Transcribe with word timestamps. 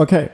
Okay, 0.00 0.30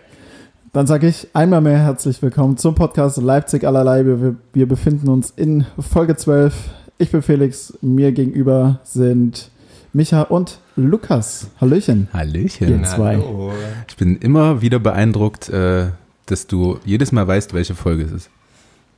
dann 0.73 0.87
sage 0.87 1.09
ich 1.09 1.27
einmal 1.33 1.61
mehr 1.61 1.81
herzlich 1.81 2.23
willkommen 2.23 2.57
zum 2.57 2.77
Podcast 2.77 3.17
Leipzig 3.17 3.65
allerlei. 3.65 4.07
Wir, 4.07 4.37
wir 4.53 4.69
befinden 4.69 5.09
uns 5.09 5.33
in 5.35 5.67
Folge 5.77 6.15
12. 6.15 6.55
Ich 6.99 7.11
bin 7.11 7.21
Felix, 7.21 7.77
mir 7.81 8.13
gegenüber 8.13 8.79
sind 8.85 9.51
Micha 9.93 10.23
und 10.23 10.61
Lukas. 10.77 11.49
Hallöchen. 11.61 12.07
Hallöchen. 12.13 12.69
Ihr 12.69 12.83
zwei. 12.85 13.17
Hallo. 13.17 13.53
Ich 13.89 13.97
bin 13.97 14.19
immer 14.19 14.63
wieder 14.63 14.79
beeindruckt, 14.79 15.49
äh, 15.49 15.87
dass 16.27 16.47
du 16.47 16.79
jedes 16.85 17.11
Mal 17.11 17.27
weißt, 17.27 17.53
welche 17.53 17.75
Folge 17.75 18.05
es 18.05 18.13
ist. 18.13 18.31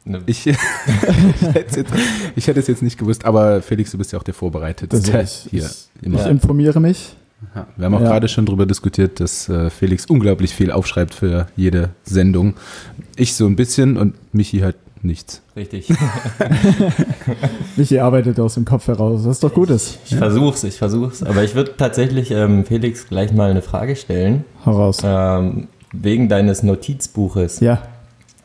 Ne, 0.05 0.21
Ich, 0.27 0.47
ich, 0.47 0.55
hätte 1.55 1.65
es 1.67 1.77
jetzt, 1.77 1.93
ich 2.37 2.47
hätte 2.47 2.61
es 2.61 2.67
jetzt 2.67 2.83
nicht 2.83 2.99
gewusst, 2.99 3.25
aber 3.25 3.63
Felix, 3.63 3.91
du 3.93 3.97
bist 3.97 4.13
ja 4.13 4.19
auch 4.19 4.23
der 4.23 4.35
Vorbereitetste 4.35 5.13
Das 5.13 5.47
ich, 5.47 5.51
hier. 5.51 5.65
ich, 5.65 6.05
Immer. 6.07 6.21
ich 6.21 6.27
informiere 6.27 6.79
mich. 6.79 7.17
Ja, 7.55 7.67
wir 7.77 7.85
haben 7.87 7.95
auch 7.95 8.01
Ja. 8.01 8.09
gerade 8.09 8.29
schon 8.29 8.47
darüber 8.47 8.67
diskutiert, 8.67 9.21
dass 9.21 9.49
äh, 9.49 9.71
Felix 9.71 10.07
unglaublich 10.07 10.55
viel 10.55 10.71
aufschreibt 10.73 11.15
für 11.15 11.47
jede 11.57 11.91
Sendung. 12.05 12.55
Ich 13.17 13.35
so 13.35 13.47
ein 13.47 13.55
bisschen 13.57 13.97
und 13.97 14.15
Michi 14.35 14.59
halt 14.61 14.77
nichts. 15.03 15.41
richtig. 15.57 15.89
Michi 17.77 17.99
arbeitet 18.01 18.41
aus 18.41 18.55
dem 18.55 18.65
Kopf 18.65 18.89
heraus, 18.89 19.21
was 19.25 19.41
doch 19.41 19.53
gut 19.55 19.71
ist. 19.71 19.99
Ich 20.07 20.17
versuch's, 20.17 20.65
ich 20.65 20.77
versuch's. 20.77 21.23
Aber 21.23 21.45
ich 21.45 21.55
würde 21.55 21.77
tatsächlich 21.77 22.31
ähm, 22.31 22.65
Felix 22.65 23.07
gleich 23.09 23.33
mal 23.33 23.51
eine 23.51 23.63
Frage 23.63 23.97
stellen. 23.97 24.45
Heraus. 24.65 24.99
Ähm, 25.05 25.69
wegen 25.93 26.29
deines 26.29 26.63
Notizbuches. 26.63 27.61
Ja, 27.61 27.83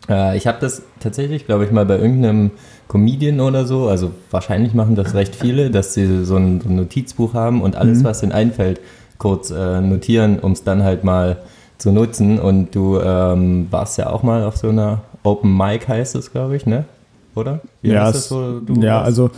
Äh, 0.10 0.38
ich 0.38 0.48
habe 0.48 0.58
das 0.62 0.82
tatsächlich, 1.00 1.46
glaube 1.46 1.66
ich, 1.66 1.72
mal 1.72 1.86
bei 1.86 1.98
irgendeinem 1.98 2.52
Comedian 2.94 3.40
oder 3.42 3.66
so, 3.66 3.88
also 3.88 4.12
wahrscheinlich 4.30 4.76
machen 4.76 4.94
das 4.96 5.16
recht 5.16 5.36
viele, 5.36 5.72
dass 5.72 5.96
sie 5.96 6.24
so 6.26 6.36
ein, 6.38 6.62
so 6.62 6.70
ein 6.70 6.76
Notizbuch 6.76 7.34
haben 7.34 7.64
und 7.64 7.76
alles, 7.76 8.00
Mhm. 8.00 8.04
was 8.04 8.22
ihnen 8.22 8.32
einfällt, 8.32 8.80
kurz 9.18 9.50
äh, 9.50 9.82
notieren, 9.82 10.38
um 10.38 10.52
es 10.52 10.64
dann 10.64 10.84
halt 10.84 11.04
mal 11.04 11.38
zu 11.80 11.92
nutzen. 11.92 12.38
Und 12.40 12.76
du 12.76 13.00
ähm, 13.00 13.66
warst 13.72 13.98
ja 13.98 14.12
auch 14.12 14.22
mal 14.22 14.44
auf 14.44 14.58
so 14.58 14.70
einer 14.70 15.02
Open 15.24 15.58
Mic, 15.58 15.88
heißt 15.88 16.16
es, 16.16 16.32
glaube 16.32 16.56
ich, 16.56 16.68
ne? 16.68 16.86
Oder? 17.34 17.62
Wie 17.82 17.90
ja, 17.90 18.12
das, 18.12 18.30
du 18.30 18.62
ja 18.80 18.98
warst? 18.98 19.06
also 19.08 19.32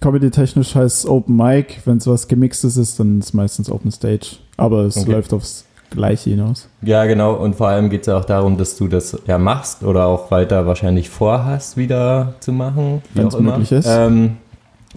Comedy-technisch 0.00 0.74
heißt 0.74 0.98
es 1.00 1.06
Open 1.08 1.36
Mic. 1.36 1.80
Wenn 1.84 1.98
es 1.98 2.06
was 2.06 2.26
Gemixtes 2.28 2.76
ist, 2.76 2.98
dann 3.00 3.18
ist 3.18 3.26
es 3.26 3.34
meistens 3.34 3.70
Open 3.70 3.90
Stage. 3.90 4.36
Aber 4.56 4.82
es 4.84 4.96
Okay. 4.96 5.12
läuft 5.12 5.32
aufs 5.32 5.64
Gleiche 5.94 6.30
hinaus. 6.30 6.68
Ja, 6.82 7.04
genau. 7.06 7.34
Und 7.34 7.56
vor 7.56 7.68
allem 7.68 7.90
geht 7.90 8.02
es 8.02 8.06
ja 8.08 8.16
auch 8.18 8.24
darum, 8.24 8.56
dass 8.58 8.76
du 8.76 8.88
das 8.88 9.16
ja 9.26 9.38
machst 9.38 9.82
oder 9.82 10.06
auch 10.06 10.30
weiter 10.30 10.66
wahrscheinlich 10.66 11.08
vorhast, 11.10 11.76
wieder 11.76 12.34
zu 12.40 12.52
machen. 12.52 13.02
auch 13.16 13.34
immer. 13.34 13.52
möglich 13.52 13.72
ist. 13.72 13.86
Ähm, 13.88 14.36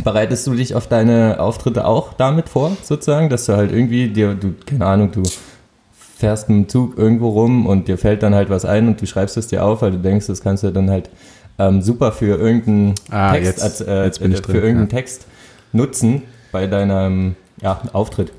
bereitest 0.04 0.46
du 0.48 0.54
dich 0.56 0.76
auf 0.76 0.88
deine 0.88 1.40
Auftritte 1.40 1.86
auch 1.86 2.14
damit 2.14 2.50
vor, 2.50 2.72
sozusagen, 2.82 3.30
dass 3.30 3.46
du 3.46 3.56
halt 3.56 3.72
irgendwie 3.72 4.10
dir, 4.10 4.34
du, 4.36 4.54
keine 4.66 4.86
Ahnung, 4.86 5.12
du 5.12 5.24
fährst 6.18 6.50
mit 6.50 6.58
dem 6.58 6.70
Zug 6.70 6.98
irgendwo 6.98 7.30
rum 7.30 7.66
und 7.66 7.88
dir 7.88 7.98
fällt 7.98 8.24
dann 8.24 8.34
halt 8.36 8.50
was 8.50 8.66
ein 8.66 8.88
und 8.88 9.02
du 9.02 9.06
schreibst 9.06 9.38
es 9.38 9.48
dir 9.48 9.64
auf, 9.66 9.82
weil 9.82 9.92
du 9.92 9.98
denkst, 10.00 10.28
das 10.28 10.42
kannst 10.42 10.64
du 10.64 10.72
dann 10.72 10.90
halt 10.90 11.10
ähm, 11.60 11.82
super 11.82 12.12
für 12.12 12.38
irgendeinen 12.38 12.96
Ah, 13.12 13.34
Text, 13.34 13.48
jetzt- 13.52 13.64
als, 13.64 13.82
äh, 13.82 14.04
jetzt 14.06 14.20
bin 14.22 14.32
ich 14.32 14.40
äh, 14.40 14.42
für 14.44 14.52
drin, 14.52 14.56
irgendeinen 14.64 14.90
ja. 14.90 14.96
Text 14.98 15.26
nutzen 15.72 16.22
bei 16.52 16.68
deinem 16.68 17.36
ja, 17.62 17.80
Auftritt. 17.94 18.32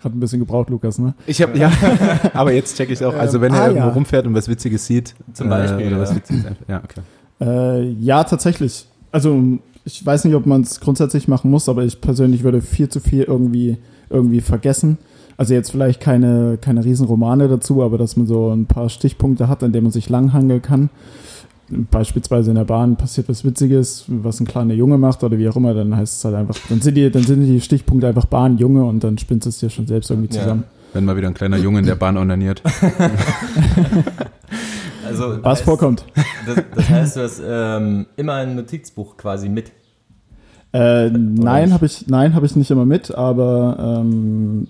Hat 0.00 0.14
ein 0.14 0.20
bisschen 0.20 0.38
gebraucht, 0.38 0.70
Lukas, 0.70 0.98
ne? 0.98 1.14
Ich 1.26 1.42
habe 1.42 1.58
ja, 1.58 1.72
aber 2.32 2.52
jetzt 2.52 2.76
check 2.76 2.90
ich 2.90 3.04
auch. 3.04 3.14
Also 3.14 3.40
wenn 3.40 3.52
Ähm, 3.52 3.58
er 3.58 3.62
ah, 3.62 3.66
irgendwo 3.68 3.88
ja. 3.88 3.92
rumfährt 3.92 4.26
und 4.26 4.34
was 4.34 4.48
Witziges 4.48 4.86
sieht, 4.86 5.14
Zum 5.32 5.48
Beispiel, 5.48 5.86
äh, 5.86 5.88
oder 5.88 6.00
was 6.00 6.10
ja. 6.10 6.16
Witziges 6.16 6.44
ja, 6.68 6.82
okay. 6.84 7.00
Äh, 7.40 7.90
ja, 8.00 8.22
tatsächlich. 8.24 8.86
Also 9.10 9.42
ich 9.84 10.04
weiß 10.04 10.24
nicht, 10.24 10.34
ob 10.34 10.46
man 10.46 10.60
es 10.60 10.80
grundsätzlich 10.80 11.28
machen 11.28 11.50
muss, 11.50 11.68
aber 11.68 11.84
ich 11.84 12.00
persönlich 12.00 12.44
würde 12.44 12.60
viel 12.60 12.88
zu 12.88 13.00
viel 13.00 13.22
irgendwie, 13.24 13.78
irgendwie 14.10 14.40
vergessen. 14.40 14.98
Also 15.36 15.54
jetzt 15.54 15.70
vielleicht 15.70 16.00
keine, 16.00 16.58
keine 16.60 16.84
Riesenromane 16.84 17.48
dazu, 17.48 17.82
aber 17.82 17.96
dass 17.96 18.16
man 18.16 18.26
so 18.26 18.50
ein 18.50 18.66
paar 18.66 18.88
Stichpunkte 18.88 19.48
hat, 19.48 19.62
an 19.62 19.72
denen 19.72 19.84
man 19.84 19.92
sich 19.92 20.08
langhangeln 20.08 20.62
kann. 20.62 20.90
Beispielsweise 21.70 22.50
in 22.50 22.56
der 22.56 22.64
Bahn 22.64 22.96
passiert 22.96 23.28
was 23.28 23.44
Witziges, 23.44 24.04
was 24.08 24.40
ein 24.40 24.46
kleiner 24.46 24.72
Junge 24.74 24.96
macht 24.98 25.22
oder 25.22 25.36
wie 25.38 25.48
auch 25.48 25.56
immer, 25.56 25.74
dann 25.74 25.94
heißt 25.96 26.18
es 26.18 26.24
halt 26.24 26.34
einfach, 26.36 26.56
dann 26.68 26.80
sind 26.80 26.94
die, 26.94 27.10
dann 27.10 27.22
sind 27.24 27.44
die 27.44 27.60
Stichpunkte 27.60 28.06
einfach 28.08 28.24
Bahn, 28.24 28.56
Junge 28.58 28.84
und 28.84 29.04
dann 29.04 29.18
spinnst 29.18 29.44
du 29.46 29.50
es 29.50 29.58
dir 29.58 29.68
schon 29.68 29.86
selbst 29.86 30.10
irgendwie 30.10 30.34
Ja. 30.34 30.40
zusammen. 30.42 30.64
Wenn 30.94 31.04
mal 31.04 31.16
wieder 31.16 31.28
ein 31.28 31.34
kleiner 31.34 31.58
Junge 31.58 31.80
in 31.80 31.86
der 31.86 31.96
Bahn 31.96 32.16
onaniert. 32.16 32.62
Also, 35.06 35.42
Was 35.42 35.60
heißt- 35.60 35.64
vorkommt. 35.64 36.04
Das, 36.46 36.56
das 36.74 36.88
heißt, 36.90 37.16
du 37.16 37.20
hast 37.22 37.42
ähm, 37.46 38.06
immer 38.16 38.34
ein 38.34 38.54
Notizbuch 38.56 39.16
quasi 39.16 39.48
mit. 39.48 39.72
Äh, 40.72 41.08
nein, 41.10 41.72
habe 41.72 41.86
ich, 41.86 42.06
nein, 42.08 42.34
habe 42.34 42.44
ich 42.44 42.54
nicht 42.56 42.70
immer 42.70 42.84
mit, 42.84 43.14
aber 43.14 44.00
ähm, 44.02 44.68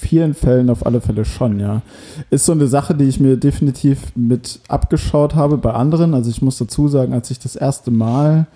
vielen 0.00 0.34
Fällen 0.34 0.70
auf 0.70 0.86
alle 0.86 1.00
Fälle 1.00 1.24
schon, 1.24 1.58
ja. 1.58 1.82
Ist 2.30 2.46
so 2.46 2.52
eine 2.52 2.66
Sache, 2.66 2.94
die 2.94 3.04
ich 3.04 3.18
mir 3.18 3.36
definitiv 3.36 4.14
mit 4.14 4.60
abgeschaut 4.68 5.34
habe 5.34 5.58
bei 5.58 5.72
anderen. 5.72 6.14
Also 6.14 6.30
ich 6.30 6.42
muss 6.42 6.58
dazu 6.58 6.88
sagen, 6.88 7.12
als 7.12 7.30
ich 7.30 7.38
das 7.38 7.56
erste 7.56 7.90
Mal 7.90 8.46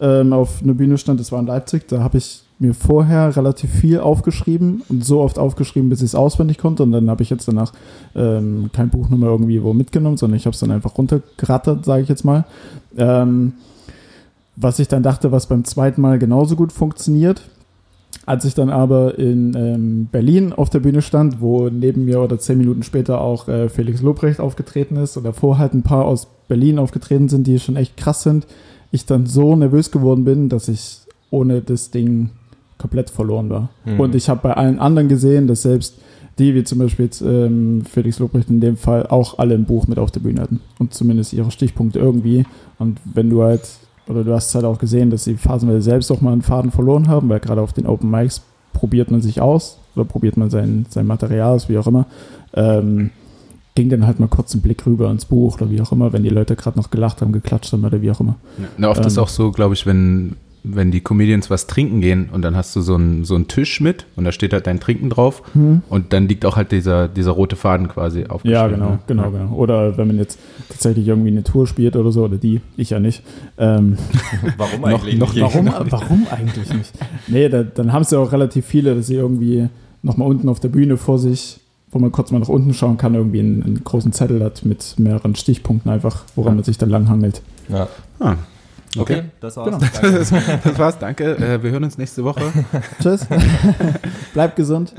ähm, 0.00 0.32
auf 0.32 0.62
einer 0.62 0.74
Bühne 0.74 0.98
stand, 0.98 1.20
das 1.20 1.32
war 1.32 1.40
in 1.40 1.46
Leipzig, 1.46 1.88
da 1.88 2.00
habe 2.00 2.18
ich 2.18 2.42
mir 2.60 2.74
vorher 2.74 3.36
relativ 3.36 3.70
viel 3.70 3.98
aufgeschrieben 3.98 4.82
und 4.88 5.04
so 5.04 5.20
oft 5.20 5.38
aufgeschrieben, 5.38 5.88
bis 5.90 5.98
ich 5.98 6.06
es 6.06 6.14
auswendig 6.14 6.58
konnte. 6.58 6.84
Und 6.84 6.92
dann 6.92 7.10
habe 7.10 7.22
ich 7.22 7.30
jetzt 7.30 7.48
danach 7.48 7.72
ähm, 8.14 8.70
kein 8.72 8.88
Buch 8.88 9.08
nochmal 9.08 9.30
irgendwie 9.30 9.62
wo 9.62 9.72
mitgenommen, 9.72 10.16
sondern 10.16 10.36
ich 10.36 10.46
habe 10.46 10.54
es 10.54 10.60
dann 10.60 10.70
einfach 10.70 10.96
runtergerattert, 10.96 11.84
sage 11.84 12.02
ich 12.02 12.08
jetzt 12.08 12.24
mal. 12.24 12.44
Ähm, 12.96 13.54
was 14.54 14.78
ich 14.78 14.86
dann 14.86 15.02
dachte, 15.02 15.32
was 15.32 15.46
beim 15.46 15.64
zweiten 15.64 16.00
Mal 16.00 16.18
genauso 16.18 16.54
gut 16.56 16.72
funktioniert. 16.72 17.42
Als 18.24 18.44
ich 18.44 18.54
dann 18.54 18.70
aber 18.70 19.18
in 19.18 19.54
ähm, 19.56 20.08
Berlin 20.12 20.52
auf 20.52 20.70
der 20.70 20.80
Bühne 20.80 21.02
stand, 21.02 21.40
wo 21.40 21.68
neben 21.68 22.04
mir 22.04 22.20
oder 22.20 22.38
zehn 22.38 22.58
Minuten 22.58 22.82
später 22.82 23.20
auch 23.20 23.48
äh, 23.48 23.68
Felix 23.68 24.00
Lobrecht 24.00 24.38
aufgetreten 24.38 24.96
ist 24.96 25.16
und 25.16 25.24
davor 25.24 25.58
halt 25.58 25.74
ein 25.74 25.82
paar 25.82 26.04
aus 26.04 26.28
Berlin 26.46 26.78
aufgetreten 26.78 27.28
sind, 27.28 27.46
die 27.46 27.58
schon 27.58 27.76
echt 27.76 27.96
krass 27.96 28.22
sind, 28.22 28.46
ich 28.92 29.06
dann 29.06 29.26
so 29.26 29.56
nervös 29.56 29.90
geworden 29.90 30.24
bin, 30.24 30.48
dass 30.48 30.68
ich 30.68 30.98
ohne 31.30 31.62
das 31.62 31.90
Ding 31.90 32.30
komplett 32.78 33.10
verloren 33.10 33.48
war. 33.48 33.70
Mhm. 33.84 34.00
Und 34.00 34.14
ich 34.14 34.28
habe 34.28 34.40
bei 34.42 34.52
allen 34.54 34.78
anderen 34.78 35.08
gesehen, 35.08 35.46
dass 35.46 35.62
selbst 35.62 35.98
die, 36.38 36.54
wie 36.54 36.64
zum 36.64 36.78
Beispiel 36.78 37.06
jetzt, 37.06 37.22
ähm, 37.22 37.84
Felix 37.88 38.18
Lobrecht 38.18 38.50
in 38.50 38.60
dem 38.60 38.76
Fall, 38.76 39.06
auch 39.06 39.38
alle 39.38 39.54
ein 39.54 39.64
Buch 39.64 39.86
mit 39.86 39.98
auf 39.98 40.10
der 40.10 40.20
Bühne 40.20 40.40
hatten. 40.40 40.60
Und 40.78 40.94
zumindest 40.94 41.32
ihre 41.32 41.50
Stichpunkte 41.50 41.98
irgendwie. 41.98 42.44
Und 42.78 42.98
wenn 43.04 43.30
du 43.30 43.42
halt, 43.42 43.62
oder 44.08 44.24
du 44.24 44.32
hast 44.32 44.48
es 44.48 44.54
halt 44.54 44.64
auch 44.64 44.78
gesehen, 44.78 45.10
dass 45.10 45.24
sie 45.24 45.36
phasenweise 45.36 45.82
selbst 45.82 46.10
auch 46.10 46.20
mal 46.20 46.32
einen 46.32 46.42
Faden 46.42 46.70
verloren 46.70 47.08
haben, 47.08 47.28
weil 47.28 47.40
gerade 47.40 47.60
auf 47.60 47.72
den 47.72 47.86
Open 47.86 48.10
Mics 48.10 48.42
probiert 48.72 49.10
man 49.10 49.20
sich 49.20 49.40
aus 49.40 49.78
oder 49.94 50.04
probiert 50.04 50.36
man 50.36 50.50
sein, 50.50 50.86
sein 50.88 51.06
Material 51.06 51.54
aus, 51.54 51.68
wie 51.68 51.78
auch 51.78 51.86
immer. 51.86 52.06
Ähm, 52.54 53.10
ging 53.74 53.88
dann 53.88 54.06
halt 54.06 54.20
mal 54.20 54.28
kurz 54.28 54.52
einen 54.52 54.62
Blick 54.62 54.84
rüber 54.86 55.10
ins 55.10 55.24
Buch 55.24 55.56
oder 55.56 55.70
wie 55.70 55.80
auch 55.80 55.92
immer, 55.92 56.12
wenn 56.12 56.22
die 56.22 56.28
Leute 56.28 56.56
gerade 56.56 56.78
noch 56.78 56.90
gelacht 56.90 57.22
haben, 57.22 57.32
geklatscht 57.32 57.72
haben 57.72 57.84
oder 57.84 58.02
wie 58.02 58.10
auch 58.10 58.20
immer. 58.20 58.36
Ja. 58.58 58.64
Na, 58.76 58.88
oft 58.90 59.04
ist 59.06 59.16
Ähm. 59.16 59.22
auch 59.22 59.28
so, 59.28 59.50
glaube 59.50 59.74
ich, 59.74 59.86
wenn, 59.86 60.36
wenn 60.64 60.92
die 60.92 61.00
Comedians 61.00 61.50
was 61.50 61.66
trinken 61.66 62.00
gehen 62.00 62.28
und 62.32 62.42
dann 62.42 62.54
hast 62.54 62.76
du 62.76 62.82
so 62.82 62.94
einen 62.94 63.24
so 63.24 63.34
einen 63.34 63.48
Tisch 63.48 63.80
mit 63.80 64.06
und 64.14 64.24
da 64.24 64.30
steht 64.30 64.52
halt 64.52 64.66
dein 64.68 64.78
Trinken 64.78 65.10
drauf 65.10 65.42
und 65.88 66.12
dann 66.12 66.28
liegt 66.28 66.44
auch 66.46 66.54
halt 66.56 66.70
dieser, 66.70 67.08
dieser 67.08 67.32
rote 67.32 67.56
Faden 67.56 67.88
quasi 67.88 68.26
aufgeschrieben. 68.26 68.52
Ja, 68.52 68.68
genau, 68.68 68.90
ne? 68.90 68.98
genau, 69.08 69.22
Ja. 69.24 69.28
genau. 69.30 69.54
Oder 69.54 69.96
wenn 69.98 70.06
man 70.06 70.18
jetzt 70.18 70.38
tatsächlich 70.68 71.08
irgendwie 71.08 71.30
eine 71.30 71.42
Tour 71.42 71.66
spielt 71.66 71.96
oder 71.96 72.12
so, 72.12 72.24
oder 72.24 72.36
die, 72.36 72.60
ich 72.76 72.90
ja 72.90 73.00
nicht. 73.00 73.24
Ähm, 73.58 73.98
Warum 74.56 74.80
Noch- 74.82 74.90
noch- 75.14 75.34
nicht? 75.34 75.40
warum, 75.42 75.68
warum 75.90 76.26
eigentlich 76.30 76.72
nicht? 76.72 76.92
Nee, 77.26 77.48
da, 77.48 77.64
dann 77.64 77.92
haben 77.92 78.02
es 78.02 78.10
ja 78.12 78.18
auch 78.20 78.30
relativ 78.30 78.64
viele, 78.64 78.94
dass 78.94 79.08
sie 79.08 79.16
irgendwie 79.16 79.68
nochmal 80.02 80.28
unten 80.28 80.48
auf 80.48 80.60
der 80.60 80.68
Bühne 80.68 80.96
vor 80.96 81.18
sich, 81.18 81.58
wo 81.90 81.98
man 81.98 82.12
kurz 82.12 82.30
mal 82.30 82.38
nach 82.38 82.48
unten 82.48 82.72
schauen 82.72 82.96
kann, 82.98 83.14
irgendwie 83.14 83.40
einen, 83.40 83.62
einen 83.64 83.82
großen 83.84 84.12
Zettel 84.12 84.42
hat 84.44 84.64
mit 84.64 84.94
mehreren 84.98 85.34
Stichpunkten 85.34 85.90
einfach, 85.90 86.24
woran 86.36 86.52
Ja. 86.52 86.54
man 86.56 86.64
sich 86.64 86.78
dann 86.78 86.88
langhangelt. 86.90 87.42
Ja. 87.68 87.88
Ah, 88.20 88.36
Okay, 88.96 89.12
okay. 89.14 89.22
das 89.40 89.56
war's. 89.56 89.66
Genau. 89.66 89.78
Danke. 89.78 90.18
Das, 90.18 90.30
das 90.64 90.78
war's, 90.78 90.98
danke. 90.98 91.36
Äh, 91.36 91.62
wir 91.62 91.70
hören 91.70 91.84
uns 91.84 91.96
nächste 91.96 92.24
Woche. 92.24 92.42
Tschüss. 93.02 93.26
Bleibt 94.34 94.56
gesund. 94.56 94.94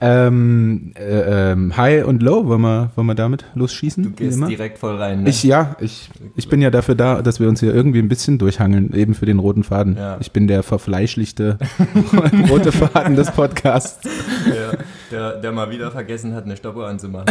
ähm, 0.00 0.92
äh, 0.96 1.52
ähm, 1.52 1.76
High 1.76 2.04
und 2.04 2.22
Low, 2.22 2.46
wollen 2.46 2.60
wir, 2.60 2.90
wollen 2.94 3.06
wir 3.08 3.16
damit 3.16 3.44
losschießen? 3.54 4.04
Du 4.04 4.10
gehst 4.10 4.36
immer? 4.36 4.46
direkt 4.46 4.78
voll 4.78 4.96
rein. 4.96 5.24
Ne? 5.24 5.30
Ich, 5.30 5.42
ja, 5.42 5.74
ich, 5.80 6.10
ich 6.36 6.48
bin 6.48 6.62
ja 6.62 6.70
dafür 6.70 6.94
da, 6.94 7.20
dass 7.20 7.40
wir 7.40 7.48
uns 7.48 7.58
hier 7.60 7.74
irgendwie 7.74 7.98
ein 7.98 8.08
bisschen 8.08 8.38
durchhangeln, 8.38 8.92
eben 8.94 9.14
für 9.14 9.26
den 9.26 9.40
roten 9.40 9.64
Faden. 9.64 9.96
Ja. 9.96 10.16
Ich 10.20 10.30
bin 10.30 10.46
der 10.46 10.62
verfleischlichte 10.62 11.58
rote 12.48 12.70
Faden 12.70 13.16
des 13.16 13.32
Podcasts. 13.32 14.08
der, 14.46 14.78
der, 15.10 15.40
der 15.40 15.52
mal 15.52 15.70
wieder 15.70 15.90
vergessen 15.90 16.34
hat, 16.34 16.44
eine 16.44 16.56
Stoppuhr 16.56 16.86
anzumachen. 16.86 17.26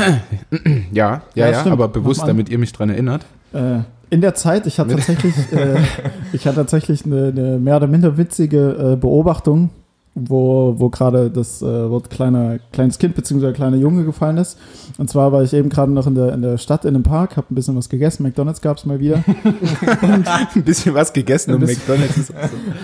Ja, 0.91 1.07
Ja, 1.07 1.21
ja, 1.35 1.49
ja, 1.49 1.65
aber 1.71 1.87
bewusst, 1.87 2.23
damit 2.27 2.49
ihr 2.49 2.57
mich 2.57 2.73
dran 2.73 2.89
erinnert. 2.89 3.25
Äh, 3.53 3.79
in 4.09 4.21
der 4.21 4.35
Zeit, 4.35 4.65
ich 4.67 4.79
hatte 4.79 4.95
tatsächlich, 4.95 5.35
äh, 5.51 5.77
ich 6.33 6.45
hatte 6.45 6.57
tatsächlich 6.57 7.05
eine, 7.05 7.27
eine 7.27 7.57
mehr 7.57 7.77
oder 7.77 7.87
minder 7.87 8.17
witzige 8.17 8.93
äh, 8.93 8.95
Beobachtung, 8.95 9.69
wo, 10.15 10.73
wo 10.77 10.89
gerade 10.89 11.29
das 11.29 11.61
äh, 11.61 11.65
Wort 11.89 12.09
kleiner, 12.09 12.57
kleines 12.71 12.97
Kind 12.97 13.15
bzw. 13.15 13.51
kleiner 13.53 13.77
Junge 13.77 14.03
gefallen 14.03 14.37
ist. 14.37 14.57
Und 14.97 15.09
zwar 15.09 15.31
war 15.31 15.43
ich 15.43 15.53
eben 15.53 15.69
gerade 15.69 15.91
noch 15.91 16.07
in 16.07 16.15
der, 16.15 16.33
in 16.33 16.41
der 16.41 16.57
Stadt 16.57 16.85
in 16.85 16.95
einem 16.95 17.03
Park, 17.03 17.37
habe 17.37 17.47
ein 17.51 17.55
bisschen 17.55 17.75
was 17.75 17.87
gegessen, 17.89 18.23
McDonalds 18.23 18.61
gab 18.61 18.77
es 18.77 18.85
mal 18.85 18.99
wieder. 18.99 19.23
Ein 20.01 20.63
bisschen 20.63 20.93
was 20.95 21.13
gegessen 21.13 21.51
Ein 21.51 21.55
und 21.55 21.59
bisschen- 21.61 21.81
McDonalds 21.87 22.17
ist 22.17 22.33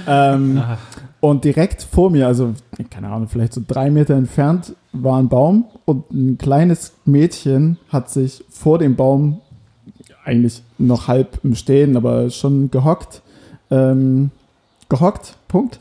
ähm, 0.07 0.61
und 1.21 1.43
direkt 1.45 1.81
vor 1.83 2.09
mir, 2.11 2.27
also 2.27 2.53
keine 2.91 3.07
Ahnung, 3.07 3.27
vielleicht 3.29 3.53
so 3.53 3.61
drei 3.65 3.89
Meter 3.89 4.13
entfernt, 4.15 4.75
war 4.91 5.17
ein 5.17 5.29
Baum 5.29 5.65
und 5.85 6.11
ein 6.11 6.37
kleines 6.37 6.93
Mädchen 7.05 7.77
hat 7.89 8.09
sich 8.09 8.43
vor 8.49 8.77
dem 8.77 8.95
Baum 8.95 9.39
eigentlich 10.25 10.61
noch 10.77 11.07
halb 11.07 11.39
im 11.43 11.55
Stehen, 11.55 11.97
aber 11.97 12.29
schon 12.29 12.71
gehockt. 12.71 13.21
Ähm, 13.71 14.31
gehockt, 14.89 15.35
Punkt. 15.47 15.79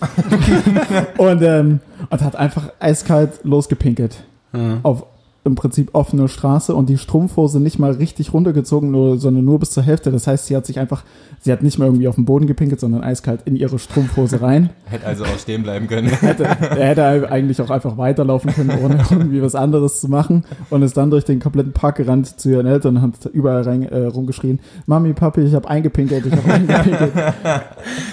und, 1.19 1.43
ähm, 1.43 1.81
und 2.11 2.21
hat 2.21 2.37
einfach 2.37 2.73
eiskalt 2.81 3.45
losgepinkelt. 3.45 4.25
Ja. 4.53 4.79
Auf 4.83 5.05
im 5.45 5.57
Prinzip 5.57 5.91
offene 5.93 6.29
Straße 6.29 6.73
und 6.73 6.89
die 6.89 6.99
Strumpfhose 6.99 7.59
nicht 7.59 7.79
mal 7.81 7.91
richtig 7.93 8.33
runtergezogen, 8.33 8.93
nur, 8.93 9.19
sondern 9.19 9.45
nur 9.45 9.59
bis 9.59 9.73
zur 9.73 9.83
Hälfte. 9.83 10.13
Das 10.13 10.29
heißt, 10.29 10.47
sie 10.47 10.55
hat 10.55 10.67
sich 10.67 10.79
einfach, 10.79 11.03
sie 11.41 11.51
hat 11.51 11.65
nicht 11.65 11.79
mehr 11.81 11.89
irgendwie 11.89 12.07
auf 12.07 12.15
den 12.15 12.25
Boden 12.25 12.47
gepinkelt, 12.47 12.79
sondern 12.79 13.03
eiskalt 13.03 13.41
in 13.45 13.57
ihre 13.57 13.81
Strumpfhose 13.81 14.41
rein. 14.41 14.71
Hätte 14.85 15.05
also 15.07 15.25
auch 15.25 15.39
stehen 15.41 15.65
bleiben 15.65 15.89
können. 15.89 16.07
Hätte, 16.21 16.45
er 16.45 16.87
hätte 16.87 17.31
eigentlich 17.33 17.61
auch 17.61 17.71
einfach 17.71 17.99
weiterlaufen 17.99 18.53
können, 18.53 18.71
ohne 18.85 18.99
irgendwie 19.11 19.43
was 19.43 19.57
anderes 19.57 20.01
zu 20.01 20.09
machen. 20.09 20.45
Und 20.71 20.83
ist 20.83 20.97
dann 20.97 21.11
durch 21.11 21.25
den 21.25 21.41
kompletten 21.41 21.73
Park 21.73 21.97
gerannt 21.97 22.39
zu 22.39 22.49
ihren 22.51 22.67
Eltern 22.67 22.97
und 22.99 23.03
hat 23.03 23.27
überall 23.33 23.63
rein, 23.63 23.83
äh, 23.83 24.05
rumgeschrien, 24.05 24.61
Mami, 24.87 25.13
Papi, 25.13 25.41
ich 25.41 25.55
habe 25.55 25.69
eingepinkelt, 25.69 26.25
ich 26.25 26.33
habe 26.33 26.53
eingepinkelt. 26.53 27.13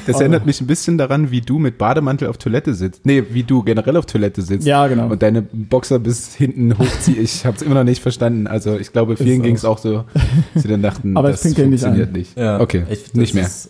Das 0.08 0.16
Aber- 0.16 0.22
erinnert 0.24 0.48
mich 0.48 0.62
ein 0.62 0.68
bisschen 0.68 0.98
daran, 0.98 1.30
wie 1.30 1.42
du 1.42 1.60
mit 1.60 1.78
Bademantel 1.78 2.28
auf 2.28 2.38
Toilette 2.38 2.74
sitzt. 2.74 3.06
Nee, 3.06 3.24
wie 3.30 3.44
du 3.44 3.62
generell 3.62 3.98
auf 3.98 4.08
Toilette 4.08 4.42
sitzt. 4.42 4.66
Ja, 4.66 4.88
genau. 4.88 5.08
Und 5.10 5.22
deine 5.22 5.44
Boxer 5.44 6.00
bis 6.00 6.34
hinten 6.34 6.76
hochziehst. 6.78 7.19
Ich 7.20 7.46
habe 7.46 7.56
es 7.56 7.62
immer 7.62 7.76
noch 7.76 7.84
nicht 7.84 8.02
verstanden. 8.02 8.48
Also 8.48 8.78
ich 8.78 8.92
glaube, 8.92 9.18
vielen 9.18 9.42
ging 9.42 9.56
es 9.56 9.66
auch 9.66 9.78
so, 9.78 10.06
dass 10.54 10.64
sie 10.64 10.70
dann 10.70 10.82
dachten, 10.82 11.16
Aber 11.18 11.30
ich 11.30 11.36
das 11.36 11.46
nicht 11.46 11.60
funktioniert 11.60 12.10
ein. 12.10 12.14
nicht. 12.14 12.38
Ja, 12.38 12.60
okay, 12.60 12.86
ich, 12.90 13.04
das 13.04 13.14
nicht 13.14 13.34
mehr. 13.34 13.46
Ist, 13.46 13.70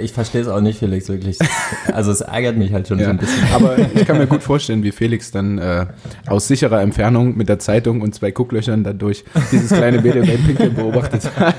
ich 0.00 0.12
verstehe 0.12 0.40
es 0.42 0.48
auch 0.48 0.60
nicht, 0.60 0.78
Felix, 0.78 1.08
wirklich. 1.08 1.38
Also 1.92 2.10
es 2.12 2.20
ärgert 2.20 2.56
mich 2.56 2.72
halt 2.72 2.86
schon 2.88 2.98
so 2.98 3.04
Ja. 3.04 3.10
ein 3.10 3.16
bisschen. 3.18 3.42
Aber 3.54 3.76
ich 3.78 4.04
kann 4.06 4.18
mir 4.18 4.26
gut 4.26 4.42
vorstellen, 4.42 4.82
wie 4.82 4.92
Felix 4.92 5.30
dann 5.30 5.58
äh, 5.58 5.86
aus 6.26 6.48
sicherer 6.48 6.80
Entfernung 6.82 7.36
mit 7.36 7.48
der 7.48 7.58
Zeitung 7.58 8.00
und 8.00 8.14
zwei 8.14 8.30
Gucklöchern 8.30 8.84
dadurch 8.84 9.24
dieses 9.52 9.70
kleine 9.70 10.00
Mädel 10.00 10.26
beim 10.26 10.42
Pinkeln 10.44 10.74
beobachtet 10.74 11.30
hat. 11.36 11.54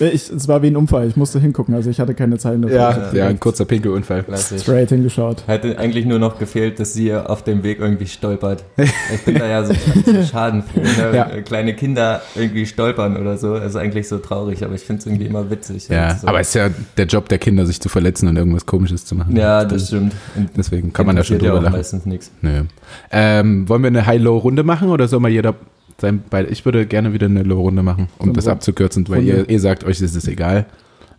Ich, 0.00 0.30
es 0.30 0.48
war 0.48 0.62
wie 0.62 0.66
ein 0.68 0.76
Unfall, 0.76 1.06
ich 1.08 1.16
musste 1.16 1.38
hingucken, 1.40 1.74
also 1.74 1.88
ich 1.90 2.00
hatte 2.00 2.14
keine 2.14 2.38
Zeit 2.38 2.62
dafür. 2.62 2.76
Ja, 2.76 3.10
ja, 3.12 3.26
ein 3.28 3.40
kurzer 3.40 3.64
Pinkelunfall. 3.64 4.22
Klassisch. 4.24 4.62
straight 4.62 4.88
hingeschaut. 4.90 5.44
Hätte 5.46 5.78
eigentlich 5.78 6.04
nur 6.06 6.18
noch 6.18 6.38
gefehlt, 6.38 6.80
dass 6.80 6.92
sie 6.92 7.14
auf 7.14 7.44
dem 7.44 7.62
Weg 7.62 7.78
irgendwie 7.78 8.06
stolpert. 8.06 8.64
Ich 9.14 9.22
bin 9.24 9.36
da 9.38 9.46
ja 9.46 9.64
so, 9.64 9.72
so 10.04 10.22
schadenfroh. 10.22 10.80
Ne? 10.80 11.10
Ja. 11.16 11.24
Kleine 11.42 11.74
Kinder 11.74 12.20
irgendwie 12.34 12.66
stolpern 12.66 13.16
oder 13.16 13.36
so, 13.38 13.54
ist 13.56 13.76
eigentlich 13.76 14.08
so 14.08 14.18
traurig, 14.18 14.64
aber 14.64 14.74
ich 14.74 14.82
finde 14.82 15.00
es 15.00 15.06
irgendwie 15.06 15.26
immer 15.26 15.50
witzig. 15.50 15.88
Ja, 15.88 16.10
Und 16.12 16.20
so. 16.20 16.26
aber 16.28 16.40
es 16.40 16.48
ist 16.48 16.54
ja 16.54 16.68
der 16.96 17.05
Job 17.06 17.28
der 17.28 17.38
Kinder, 17.38 17.66
sich 17.66 17.80
zu 17.80 17.88
verletzen 17.88 18.28
und 18.28 18.36
irgendwas 18.36 18.66
Komisches 18.66 19.04
zu 19.04 19.14
machen. 19.14 19.36
Ja, 19.36 19.64
das 19.64 19.88
stimmt. 19.88 20.14
Deswegen 20.56 20.92
kann 20.92 21.06
man 21.06 21.16
da 21.16 21.24
schon 21.24 21.36
ja 21.38 21.44
drüber 21.44 21.58
auch 21.58 21.62
lachen. 21.62 21.76
meistens 21.76 22.06
nichts. 22.06 22.30
Nö. 22.42 22.62
Ähm, 23.10 23.68
wollen 23.68 23.82
wir 23.82 23.88
eine 23.88 24.06
High-Low-Runde 24.06 24.62
machen 24.62 24.88
oder 24.90 25.08
soll 25.08 25.20
mal 25.20 25.30
jeder 25.30 25.54
sein 26.00 26.22
beide? 26.28 26.48
Ich 26.48 26.64
würde 26.64 26.86
gerne 26.86 27.12
wieder 27.12 27.26
eine 27.26 27.42
Low-Runde 27.42 27.82
machen, 27.82 28.08
um 28.18 28.28
So 28.28 28.32
das 28.34 28.44
Runde. 28.44 28.52
abzukürzen, 28.52 29.08
weil 29.08 29.22
ihr, 29.24 29.48
ihr 29.48 29.60
sagt, 29.60 29.84
euch 29.84 30.00
ist 30.00 30.14
es 30.14 30.28
egal. 30.28 30.66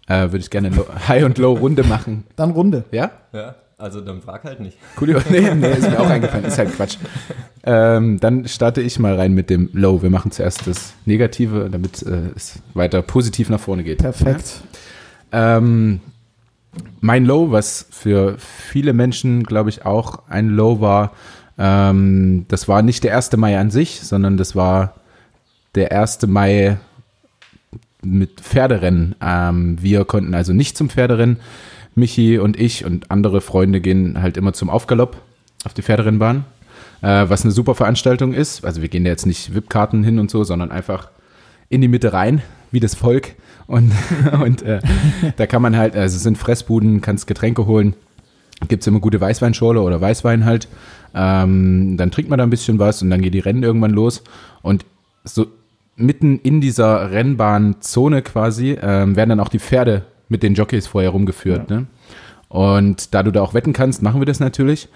Äh, 0.07 0.23
würde 0.31 0.37
ich 0.37 0.49
gerne 0.49 0.71
High- 1.07 1.25
und 1.25 1.37
Low-Runde 1.37 1.83
machen. 1.83 2.23
Dann 2.35 2.51
Runde. 2.51 2.85
Ja? 2.91 3.11
Ja, 3.33 3.55
also 3.77 3.99
dann 4.01 4.21
frag 4.21 4.43
halt 4.45 4.59
nicht. 4.61 4.77
Cool. 5.01 5.21
Nee, 5.29 5.53
nee, 5.53 5.71
ist 5.73 5.89
mir 5.89 5.99
auch 5.99 6.09
eingefallen. 6.09 6.45
Ist 6.45 6.57
halt 6.57 6.73
Quatsch. 6.75 6.97
Ähm, 7.63 8.17
dann 8.21 8.47
starte 8.47 8.81
ich 8.81 8.97
mal 8.99 9.15
rein 9.15 9.33
mit 9.33 9.49
dem 9.49 9.69
Low. 9.73 10.01
Wir 10.01 10.09
machen 10.09 10.31
zuerst 10.31 10.65
das 10.65 10.93
Negative, 11.05 11.67
damit 11.69 12.01
äh, 12.03 12.29
es 12.35 12.59
weiter 12.73 13.01
positiv 13.01 13.49
nach 13.49 13.59
vorne 13.59 13.83
geht. 13.83 13.97
Perfekt. 13.97 14.61
Ähm, 15.31 15.99
mein 17.01 17.25
Low, 17.25 17.51
was 17.51 17.87
für 17.89 18.37
viele 18.37 18.93
Menschen, 18.93 19.43
glaube 19.43 19.69
ich, 19.69 19.85
auch 19.85 20.23
ein 20.29 20.49
Low 20.49 20.81
war, 20.81 21.11
ähm, 21.57 22.45
das 22.47 22.67
war 22.67 22.81
nicht 22.81 23.03
der 23.03 23.15
1. 23.15 23.35
Mai 23.37 23.57
an 23.57 23.71
sich, 23.71 24.01
sondern 24.01 24.37
das 24.37 24.55
war 24.55 24.95
der 25.75 25.91
1. 25.91 26.27
Mai 26.27 26.77
mit 28.03 28.41
Pferderennen. 28.41 29.15
Ähm, 29.21 29.81
wir 29.81 30.05
konnten 30.05 30.33
also 30.33 30.53
nicht 30.53 30.77
zum 30.77 30.89
Pferderennen. 30.89 31.37
Michi 31.95 32.37
und 32.37 32.59
ich 32.59 32.85
und 32.85 33.09
andere 33.09 33.41
Freunde 33.41 33.81
gehen 33.81 34.21
halt 34.21 34.37
immer 34.37 34.53
zum 34.53 34.69
Aufgalopp 34.69 35.17
auf 35.65 35.73
die 35.73 35.81
Pferderennbahn, 35.81 36.45
äh, 37.01 37.25
was 37.27 37.43
eine 37.43 37.51
super 37.51 37.73
Veranstaltung 37.73 38.33
ist. 38.33 38.63
Also 38.63 38.83
wir 38.83 38.89
gehen 38.89 39.03
da 39.03 39.09
jetzt 39.09 39.25
nicht 39.25 39.55
VIP-Karten 39.55 40.03
hin 40.03 40.19
und 40.19 40.29
so, 40.29 40.43
sondern 40.43 40.71
einfach 40.71 41.09
in 41.69 41.81
die 41.81 41.87
Mitte 41.87 42.13
rein, 42.13 42.43
wie 42.71 42.79
das 42.79 42.93
Volk. 42.93 43.33
Und, 43.67 43.91
und 44.41 44.61
äh, 44.63 44.79
da 45.35 45.45
kann 45.45 45.61
man 45.61 45.77
halt, 45.77 45.95
also 45.95 46.15
es 46.15 46.23
sind 46.23 46.37
Fressbuden, 46.37 47.01
kannst 47.01 47.27
Getränke 47.27 47.65
holen. 47.65 47.95
Gibt 48.67 48.81
es 48.81 48.87
immer 48.87 48.99
gute 48.99 49.21
Weißweinschorle 49.21 49.81
oder 49.81 50.01
Weißwein 50.01 50.45
halt. 50.45 50.67
Ähm, 51.13 51.95
dann 51.97 52.09
trinkt 52.09 52.29
man 52.29 52.39
da 52.39 52.43
ein 52.43 52.49
bisschen 52.49 52.79
was 52.79 53.01
und 53.01 53.09
dann 53.09 53.21
geht 53.21 53.35
die 53.35 53.39
Rennen 53.39 53.61
irgendwann 53.61 53.91
los. 53.91 54.23
Und 54.63 54.85
so 55.23 55.45
mitten 55.95 56.39
in 56.39 56.61
dieser 56.61 57.11
Rennbahnzone 57.11 58.21
quasi 58.21 58.77
ähm, 58.81 59.15
werden 59.15 59.29
dann 59.29 59.39
auch 59.39 59.49
die 59.49 59.59
Pferde 59.59 60.05
mit 60.29 60.43
den 60.43 60.55
Jockeys 60.55 60.87
vorher 60.87 61.11
rumgeführt. 61.11 61.69
Ne? 61.69 61.87
Und 62.49 63.13
da 63.13 63.23
du 63.23 63.31
da 63.31 63.41
auch 63.41 63.53
wetten 63.53 63.73
kannst, 63.73 64.01
machen 64.01 64.21
wir 64.21 64.25
das 64.25 64.39
natürlich. 64.39 64.89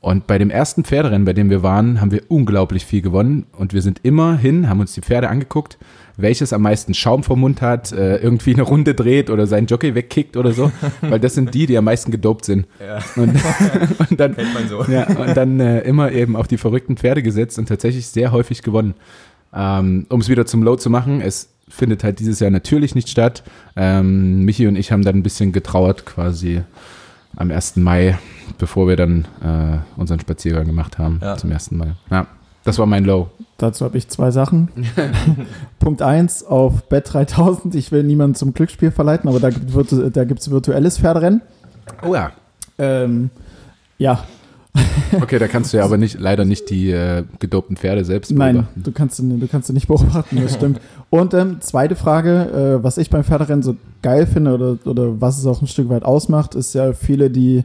Und 0.00 0.28
bei 0.28 0.38
dem 0.38 0.48
ersten 0.48 0.84
Pferderennen, 0.84 1.24
bei 1.24 1.32
dem 1.32 1.50
wir 1.50 1.64
waren, 1.64 2.00
haben 2.00 2.12
wir 2.12 2.22
unglaublich 2.28 2.86
viel 2.86 3.02
gewonnen. 3.02 3.46
Und 3.52 3.74
wir 3.74 3.82
sind 3.82 4.00
immer 4.04 4.36
hin, 4.38 4.68
haben 4.68 4.78
uns 4.78 4.92
die 4.92 5.00
Pferde 5.00 5.28
angeguckt, 5.28 5.76
welches 6.16 6.52
am 6.52 6.62
meisten 6.62 6.94
Schaum 6.94 7.24
vom 7.24 7.40
Mund 7.40 7.62
hat, 7.62 7.90
äh, 7.90 8.16
irgendwie 8.18 8.54
eine 8.54 8.62
Runde 8.62 8.94
dreht 8.94 9.28
oder 9.28 9.48
seinen 9.48 9.66
Jockey 9.66 9.96
wegkickt 9.96 10.36
oder 10.36 10.52
so. 10.52 10.70
Weil 11.00 11.18
das 11.18 11.34
sind 11.34 11.52
die, 11.52 11.66
die 11.66 11.76
am 11.76 11.84
meisten 11.84 12.12
gedopt 12.12 12.44
sind. 12.44 12.66
Ja, 12.80 12.98
Und, 13.20 13.40
und 14.10 14.20
dann, 14.20 14.36
so. 14.68 14.84
ja, 14.84 15.06
und 15.08 15.36
dann 15.36 15.58
äh, 15.58 15.80
immer 15.80 16.12
eben 16.12 16.36
auf 16.36 16.46
die 16.46 16.58
verrückten 16.58 16.96
Pferde 16.96 17.22
gesetzt 17.22 17.58
und 17.58 17.66
tatsächlich 17.68 18.06
sehr 18.06 18.30
häufig 18.30 18.62
gewonnen. 18.62 18.94
Ähm, 19.52 20.06
um 20.10 20.20
es 20.20 20.28
wieder 20.28 20.46
zum 20.46 20.62
Low 20.62 20.76
zu 20.76 20.90
machen, 20.90 21.20
es 21.20 21.48
findet 21.68 22.04
halt 22.04 22.20
dieses 22.20 22.38
Jahr 22.40 22.50
natürlich 22.50 22.94
nicht 22.94 23.08
statt. 23.08 23.42
Ähm, 23.76 24.44
Michi 24.44 24.68
und 24.68 24.76
ich 24.76 24.92
haben 24.92 25.02
dann 25.02 25.16
ein 25.16 25.22
bisschen 25.22 25.52
getrauert 25.52 26.06
quasi 26.06 26.62
am 27.38 27.50
1. 27.50 27.76
Mai, 27.76 28.18
bevor 28.58 28.88
wir 28.88 28.96
dann 28.96 29.26
äh, 29.42 29.78
unseren 30.00 30.18
Spaziergang 30.20 30.66
gemacht 30.66 30.98
haben 30.98 31.20
Ja. 31.22 31.36
zum 31.36 31.50
ersten 31.52 31.76
Mal. 31.76 31.94
Ja, 32.10 32.26
das 32.64 32.78
war 32.78 32.86
mein 32.86 33.04
Low. 33.04 33.30
Dazu 33.56 33.84
habe 33.84 33.96
ich 33.96 34.08
zwei 34.08 34.30
Sachen. 34.30 34.68
Punkt 35.78 36.02
1 36.02 36.44
auf 36.44 36.88
Bet 36.88 37.12
3000. 37.12 37.74
Ich 37.74 37.92
will 37.92 38.02
niemanden 38.02 38.34
zum 38.34 38.54
Glücksspiel 38.54 38.90
verleiten, 38.90 39.28
aber 39.28 39.40
da 39.40 39.50
gibt 39.50 39.72
gibt's 40.28 40.50
virtuelles 40.50 40.98
Pferderennen. 40.98 41.42
Oh 42.02 42.14
ja. 42.14 42.32
Ähm, 42.78 43.30
ja, 43.98 44.22
Okay, 45.22 45.38
da 45.38 45.48
kannst 45.48 45.72
du 45.72 45.78
ja 45.78 45.84
aber 45.84 45.96
nicht, 45.96 46.20
leider 46.20 46.44
nicht 46.44 46.68
die 46.70 46.90
äh, 46.90 47.24
gedopten 47.38 47.76
Pferde 47.76 48.04
selbst 48.04 48.30
nein, 48.30 48.54
beobachten. 48.56 48.82
du 48.82 48.92
kannst, 48.92 49.18
du 49.18 49.48
kannst 49.50 49.66
sie 49.68 49.72
nicht 49.72 49.88
beobachten, 49.88 50.38
das 50.42 50.54
stimmt. 50.54 50.80
Und 51.10 51.32
ähm, 51.34 51.56
zweite 51.60 51.96
Frage, 51.96 52.78
äh, 52.80 52.84
was 52.84 52.98
ich 52.98 53.08
beim 53.10 53.24
Pferderennen 53.24 53.62
so 53.62 53.76
geil 54.02 54.26
finde 54.26 54.52
oder, 54.54 54.76
oder 54.84 55.20
was 55.20 55.38
es 55.38 55.46
auch 55.46 55.62
ein 55.62 55.66
Stück 55.66 55.88
weit 55.88 56.04
ausmacht, 56.04 56.54
ist 56.54 56.74
ja 56.74 56.92
viele, 56.92 57.30
die 57.30 57.64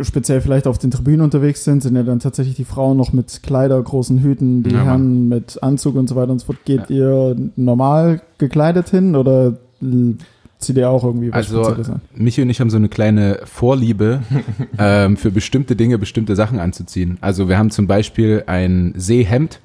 speziell 0.00 0.40
vielleicht 0.40 0.66
auf 0.68 0.78
den 0.78 0.90
Tribünen 0.92 1.22
unterwegs 1.22 1.64
sind, 1.64 1.82
sind 1.82 1.96
ja 1.96 2.02
dann 2.04 2.20
tatsächlich 2.20 2.54
die 2.54 2.64
Frauen 2.64 2.96
noch 2.96 3.12
mit 3.12 3.42
Kleider, 3.42 3.82
großen 3.82 4.20
Hüten, 4.20 4.62
die 4.62 4.70
Ja. 4.70 4.84
Herren 4.84 5.28
mit 5.28 5.60
Anzug 5.62 5.96
und 5.96 6.08
so 6.08 6.14
weiter 6.14 6.30
und 6.30 6.38
so 6.40 6.46
fort. 6.46 6.58
Geht 6.64 6.88
ihr 6.90 7.34
normal 7.56 8.20
gekleidet 8.38 8.90
hin 8.90 9.16
oder 9.16 9.56
l- 9.82 10.16
zieht 10.58 10.76
ihr 10.76 10.90
auch 10.90 11.04
irgendwie 11.04 11.28
was 11.30 11.36
Also, 11.36 11.62
Spezielles 11.64 11.90
an? 11.90 12.00
Michi 12.14 12.42
und 12.42 12.50
ich 12.50 12.60
haben 12.60 12.70
so 12.70 12.76
eine 12.76 12.88
kleine 12.88 13.40
Vorliebe 13.44 14.22
ähm, 14.78 15.16
für 15.16 15.30
bestimmte 15.30 15.76
Dinge, 15.76 15.98
bestimmte 15.98 16.34
Sachen 16.36 16.58
anzuziehen. 16.58 17.18
Also 17.20 17.48
wir 17.48 17.58
haben 17.58 17.70
zum 17.70 17.86
Beispiel 17.86 18.44
ein 18.46 18.92
Seehemd. 18.96 19.60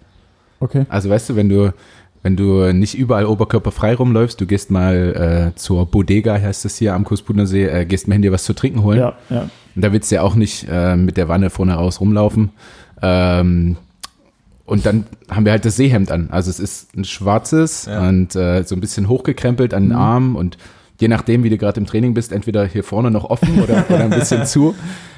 Okay. 0.60 0.86
Also 0.90 1.10
weißt 1.10 1.30
du, 1.30 1.36
wenn 1.36 1.50
du 1.50 1.74
wenn 2.26 2.38
du 2.38 2.72
nicht 2.74 2.98
überall 2.98 3.26
oberkörperfrei 3.26 3.96
rumläufst, 3.96 4.40
du 4.40 4.46
gehst 4.46 4.72
mal 4.72 5.52
äh, 5.52 5.60
zur 5.60 5.86
Bodega, 5.88 6.36
heißt 6.40 6.64
das 6.64 6.78
hier 6.78 6.94
am 6.94 7.04
Kursbudner 7.04 7.46
See, 7.46 7.66
äh, 7.66 7.86
gehst 7.86 8.08
mal 8.08 8.14
hin 8.14 8.22
dir 8.22 8.32
was 8.32 8.46
zu 8.46 8.54
trinken 8.54 8.82
holen. 8.82 8.98
Ja, 9.00 9.18
ja. 9.30 9.50
Und 9.76 9.82
da 9.84 9.92
willst 9.92 10.10
du 10.10 10.16
ja 10.16 10.22
auch 10.22 10.36
nicht 10.36 10.66
äh, 10.72 10.96
mit 10.96 11.18
der 11.18 11.28
Wanne 11.28 11.50
vorne 11.50 11.74
raus 11.74 12.00
rumlaufen. 12.00 12.52
Ähm, 13.02 13.76
und 14.66 14.86
dann 14.86 15.04
haben 15.30 15.44
wir 15.44 15.52
halt 15.52 15.66
das 15.66 15.76
Seehemd 15.76 16.12
an. 16.12 16.30
Also 16.32 16.50
es 16.50 16.62
ist 16.62 16.96
ein 16.96 17.04
schwarzes 17.04 17.88
Ja. 17.88 18.08
und 18.08 18.34
äh, 18.38 18.64
so 18.64 18.76
ein 18.76 18.80
bisschen 18.80 19.10
hochgekrempelt 19.10 19.74
an 19.74 19.84
den 19.84 19.90
Mhm. 19.90 19.96
Armen 19.98 20.36
und 20.38 20.58
je 21.04 21.10
nachdem, 21.10 21.44
wie 21.44 21.50
du 21.50 21.58
gerade 21.58 21.80
im 21.82 21.86
Training 21.86 22.14
bist, 22.14 22.32
entweder 22.32 22.66
hier 22.66 22.84
vorne 22.84 23.12
noch 23.12 23.26
offen 23.26 23.62
oder, 23.62 23.84
oder 23.90 24.06
ein 24.06 24.10
bisschen 24.10 24.46
zu. 24.46 24.74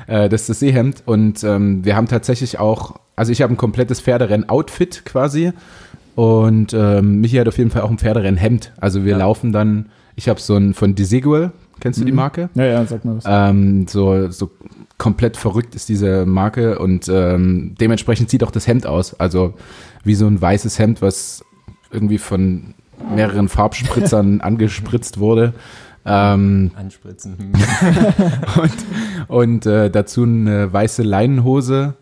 Äh, 0.07 0.29
das 0.29 0.41
ist 0.41 0.49
das 0.49 0.59
Seehemd. 0.59 1.03
Und 1.05 1.43
ähm, 1.43 1.85
wir 1.85 1.95
haben 1.95 2.07
tatsächlich 2.07 2.57
auch, 2.59 2.95
also 3.15 3.31
ich 3.31 3.41
habe 3.43 3.53
ein 3.53 3.57
komplettes 3.57 4.01
Pferderenn-Outfit 4.01 5.03
quasi. 5.05 5.51
Und 6.15 6.73
ähm, 6.73 7.21
Michi 7.21 7.35
hat 7.37 7.47
auf 7.47 7.57
jeden 7.57 7.69
Fall 7.69 7.83
auch 7.83 7.91
ein 7.91 7.97
Pferderenn-Hemd. 7.99 8.71
Also 8.79 9.03
wir 9.05 9.11
Ja. 9.13 9.17
laufen 9.19 9.51
dann, 9.51 9.89
ich 10.15 10.27
habe 10.29 10.39
so 10.39 10.55
ein 10.55 10.73
von 10.73 10.95
Desigual, 10.95 11.51
kennst 11.79 11.99
du 11.99 12.05
die 12.05 12.11
Mhm. 12.11 12.15
Marke? 12.17 12.49
Ja, 12.55 12.65
ja, 12.65 12.85
sag 12.85 13.03
mal 13.05 13.17
was. 13.17 13.25
Ähm, 13.27 13.85
so, 13.87 14.29
so 14.31 14.49
komplett 14.97 15.37
verrückt 15.37 15.75
ist 15.75 15.89
diese 15.89 16.25
Marke 16.25 16.79
und 16.79 17.09
ähm, 17.09 17.75
dementsprechend 17.79 18.29
sieht 18.29 18.43
auch 18.43 18.51
das 18.51 18.65
Hemd 18.65 18.87
aus. 18.87 19.13
Also 19.19 19.53
wie 20.03 20.15
so 20.15 20.25
ein 20.25 20.41
weißes 20.41 20.79
Hemd, 20.79 21.01
was 21.01 21.43
irgendwie 21.91 22.17
von 22.17 22.73
mehreren 23.15 23.49
Farbspritzern 23.49 24.41
angespritzt 24.41 25.19
wurde. 25.19 25.53
Ähm, 26.05 26.71
Anspritzen. 26.75 27.35
und 28.61 28.71
und 29.27 29.65
äh, 29.65 29.89
dazu 29.89 30.23
eine 30.23 30.71
weiße 30.71 31.03
Leinenhose 31.03 31.95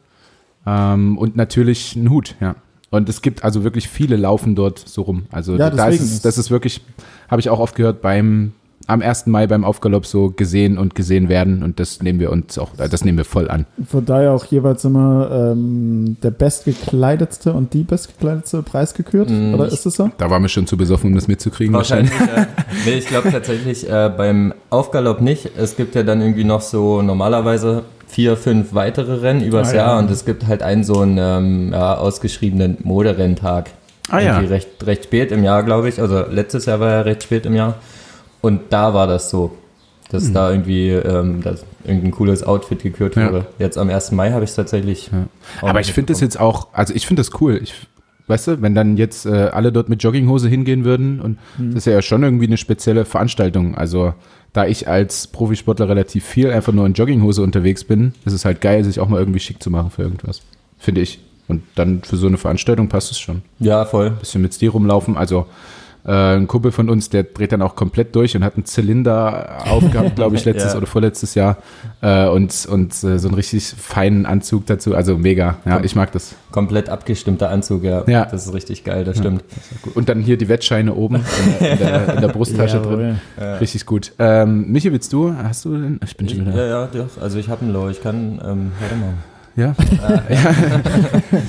Ähm, 0.66 1.18
und 1.18 1.36
natürlich 1.36 1.96
ein 1.96 2.10
Hut, 2.10 2.36
ja. 2.40 2.56
Und 2.90 3.10
es 3.10 3.22
gibt 3.22 3.44
also 3.44 3.64
wirklich 3.64 3.90
viele 3.90 4.16
laufen 4.18 4.56
dort 4.56 4.78
so 4.80 5.02
rum. 5.02 5.26
Also 5.32 5.54
Ja, 5.58 5.70
da 5.70 5.88
ist 5.88 5.94
deswegen 5.94 6.04
es, 6.04 6.12
ist- 6.14 6.26
das 6.26 6.38
ist 6.38 6.52
wirklich, 6.52 6.82
habe 7.30 7.40
ich 7.42 7.50
auch 7.50 7.60
oft 7.60 7.76
gehört, 7.76 8.02
beim 8.02 8.54
am 8.88 9.02
1. 9.02 9.28
Mai 9.28 9.48
beim 9.48 9.64
Aufgalopp 9.64 10.06
so 10.06 10.30
gesehen 10.32 10.78
und 10.78 10.96
gesehen 10.96 11.30
werden 11.30 11.64
und 11.64 11.80
das 11.80 12.02
nehmen 12.02 12.20
wir 12.20 12.32
uns 12.32 12.58
auch, 12.58 12.72
äh, 12.78 12.90
das 12.90 13.06
nehmen 13.06 13.18
wir 13.18 13.26
voll 13.26 13.50
an. 13.50 13.66
Von 13.88 14.06
daher 14.06 14.32
auch 14.34 14.46
jeweils 14.46 14.84
immer 14.86 15.52
ähm, 15.54 16.18
der 16.22 16.32
bestgekleidetste 16.32 17.54
und 17.54 17.74
die 17.74 17.84
bestgekleidetste 17.84 18.62
preisgekürt, 18.64 19.30
Mm, 19.30 19.54
oder 19.54 19.68
ist 19.68 19.86
es 19.86 19.96
so? 19.96 20.10
Da 20.18 20.30
waren 20.30 20.42
wir 20.42 20.50
schon 20.50 20.68
zu 20.68 20.76
besoffen, 20.78 21.12
um 21.12 21.16
das 21.16 21.28
mitzukriegen. 21.28 21.74
Wahrscheinlich. 21.74 22.12
äh, 22.14 22.46
nee, 22.86 22.94
ich 22.96 23.08
glaube 23.08 23.32
tatsächlich 23.32 23.90
äh, 23.90 24.12
beim 24.16 24.54
Aufgalopp 24.70 25.22
nicht. 25.22 25.52
Es 25.58 25.76
gibt 25.78 25.96
ja 25.96 26.04
dann 26.04 26.22
irgendwie 26.22 26.44
noch 26.44 26.62
so 26.62 27.02
normalerweise 27.02 27.84
vier, 28.08 28.36
fünf 28.38 28.74
weitere 28.74 29.16
Rennen 29.22 29.44
übers 29.44 29.70
Ah, 29.70 29.76
ja. 29.76 29.78
Jahr 29.88 30.00
und 30.00 30.12
es 30.12 30.26
gibt 30.26 30.46
halt 30.48 30.62
einen 30.62 30.84
so 30.84 31.00
einen 31.00 31.18
ähm, 31.20 31.72
ja, 31.74 31.96
ausgeschriebenen 31.96 32.78
Moderenntag. 32.84 33.70
Ah, 34.10 34.20
ja. 34.20 34.34
Irgendwie 34.36 34.54
recht, 34.54 34.68
recht 34.86 35.06
spät 35.06 35.32
im 35.32 35.44
Jahr, 35.44 35.64
glaube 35.64 35.90
ich. 35.90 36.00
Also 36.02 36.26
letztes 36.30 36.66
Jahr 36.66 36.80
war 36.80 36.90
ja 36.92 37.02
recht 37.02 37.24
spät 37.24 37.46
im 37.46 37.56
Jahr. 37.56 37.76
Und 38.44 38.62
da 38.70 38.94
war 38.94 39.08
das 39.08 39.30
so, 39.32 39.56
dass 40.10 40.26
Hm. 40.28 40.34
da 40.34 40.52
irgendwie 40.52 40.90
ähm, 40.90 41.42
dass 41.42 41.66
irgendein 41.86 42.12
cooles 42.12 42.44
Outfit 42.44 42.84
gekürt 42.84 43.16
Ja. 43.16 43.32
wurde. 43.32 43.46
Jetzt 43.58 43.78
am 43.80 43.90
1. 43.90 44.12
Mai 44.12 44.32
habe 44.32 44.44
ich 44.44 44.52
es 44.52 44.56
tatsächlich. 44.56 45.10
auch 45.62 45.70
Aber 45.70 45.80
ich 45.80 45.92
finde 45.94 46.14
das 46.14 46.22
jetzt 46.22 46.40
auch, 46.40 46.68
also 46.74 46.94
ich 46.94 47.08
finde 47.08 47.22
das 47.22 47.42
cool. 47.42 47.60
Ich, 47.64 47.74
weißt 48.28 48.48
du, 48.48 48.62
wenn 48.62 48.76
dann 48.76 48.98
jetzt 48.98 49.26
äh, 49.26 49.50
alle 49.52 49.72
dort 49.72 49.90
mit 49.90 50.04
Jogginghose 50.04 50.48
hingehen 50.50 50.84
würden 50.86 51.20
und 51.22 51.40
das 51.58 51.78
ist 51.78 51.86
ja 51.86 52.02
schon 52.02 52.22
irgendwie 52.24 52.46
eine 52.48 52.58
spezielle 52.58 53.06
Veranstaltung. 53.06 53.76
Also 53.76 54.14
da 54.54 54.66
ich 54.68 54.88
als 54.88 55.26
Profisportler 55.28 55.90
relativ 55.90 56.24
viel 56.26 56.52
einfach 56.52 56.74
nur 56.74 56.86
in 56.86 56.94
Jogginghose 56.94 57.42
unterwegs 57.42 57.84
bin, 57.86 58.14
ist 58.26 58.34
es 58.34 58.46
halt 58.46 58.62
geil, 58.62 58.84
sich 58.84 59.00
auch 59.00 59.08
mal 59.08 59.20
irgendwie 59.20 59.40
schick 59.40 59.64
zu 59.64 59.72
machen 59.72 59.90
für 59.90 60.04
irgendwas. 60.04 60.42
Finde 60.78 61.02
ich. 61.02 61.20
Und 61.48 61.64
dann 61.76 62.04
für 62.04 62.18
so 62.18 62.28
eine 62.28 62.38
Veranstaltung 62.38 62.88
passt 62.88 63.10
es 63.12 63.20
schon. 63.20 63.42
Ja, 63.60 63.84
voll. 63.86 64.12
bisschen 64.12 64.42
mit 64.42 64.54
Stil 64.54 64.70
rumlaufen. 64.70 65.18
Also 65.18 65.48
äh, 66.06 66.36
ein 66.36 66.48
Kumpel 66.48 66.72
von 66.72 66.90
uns, 66.90 67.10
der 67.10 67.24
dreht 67.24 67.52
dann 67.52 67.62
auch 67.62 67.76
komplett 67.76 68.16
durch 68.16 68.36
und 68.36 68.44
hat 68.44 68.56
einen 68.56 68.66
Zylinder 68.66 69.66
aufgehabt, 69.70 70.16
glaube 70.16 70.36
ich, 70.36 70.46
letztes 70.46 70.74
Ja. 70.74 70.78
oder 70.78 70.88
vorletztes 70.88 71.36
Jahr. 71.36 71.58
Äh, 72.02 72.28
und 72.28 72.66
und 72.70 72.92
äh, 73.04 73.18
so 73.20 73.28
einen 73.28 73.36
richtig 73.36 73.64
feinen 73.78 74.26
Anzug 74.26 74.66
dazu. 74.66 74.96
Also 74.96 75.18
mega. 75.18 75.58
Ja, 75.66 75.82
ich 75.84 75.96
mag 75.96 76.12
das. 76.12 76.36
Komplett 76.52 76.90
abgestimmter 76.90 77.50
Anzug, 77.50 77.84
ja. 77.84 78.04
Ja. 78.08 78.26
Das 78.26 78.46
ist 78.46 78.54
richtig 78.54 78.84
geil, 78.84 79.04
das 79.06 79.18
stimmt. 79.18 79.44
Und 79.96 80.10
dann 80.10 80.20
hier 80.22 80.38
die 80.38 80.50
Wettscheine 80.50 80.94
oben 80.94 81.16
in 81.16 81.22
der, 81.60 81.72
in 81.72 81.78
der, 81.80 82.16
in 82.16 82.22
der 82.22 82.28
Brusttasche 82.28 82.80
drin. 82.82 83.20
Richtig 83.60 83.86
gut. 83.86 84.14
Ähm, 84.20 84.72
Michi, 84.72 84.92
willst 84.92 85.12
du? 85.14 85.34
Hast 85.34 85.66
du 85.66 85.78
den? 85.78 86.00
Ich 86.06 86.16
bin 86.18 86.28
schon 86.30 86.46
Ja, 86.46 86.54
wieder. 86.54 86.68
ja, 86.68 86.88
doch. 86.88 87.22
Also 87.22 87.40
ich 87.40 87.50
habe 87.50 87.62
einen 87.62 87.74
Low. 87.74 87.90
Ich 87.90 88.02
kann, 88.04 88.42
ähm, 88.46 88.72
warte 88.80 88.96
mal. 88.96 89.14
Ja. 89.56 89.76
ja. 90.30 90.56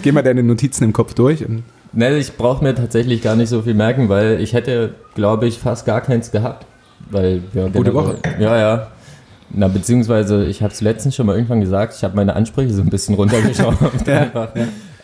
Geh 0.02 0.12
mal 0.12 0.22
deine 0.22 0.42
Notizen 0.42 0.84
im 0.84 0.92
Kopf 0.92 1.14
durch. 1.14 1.44
Und, 1.44 1.62
Ne, 1.94 2.16
ich 2.18 2.36
brauche 2.36 2.62
mir 2.64 2.74
tatsächlich 2.74 3.22
gar 3.22 3.36
nicht 3.36 3.48
so 3.48 3.62
viel 3.62 3.74
merken, 3.74 4.08
weil 4.08 4.40
ich 4.40 4.52
hätte, 4.52 4.94
glaube 5.14 5.46
ich, 5.46 5.58
fast 5.58 5.86
gar 5.86 6.00
keins 6.00 6.30
gehabt. 6.32 6.66
Weil 7.10 7.42
ja, 7.52 7.68
Gute 7.68 7.94
Woche. 7.94 8.16
Ja, 8.38 8.58
ja. 8.58 8.86
Na, 9.50 9.68
beziehungsweise, 9.68 10.44
ich 10.46 10.62
habe 10.62 10.72
es 10.72 10.80
letztens 10.80 11.14
schon 11.14 11.26
mal 11.26 11.36
irgendwann 11.36 11.60
gesagt, 11.60 11.94
ich 11.96 12.02
habe 12.02 12.16
meine 12.16 12.34
Ansprüche 12.34 12.72
so 12.72 12.82
ein 12.82 12.88
bisschen 12.88 13.14
runtergeschraubt. 13.14 14.08
einfach. 14.08 14.48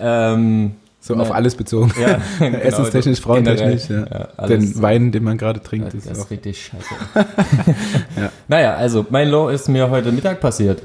Ähm, 0.00 0.72
so 0.98 1.14
Nein. 1.14 1.22
auf 1.22 1.32
alles 1.32 1.54
bezogen. 1.54 1.92
ja, 2.00 2.18
genau, 2.38 2.58
Essenstechnisch, 2.58 3.20
frauentechnisch. 3.20 3.88
Ja. 3.88 3.96
generell. 4.04 4.28
Ja, 4.38 4.46
Den 4.46 4.82
Wein, 4.82 5.12
den 5.12 5.22
man 5.24 5.38
gerade 5.38 5.62
trinkt, 5.62 5.94
ist 5.94 6.10
ist 6.10 6.20
auch. 6.26 6.30
richtig 6.30 6.60
scheiße. 6.72 7.28
Naja, 8.48 8.74
also 8.74 9.06
mein 9.10 9.28
Low 9.28 9.48
ist 9.48 9.68
mir 9.68 9.88
heute 9.90 10.10
Mittag 10.10 10.40
passiert. 10.40 10.82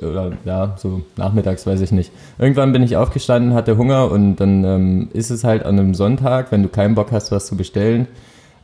Oder 0.00 0.32
ja, 0.44 0.74
so 0.78 1.02
nachmittags, 1.16 1.66
weiß 1.66 1.80
ich 1.82 1.92
nicht. 1.92 2.12
Irgendwann 2.38 2.72
bin 2.72 2.82
ich 2.82 2.96
aufgestanden, 2.96 3.54
hatte 3.54 3.76
Hunger 3.76 4.10
und 4.10 4.36
dann 4.36 4.64
ähm, 4.64 5.08
ist 5.12 5.30
es 5.30 5.44
halt 5.44 5.64
an 5.64 5.78
einem 5.78 5.94
Sonntag, 5.94 6.50
wenn 6.50 6.62
du 6.62 6.68
keinen 6.68 6.94
Bock 6.94 7.12
hast, 7.12 7.30
was 7.30 7.46
zu 7.46 7.56
bestellen, 7.56 8.06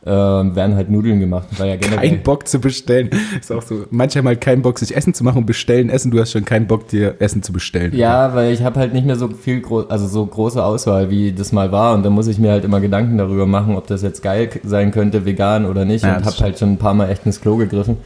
äh, 0.05 0.09
werden 0.09 0.75
halt 0.75 0.89
Nudeln 0.89 1.19
gemacht. 1.19 1.47
Ja 1.59 1.75
generell, 1.75 2.09
Kein 2.09 2.23
Bock 2.23 2.47
zu 2.47 2.59
bestellen. 2.59 3.09
Ist 3.39 3.51
auch 3.51 3.61
so. 3.61 3.85
Manche 3.91 4.19
haben 4.19 4.27
halt 4.27 4.41
keinen 4.41 4.61
Bock, 4.61 4.79
sich 4.79 4.95
Essen 4.95 5.13
zu 5.13 5.23
machen 5.23 5.39
und 5.39 5.45
bestellen 5.45 5.89
Essen. 5.89 6.09
Du 6.09 6.19
hast 6.19 6.31
schon 6.31 6.45
keinen 6.45 6.67
Bock, 6.67 6.87
dir 6.87 7.15
Essen 7.19 7.43
zu 7.43 7.53
bestellen. 7.53 7.95
Ja, 7.95 8.33
weil 8.33 8.53
ich 8.53 8.63
habe 8.63 8.79
halt 8.79 8.93
nicht 8.93 9.05
mehr 9.05 9.17
so 9.17 9.27
viel, 9.27 9.61
gro 9.61 9.81
also 9.81 10.07
so 10.07 10.25
große 10.25 10.63
Auswahl, 10.63 11.09
wie 11.09 11.31
das 11.31 11.51
mal 11.51 11.71
war. 11.71 11.93
Und 11.93 12.03
da 12.03 12.09
muss 12.09 12.27
ich 12.27 12.39
mir 12.39 12.51
halt 12.51 12.63
immer 12.63 12.79
Gedanken 12.79 13.17
darüber 13.17 13.45
machen, 13.45 13.75
ob 13.75 13.87
das 13.87 14.01
jetzt 14.01 14.23
geil 14.23 14.49
sein 14.63 14.91
könnte, 14.91 15.25
vegan 15.25 15.65
oder 15.65 15.85
nicht. 15.85 16.03
Ja, 16.05 16.17
und 16.17 16.25
habe 16.25 16.37
halt 16.37 16.57
schon 16.57 16.73
ein 16.73 16.77
paar 16.77 16.93
Mal 16.93 17.09
echt 17.09 17.25
ins 17.25 17.41
Klo 17.41 17.57
gegriffen. 17.57 17.97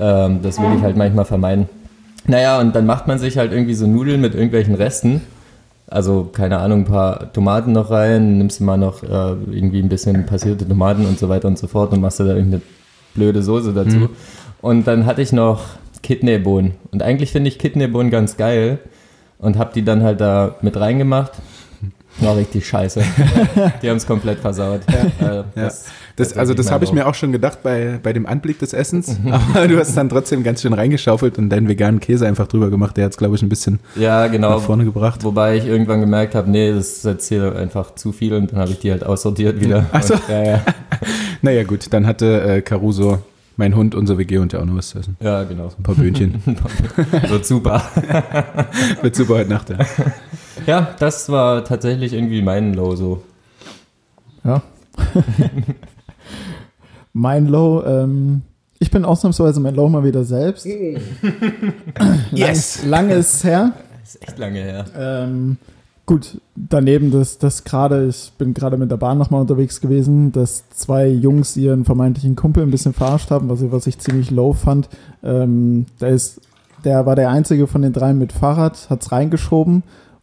Ähm, 0.00 0.40
das 0.42 0.60
will 0.60 0.68
ich 0.76 0.82
halt 0.82 0.96
manchmal 0.96 1.24
vermeiden. 1.24 1.68
Naja, 2.28 2.60
und 2.60 2.76
dann 2.76 2.86
macht 2.86 3.08
man 3.08 3.18
sich 3.18 3.36
halt 3.38 3.52
irgendwie 3.52 3.74
so 3.74 3.86
Nudeln 3.86 4.20
mit 4.20 4.34
irgendwelchen 4.34 4.74
Resten. 4.74 5.22
Also, 5.88 6.24
keine 6.24 6.58
Ahnung, 6.58 6.80
ein 6.80 6.84
paar 6.84 7.32
Tomaten 7.32 7.72
noch 7.72 7.90
rein, 7.90 8.36
nimmst 8.38 8.60
du 8.60 8.64
mal 8.64 8.76
noch 8.76 9.02
äh, 9.02 9.06
irgendwie 9.06 9.80
ein 9.80 9.88
bisschen 9.88 10.26
passierte 10.26 10.68
Tomaten 10.68 11.06
und 11.06 11.18
so 11.18 11.30
weiter 11.30 11.48
und 11.48 11.58
so 11.58 11.66
fort 11.66 11.92
und 11.92 12.00
machst 12.02 12.20
da 12.20 12.26
irgendeine 12.26 12.60
blöde 13.14 13.42
Soße 13.42 13.72
dazu. 13.72 13.96
Mhm. 13.96 14.08
Und 14.60 14.86
dann 14.86 15.06
hatte 15.06 15.22
ich 15.22 15.32
noch 15.32 15.62
Kidneybohnen. 16.02 16.72
Und 16.92 17.02
eigentlich 17.02 17.32
finde 17.32 17.48
ich 17.48 17.58
Kidneybohnen 17.58 18.10
ganz 18.10 18.36
geil 18.36 18.78
und 19.38 19.56
habe 19.56 19.72
die 19.74 19.82
dann 19.84 20.02
halt 20.02 20.20
da 20.20 20.56
mit 20.60 20.78
reingemacht. 20.78 21.32
War 22.20 22.36
richtig 22.36 22.66
scheiße. 22.68 23.00
die 23.82 23.88
haben 23.88 23.96
es 23.96 24.06
komplett 24.06 24.40
versaut. 24.40 24.80
Äh, 25.20 25.44
das- 25.54 25.86
Das, 26.18 26.36
also 26.36 26.52
das 26.52 26.70
habe 26.70 26.84
ich 26.84 26.92
mir 26.92 27.06
auch 27.06 27.14
schon 27.14 27.32
gedacht 27.32 27.62
bei, 27.62 27.98
bei 28.02 28.12
dem 28.12 28.26
Anblick 28.26 28.58
des 28.58 28.72
Essens. 28.72 29.16
Aber 29.54 29.68
du 29.68 29.78
hast 29.78 29.96
dann 29.96 30.08
trotzdem 30.08 30.42
ganz 30.42 30.62
schön 30.62 30.72
reingeschaufelt 30.72 31.38
und 31.38 31.48
deinen 31.48 31.68
veganen 31.68 32.00
Käse 32.00 32.26
einfach 32.26 32.46
drüber 32.48 32.70
gemacht. 32.70 32.96
Der 32.96 33.04
hat 33.06 33.12
es, 33.12 33.18
glaube 33.18 33.36
ich, 33.36 33.42
ein 33.42 33.48
bisschen 33.48 33.78
Ja, 33.96 34.24
nach 34.26 34.32
genau. 34.32 34.58
vorne 34.58 34.84
gebracht. 34.84 35.24
Wobei 35.24 35.56
ich 35.56 35.64
irgendwann 35.66 36.00
gemerkt 36.00 36.34
habe, 36.34 36.50
nee, 36.50 36.72
das 36.72 36.88
ist 36.88 37.04
jetzt 37.04 37.28
hier 37.28 37.54
einfach 37.56 37.94
zu 37.94 38.12
viel 38.12 38.34
und 38.34 38.52
dann 38.52 38.58
habe 38.60 38.72
ich 38.72 38.80
die 38.80 38.90
halt 38.90 39.04
aussortiert 39.04 39.60
wieder. 39.60 39.86
Ach 39.92 40.02
so. 40.02 40.14
Und, 40.14 40.22
ja, 40.28 40.42
ja, 40.44 40.60
Naja 41.42 41.62
gut, 41.62 41.86
dann 41.92 42.06
hatte 42.06 42.42
äh, 42.42 42.62
Caruso, 42.62 43.20
mein 43.56 43.76
Hund, 43.76 43.94
unser 43.94 44.18
WG-Hund 44.18 44.52
ja 44.52 44.60
auch 44.60 44.64
noch 44.64 44.76
was 44.76 44.88
zu 44.90 44.98
essen. 44.98 45.16
ja, 45.20 45.44
genau. 45.44 45.70
Ein 45.78 45.82
paar 45.82 45.94
Böhnchen. 45.94 46.42
Wird 47.28 47.46
super. 47.46 47.82
Wird 49.02 49.14
super 49.16 49.34
heute 49.34 49.50
Nacht. 49.50 49.70
Ja. 49.70 49.78
Ja, 50.66 50.88
das 50.98 51.28
war 51.30 51.64
tatsächlich 51.64 52.12
irgendwie 52.12 52.42
mein 52.42 52.74
Low 52.74 52.96
so. 52.96 53.22
Ja. 54.44 54.62
Mein 57.12 57.46
Low, 57.46 57.82
ähm, 57.84 58.42
ich 58.78 58.90
bin 58.90 59.04
ausnahmsweise 59.04 59.60
mein 59.60 59.74
Low 59.74 59.88
mal 59.88 60.04
wieder 60.04 60.24
selbst. 60.24 60.66
Yes! 62.32 62.82
Lang, 62.82 62.90
lange 62.90 63.14
ist 63.14 63.34
es 63.34 63.44
her. 63.44 63.72
Das 64.00 64.14
ist 64.14 64.22
echt 64.22 64.38
lange 64.38 64.60
her. 64.60 64.84
Ähm, 64.96 65.56
gut, 66.06 66.40
daneben 66.54 67.10
das, 67.10 67.38
das 67.38 67.64
gerade, 67.64 68.06
ich 68.06 68.32
bin 68.38 68.54
gerade 68.54 68.76
mit 68.76 68.90
der 68.90 68.96
Bahn 68.96 69.18
nochmal 69.18 69.40
unterwegs 69.40 69.80
gewesen, 69.80 70.32
dass 70.32 70.68
zwei 70.70 71.08
Jungs 71.08 71.56
ihren 71.56 71.84
vermeintlichen 71.84 72.36
Kumpel 72.36 72.62
ein 72.62 72.70
bisschen 72.70 72.94
verarscht 72.94 73.30
haben, 73.30 73.48
was 73.48 73.62
ich, 73.62 73.72
was 73.72 73.86
ich 73.86 73.98
ziemlich 73.98 74.30
low 74.30 74.52
fand. 74.52 74.88
Ähm, 75.22 75.86
der 76.00 76.10
ist, 76.10 76.40
der 76.84 77.04
war 77.04 77.16
der 77.16 77.30
einzige 77.30 77.66
von 77.66 77.82
den 77.82 77.92
dreien 77.92 78.18
mit 78.18 78.32
Fahrrad, 78.32 78.88
hat's 78.88 79.10
reingeschoben 79.12 79.82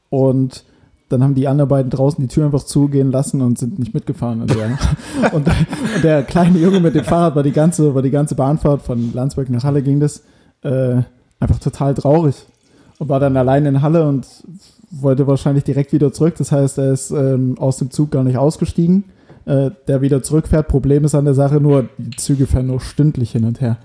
und 0.10 0.64
dann 1.10 1.24
haben 1.24 1.36
die 1.36 1.48
anderen 1.48 1.70
beiden 1.70 1.92
draußen 1.92 2.22
die 2.22 2.34
Tür 2.34 2.46
einfach 2.46 2.64
zugehen 2.64 3.12
lassen 3.12 3.42
und 3.42 3.60
sind 3.60 3.78
nicht 3.78 3.94
mitgefahren. 3.94 4.42
Und 4.42 4.54
der, 4.54 4.78
und, 5.34 5.48
und 5.48 6.04
der 6.04 6.24
kleine 6.24 6.58
Junge 6.58 6.80
mit 6.80 6.96
dem 6.96 7.04
Fahrrad 7.04 7.36
war 7.36 7.44
die 7.44 7.52
ganze, 7.52 7.94
war 7.94 8.02
die 8.02 8.12
ganze 8.12 8.36
Bahnfahrt 8.36 8.82
von 8.82 9.14
Landsberg 9.14 9.50
nach 9.50 9.64
Halle 9.64 9.82
ging 9.82 10.00
das 10.00 10.24
äh, 10.64 11.02
einfach 11.40 11.60
total 11.60 11.94
traurig 11.94 12.36
und 12.98 13.10
war 13.10 13.20
dann 13.20 13.38
allein 13.38 13.66
in 13.66 13.82
Halle 13.82 14.08
und 14.08 14.26
wollte 14.90 15.28
wahrscheinlich 15.28 15.64
direkt 15.64 15.94
wieder 15.94 16.12
zurück. 16.12 16.36
Das 16.38 16.52
heißt, 16.52 16.78
er 16.80 16.94
ist 16.94 17.12
ähm, 17.12 17.58
aus 17.60 17.78
dem 17.78 17.92
Zug 17.92 18.12
gar 18.12 18.24
nicht 18.24 18.38
ausgestiegen. 18.38 19.04
Äh, 19.46 19.70
der 19.88 20.02
wieder 20.02 20.24
zurückfährt. 20.24 20.68
Problem 20.68 21.06
ist 21.06 21.14
an 21.14 21.26
der 21.26 21.36
Sache 21.36 21.62
nur, 21.62 21.88
die 22.00 22.18
Züge 22.18 22.48
fahren 22.48 22.66
nur 22.66 22.82
stündlich 22.82 23.32
hin 23.32 23.44
und 23.44 23.62
her. 23.62 23.78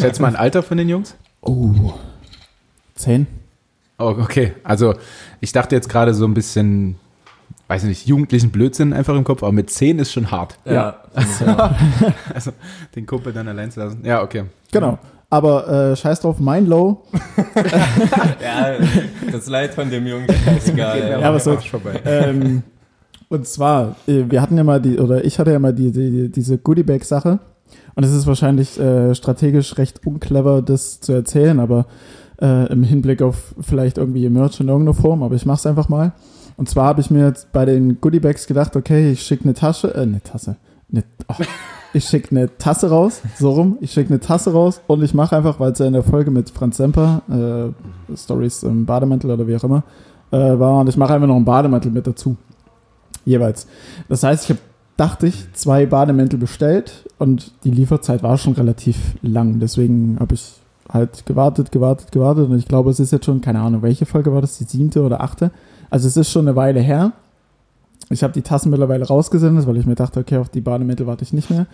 Schätz 0.00 0.20
mal 0.20 0.28
ein 0.28 0.36
Alter 0.36 0.62
von 0.62 0.78
den 0.78 0.88
Jungs? 0.88 1.16
Oh. 1.40 1.72
Zehn? 2.94 3.26
Oh, 3.98 4.14
okay. 4.18 4.52
Also 4.64 4.94
ich 5.40 5.52
dachte 5.52 5.74
jetzt 5.74 5.88
gerade 5.88 6.14
so 6.14 6.24
ein 6.24 6.34
bisschen, 6.34 6.96
weiß 7.68 7.84
nicht, 7.84 8.06
jugendlichen 8.06 8.50
Blödsinn 8.50 8.92
einfach 8.92 9.14
im 9.14 9.24
Kopf, 9.24 9.42
aber 9.42 9.52
mit 9.52 9.70
zehn 9.70 9.98
ist 9.98 10.12
schon 10.12 10.30
hart. 10.30 10.58
Ja. 10.64 11.02
Also 12.34 12.52
den 12.96 13.06
Kumpel 13.06 13.32
dann 13.32 13.46
allein 13.48 13.70
zu 13.70 13.80
lassen. 13.80 14.04
Ja, 14.04 14.22
okay. 14.22 14.44
Genau. 14.70 14.98
Aber 15.28 15.66
äh, 15.66 15.96
scheiß 15.96 16.20
drauf, 16.20 16.38
mein 16.40 16.66
Low. 16.66 17.04
ja, 18.42 18.76
das 19.30 19.46
Leid 19.46 19.72
von 19.72 19.88
dem 19.88 20.06
Jungen 20.06 20.26
ist 20.26 20.68
egal. 20.68 21.20
Ja, 21.20 21.32
was 21.32 21.44
soll's. 21.44 21.64
vorbei. 21.64 22.00
ähm, 22.04 22.62
und 23.30 23.46
zwar, 23.46 23.96
äh, 24.06 24.24
wir 24.28 24.42
hatten 24.42 24.58
ja 24.58 24.64
mal 24.64 24.78
die, 24.78 24.98
oder 24.98 25.24
ich 25.24 25.38
hatte 25.38 25.52
ja 25.52 25.58
mal 25.58 25.72
die, 25.72 25.90
die, 25.90 26.30
diese 26.30 26.58
Goodiebag-Sache. 26.58 27.38
Und 27.94 28.04
es 28.04 28.12
ist 28.12 28.26
wahrscheinlich 28.26 28.78
äh, 28.78 29.14
strategisch 29.14 29.78
recht 29.78 30.06
unclever, 30.06 30.60
das 30.60 31.00
zu 31.00 31.12
erzählen, 31.12 31.60
aber 31.60 31.86
äh, 32.42 32.70
im 32.72 32.82
Hinblick 32.82 33.22
auf 33.22 33.54
vielleicht 33.60 33.98
irgendwie 33.98 34.28
Merch 34.28 34.60
in 34.60 34.68
irgendeiner 34.68 34.94
Form, 34.94 35.22
aber 35.22 35.36
ich 35.36 35.46
mach's 35.46 35.64
einfach 35.64 35.88
mal. 35.88 36.12
Und 36.56 36.68
zwar 36.68 36.86
habe 36.86 37.00
ich 37.00 37.10
mir 37.10 37.26
jetzt 37.26 37.52
bei 37.52 37.64
den 37.64 38.00
Goodiebags 38.00 38.46
gedacht, 38.46 38.76
okay, 38.76 39.12
ich 39.12 39.22
schicke 39.22 39.44
eine 39.44 39.54
Tasche, 39.54 39.94
äh, 39.94 40.00
eine 40.00 40.22
Tasse, 40.22 40.56
eine, 40.90 41.04
oh, 41.28 41.34
ich 41.92 42.04
schicke 42.04 42.32
eine 42.32 42.58
Tasse 42.58 42.90
raus, 42.90 43.22
so 43.38 43.50
rum, 43.50 43.78
ich 43.80 43.92
schicke 43.92 44.10
eine 44.10 44.20
Tasse 44.20 44.52
raus 44.52 44.80
und 44.88 45.02
ich 45.02 45.14
mache 45.14 45.36
einfach, 45.36 45.60
weil 45.60 45.72
es 45.72 45.78
ja 45.78 45.86
in 45.86 45.92
der 45.92 46.02
Folge 46.02 46.30
mit 46.30 46.50
Franz 46.50 46.76
Semper, 46.76 47.22
äh, 47.30 48.16
Stories 48.16 48.64
im 48.64 48.84
Bademantel 48.84 49.30
oder 49.30 49.46
wie 49.46 49.56
auch 49.56 49.64
immer, 49.64 49.84
äh, 50.32 50.36
war 50.36 50.80
und 50.80 50.88
ich 50.88 50.96
mache 50.96 51.14
einfach 51.14 51.28
noch 51.28 51.36
einen 51.36 51.44
Bademantel 51.44 51.92
mit 51.92 52.06
dazu. 52.06 52.36
Jeweils. 53.24 53.68
Das 54.08 54.24
heißt, 54.24 54.44
ich 54.44 54.50
habe, 54.50 54.60
dachte 54.96 55.28
ich, 55.28 55.46
zwei 55.52 55.86
Bademäntel 55.86 56.40
bestellt 56.40 57.08
und 57.18 57.52
die 57.62 57.70
Lieferzeit 57.70 58.24
war 58.24 58.36
schon 58.36 58.54
relativ 58.54 58.96
lang. 59.22 59.60
Deswegen 59.60 60.16
habe 60.18 60.34
ich 60.34 60.61
halt 60.92 61.24
gewartet, 61.26 61.72
gewartet, 61.72 62.12
gewartet 62.12 62.48
und 62.48 62.58
ich 62.58 62.68
glaube, 62.68 62.90
es 62.90 63.00
ist 63.00 63.12
jetzt 63.12 63.24
schon, 63.24 63.40
keine 63.40 63.60
Ahnung, 63.60 63.82
welche 63.82 64.06
Folge 64.06 64.32
war 64.32 64.40
das, 64.40 64.58
die 64.58 64.64
siebte 64.64 65.02
oder 65.02 65.22
achte. 65.22 65.50
Also 65.90 66.08
es 66.08 66.16
ist 66.16 66.30
schon 66.30 66.46
eine 66.46 66.56
Weile 66.56 66.80
her. 66.80 67.12
Ich 68.10 68.22
habe 68.22 68.32
die 68.32 68.42
Tassen 68.42 68.70
mittlerweile 68.70 69.06
rausgesendet, 69.06 69.66
weil 69.66 69.78
ich 69.78 69.86
mir 69.86 69.94
dachte, 69.94 70.20
okay, 70.20 70.36
auf 70.36 70.48
die 70.48 70.60
Bademittel 70.60 71.06
warte 71.06 71.22
ich 71.22 71.32
nicht 71.32 71.50
mehr. 71.50 71.66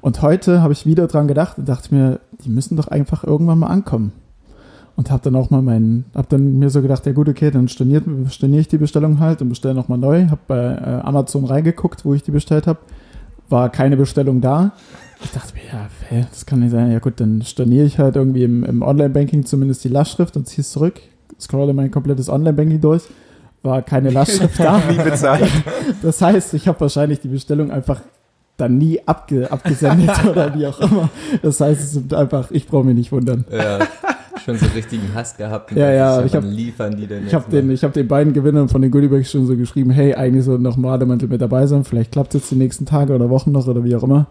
Und 0.00 0.20
heute 0.22 0.62
habe 0.62 0.72
ich 0.72 0.86
wieder 0.86 1.06
dran 1.06 1.28
gedacht 1.28 1.58
und 1.58 1.68
dachte 1.68 1.94
mir, 1.94 2.20
die 2.44 2.48
müssen 2.48 2.76
doch 2.76 2.88
einfach 2.88 3.24
irgendwann 3.24 3.58
mal 3.58 3.68
ankommen. 3.68 4.12
Und 4.96 5.10
habe 5.10 5.22
dann 5.22 5.36
auch 5.36 5.50
mal 5.50 5.62
meinen, 5.62 6.06
habe 6.14 6.26
dann 6.30 6.58
mir 6.58 6.70
so 6.70 6.80
gedacht, 6.80 7.04
ja 7.04 7.12
gut, 7.12 7.28
okay, 7.28 7.50
dann 7.50 7.68
storniert, 7.68 8.04
storniere 8.30 8.62
ich 8.62 8.68
die 8.68 8.78
Bestellung 8.78 9.20
halt 9.20 9.42
und 9.42 9.50
bestelle 9.50 9.74
nochmal 9.74 9.98
neu. 9.98 10.26
Habe 10.28 10.40
bei 10.46 10.56
äh, 10.56 11.00
Amazon 11.02 11.44
reingeguckt, 11.44 12.04
wo 12.04 12.14
ich 12.14 12.22
die 12.22 12.30
bestellt 12.30 12.66
habe. 12.66 12.78
War 13.48 13.68
keine 13.68 13.96
Bestellung 13.96 14.40
da. 14.40 14.72
Ich 15.24 15.30
dachte 15.32 15.54
mir, 15.54 15.62
ja, 15.72 15.88
hä, 16.08 16.26
das 16.30 16.46
kann 16.46 16.60
nicht 16.60 16.70
sein. 16.72 16.90
Ja 16.92 16.98
gut, 16.98 17.14
dann 17.20 17.42
storniere 17.42 17.86
ich 17.86 17.98
halt 17.98 18.16
irgendwie 18.16 18.44
im, 18.44 18.64
im 18.64 18.82
Online-Banking 18.82 19.44
zumindest 19.44 19.82
die 19.84 19.88
Lastschrift 19.88 20.36
und 20.36 20.46
ziehe 20.46 20.60
es 20.60 20.70
zurück. 20.70 21.00
Scrolle 21.40 21.72
mein 21.74 21.90
komplettes 21.90 22.28
Online-Banking 22.28 22.80
durch. 22.80 23.02
War 23.62 23.82
keine 23.82 24.10
Lastschrift 24.10 24.60
da. 24.60 24.80
Nie 24.90 24.96
bezahlt. 25.02 25.50
Das 26.02 26.20
heißt, 26.22 26.54
ich 26.54 26.68
habe 26.68 26.80
wahrscheinlich 26.80 27.20
die 27.20 27.28
Bestellung 27.28 27.70
einfach 27.70 28.00
dann 28.58 28.78
nie 28.78 29.00
abge 29.04 29.50
abgesendet 29.52 30.24
oder 30.30 30.54
wie 30.54 30.66
auch 30.66 30.80
immer. 30.80 31.10
Das 31.42 31.60
heißt, 31.60 31.80
es 31.80 31.92
sind 31.92 32.14
einfach, 32.14 32.50
ich 32.50 32.66
brauche 32.66 32.84
mich 32.84 32.94
nicht 32.94 33.12
wundern. 33.12 33.44
Ja, 33.50 33.80
schon 34.44 34.56
so 34.56 34.66
richtigen 34.74 35.12
Hass 35.14 35.36
gehabt. 35.36 35.72
Ja, 35.72 35.90
ja, 35.90 36.24
ich 36.24 36.34
hab- 36.34 36.42
wann 36.44 36.52
liefern 36.52 36.96
die 36.96 37.06
denn 37.06 37.26
Ich 37.26 37.34
habe 37.34 37.50
den, 37.50 37.70
ich 37.70 37.82
hab 37.84 37.92
den 37.92 38.08
beiden 38.08 38.32
Gewinnern 38.32 38.68
von 38.70 38.80
den 38.80 38.90
Goodiebags 38.90 39.30
schon 39.30 39.46
so 39.46 39.56
geschrieben, 39.56 39.90
hey, 39.90 40.14
eigentlich 40.14 40.44
soll 40.44 40.58
noch 40.58 40.76
Bademantel 40.78 41.28
mit 41.28 41.40
dabei 41.42 41.66
sein. 41.66 41.84
Vielleicht 41.84 42.12
klappt 42.12 42.34
es 42.34 42.42
jetzt 42.42 42.50
die 42.52 42.56
nächsten 42.56 42.86
Tage 42.86 43.14
oder 43.14 43.28
Wochen 43.28 43.52
noch 43.52 43.66
oder 43.66 43.82
wie 43.84 43.94
auch 43.96 44.02
immer. 44.04 44.26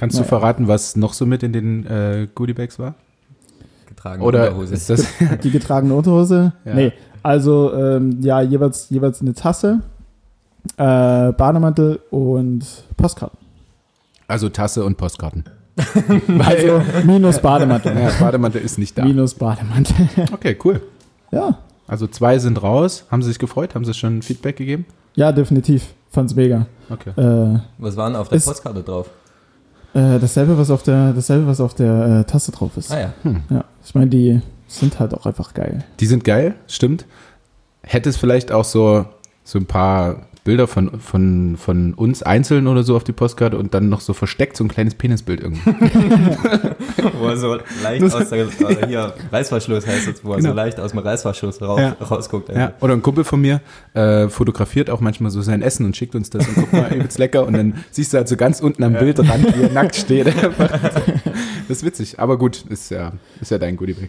Kannst 0.00 0.16
du 0.16 0.20
Naja. 0.22 0.28
verraten, 0.28 0.66
was 0.66 0.96
noch 0.96 1.12
so 1.12 1.26
mit 1.26 1.42
in 1.42 1.52
den 1.52 1.86
äh, 1.86 2.26
Goodiebags 2.34 2.78
war? 2.78 2.94
getragen 3.86 4.22
Oder 4.22 4.44
Unterhose. 4.48 4.72
ist 4.74 4.88
das 4.88 5.04
Die 5.42 5.50
getragene 5.50 5.94
Unterhose? 5.94 6.52
Ja. 6.64 6.74
Nee. 6.74 6.92
Also, 7.22 7.74
ähm, 7.74 8.18
ja, 8.22 8.40
jeweils, 8.40 8.88
jeweils 8.88 9.20
eine 9.20 9.34
Tasse, 9.34 9.80
äh, 10.78 11.32
Bademantel 11.32 12.00
und 12.10 12.64
Postkarten. 12.96 13.38
also 14.26 14.48
Tasse 14.48 14.84
und 14.84 14.96
Postkarten? 14.96 15.44
Also 16.38 16.82
minus 17.04 17.38
Bademantel. 17.40 17.94
Ja, 17.96 18.10
Bademantel 18.20 18.60
ist 18.62 18.78
nicht 18.78 18.96
da. 18.98 19.04
Minus 19.04 19.34
Bademantel. 19.34 20.08
Okay, 20.32 20.56
cool. 20.64 20.80
ja. 21.30 21.58
Also 21.86 22.06
zwei 22.06 22.38
sind 22.38 22.62
raus. 22.62 23.04
Haben 23.10 23.22
sie 23.22 23.28
sich 23.28 23.38
gefreut? 23.38 23.74
Haben 23.74 23.84
sie 23.84 23.94
schon 23.94 24.22
Feedback 24.22 24.56
gegeben? 24.56 24.86
Ja, 25.16 25.32
definitiv. 25.32 25.92
Fand's 26.10 26.34
mega. 26.36 26.66
Okay. 26.88 27.10
Äh, 27.20 27.58
Was 27.78 27.96
war 27.96 28.08
denn 28.08 28.16
auf 28.16 28.28
der 28.28 28.36
Ist- 28.38 28.46
Postkarte 28.46 28.82
drauf? 28.82 29.10
Äh, 29.94 30.18
dasselbe, 30.18 30.56
was 30.58 30.70
auf 30.70 30.82
der, 30.82 31.12
dasselbe, 31.12 31.46
was 31.46 31.60
auf 31.60 31.74
der 31.74 32.20
äh, 32.20 32.24
Tasse 32.24 32.52
drauf 32.52 32.76
ist. 32.76 32.92
Ah 32.92 33.00
ja. 33.00 33.12
Ja. 33.50 33.64
Ich 33.84 33.94
meine, 33.94 34.10
die 34.10 34.40
sind 34.66 35.00
halt 35.00 35.14
auch 35.14 35.26
einfach 35.26 35.54
geil. 35.54 35.84
Die 35.98 36.06
sind 36.06 36.24
geil, 36.24 36.54
stimmt. 36.66 37.06
Hätte 37.82 38.08
es 38.08 38.16
vielleicht 38.16 38.52
auch 38.52 38.64
so, 38.64 39.06
so 39.42 39.58
ein 39.58 39.66
paar 39.66 40.26
Bilder 40.44 40.66
von, 40.66 41.00
von, 41.00 41.56
von 41.58 41.92
uns 41.94 42.22
einzeln 42.22 42.66
oder 42.66 42.82
so 42.82 42.96
auf 42.96 43.04
die 43.04 43.12
Postkarte 43.12 43.58
und 43.58 43.74
dann 43.74 43.88
noch 43.90 44.00
so 44.00 44.14
versteckt 44.14 44.56
so 44.56 44.64
ein 44.64 44.68
kleines 44.68 44.94
Penisbild 44.94 45.40
irgendwie. 45.40 45.60
Wo 47.18 47.26
er 47.28 47.36
so 47.36 47.58
leicht 47.82 48.02
aus 48.02 48.28
der, 48.30 48.46
äh, 48.46 48.86
hier, 48.86 49.12
Reißverschluss 49.30 49.86
heißt 49.86 50.08
es, 50.08 50.24
wo 50.24 50.32
er 50.32 50.36
Genau. 50.38 50.50
so 50.50 50.54
leicht 50.56 50.80
aus 50.80 50.90
dem 50.92 51.00
Reißverschluss 51.00 51.60
raus, 51.60 51.80
Ja. 51.80 51.96
rausguckt. 52.04 52.48
Ja. 52.48 52.72
Oder 52.80 52.94
ein 52.94 53.02
Kumpel 53.02 53.24
von 53.24 53.40
mir 53.40 53.60
äh, 53.94 54.28
fotografiert 54.28 54.88
auch 54.90 55.00
manchmal 55.00 55.30
so 55.30 55.42
sein 55.42 55.60
Essen 55.62 55.84
und 55.86 55.96
schickt 55.96 56.14
uns 56.14 56.30
das 56.30 56.46
und 56.48 56.54
guck 56.54 56.72
mal, 56.72 56.92
übelst 56.94 57.18
lecker. 57.18 57.46
Und 57.46 57.52
dann 57.54 57.74
siehst 57.90 58.12
du 58.12 58.16
halt 58.18 58.28
so 58.28 58.36
ganz 58.36 58.60
unten 58.60 58.82
am 58.82 58.94
Bildrand, 58.94 59.56
wie 59.56 59.62
er 59.62 59.70
nackt 59.72 59.96
steht. 59.96 60.32
Das 61.68 61.76
ist 61.78 61.84
witzig, 61.84 62.18
aber 62.18 62.36
gut, 62.36 62.64
ist 62.68 62.90
ja, 62.90 63.12
ist 63.40 63.52
ja 63.52 63.58
dein 63.58 63.76
Goodiebag. 63.76 64.08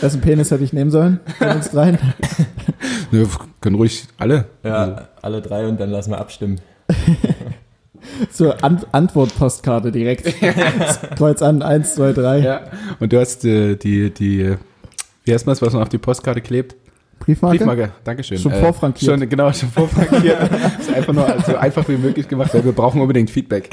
Wessen 0.00 0.20
Penis 0.20 0.50
hätte 0.50 0.64
ich 0.64 0.72
nehmen 0.72 0.90
sollen? 0.90 1.20
Dreien? 1.72 1.98
Nö, 3.12 3.26
können 3.60 3.76
ruhig 3.76 4.04
alle. 4.18 4.46
Also, 4.62 4.76
Ja, 4.76 5.08
alle 5.22 5.40
drei 5.42 5.66
und 5.66 5.80
dann 5.80 5.90
lassen 5.90 6.10
wir 6.10 6.18
abstimmen. 6.18 6.60
So, 8.30 8.52
An 8.52 8.80
Antwortpostkarte 8.92 9.92
direkt. 9.92 10.24
Kreuz 11.16 11.42
an, 11.42 11.62
eins, 11.62 11.94
zwei, 11.94 12.12
drei. 12.12 12.38
ja. 12.38 12.60
Und 13.00 13.12
du 13.12 13.20
hast 13.20 13.44
äh, 13.44 13.76
die, 13.76 14.10
die, 14.10 14.56
wie 15.24 15.32
heißt 15.32 15.46
das, 15.46 15.60
was 15.60 15.72
man 15.72 15.82
auf 15.82 15.88
die 15.88 15.98
Postkarte 15.98 16.40
klebt? 16.40 16.74
Briefmarke? 17.18 17.58
Briefmarke, 17.58 17.92
Dankeschön. 18.04 18.38
Schon 18.38 18.52
vorfrankiert. 18.52 19.10
Schon, 19.20 19.28
genau, 19.28 19.52
schon 19.52 19.68
vorfrankiert. 19.70 20.38
ist 20.80 20.92
einfach 20.94 21.12
nur 21.12 21.42
so 21.44 21.56
einfach 21.56 21.86
wie 21.88 21.96
möglich 21.96 22.28
gemacht, 22.28 22.54
weil 22.54 22.64
wir 22.64 22.72
brauchen 22.72 23.00
unbedingt 23.00 23.30
Feedback. 23.30 23.68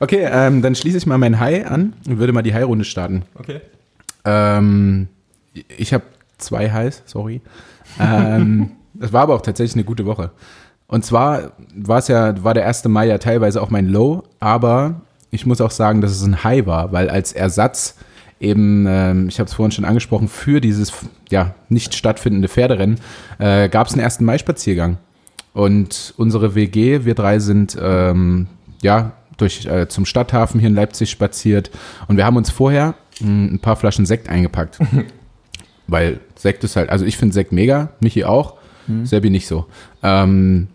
okay, 0.00 0.28
ähm, 0.30 0.62
dann 0.62 0.74
schließe 0.74 0.98
ich 0.98 1.06
mal 1.06 1.18
mein 1.18 1.38
High 1.40 1.66
an 1.70 1.94
und 2.08 2.18
würde 2.18 2.32
mal 2.32 2.42
die 2.42 2.52
High-Runde 2.52 2.84
starten. 2.84 3.22
Okay. 3.36 3.60
Ähm, 4.24 5.08
ich 5.78 5.94
habe 5.94 6.04
zwei 6.38 6.70
Highs, 6.70 7.02
sorry. 7.06 7.40
Ähm, 7.98 8.72
das 8.94 9.12
war 9.12 9.22
aber 9.22 9.36
auch 9.36 9.40
tatsächlich 9.40 9.76
eine 9.76 9.84
gute 9.84 10.06
Woche. 10.06 10.32
Und 10.88 11.04
zwar 11.04 11.52
war 11.74 11.98
es 11.98 12.08
ja, 12.08 12.42
war 12.44 12.52
der 12.52 12.66
1. 12.66 12.84
Mai 12.86 13.06
ja 13.06 13.18
teilweise 13.18 13.62
auch 13.62 13.70
mein 13.70 13.86
Low, 13.86 14.24
aber 14.40 15.02
ich 15.30 15.46
muss 15.46 15.60
auch 15.60 15.70
sagen, 15.70 16.00
dass 16.00 16.10
es 16.10 16.22
ein 16.22 16.44
High 16.44 16.66
war, 16.66 16.92
weil 16.92 17.08
als 17.08 17.32
Ersatz 17.32 17.96
eben, 18.40 18.86
ähm, 18.88 19.28
ich 19.28 19.38
habe 19.38 19.48
es 19.48 19.54
vorhin 19.54 19.72
schon 19.72 19.84
angesprochen, 19.84 20.28
für 20.28 20.60
dieses 20.60 20.92
ja 21.30 21.54
nicht 21.68 21.94
stattfindende 21.94 22.48
Pferderennen 22.48 23.00
äh, 23.38 23.68
gab 23.68 23.86
es 23.86 23.94
einen 23.94 24.04
1. 24.04 24.20
Mai-Spaziergang. 24.20 24.98
Und 25.52 26.14
unsere 26.18 26.54
WG, 26.54 27.04
wir 27.04 27.14
drei 27.14 27.38
sind 27.38 27.76
ähm, 27.80 28.46
ja 28.82 29.12
durch 29.38 29.66
äh, 29.66 29.88
zum 29.88 30.04
Stadthafen 30.04 30.60
hier 30.60 30.68
in 30.68 30.74
Leipzig 30.74 31.10
spaziert 31.10 31.70
und 32.08 32.16
wir 32.16 32.26
haben 32.26 32.36
uns 32.36 32.50
vorher 32.50 32.94
mh, 33.20 33.54
ein 33.54 33.58
paar 33.60 33.76
Flaschen 33.76 34.06
Sekt 34.06 34.28
eingepackt. 34.28 34.78
Weil 35.88 36.20
Sekt 36.36 36.64
ist 36.64 36.76
halt, 36.76 36.90
also 36.90 37.04
ich 37.04 37.16
finde 37.16 37.34
Sekt 37.34 37.52
mega, 37.52 37.90
Michi 38.00 38.24
auch, 38.24 38.54
Sebi 39.04 39.30
nicht 39.30 39.48
so. 39.48 39.66
Ähm, 40.02 40.68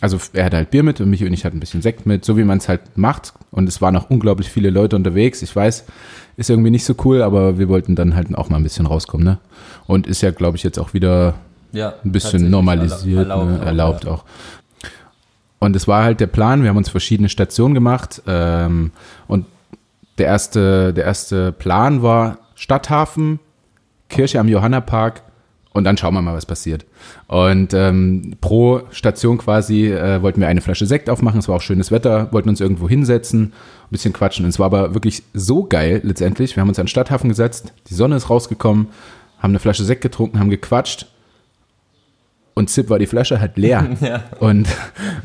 also 0.00 0.18
er 0.32 0.44
hatte 0.44 0.56
halt 0.56 0.70
Bier 0.70 0.82
mit 0.82 1.00
und 1.00 1.08
Michi 1.08 1.26
und 1.26 1.32
ich 1.32 1.44
hatten 1.44 1.56
ein 1.56 1.60
bisschen 1.60 1.80
Sekt 1.80 2.04
mit, 2.04 2.24
so 2.24 2.36
wie 2.36 2.44
man 2.44 2.58
es 2.58 2.68
halt 2.68 2.96
macht. 2.96 3.32
Und 3.50 3.68
es 3.68 3.80
waren 3.80 3.94
noch 3.94 4.10
unglaublich 4.10 4.50
viele 4.50 4.70
Leute 4.70 4.96
unterwegs. 4.96 5.42
Ich 5.42 5.54
weiß, 5.54 5.84
ist 6.36 6.50
irgendwie 6.50 6.70
nicht 6.70 6.84
so 6.84 6.94
cool, 7.04 7.22
aber 7.22 7.58
wir 7.58 7.68
wollten 7.68 7.94
dann 7.94 8.14
halt 8.14 8.34
auch 8.36 8.50
mal 8.50 8.56
ein 8.56 8.62
bisschen 8.62 8.86
rauskommen, 8.86 9.24
ne? 9.24 9.38
Und 9.86 10.06
ist 10.06 10.22
ja, 10.22 10.32
glaube 10.32 10.56
ich, 10.56 10.64
jetzt 10.64 10.78
auch 10.78 10.92
wieder 10.92 11.34
Ja, 11.72 11.94
ein 12.04 12.12
bisschen 12.12 12.50
normalisiert, 12.50 13.28
erlaubt, 13.28 13.50
ne? 13.50 13.60
auch, 13.60 13.66
erlaubt 13.66 14.04
ja. 14.04 14.10
auch. 14.10 14.24
Und 15.58 15.74
es 15.74 15.88
war 15.88 16.04
halt 16.04 16.20
der 16.20 16.26
Plan, 16.26 16.62
wir 16.62 16.68
haben 16.68 16.76
uns 16.76 16.90
verschiedene 16.90 17.28
Stationen 17.28 17.74
gemacht 17.74 18.22
ähm, 18.26 18.90
und 19.26 19.46
der 20.18 20.26
erste, 20.26 20.92
der 20.92 21.04
erste 21.04 21.52
Plan 21.52 22.02
war 22.02 22.38
Stadthafen, 22.54 23.38
Kirche 24.08 24.40
am 24.40 24.48
Johannapark 24.48 25.22
und 25.72 25.84
dann 25.84 25.98
schauen 25.98 26.14
wir 26.14 26.22
mal, 26.22 26.34
was 26.34 26.46
passiert. 26.46 26.86
Und 27.28 27.74
ähm, 27.74 28.36
pro 28.40 28.80
Station 28.90 29.36
quasi 29.36 29.92
äh, 29.92 30.22
wollten 30.22 30.40
wir 30.40 30.48
eine 30.48 30.62
Flasche 30.62 30.86
Sekt 30.86 31.10
aufmachen, 31.10 31.38
es 31.38 31.48
war 31.48 31.56
auch 31.56 31.60
schönes 31.60 31.90
Wetter, 31.90 32.32
wollten 32.32 32.48
uns 32.48 32.60
irgendwo 32.60 32.88
hinsetzen, 32.88 33.42
ein 33.42 33.52
bisschen 33.90 34.14
quatschen. 34.14 34.46
Und 34.46 34.50
es 34.50 34.58
war 34.58 34.66
aber 34.66 34.94
wirklich 34.94 35.22
so 35.34 35.64
geil 35.64 36.00
letztendlich. 36.02 36.56
Wir 36.56 36.62
haben 36.62 36.68
uns 36.68 36.78
an 36.78 36.84
den 36.84 36.88
Stadthafen 36.88 37.28
gesetzt, 37.28 37.74
die 37.90 37.94
Sonne 37.94 38.16
ist 38.16 38.30
rausgekommen, 38.30 38.88
haben 39.38 39.50
eine 39.50 39.58
Flasche 39.58 39.84
Sekt 39.84 40.00
getrunken, 40.00 40.40
haben 40.40 40.48
gequatscht 40.48 41.08
und 42.54 42.70
zipp 42.70 42.88
war 42.88 42.98
die 42.98 43.06
Flasche 43.06 43.38
halt 43.38 43.58
leer. 43.58 43.86
Ja. 44.00 44.24
Und, 44.40 44.66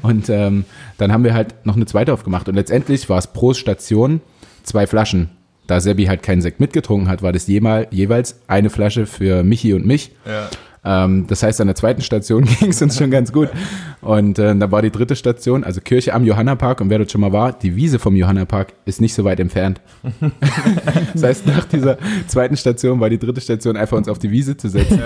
und 0.02 0.30
ähm, 0.30 0.65
dann 0.98 1.13
haben 1.13 1.24
wir 1.24 1.34
halt 1.34 1.65
noch 1.65 1.78
eine 1.78 1.86
zweite 1.86 2.12
aufgemacht. 2.12 2.50
Und 2.50 2.56
letztendlich 2.56 3.10
war 3.10 3.17
es 3.17 3.28
pro 3.28 3.54
Station 3.54 4.20
zwei 4.63 4.86
Flaschen. 4.86 5.30
Da 5.71 5.79
Sebi 5.79 6.03
halt 6.03 6.21
keinen 6.21 6.41
Sekt 6.41 6.60
mitgetrunken 6.60 7.07
hat, 7.07 7.23
war 7.23 7.31
das 7.31 7.47
jemal, 7.47 7.88
jeweils 7.91 8.41
eine 8.47 8.69
Flasche 8.69 9.05
für 9.05 9.41
Michi 9.41 9.73
und 9.73 9.86
mich. 9.86 10.12
Ja. 10.25 10.49
Ähm, 11.05 11.27
das 11.27 11.43
heißt, 11.43 11.62
an 11.62 11.67
der 11.67 11.77
zweiten 11.77 12.01
Station 12.01 12.43
ging 12.60 12.71
es 12.71 12.81
uns 12.81 12.97
schon 12.97 13.10
ganz 13.10 13.31
gut. 13.31 13.47
Und 14.01 14.38
äh, 14.38 14.53
da 14.53 14.69
war 14.69 14.81
die 14.81 14.91
dritte 14.91 15.15
Station, 15.15 15.63
also 15.63 15.79
Kirche 15.79 16.13
am 16.13 16.25
Johannapark. 16.25 16.81
Und 16.81 16.89
wer 16.89 16.97
dort 16.97 17.10
schon 17.10 17.21
mal 17.21 17.31
war, 17.31 17.53
die 17.53 17.77
Wiese 17.77 17.99
vom 17.99 18.17
Johannapark 18.17 18.73
ist 18.84 18.99
nicht 18.99 19.13
so 19.13 19.23
weit 19.23 19.39
entfernt. 19.39 19.79
das 21.13 21.23
heißt, 21.23 21.47
nach 21.47 21.63
dieser 21.63 21.97
zweiten 22.27 22.57
Station 22.57 22.99
war 22.99 23.10
die 23.10 23.19
dritte 23.19 23.39
Station 23.39 23.77
einfach 23.77 23.95
uns 23.95 24.10
auf 24.10 24.19
die 24.19 24.29
Wiese 24.29 24.57
zu 24.57 24.67
setzen 24.67 25.01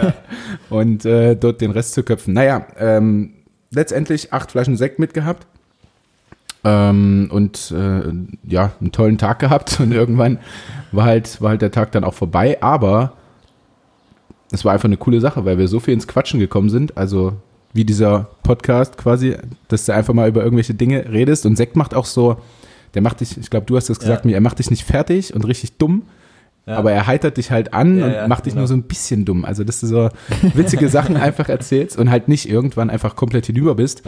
und 0.72 1.06
äh, 1.06 1.36
dort 1.36 1.62
den 1.62 1.70
Rest 1.70 1.94
zu 1.94 2.02
köpfen. 2.02 2.34
Naja, 2.34 2.66
ähm, 2.80 3.34
letztendlich 3.70 4.34
acht 4.34 4.50
Flaschen 4.50 4.78
Sekt 4.78 4.98
mitgehabt. 4.98 5.46
Ähm, 6.66 7.30
und 7.32 7.72
äh, 7.72 8.02
ja, 8.52 8.72
einen 8.82 8.92
tollen 8.92 9.18
Tag 9.20 9.40
gehabt 9.40 9.80
und 9.80 9.92
irgendwann 9.92 10.40
war 10.92 11.06
halt, 11.06 11.42
war 11.42 11.52
halt 11.52 11.62
der 11.62 11.72
Tag 11.72 11.92
dann 11.92 12.04
auch 12.04 12.16
vorbei, 12.16 12.62
aber 12.62 13.14
es 14.52 14.66
war 14.66 14.74
einfach 14.74 14.86
eine 14.90 14.98
coole 14.98 15.22
Sache, 15.22 15.46
weil 15.46 15.58
wir 15.58 15.68
so 15.68 15.80
viel 15.80 15.94
ins 15.94 16.08
Quatschen 16.08 16.40
gekommen 16.40 16.70
sind. 16.70 16.98
Also 16.98 17.34
wie 17.74 17.84
dieser 17.86 18.30
Podcast 18.44 18.98
quasi, 18.98 19.36
dass 19.68 19.86
du 19.86 19.94
einfach 19.94 20.14
mal 20.14 20.30
über 20.30 20.44
irgendwelche 20.44 20.74
Dinge 20.74 21.12
redest. 21.12 21.46
Und 21.46 21.56
Sekt 21.58 21.76
macht 21.76 21.94
auch 21.94 22.06
so, 22.06 22.38
der 22.94 23.02
macht 23.02 23.20
dich, 23.20 23.38
ich 23.38 23.50
glaube, 23.50 23.66
du 23.66 23.76
hast 23.76 23.90
das 23.90 24.00
gesagt 24.00 24.24
Ja. 24.24 24.30
mir, 24.30 24.36
er 24.36 24.42
macht 24.42 24.60
dich 24.60 24.72
nicht 24.72 24.86
fertig 24.86 25.34
und 25.34 25.46
richtig 25.46 25.78
dumm. 25.78 26.04
Ja. 26.68 26.78
aber 26.78 26.92
er 26.92 27.06
heitert 27.06 27.38
dich 27.38 27.52
halt 27.52 27.74
an 27.74 28.00
Ja, 28.00 28.06
und 28.06 28.12
ja, 28.12 28.28
macht 28.28 28.46
dich 28.46 28.54
genau. 28.54 28.62
nur 28.62 28.68
so 28.68 28.74
ein 28.74 28.84
bisschen 28.84 29.24
dumm. 29.24 29.46
Also, 29.46 29.64
dass 29.64 29.82
du 29.82 29.88
so 29.88 30.10
witzige 30.56 30.90
Sachen 30.90 31.16
einfach 31.18 31.48
erzählst 31.48 31.98
und 31.98 32.10
halt 32.10 32.28
nicht 32.28 32.50
irgendwann 32.50 32.90
einfach 32.90 33.16
komplett 33.16 33.46
hinüber 33.46 33.76
bist, 33.76 34.02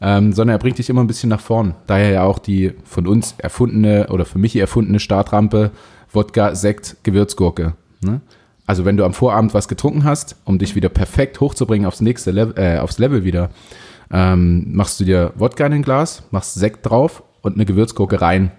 ähm, 0.00 0.32
sondern 0.32 0.56
er 0.56 0.58
bringt 0.58 0.78
dich 0.78 0.88
immer 0.88 1.02
ein 1.02 1.06
bisschen 1.06 1.28
nach 1.28 1.40
vorn. 1.40 1.74
Daher 1.86 2.10
ja 2.10 2.22
auch 2.22 2.38
die 2.38 2.72
von 2.84 3.06
uns 3.06 3.34
erfundene 3.38 4.06
oder 4.08 4.24
für 4.24 4.38
mich 4.38 4.56
erfundene 4.56 5.00
Startrampe 5.00 5.70
Wodka, 6.10 6.54
Sekt, 6.54 6.96
Gewürzgurke. 7.02 7.74
Ne? 8.02 8.20
Also 8.66 8.84
wenn 8.84 8.96
du 8.96 9.04
am 9.04 9.12
Vorabend 9.12 9.54
was 9.54 9.68
getrunken 9.68 10.04
hast, 10.04 10.36
um 10.44 10.58
dich 10.58 10.74
wieder 10.74 10.88
perfekt 10.88 11.40
hochzubringen 11.40 11.86
aufs 11.86 12.00
nächste 12.00 12.30
Level, 12.30 12.54
äh, 12.56 12.78
aufs 12.78 12.98
Level 12.98 13.24
wieder, 13.24 13.50
ähm, 14.10 14.66
machst 14.72 14.98
du 15.00 15.04
dir 15.04 15.32
Wodka 15.36 15.66
in 15.66 15.72
ein 15.74 15.82
Glas, 15.82 16.22
machst 16.30 16.54
Sekt 16.54 16.88
drauf 16.88 17.22
und 17.42 17.54
eine 17.54 17.66
Gewürzgurke 17.66 18.20
rein. 18.20 18.50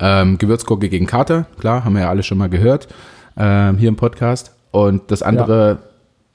Ähm, 0.00 0.38
Gewürzgurke 0.38 0.88
gegen 0.88 1.06
Kater, 1.06 1.46
klar, 1.58 1.84
haben 1.84 1.94
wir 1.94 2.02
ja 2.02 2.08
alle 2.08 2.22
schon 2.22 2.38
mal 2.38 2.48
gehört 2.48 2.88
ähm, 3.36 3.76
hier 3.78 3.88
im 3.88 3.96
Podcast. 3.96 4.54
Und 4.70 5.10
das 5.10 5.22
andere 5.22 5.80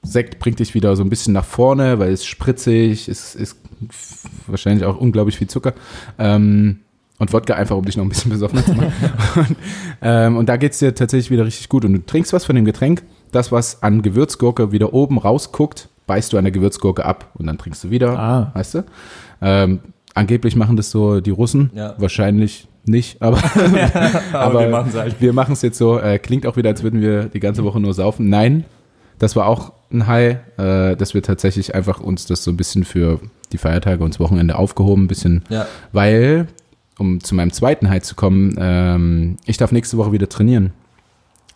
Sekt 0.02 0.38
bringt 0.38 0.58
dich 0.60 0.74
wieder 0.74 0.94
so 0.94 1.02
ein 1.02 1.10
bisschen 1.10 1.32
nach 1.32 1.44
vorne, 1.44 1.98
weil 1.98 2.12
es 2.12 2.24
spritzig, 2.24 3.08
es 3.08 3.34
ist 3.34 3.58
wahrscheinlich 4.46 4.84
auch 4.84 4.96
unglaublich 4.98 5.36
viel 5.36 5.48
Zucker. 5.48 5.72
Ähm, 6.18 6.80
und 7.18 7.32
Wodka 7.32 7.54
einfach, 7.54 7.76
um 7.76 7.84
dich 7.84 7.96
noch 7.96 8.04
ein 8.04 8.10
bisschen 8.10 8.30
besoffener 8.30 8.64
zu 8.64 8.74
machen. 8.74 8.92
und, 9.36 9.56
ähm, 10.02 10.36
und 10.36 10.48
da 10.48 10.56
geht's 10.58 10.78
dir 10.78 10.94
tatsächlich 10.94 11.30
wieder 11.30 11.46
richtig 11.46 11.68
gut. 11.68 11.84
Und 11.84 11.94
du 11.94 12.04
trinkst 12.04 12.32
was 12.32 12.44
von 12.44 12.54
dem 12.56 12.66
Getränk, 12.66 13.02
das, 13.32 13.50
was 13.52 13.82
an 13.82 14.02
Gewürzgurke 14.02 14.70
wieder 14.70 14.92
oben 14.92 15.18
rausguckt, 15.18 15.88
beißt 16.06 16.32
du 16.32 16.38
an 16.38 16.44
der 16.44 16.52
Gewürzgurke 16.52 17.04
ab 17.04 17.30
und 17.34 17.46
dann 17.46 17.56
trinkst 17.58 17.82
du 17.84 17.90
wieder, 17.90 18.18
Ah. 18.18 18.50
weißt 18.54 18.74
du? 18.74 18.84
Ähm, 19.40 19.80
angeblich 20.16 20.56
machen 20.56 20.76
das 20.76 20.90
so 20.90 21.20
die 21.20 21.30
Russen, 21.30 21.70
Ja. 21.74 21.94
wahrscheinlich 21.98 22.66
nicht, 22.84 23.20
aber, 23.22 23.38
Aber, 24.32 24.60
wir 24.60 24.68
machen 24.68 24.88
es 24.90 24.96
halt. 24.96 25.20
wir 25.20 25.32
machen 25.32 25.52
es 25.52 25.62
jetzt 25.62 25.78
so, 25.78 25.98
äh, 25.98 26.18
klingt 26.18 26.46
auch 26.46 26.56
wieder, 26.56 26.70
als 26.70 26.82
würden 26.82 27.00
wir 27.00 27.24
die 27.26 27.40
ganze 27.40 27.64
Woche 27.64 27.80
nur 27.80 27.94
saufen. 27.94 28.28
Nein, 28.28 28.64
das 29.18 29.34
war 29.36 29.46
auch 29.46 29.72
ein 29.92 30.06
High, 30.06 30.36
äh, 30.58 30.96
dass 30.96 31.14
wir 31.14 31.22
tatsächlich 31.22 31.74
einfach 31.74 32.00
uns 32.00 32.26
das 32.26 32.42
so 32.44 32.50
ein 32.50 32.56
bisschen 32.56 32.84
für 32.84 33.20
die 33.52 33.58
Feiertage 33.58 34.02
und 34.02 34.14
das 34.14 34.20
Wochenende 34.20 34.56
aufgehoben, 34.56 35.04
ein 35.04 35.08
bisschen, 35.08 35.44
Ja. 35.48 35.66
weil, 35.92 36.48
um 36.98 37.22
zu 37.22 37.34
meinem 37.34 37.52
zweiten 37.52 37.88
High 37.90 38.02
zu 38.02 38.14
kommen, 38.14 38.56
ähm, 38.58 39.36
ich 39.46 39.56
darf 39.56 39.70
nächste 39.72 39.96
Woche 39.96 40.12
wieder 40.12 40.28
trainieren. 40.28 40.72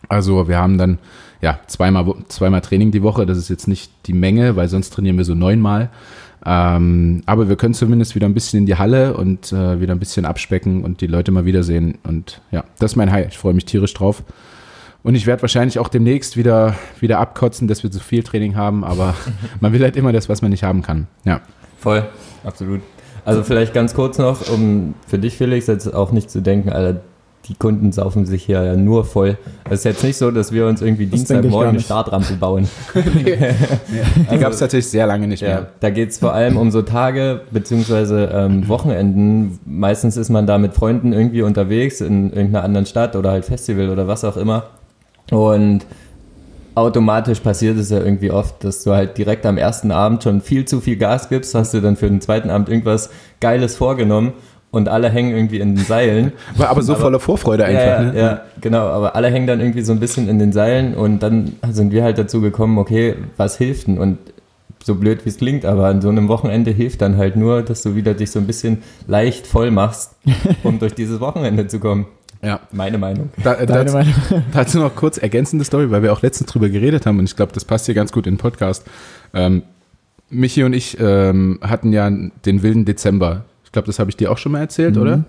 Also 0.09 0.47
wir 0.47 0.57
haben 0.57 0.77
dann 0.77 0.97
ja 1.41 1.59
zweimal, 1.67 2.05
zweimal 2.27 2.61
Training 2.61 2.91
die 2.91 3.03
Woche. 3.03 3.25
Das 3.25 3.37
ist 3.37 3.49
jetzt 3.49 3.67
nicht 3.67 3.91
die 4.07 4.13
Menge, 4.13 4.55
weil 4.55 4.67
sonst 4.67 4.91
trainieren 4.91 5.17
wir 5.17 5.25
so 5.25 5.35
neunmal. 5.35 5.89
Ähm, 6.45 7.21
aber 7.25 7.49
wir 7.49 7.55
können 7.55 7.73
zumindest 7.73 8.15
wieder 8.15 8.27
ein 8.27 8.33
bisschen 8.33 8.59
in 8.59 8.65
die 8.65 8.75
Halle 8.75 9.15
und 9.15 9.51
äh, 9.51 9.79
wieder 9.79 9.93
ein 9.93 9.99
bisschen 9.99 10.25
abspecken 10.25 10.83
und 10.83 11.01
die 11.01 11.07
Leute 11.07 11.31
mal 11.31 11.45
wiedersehen. 11.45 11.97
Und 12.03 12.41
ja, 12.51 12.63
das 12.79 12.93
ist 12.93 12.95
mein 12.95 13.11
High. 13.11 13.27
Ich 13.27 13.37
freue 13.37 13.53
mich 13.53 13.65
tierisch 13.65 13.93
drauf. 13.93 14.23
Und 15.03 15.15
ich 15.15 15.25
werde 15.25 15.41
wahrscheinlich 15.41 15.79
auch 15.79 15.87
demnächst 15.87 16.37
wieder, 16.37 16.75
wieder 16.99 17.19
abkotzen, 17.19 17.67
dass 17.67 17.83
wir 17.83 17.91
zu 17.91 17.99
viel 17.99 18.23
Training 18.23 18.55
haben, 18.55 18.83
aber 18.83 19.15
man 19.59 19.73
will 19.73 19.81
halt 19.81 19.95
immer 19.95 20.11
das, 20.11 20.29
was 20.29 20.41
man 20.41 20.51
nicht 20.51 20.63
haben 20.63 20.81
kann. 20.81 21.07
Ja. 21.25 21.41
Voll, 21.77 22.05
absolut. 22.43 22.81
Also 23.25 23.43
vielleicht 23.43 23.73
ganz 23.73 23.93
kurz 23.93 24.17
noch, 24.17 24.49
um 24.49 24.95
für 25.07 25.19
dich, 25.19 25.37
Felix, 25.37 25.67
jetzt 25.67 25.93
auch 25.93 26.11
nicht 26.11 26.29
zu 26.29 26.41
denken, 26.41 26.69
Alter, 26.69 27.01
die 27.47 27.55
Kunden 27.55 27.91
saufen 27.91 28.25
sich 28.25 28.43
hier 28.45 28.63
ja 28.63 28.75
nur 28.75 29.03
voll. 29.03 29.37
Es 29.65 29.79
ist 29.79 29.85
jetzt 29.85 30.03
nicht 30.03 30.17
so, 30.17 30.29
dass 30.31 30.51
wir 30.51 30.67
uns 30.67 30.81
irgendwie 30.81 31.05
Das 31.07 31.15
Dienstagmorgen 31.19 31.69
eine. 31.71 31.79
Startrampe 31.79 32.33
bauen. 32.33 32.67
Die 34.31 34.37
gab 34.37 34.53
es 34.53 34.59
tatsächlich 34.59 34.89
sehr 34.89 35.07
lange 35.07 35.27
nicht 35.27 35.41
Ja, 35.41 35.47
mehr. 35.47 35.67
da 35.79 35.89
geht 35.89 36.09
es 36.11 36.19
vor 36.19 36.33
allem 36.33 36.55
um 36.57 36.69
so 36.71 36.81
Tage 36.83 37.41
beziehungsweise 37.51 38.29
ähm, 38.33 38.67
Wochenenden. 38.67 39.59
Meistens 39.65 40.17
ist 40.17 40.29
man 40.29 40.45
da 40.45 40.57
mit 40.57 40.73
Freunden 40.73 41.13
irgendwie 41.13 41.41
unterwegs 41.41 41.99
in 42.01 42.31
irgendeiner 42.31 42.63
anderen 42.63 42.85
Stadt 42.85 43.15
oder 43.15 43.31
halt 43.31 43.45
Festival 43.45 43.89
oder 43.89 44.07
was 44.07 44.23
auch 44.23 44.37
immer. 44.37 44.65
Und 45.31 45.85
automatisch 46.75 47.39
passiert 47.39 47.77
es 47.77 47.89
ja 47.89 47.99
irgendwie 47.99 48.31
oft, 48.31 48.63
dass 48.63 48.83
du 48.83 48.91
halt 48.91 49.17
direkt 49.17 49.45
am 49.45 49.57
ersten 49.57 49.91
Abend 49.91 50.23
schon 50.23 50.41
viel 50.41 50.65
zu 50.65 50.79
viel 50.79 50.95
Gas 50.95 51.27
gibst, 51.29 51.53
hast 51.55 51.73
du 51.73 51.81
dann 51.81 51.95
für 51.97 52.07
den 52.07 52.21
zweiten 52.21 52.49
Abend 52.49 52.69
irgendwas 52.69 53.09
Geiles 53.39 53.75
vorgenommen 53.75 54.33
und 54.71 54.87
alle 54.89 55.09
hängen 55.09 55.31
irgendwie 55.35 55.59
in 55.59 55.75
den 55.75 55.85
Seilen. 55.85 56.31
War 56.55 56.69
aber 56.69 56.81
so 56.81 56.93
Aber- 56.93 57.01
voller 57.01 57.19
Vorfreude 57.19 57.65
einfach. 57.65 57.81
ja, 57.83 58.03
ja, 58.03 58.11
ne? 58.11 58.19
ja, 58.19 58.41
genau, 58.61 58.87
aber 58.87 59.15
alle 59.15 59.27
hängen 59.29 59.47
dann 59.47 59.59
irgendwie 59.59 59.81
so 59.81 59.91
ein 59.93 59.99
bisschen 59.99 60.27
in 60.29 60.39
den 60.39 60.51
Seilen 60.53 60.93
und 60.95 61.19
dann 61.21 61.53
sind 61.71 61.91
wir 61.91 62.03
halt 62.03 62.17
dazu 62.17 62.41
gekommen, 62.41 62.77
okay, 62.77 63.15
was 63.37 63.57
hilft 63.57 63.87
denn? 63.87 63.97
Und 63.97 64.17
so 64.83 64.95
blöd 64.95 65.25
wie 65.25 65.29
es 65.29 65.37
klingt, 65.37 65.63
aber 65.65 65.85
an 65.87 66.01
so 66.01 66.09
einem 66.09 66.27
Wochenende 66.27 66.71
hilft 66.71 67.01
dann 67.01 67.15
halt 67.17 67.35
nur, 67.35 67.61
dass 67.61 67.83
du 67.83 67.95
wieder 67.95 68.13
dich 68.15 68.31
so 68.31 68.39
ein 68.39 68.47
bisschen 68.47 68.79
leicht 69.07 69.45
voll 69.45 69.69
machst, 69.69 70.13
um 70.63 70.79
durch 70.79 70.95
dieses 70.95 71.19
Wochenende 71.19 71.67
zu 71.67 71.79
kommen. 71.79 72.07
ja. 72.41 72.61
Meine 72.71 72.97
Meinung. 72.97 73.29
Da, 73.43 73.53
äh, 73.55 73.67
Deine 73.67 73.85
dazu, 73.91 73.97
Meinung? 73.97 74.13
dazu 74.53 74.79
noch 74.79 74.95
kurz 74.95 75.17
ergänzende 75.19 75.65
Story, 75.65 75.91
weil 75.91 76.01
wir 76.01 76.11
auch 76.11 76.23
letztens 76.23 76.49
drüber 76.49 76.69
geredet 76.69 77.05
haben 77.05 77.19
und 77.19 77.25
ich 77.25 77.35
glaube, 77.35 77.51
das 77.53 77.63
passt 77.63 77.85
hier 77.85 77.93
ganz 77.93 78.11
gut 78.11 78.25
in 78.25 78.33
den 78.35 78.39
Podcast. 78.39 78.87
Ähm, 79.35 79.61
Michi 80.31 80.63
und 80.63 80.73
ich 80.73 80.97
ähm, 80.99 81.59
hatten 81.61 81.91
ja 81.93 82.09
den 82.09 82.63
wilden 82.63 82.85
Dezember. 82.85 83.43
Ich 83.71 83.73
glaube, 83.73 83.85
das 83.85 83.99
habe 83.99 84.09
ich 84.09 84.17
dir 84.17 84.29
auch 84.33 84.37
schon 84.37 84.51
mal 84.51 84.59
erzählt, 84.59 84.97
Mhm. 84.97 85.01
oder? 85.01 85.23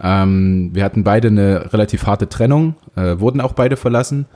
Ähm, 0.00 0.70
wir 0.72 0.84
hatten 0.84 1.02
beide 1.02 1.26
eine 1.28 1.72
relativ 1.72 2.06
harte 2.06 2.28
Trennung, 2.28 2.76
äh, 2.94 3.18
wurden 3.18 3.40
auch 3.40 3.54
beide 3.54 3.76
verlassen 3.76 4.26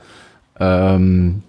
ähm, 0.59 1.43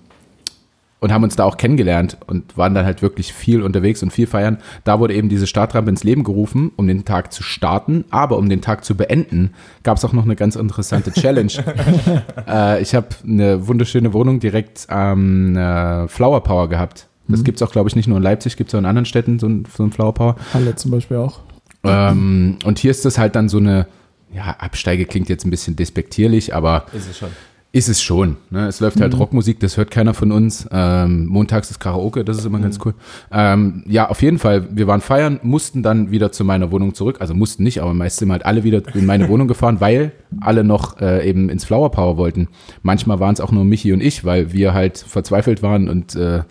und 1.01 1.13
haben 1.13 1.25
uns 1.25 1.35
da 1.35 1.43
auch 1.45 1.57
kennengelernt 1.57 2.17
und 2.29 2.57
waren 2.57 2.73
dann 2.73 2.87
halt 2.87 3.03
wirklich 3.03 3.33
viel 3.33 3.63
unterwegs 3.63 4.01
und 4.05 4.13
viel 4.13 4.29
feiern. 4.29 4.59
Da 4.85 5.01
wurde 5.01 5.13
eben 5.15 5.29
diese 5.29 5.49
Startrampe 5.49 5.91
ins 5.91 6.05
Leben 6.05 6.23
gerufen, 6.23 6.71
um 6.77 6.87
den 6.87 7.05
Tag 7.05 7.33
zu 7.33 7.43
starten, 7.43 8.05
aber 8.11 8.39
um 8.39 8.49
den 8.49 8.61
Tag 8.63 8.85
zu 8.85 8.95
beenden, 8.97 9.51
gab 9.83 9.97
es 9.99 10.05
auch 10.05 10.13
noch 10.13 10.25
eine 10.25 10.37
ganz 10.37 10.55
interessante 10.57 11.13
Challenge. 11.13 11.53
äh, 12.49 12.81
ich 12.81 12.95
habe 12.95 13.09
eine 13.27 13.67
wunderschöne 13.67 14.13
Wohnung 14.13 14.39
direkt 14.39 14.87
am 14.89 15.57
äh, 15.57 16.07
Flower 16.07 16.43
Power 16.45 16.69
gehabt. 16.69 17.09
Das 17.27 17.41
Mhm. 17.41 17.45
gibt's 17.45 17.61
auch, 17.63 17.73
glaube 17.73 17.89
ich, 17.89 17.97
nicht 17.97 18.07
nur 18.07 18.19
in 18.19 18.23
Leipzig, 18.23 18.57
gibt's 18.57 18.73
auch 18.75 18.79
in 18.79 18.87
anderen 18.87 19.07
Städten 19.07 19.41
so 19.41 19.49
ein, 19.49 19.65
so 19.77 19.83
ein 19.83 19.91
Flower 19.91 20.15
Power. 20.15 20.37
Halle 20.55 20.77
zum 20.77 20.93
Beispiel 20.93 21.17
auch. 21.17 21.41
Ähm, 21.85 22.57
und 22.65 22.79
hier 22.79 22.91
ist 22.91 23.05
das 23.05 23.19
halt 23.19 23.37
dann 23.37 23.49
so 23.49 23.59
eine, 23.59 23.87
ja, 24.35 24.57
Absteige 24.59 25.05
klingt 25.07 25.29
jetzt 25.29 25.47
ein 25.47 25.51
bisschen 25.51 25.77
despektierlich, 25.77 26.55
aber 26.55 26.87
Ist 26.93 27.09
es 27.09 27.19
schon. 27.19 27.29
ist 27.73 27.89
es 27.89 28.03
schon. 28.03 28.37
Ne? 28.51 28.67
Es 28.67 28.81
läuft 28.81 29.01
halt 29.01 29.17
Rockmusik, 29.19 29.61
das 29.61 29.77
hört 29.77 29.91
keiner 29.91 30.15
von 30.15 30.33
uns. 30.33 30.67
Ähm, 30.73 31.27
montags 31.27 31.71
ist 31.71 31.79
Karaoke, 31.81 32.25
das 32.25 32.39
ist 32.39 32.45
immer 32.45 32.59
ganz 32.61 32.79
cool. 32.85 32.95
Ähm, 33.33 33.85
ja, 33.87 34.09
auf 34.09 34.23
jeden 34.23 34.39
Fall. 34.39 34.69
Wir 34.71 34.87
waren 34.87 35.01
feiern, 35.01 35.41
mussten 35.43 35.83
dann 35.83 36.11
wieder 36.11 36.33
zu 36.33 36.45
meiner 36.45 36.71
Wohnung 36.73 36.95
zurück. 36.95 37.17
Also 37.21 37.35
mussten 37.35 37.63
nicht, 37.65 37.81
aber 37.83 37.95
meist 37.95 38.19
sind 38.19 38.29
wir 38.29 38.33
halt 38.33 38.47
alle 38.47 38.65
wieder 38.65 38.83
in 38.95 39.07
meine 39.07 39.29
Wohnung 39.29 39.47
gefahren, 39.49 39.81
weil 39.81 40.13
alle 40.41 40.65
noch 40.65 41.01
äh, 41.01 41.29
eben 41.29 41.49
ins 41.49 41.65
Flower 41.65 41.91
Power 41.91 42.17
wollten. 42.17 42.49
Manchmal 42.83 43.21
waren 43.21 43.35
es 43.35 43.41
auch 43.41 43.53
nur 43.53 43.65
Michi 43.65 43.93
und 43.93 44.01
ich, 44.01 44.25
weil 44.25 44.53
wir 44.53 44.73
halt 44.75 44.99
verzweifelt 44.99 45.63
waren 45.63 45.89
und 45.89 46.15
äh, 46.17 46.43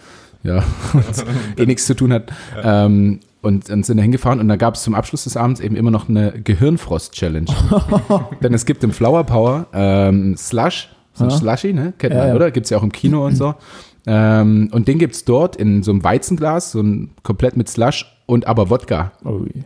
ja, 0.44 0.64
uns 0.94 1.24
eh 1.58 1.66
nichts 1.66 1.86
zu 1.86 1.96
tun 1.96 2.12
hat. 2.12 2.32
Ähm, 2.62 3.20
und 3.44 3.70
dann 3.70 3.84
sind 3.84 3.98
wir 3.98 4.02
hingefahren 4.02 4.40
und 4.40 4.48
da 4.48 4.56
gab 4.56 4.76
es 4.76 4.84
zum 4.84 4.96
Abschluss 4.96 5.26
des 5.26 5.38
Abends 5.38 5.60
eben 5.60 5.76
immer 5.76 5.92
noch 5.92 6.08
eine 6.08 6.32
Gehirnfrost-Challenge. 6.32 7.46
Denn 8.42 8.54
es 8.54 8.66
gibt 8.66 8.84
im 8.84 8.92
Flower 8.92 9.26
Power 9.26 9.68
ähm, 9.74 10.36
Slush, 10.38 10.90
so 11.14 11.26
ein. 11.26 11.32
Slushy, 11.32 11.74
ne? 11.74 11.94
Kennt 11.98 12.16
man, 12.16 12.30
ja. 12.30 12.36
oder? 12.36 12.52
Gibt's 12.52 12.70
ja 12.70 12.78
auch 12.78 12.84
im 12.84 12.92
Kino 12.92 13.26
und 13.26 13.36
so. 13.36 13.54
Ähm, 14.08 14.70
und 14.72 14.88
den 14.88 14.98
gibt's 14.98 15.26
dort 15.26 15.58
in 15.58 15.84
so 15.84 15.92
einem 15.92 16.04
Weizenglas, 16.04 16.72
so 16.72 16.82
ein 16.82 17.12
komplett 17.24 17.58
mit 17.58 17.70
Slush 17.70 18.06
und 18.26 18.48
aber 18.48 18.70
Wodka. 18.70 19.12
Ui. 19.26 19.66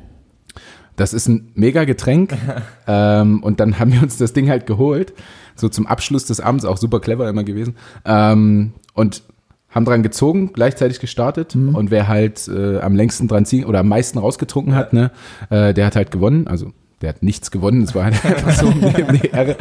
Das 0.95 1.13
ist 1.13 1.27
ein 1.27 1.51
mega 1.53 1.85
Getränk. 1.85 2.35
ähm, 2.87 3.43
und 3.43 3.59
dann 3.59 3.79
haben 3.79 3.93
wir 3.93 4.01
uns 4.01 4.17
das 4.17 4.33
Ding 4.33 4.49
halt 4.49 4.65
geholt. 4.65 5.13
So 5.55 5.69
zum 5.69 5.85
Abschluss 5.87 6.25
des 6.25 6.39
Abends, 6.39 6.65
auch 6.65 6.77
super 6.77 6.99
clever 6.99 7.29
immer 7.29 7.43
gewesen. 7.43 7.75
Ähm, 8.05 8.73
und 8.93 9.21
haben 9.69 9.86
dran 9.86 10.03
gezogen, 10.03 10.51
gleichzeitig 10.53 10.99
gestartet. 10.99 11.56
Und 11.56 11.91
wer 11.91 12.08
halt 12.08 12.47
äh, 12.47 12.80
am 12.80 12.95
längsten 12.95 13.27
dran 13.27 13.45
ziehen 13.45 13.65
oder 13.65 13.80
am 13.80 13.88
meisten 13.88 14.17
rausgetrunken 14.17 14.75
hat, 14.75 14.93
ne, 14.93 15.12
äh, 15.49 15.73
der 15.73 15.86
hat 15.86 15.95
halt 15.95 16.12
gewonnen. 16.12 16.47
Also 16.47 16.71
der 17.01 17.10
hat 17.10 17.21
nichts 17.21 17.51
gewonnen, 17.51 17.84
es 17.84 17.93
war 17.93 18.06
halt 18.06 18.25
einfach 18.25 18.51
so 18.51 18.71
die, 18.71 19.19
die 19.19 19.27
Ehre. 19.27 19.58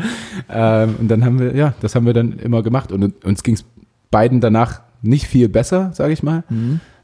Ähm, 0.49 0.97
und 1.01 1.09
dann 1.09 1.25
haben 1.25 1.38
wir, 1.38 1.55
ja, 1.55 1.75
das 1.81 1.95
haben 1.95 2.07
wir 2.07 2.14
dann 2.14 2.38
immer 2.38 2.62
gemacht. 2.62 2.92
Und 2.92 3.25
uns 3.25 3.42
ging 3.42 3.55
es 3.55 3.64
beiden 4.11 4.40
danach 4.40 4.81
nicht 5.03 5.27
viel 5.27 5.49
besser, 5.49 5.90
sage 5.92 6.12
ich 6.12 6.23
mal. 6.23 6.45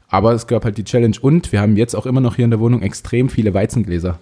Aber 0.07 0.33
es 0.33 0.47
gab 0.47 0.65
halt 0.65 0.77
die 0.77 0.83
Challenge 0.83 1.15
und 1.21 1.51
wir 1.51 1.61
haben 1.61 1.75
jetzt 1.75 1.95
auch 1.95 2.05
immer 2.05 2.21
noch 2.21 2.35
hier 2.35 2.45
in 2.45 2.51
der 2.51 2.59
Wohnung 2.59 2.81
extrem 2.81 3.29
viele 3.29 3.53
Weizengläser. 3.53 4.19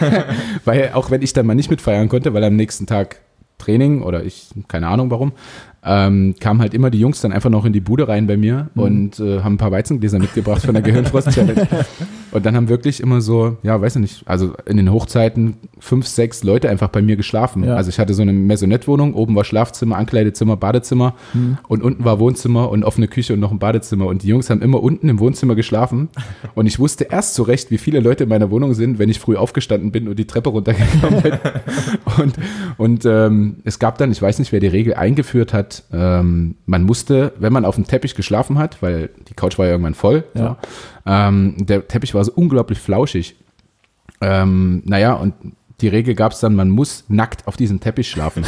weil 0.64 0.92
auch 0.94 1.10
wenn 1.10 1.22
ich 1.22 1.32
dann 1.32 1.46
mal 1.46 1.54
nicht 1.54 1.70
mitfeiern 1.70 2.08
konnte, 2.08 2.34
weil 2.34 2.44
am 2.44 2.56
nächsten 2.56 2.86
Tag 2.86 3.20
Training 3.58 4.02
oder 4.02 4.24
ich, 4.24 4.48
keine 4.68 4.88
Ahnung 4.88 5.10
warum, 5.10 5.32
ähm, 5.84 6.34
kamen 6.38 6.60
halt 6.60 6.74
immer 6.74 6.90
die 6.90 7.00
Jungs 7.00 7.20
dann 7.20 7.32
einfach 7.32 7.50
noch 7.50 7.64
in 7.64 7.72
die 7.72 7.80
Bude 7.80 8.06
rein 8.06 8.26
bei 8.26 8.36
mir 8.36 8.70
und 8.74 9.18
äh, 9.18 9.40
haben 9.40 9.54
ein 9.54 9.58
paar 9.58 9.72
Weizengläser 9.72 10.18
mitgebracht 10.18 10.62
von 10.62 10.74
der 10.74 10.82
Gehirnfrost-Challenge. 10.82 11.66
Und 12.32 12.46
dann 12.46 12.56
haben 12.56 12.70
wirklich 12.70 13.00
immer 13.00 13.20
so, 13.20 13.58
ja, 13.62 13.78
weiß 13.80 13.96
ich 13.96 14.00
nicht, 14.00 14.22
also 14.24 14.54
in 14.64 14.78
den 14.78 14.90
Hochzeiten 14.90 15.56
fünf, 15.78 16.06
sechs 16.06 16.42
Leute 16.42 16.70
einfach 16.70 16.88
bei 16.88 17.02
mir 17.02 17.16
geschlafen. 17.16 17.62
Ja. 17.62 17.76
Also 17.76 17.90
ich 17.90 17.98
hatte 17.98 18.14
so 18.14 18.22
eine 18.22 18.32
Maisonette-Wohnung, 18.32 19.12
oben 19.12 19.36
war 19.36 19.44
Schlafzimmer, 19.44 19.98
Ankleidezimmer, 19.98 20.56
Badezimmer 20.56 21.14
und 21.68 21.82
unten 21.82 22.06
war 22.06 22.18
Wohnzimmer 22.20 22.70
und 22.70 22.84
offene 22.84 23.06
Küche 23.06 23.34
und 23.34 23.40
noch 23.40 23.50
ein 23.50 23.58
Badezimmer. 23.58 24.06
Und 24.06 24.22
die 24.22 24.28
Jungs 24.28 24.48
haben 24.48 24.62
immer 24.62 24.82
unten 24.82 25.10
im 25.10 25.18
Wohnzimmer 25.20 25.54
geschlafen. 25.54 26.08
Und 26.54 26.66
ich 26.66 26.78
wusste 26.78 27.04
erst 27.04 27.34
so 27.34 27.42
recht, 27.42 27.70
wie 27.70 27.78
viele 27.78 28.00
Leute 28.00 28.24
in 28.24 28.30
meiner 28.30 28.50
Wohnung 28.50 28.74
sind, 28.74 28.98
wenn 28.98 29.08
ich 29.08 29.18
früh 29.18 29.36
aufgestanden 29.36 29.90
bin 29.90 30.08
und 30.08 30.18
die 30.18 30.26
Treppe 30.26 30.50
runtergekommen 30.50 31.22
bin. 31.22 31.32
und 32.18 32.34
und 32.76 33.04
ähm, 33.06 33.56
es 33.64 33.78
gab 33.78 33.98
dann, 33.98 34.12
ich 34.12 34.20
weiß 34.20 34.38
nicht, 34.38 34.52
wer 34.52 34.60
die 34.60 34.66
Regel 34.66 34.94
eingeführt 34.94 35.52
hat, 35.52 35.71
ähm, 35.92 36.56
man 36.66 36.82
musste, 36.84 37.32
wenn 37.38 37.52
man 37.52 37.64
auf 37.64 37.74
dem 37.76 37.86
Teppich 37.86 38.14
geschlafen 38.14 38.58
hat, 38.58 38.82
weil 38.82 39.10
die 39.28 39.34
Couch 39.34 39.58
war 39.58 39.66
ja 39.66 39.72
irgendwann 39.72 39.94
voll, 39.94 40.24
Ja. 40.34 40.56
so, 41.04 41.10
ähm, 41.10 41.56
der 41.58 41.86
Teppich 41.88 42.14
war 42.14 42.24
so 42.24 42.32
unglaublich 42.34 42.78
flauschig. 42.78 43.36
Ähm, 44.20 44.82
naja, 44.84 45.14
und 45.14 45.34
die 45.80 45.88
Regel 45.88 46.14
gab 46.14 46.30
es 46.32 46.38
dann, 46.38 46.54
man 46.54 46.70
muss 46.70 47.04
nackt 47.08 47.48
auf 47.48 47.56
diesem 47.56 47.80
Teppich 47.80 48.08
schlafen. 48.08 48.44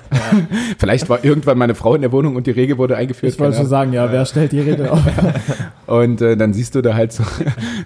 Vielleicht 0.78 1.08
war 1.08 1.24
irgendwann 1.24 1.56
meine 1.56 1.74
Frau 1.76 1.94
in 1.94 2.02
der 2.02 2.10
Wohnung 2.12 2.34
und 2.36 2.46
die 2.46 2.50
Regel 2.50 2.78
wurde 2.78 2.96
eingeführt. 2.96 3.32
Ich 3.32 3.38
wollte 3.38 3.56
schon 3.56 3.66
sagen, 3.66 3.92
ja, 3.92 4.10
wer 4.10 4.26
stellt 4.26 4.50
die 4.52 4.60
Regel 4.60 4.88
auf? 4.88 5.00
und 5.86 6.20
äh, 6.20 6.36
dann 6.36 6.52
siehst 6.52 6.74
du 6.74 6.82
da 6.82 6.94
halt 6.94 7.12
so 7.12 7.22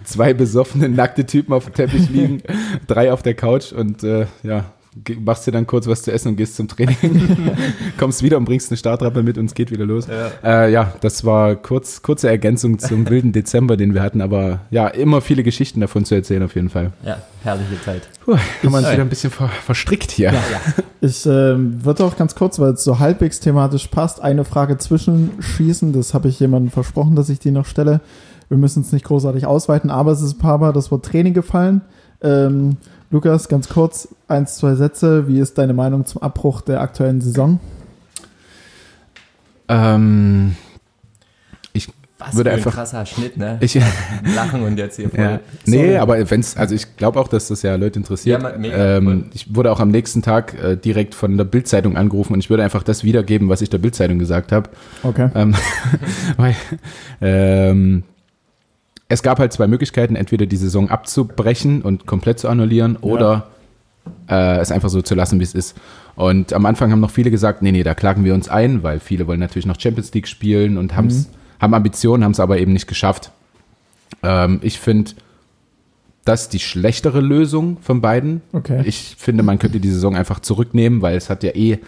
zwei 0.04 0.32
besoffene, 0.32 0.88
nackte 0.88 1.26
Typen 1.26 1.52
auf 1.52 1.66
dem 1.66 1.74
Teppich 1.74 2.08
liegen, 2.08 2.42
drei 2.86 3.12
auf 3.12 3.22
der 3.22 3.34
Couch 3.34 3.72
und 3.72 4.02
äh, 4.04 4.26
ja, 4.42 4.64
machst 5.20 5.46
dir 5.46 5.52
dann 5.52 5.66
kurz 5.66 5.86
was 5.86 6.02
zu 6.02 6.12
essen 6.12 6.28
und 6.28 6.36
gehst 6.36 6.56
zum 6.56 6.68
Training. 6.68 6.96
Kommst 7.98 8.22
wieder 8.22 8.36
und 8.36 8.44
bringst 8.44 8.70
eine 8.70 8.76
Startrappe 8.76 9.22
mit 9.22 9.38
und 9.38 9.46
es 9.46 9.54
geht 9.54 9.70
wieder 9.70 9.86
los. 9.86 10.06
Ja, 10.06 10.64
äh, 10.64 10.72
ja 10.72 10.92
das 11.00 11.24
war 11.24 11.56
kurz, 11.56 12.02
kurze 12.02 12.28
Ergänzung 12.28 12.78
zum 12.78 13.08
wilden 13.08 13.32
Dezember, 13.32 13.76
den 13.76 13.94
wir 13.94 14.02
hatten, 14.02 14.20
aber 14.20 14.60
ja, 14.70 14.88
immer 14.88 15.20
viele 15.20 15.42
Geschichten 15.42 15.80
davon 15.80 16.04
zu 16.04 16.14
erzählen 16.14 16.42
auf 16.42 16.54
jeden 16.54 16.68
Fall. 16.68 16.92
Ja, 17.04 17.18
herrliche 17.42 17.80
Zeit. 17.82 18.08
Puh, 18.24 18.36
haben 18.36 18.70
wir 18.70 18.78
uns 18.78 18.92
wieder 18.92 19.02
ein 19.02 19.08
bisschen 19.08 19.30
ver 19.30 19.48
verstrickt 19.48 20.10
hier. 20.10 20.34
Ich 21.00 21.26
ähm, 21.26 21.84
würde 21.84 22.04
auch 22.04 22.16
ganz 22.16 22.34
kurz, 22.34 22.58
weil 22.58 22.72
es 22.72 22.84
so 22.84 22.98
halbwegs 22.98 23.40
thematisch 23.40 23.88
passt, 23.88 24.20
eine 24.20 24.44
Frage 24.44 24.78
zwischenschießen. 24.78 25.92
Das 25.92 26.14
habe 26.14 26.28
ich 26.28 26.38
jemandem 26.38 26.70
versprochen, 26.70 27.16
dass 27.16 27.28
ich 27.28 27.38
die 27.38 27.50
noch 27.50 27.66
stelle. 27.66 28.00
Wir 28.48 28.58
müssen 28.58 28.82
es 28.82 28.92
nicht 28.92 29.06
großartig 29.06 29.46
ausweiten, 29.46 29.90
aber 29.90 30.12
es 30.12 30.20
ist 30.20 30.34
ein 30.34 30.38
paar 30.38 30.58
Mal 30.58 30.72
das 30.72 30.90
Wort 30.90 31.06
Training 31.06 31.32
gefallen. 31.32 31.80
Ähm, 32.22 32.76
Lukas, 33.10 33.48
ganz 33.48 33.68
kurz, 33.68 34.08
eins, 34.28 34.56
zwei 34.56 34.74
Sätze. 34.74 35.28
Wie 35.28 35.38
ist 35.38 35.58
deine 35.58 35.74
Meinung 35.74 36.06
zum 36.06 36.22
Abbruch 36.22 36.60
der 36.62 36.80
aktuellen 36.80 37.20
Saison? 37.20 37.60
Ähm, 39.68 40.56
Was 42.24 42.36
Würde 42.36 42.50
für 42.50 42.54
einfach- 42.56 42.70
ein 42.70 42.74
krasser 42.74 43.04
Schnitt, 43.04 43.36
ne? 43.36 43.58
ich, 43.60 43.76
Lachen 44.36 44.62
und 44.62 44.78
jetzt 44.78 44.94
hier 44.94 45.10
voll. 45.10 45.18
Ja. 45.18 45.40
Nee, 45.66 45.96
aber 45.96 46.30
wenn's, 46.30 46.56
also 46.56 46.72
ich 46.72 46.96
glaube 46.96 47.18
auch, 47.18 47.26
dass 47.26 47.48
das 47.48 47.62
ja 47.62 47.74
Leute 47.74 47.98
interessiert. 47.98 48.40
Ja, 48.40 48.56
mega, 48.56 48.96
ähm, 48.98 49.26
ich 49.34 49.52
wurde 49.56 49.72
auch 49.72 49.80
am 49.80 49.90
nächsten 49.90 50.22
Tag 50.22 50.54
äh, 50.62 50.76
direkt 50.76 51.16
von 51.16 51.36
der 51.36 51.42
Bildzeitung 51.44 51.96
angerufen 51.96 52.34
und 52.34 52.38
ich 52.38 52.48
würde 52.48 52.62
einfach 52.62 52.84
das 52.84 53.02
wiedergeben, 53.02 53.48
was 53.48 53.60
ich 53.60 53.70
der 53.70 53.78
Bildzeitung 53.78 54.20
gesagt 54.20 54.52
habe. 54.52 54.70
Okay. 55.02 55.30
Ähm, 55.34 55.54
weil, 56.36 56.54
ähm, 57.20 58.04
es 59.08 59.22
gab 59.22 59.38
halt 59.38 59.52
zwei 59.52 59.66
Möglichkeiten, 59.66 60.16
entweder 60.16 60.46
die 60.46 60.56
Saison 60.56 60.88
abzubrechen 60.88 61.82
und 61.82 62.06
komplett 62.06 62.38
zu 62.38 62.48
annullieren 62.48 62.96
oder 62.96 63.48
äh, 64.28 64.58
es 64.58 64.72
einfach 64.72 64.88
so 64.88 65.02
zu 65.02 65.14
lassen, 65.14 65.38
wie 65.38 65.44
es 65.44 65.54
ist. 65.54 65.76
Und 66.14 66.52
am 66.52 66.66
Anfang 66.66 66.90
haben 66.92 67.00
noch 67.00 67.10
viele 67.10 67.30
gesagt, 67.30 67.62
nee, 67.62 67.72
nee, 67.72 67.82
da 67.82 67.94
klagen 67.94 68.24
wir 68.24 68.34
uns 68.34 68.48
ein, 68.48 68.82
weil 68.82 69.00
viele 69.00 69.26
wollen 69.26 69.40
natürlich 69.40 69.66
noch 69.66 69.78
Champions 69.78 70.12
League 70.14 70.28
spielen 70.28 70.78
und 70.78 70.96
haben's, 70.96 71.28
haben 71.60 71.74
Ambitionen, 71.74 72.24
haben 72.24 72.32
es 72.32 72.40
aber 72.40 72.58
eben 72.58 72.72
nicht 72.72 72.86
geschafft. 72.86 73.30
Ähm, 74.22 74.60
ich 74.62 74.78
finde 74.78 75.12
das 76.24 76.48
die 76.48 76.58
schlechtere 76.58 77.20
Lösung 77.20 77.78
von 77.80 78.00
beiden. 78.00 78.42
Okay. 78.52 78.82
Ich 78.84 79.16
finde, 79.18 79.42
man 79.42 79.58
könnte 79.58 79.80
die 79.80 79.90
Saison 79.90 80.16
einfach 80.16 80.40
zurücknehmen, 80.40 81.02
weil 81.02 81.16
es 81.16 81.30
hat 81.30 81.42
ja 81.42 81.54
eh 81.54 81.78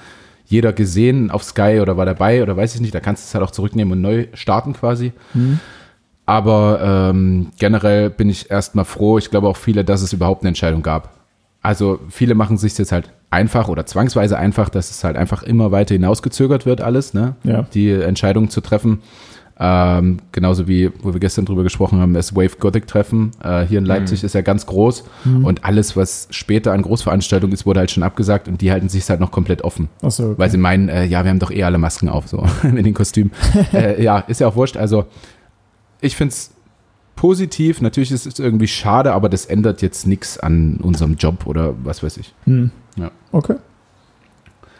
jeder 0.46 0.72
gesehen 0.72 1.30
auf 1.30 1.42
Sky 1.44 1.78
oder 1.80 1.96
war 1.96 2.04
dabei 2.04 2.42
oder 2.42 2.56
weiß 2.56 2.74
ich 2.74 2.80
nicht. 2.80 2.94
Da 2.94 3.00
kannst 3.00 3.24
du 3.24 3.26
es 3.28 3.34
halt 3.34 3.44
auch 3.44 3.52
zurücknehmen 3.52 3.92
und 3.92 4.00
neu 4.00 4.26
starten 4.34 4.72
quasi. 4.72 5.12
Aber 6.26 7.10
ähm, 7.12 7.48
generell 7.58 8.10
bin 8.10 8.30
ich 8.30 8.50
erstmal 8.50 8.84
froh. 8.84 9.18
Ich 9.18 9.30
glaube 9.30 9.48
auch 9.48 9.56
viele, 9.56 9.84
dass 9.84 10.02
es 10.02 10.12
überhaupt 10.12 10.42
eine 10.42 10.48
Entscheidung 10.48 10.82
gab. 10.82 11.10
Also 11.62 12.00
viele 12.08 12.34
machen 12.34 12.58
sich 12.58 12.76
jetzt 12.76 12.92
halt 12.92 13.10
einfach 13.30 13.68
oder 13.68 13.86
zwangsweise 13.86 14.38
einfach, 14.38 14.68
dass 14.68 14.90
es 14.90 15.02
halt 15.02 15.16
einfach 15.16 15.42
immer 15.42 15.72
weiter 15.72 15.94
hinausgezögert 15.94 16.66
wird 16.66 16.80
alles, 16.80 17.14
ne? 17.14 17.36
Ja. 17.42 17.62
Die 17.74 17.90
Entscheidung 17.90 18.50
zu 18.50 18.60
treffen. 18.60 19.00
Ähm, 19.58 20.18
genauso 20.32 20.66
wie, 20.66 20.90
wo 21.00 21.12
wir 21.12 21.20
gestern 21.20 21.44
drüber 21.44 21.62
gesprochen 21.62 22.00
haben, 22.00 22.12
das 22.12 22.34
Wave 22.34 22.56
Gothic 22.58 22.88
Treffen 22.88 23.30
äh, 23.42 23.62
hier 23.62 23.78
in 23.78 23.84
Leipzig 23.84 24.24
ist 24.24 24.34
ja 24.34 24.40
ganz 24.40 24.66
groß 24.66 25.04
und 25.44 25.64
alles, 25.64 25.96
was 25.96 26.26
später 26.30 26.72
an 26.72 26.82
Großveranstaltungen 26.82 27.54
ist, 27.54 27.64
wurde 27.64 27.78
halt 27.78 27.92
schon 27.92 28.02
abgesagt 28.02 28.48
und 28.48 28.60
die 28.60 28.72
halten 28.72 28.88
sich 28.88 29.08
halt 29.08 29.20
noch 29.20 29.30
komplett 29.30 29.62
offen. 29.62 29.88
Achso, 30.02 30.24
okay. 30.24 30.34
Weil 30.38 30.50
sie 30.50 30.56
meinen, 30.56 30.88
äh, 30.88 31.04
ja, 31.04 31.22
wir 31.22 31.30
haben 31.30 31.38
doch 31.38 31.52
eh 31.52 31.62
alle 31.62 31.78
Masken 31.78 32.08
auf, 32.08 32.26
so 32.26 32.44
in 32.64 32.82
den 32.82 32.94
Kostümen. 32.94 33.30
äh, 33.72 34.02
ja, 34.02 34.18
ist 34.18 34.40
ja 34.40 34.48
auch 34.48 34.56
wurscht. 34.56 34.76
Also, 34.76 35.06
ich 36.04 36.16
finde 36.16 36.32
es 36.32 36.50
positiv. 37.16 37.80
Natürlich 37.80 38.12
ist 38.12 38.26
es 38.26 38.38
irgendwie 38.38 38.66
schade, 38.66 39.12
aber 39.12 39.28
das 39.28 39.46
ändert 39.46 39.82
jetzt 39.82 40.06
nichts 40.06 40.38
an 40.38 40.78
unserem 40.82 41.14
Job 41.16 41.46
oder 41.46 41.74
was 41.82 42.02
weiß 42.02 42.16
ich. 42.18 42.34
Hm. 42.44 42.70
Ja. 42.96 43.10
Okay. 43.32 43.56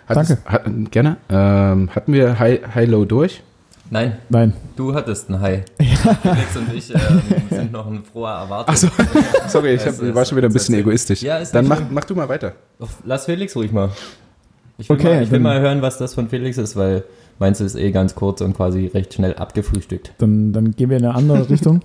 Hat 0.07 0.17
Danke. 0.17 0.39
Es, 0.45 0.53
hat, 0.53 0.91
gerne. 0.91 1.17
Ähm, 1.29 1.91
hatten 1.95 2.13
wir 2.13 2.39
High, 2.39 2.61
High 2.75 2.89
Low 2.89 3.05
durch? 3.05 3.43
Nein, 3.91 4.17
Nein. 4.29 4.55
du 4.77 4.95
hattest 4.95 5.29
ein 5.29 5.41
Hai. 5.41 5.65
Felix 5.79 6.57
und 6.57 6.75
ich 6.75 6.95
ähm, 6.95 7.23
sind 7.51 7.73
noch 7.73 7.87
in 7.91 8.03
froher 8.03 8.33
Erwartung. 8.33 8.75
Achso, 8.75 8.89
sorry, 9.49 9.75
ich 9.75 9.87
hab, 9.87 9.99
war 10.15 10.25
schon 10.25 10.39
wieder 10.39 10.49
ein 10.49 10.53
bisschen 10.53 10.75
egoistisch. 10.75 11.23
Ja, 11.23 11.37
ist 11.39 11.55
Dann 11.55 11.67
nicht 11.67 11.81
mach, 11.81 11.91
mach 11.91 12.05
du 12.05 12.15
mal 12.15 12.29
weiter. 12.29 12.55
Lass 13.05 13.27
Felix 13.27 13.55
ruhig 13.55 13.73
mal. 13.73 13.91
Ich 14.79 14.89
will, 14.89 14.97
Okay, 14.97 15.15
mal, 15.15 15.23
ich 15.23 15.31
will 15.31 15.41
mal 15.41 15.61
hören, 15.61 15.83
was 15.83 15.99
das 15.99 16.15
von 16.15 16.29
Felix 16.29 16.59
ist, 16.59 16.77
weil 16.77 17.05
meins 17.39 17.61
ist 17.61 17.75
eh 17.75 17.91
ganz 17.91 18.15
kurz 18.15 18.41
und 18.41 18.57
quasi 18.57 18.87
recht 18.87 19.15
schnell 19.15 19.35
abgefrühstückt. 19.35 20.13
Dann, 20.19 20.53
dann 20.53 20.73
gehen 20.73 20.91
wir 20.91 20.97
in 20.97 21.05
eine 21.05 21.15
andere 21.15 21.49
Richtung. 21.51 21.81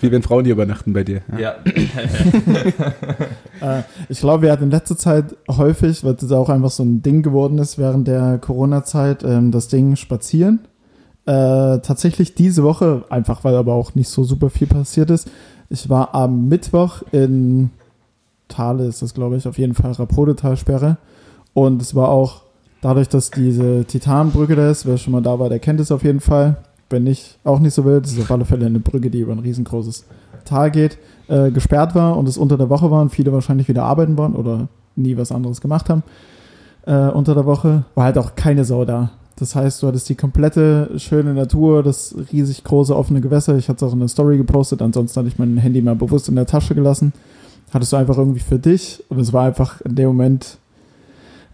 Wie 0.00 0.10
wenn 0.10 0.22
Frauen 0.22 0.44
hier 0.44 0.54
übernachten 0.54 0.92
bei 0.92 1.04
dir. 1.04 1.22
Ja. 1.38 1.54
Äh, 3.60 3.82
ich 4.08 4.20
glaube, 4.20 4.44
wir 4.44 4.52
hatten 4.52 4.64
in 4.64 4.70
letzter 4.70 4.96
Zeit 4.96 5.36
häufig, 5.46 6.02
weil 6.02 6.14
das 6.14 6.32
auch 6.32 6.48
einfach 6.48 6.70
so 6.70 6.82
ein 6.82 7.02
Ding 7.02 7.22
geworden 7.22 7.58
ist 7.58 7.76
während 7.76 8.08
der 8.08 8.38
Corona-Zeit, 8.38 9.22
ähm, 9.22 9.52
das 9.52 9.68
Ding 9.68 9.96
spazieren. 9.96 10.60
Äh, 11.26 11.80
tatsächlich 11.80 12.34
diese 12.34 12.62
Woche, 12.62 13.04
einfach 13.10 13.44
weil 13.44 13.54
aber 13.54 13.74
auch 13.74 13.94
nicht 13.94 14.08
so 14.08 14.24
super 14.24 14.48
viel 14.48 14.66
passiert 14.66 15.10
ist. 15.10 15.30
Ich 15.68 15.90
war 15.90 16.14
am 16.14 16.48
Mittwoch 16.48 17.02
in 17.12 17.68
Thale, 18.48 18.86
ist 18.86 19.02
das 19.02 19.12
glaube 19.12 19.36
ich, 19.36 19.46
auf 19.46 19.58
jeden 19.58 19.74
Fall 19.74 19.92
Rapode-Talsperre. 19.92 20.96
Und 21.52 21.82
es 21.82 21.94
war 21.94 22.08
auch 22.08 22.42
dadurch, 22.80 23.08
dass 23.08 23.30
diese 23.30 23.84
Titanbrücke 23.84 24.56
da 24.56 24.70
ist, 24.70 24.86
wer 24.86 24.98
schon 24.98 25.12
mal 25.12 25.22
da 25.22 25.38
war, 25.38 25.48
der 25.48 25.58
kennt 25.58 25.80
es 25.80 25.92
auf 25.92 26.04
jeden 26.04 26.20
Fall. 26.20 26.56
Wenn 26.88 27.04
nicht, 27.04 27.38
auch 27.44 27.60
nicht 27.60 27.74
so 27.74 27.84
wild. 27.84 28.04
Das 28.04 28.12
ist 28.12 28.20
auf 28.20 28.30
alle 28.30 28.44
Fälle 28.44 28.66
eine 28.66 28.80
Brücke, 28.80 29.10
die 29.10 29.20
über 29.20 29.32
ein 29.32 29.38
riesengroßes 29.38 30.06
Tal 30.44 30.70
geht, 30.72 30.98
äh, 31.28 31.50
gesperrt 31.50 31.94
war 31.94 32.16
und 32.16 32.28
es 32.28 32.36
unter 32.36 32.58
der 32.58 32.68
Woche 32.68 32.90
war 32.90 33.00
und 33.00 33.10
viele 33.10 33.32
wahrscheinlich 33.32 33.68
wieder 33.68 33.84
arbeiten 33.84 34.18
waren 34.18 34.34
oder 34.34 34.68
nie 34.96 35.16
was 35.16 35.30
anderes 35.30 35.60
gemacht 35.60 35.88
haben. 35.88 36.02
Äh, 36.86 37.10
unter 37.10 37.34
der 37.34 37.46
Woche 37.46 37.84
war 37.94 38.04
halt 38.04 38.18
auch 38.18 38.34
keine 38.34 38.64
Sau 38.64 38.84
da. 38.84 39.10
Das 39.36 39.54
heißt, 39.54 39.82
du 39.82 39.86
hattest 39.86 40.08
die 40.08 40.16
komplette 40.16 40.90
schöne 40.98 41.32
Natur, 41.32 41.82
das 41.82 42.14
riesig 42.32 42.62
große 42.64 42.94
offene 42.94 43.20
Gewässer. 43.20 43.56
Ich 43.56 43.68
hatte 43.68 43.84
es 43.84 43.90
auch 43.90 43.94
in 43.94 44.00
der 44.00 44.08
Story 44.08 44.36
gepostet, 44.36 44.82
ansonsten 44.82 45.18
hatte 45.18 45.28
ich 45.28 45.38
mein 45.38 45.56
Handy 45.56 45.80
mal 45.80 45.94
bewusst 45.94 46.28
in 46.28 46.36
der 46.36 46.46
Tasche 46.46 46.74
gelassen. 46.74 47.12
Hattest 47.72 47.92
du 47.92 47.96
einfach 47.96 48.18
irgendwie 48.18 48.40
für 48.40 48.58
dich 48.58 49.02
und 49.08 49.20
es 49.20 49.32
war 49.32 49.44
einfach 49.44 49.80
in 49.82 49.94
dem 49.94 50.08
Moment, 50.08 50.58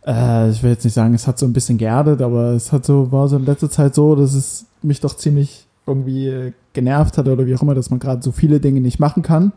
äh, 0.06 0.50
ich 0.50 0.62
will 0.62 0.70
jetzt 0.70 0.84
nicht 0.84 0.94
sagen, 0.94 1.14
es 1.14 1.26
hat 1.26 1.38
so 1.38 1.46
ein 1.46 1.52
bisschen 1.52 1.78
geerdet, 1.78 2.22
aber 2.22 2.52
es 2.52 2.72
hat 2.72 2.86
so, 2.86 3.10
war 3.10 3.28
so 3.28 3.36
in 3.36 3.44
letzter 3.44 3.70
Zeit 3.70 3.94
so, 3.94 4.14
dass 4.14 4.34
es 4.34 4.66
mich 4.82 5.00
doch 5.00 5.16
ziemlich 5.16 5.66
irgendwie 5.86 6.52
genervt 6.72 7.18
hat 7.18 7.28
oder 7.28 7.46
wie 7.46 7.54
auch 7.54 7.62
immer, 7.62 7.74
dass 7.74 7.90
man 7.90 7.98
gerade 7.98 8.22
so 8.22 8.32
viele 8.32 8.60
Dinge 8.60 8.80
nicht 8.80 8.98
machen 8.98 9.22
kann 9.22 9.52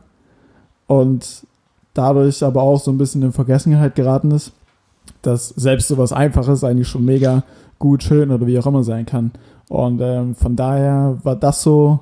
und 0.88 1.46
dadurch 1.94 2.44
aber 2.44 2.62
auch 2.62 2.80
so 2.80 2.92
ein 2.92 2.98
bisschen 2.98 3.22
in 3.24 3.32
Vergessenheit 3.32 3.96
geraten 3.96 4.32
ist, 4.32 4.52
dass 5.22 5.50
selbst 5.50 5.88
so 5.88 5.98
was 5.98 6.14
Einfaches 6.14 6.64
eigentlich 6.64 6.88
schon 6.88 7.06
mega 7.06 7.44
gut, 7.78 8.04
schön 8.04 8.32
oder 8.32 8.46
wie 8.46 8.60
auch 8.60 8.68
immer 8.68 8.84
sein 8.84 9.06
kann. 9.06 9.32
Und 9.68 10.02
ähm, 10.02 10.36
von 10.36 10.56
daher 10.56 11.18
war 11.24 11.36
das 11.36 11.62
so 11.62 12.00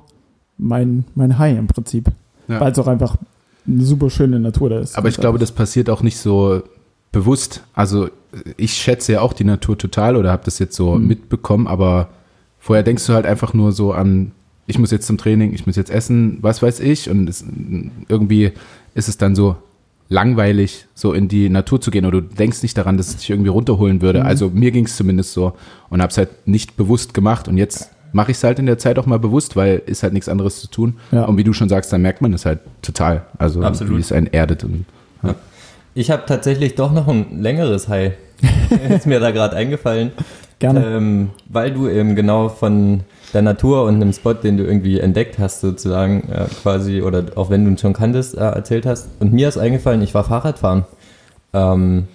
mein, 0.56 1.04
mein 1.14 1.38
High 1.38 1.58
im 1.58 1.66
Prinzip. 1.66 2.10
Ja. 2.48 2.60
Weil 2.60 2.72
es 2.72 2.78
auch 2.78 2.86
einfach 2.86 3.16
eine 3.66 3.84
super 3.84 4.10
schöne 4.10 4.40
Natur 4.40 4.70
da 4.70 4.78
ist. 4.78 4.96
Aber 4.96 5.08
ich 5.08 5.18
glaube, 5.18 5.38
das 5.38 5.52
passiert 5.52 5.90
auch 5.90 6.02
nicht 6.02 6.18
so 6.18 6.62
bewusst. 7.12 7.62
Also 7.74 8.08
ich 8.56 8.72
schätze 8.74 9.12
ja 9.12 9.20
auch 9.20 9.32
die 9.32 9.44
Natur 9.44 9.78
total 9.78 10.16
oder 10.16 10.30
habe 10.32 10.42
das 10.44 10.58
jetzt 10.58 10.76
so 10.76 10.94
Mhm. 10.96 11.06
mitbekommen, 11.06 11.66
aber 11.66 12.08
vorher 12.58 12.82
denkst 12.82 13.06
du 13.06 13.12
halt 13.14 13.26
einfach 13.26 13.54
nur 13.54 13.72
so 13.72 13.92
an, 13.92 14.32
ich 14.66 14.78
muss 14.78 14.90
jetzt 14.90 15.06
zum 15.06 15.16
Training, 15.16 15.54
ich 15.54 15.66
muss 15.66 15.76
jetzt 15.76 15.90
essen, 15.90 16.38
was 16.42 16.60
weiß 16.62 16.80
ich. 16.80 17.08
Und 17.08 17.28
es, 17.28 17.42
irgendwie 18.08 18.52
ist 18.94 19.08
es 19.08 19.16
dann 19.16 19.34
so 19.34 19.56
langweilig, 20.10 20.86
so 20.94 21.12
in 21.12 21.28
die 21.28 21.48
Natur 21.48 21.80
zu 21.80 21.90
gehen 21.90 22.04
oder 22.06 22.20
du 22.20 22.28
denkst 22.34 22.62
nicht 22.62 22.76
daran, 22.76 22.96
dass 22.96 23.08
es 23.08 23.16
dich 23.16 23.30
irgendwie 23.30 23.50
runterholen 23.50 24.00
würde. 24.02 24.20
Mhm. 24.20 24.26
Also 24.26 24.50
mir 24.50 24.70
ging 24.70 24.86
es 24.86 24.96
zumindest 24.96 25.32
so 25.32 25.52
und 25.90 26.00
habe 26.02 26.10
es 26.10 26.18
halt 26.18 26.30
nicht 26.46 26.76
bewusst 26.76 27.14
gemacht 27.14 27.48
und 27.48 27.56
jetzt 27.58 27.90
mache 28.12 28.30
ich 28.30 28.38
es 28.38 28.44
halt 28.44 28.58
in 28.58 28.64
der 28.66 28.78
Zeit 28.78 28.98
auch 28.98 29.04
mal 29.04 29.18
bewusst, 29.18 29.54
weil 29.54 29.82
ist 29.84 30.02
halt 30.02 30.14
nichts 30.14 30.30
anderes 30.30 30.60
zu 30.60 30.68
tun. 30.68 30.94
Ja. 31.12 31.24
Und 31.24 31.36
wie 31.36 31.44
du 31.44 31.52
schon 31.52 31.68
sagst, 31.68 31.92
dann 31.92 32.00
merkt 32.00 32.22
man 32.22 32.32
es 32.32 32.46
halt 32.46 32.60
total. 32.80 33.26
Also 33.36 33.62
Absolut. 33.62 33.96
wie 33.96 34.00
es 34.00 34.12
einen 34.12 34.28
erdet. 34.28 34.64
Und, 34.64 34.86
Ich 35.98 36.12
habe 36.12 36.22
tatsächlich 36.26 36.76
doch 36.76 36.92
noch 36.92 37.08
ein 37.08 37.42
längeres 37.42 37.88
High. 37.88 38.12
ist 38.88 39.08
mir 39.08 39.18
da 39.18 39.32
gerade 39.32 39.56
eingefallen. 39.56 40.12
Gerne. 40.60 40.86
Ähm, 40.86 41.30
weil 41.48 41.72
du 41.72 41.88
eben 41.88 42.14
genau 42.14 42.50
von 42.50 43.00
der 43.34 43.42
Natur 43.42 43.82
und 43.82 43.96
einem 43.96 44.12
Spot, 44.12 44.34
den 44.34 44.58
du 44.58 44.62
irgendwie 44.62 45.00
entdeckt 45.00 45.40
hast, 45.40 45.60
sozusagen 45.60 46.30
äh, 46.30 46.44
quasi, 46.62 47.02
oder 47.02 47.24
auch 47.34 47.50
wenn 47.50 47.64
du 47.64 47.72
ihn 47.72 47.78
schon 47.78 47.94
kanntest, 47.94 48.36
äh, 48.36 48.42
erzählt 48.42 48.86
hast. 48.86 49.08
Und 49.18 49.32
mir 49.32 49.48
ist 49.48 49.58
eingefallen, 49.58 50.00
ich 50.00 50.14
war 50.14 50.22
Fahrradfahren. 50.22 50.84
Ähm, 51.52 52.06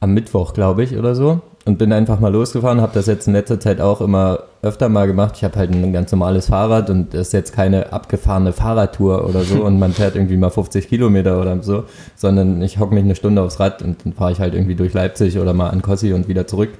am 0.00 0.14
Mittwoch, 0.14 0.54
glaube 0.54 0.82
ich, 0.82 0.96
oder 0.96 1.14
so. 1.14 1.42
Und 1.66 1.76
bin 1.76 1.92
einfach 1.92 2.20
mal 2.20 2.32
losgefahren, 2.32 2.80
habe 2.80 2.92
das 2.94 3.06
jetzt 3.06 3.26
in 3.26 3.34
letzter 3.34 3.60
Zeit 3.60 3.82
auch 3.82 4.00
immer 4.00 4.44
öfter 4.62 4.88
mal 4.88 5.06
gemacht. 5.06 5.34
Ich 5.36 5.44
habe 5.44 5.58
halt 5.58 5.70
ein 5.70 5.92
ganz 5.92 6.10
normales 6.10 6.46
Fahrrad 6.46 6.88
und 6.88 7.12
das 7.12 7.28
ist 7.28 7.32
jetzt 7.32 7.52
keine 7.52 7.92
abgefahrene 7.92 8.52
Fahrradtour 8.52 9.28
oder 9.28 9.42
so 9.42 9.62
und 9.64 9.78
man 9.78 9.92
fährt 9.92 10.16
irgendwie 10.16 10.38
mal 10.38 10.50
50 10.50 10.88
Kilometer 10.88 11.38
oder 11.40 11.62
so, 11.62 11.84
sondern 12.16 12.62
ich 12.62 12.78
hocke 12.78 12.94
mich 12.94 13.04
eine 13.04 13.14
Stunde 13.14 13.42
aufs 13.42 13.60
Rad 13.60 13.82
und 13.82 14.04
dann 14.04 14.14
fahre 14.14 14.32
ich 14.32 14.40
halt 14.40 14.54
irgendwie 14.54 14.74
durch 14.74 14.94
Leipzig 14.94 15.38
oder 15.38 15.52
mal 15.52 15.68
an 15.68 15.82
Kossi 15.82 16.14
und 16.14 16.28
wieder 16.28 16.46
zurück. 16.46 16.70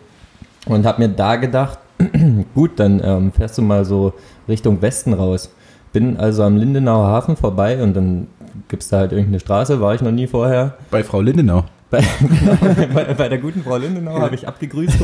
Und 0.67 0.87
habe 0.87 1.03
mir 1.03 1.09
da 1.09 1.37
gedacht, 1.37 1.79
gut, 2.55 2.73
dann 2.77 3.03
ähm, 3.05 3.33
fährst 3.33 3.59
du 3.59 3.63
mal 3.63 3.85
so 3.85 4.15
Richtung 4.49 4.81
Westen 4.81 5.13
raus. 5.13 5.51
Bin 5.93 6.17
also 6.17 6.43
am 6.43 6.57
Lindenauer 6.57 7.07
Hafen 7.07 7.37
vorbei 7.37 7.83
und 7.83 7.95
dann 7.95 8.29
gibt's 8.69 8.89
da 8.89 8.99
halt 8.99 9.13
irgendeine 9.13 9.41
Straße, 9.41 9.81
war 9.81 9.95
ich 9.95 10.01
noch 10.01 10.13
nie 10.13 10.27
vorher. 10.27 10.75
bei 10.91 11.05
Frau 11.05 11.21
Lindenau. 11.21 11.65
Bei, 11.91 12.01
bei, 12.95 13.15
bei 13.15 13.29
der 13.29 13.39
guten 13.39 13.63
Frau 13.65 13.77
Lindenau 13.77 14.21
habe 14.21 14.35
ich 14.35 14.47
abgegrüßt. 14.47 14.97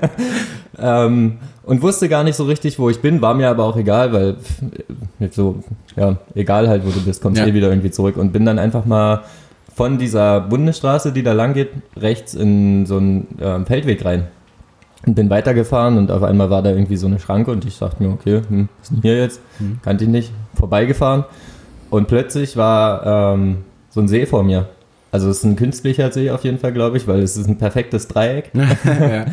ähm, 0.78 1.38
und 1.64 1.82
wusste 1.82 2.08
gar 2.08 2.24
nicht 2.24 2.36
so 2.36 2.44
richtig, 2.44 2.78
wo 2.78 2.88
ich 2.88 3.00
bin, 3.00 3.20
war 3.20 3.34
mir 3.34 3.48
aber 3.50 3.64
auch 3.64 3.76
egal, 3.76 4.12
weil 4.12 4.36
so, 5.30 5.62
ja, 5.96 6.16
egal 6.34 6.68
halt, 6.68 6.86
wo 6.86 6.90
du 6.90 7.00
bist, 7.04 7.22
kommst 7.22 7.40
Ja. 7.40 7.46
eh 7.46 7.54
wieder 7.54 7.68
irgendwie 7.68 7.90
zurück 7.90 8.16
und 8.16 8.32
bin 8.32 8.46
dann 8.46 8.58
einfach 8.58 8.86
mal 8.86 9.24
von 9.74 9.98
dieser 9.98 10.40
Bundesstraße, 10.40 11.12
die 11.12 11.22
da 11.22 11.32
lang 11.34 11.52
geht, 11.52 11.68
rechts 11.96 12.32
in 12.34 12.86
so 12.86 12.96
einen 12.96 13.26
ähm, 13.40 13.66
Feldweg 13.66 14.04
rein. 14.04 14.28
Und 15.06 15.14
bin 15.14 15.28
weitergefahren 15.30 15.98
und 15.98 16.10
auf 16.10 16.22
einmal 16.22 16.48
war 16.50 16.62
da 16.62 16.70
irgendwie 16.70 16.96
so 16.96 17.06
eine 17.06 17.20
Schranke 17.20 17.50
und 17.50 17.64
ich 17.64 17.78
dachte 17.78 18.02
mir, 18.02 18.10
okay, 18.12 18.40
hm, 18.48 18.68
was 18.80 18.88
ist 18.88 18.96
denn 18.96 19.02
hier 19.02 19.18
jetzt? 19.20 19.40
Kannte 19.82 20.04
ich 20.04 20.10
nicht. 20.10 20.32
Vorbeigefahren. 20.54 21.24
Und 21.90 22.08
plötzlich 22.08 22.56
war 22.56 23.34
ähm, 23.34 23.58
so 23.90 24.00
ein 24.00 24.08
See 24.08 24.26
vor 24.26 24.42
mir. 24.42 24.66
Also 25.16 25.30
es 25.30 25.38
ist 25.38 25.44
ein 25.44 25.56
künstlicher 25.56 26.12
See 26.12 26.30
auf 26.30 26.44
jeden 26.44 26.58
Fall, 26.58 26.74
glaube 26.74 26.98
ich, 26.98 27.08
weil 27.08 27.22
es 27.22 27.38
ist 27.38 27.48
ein 27.48 27.56
perfektes 27.56 28.06
Dreieck. 28.06 28.50
ja. 28.84 29.24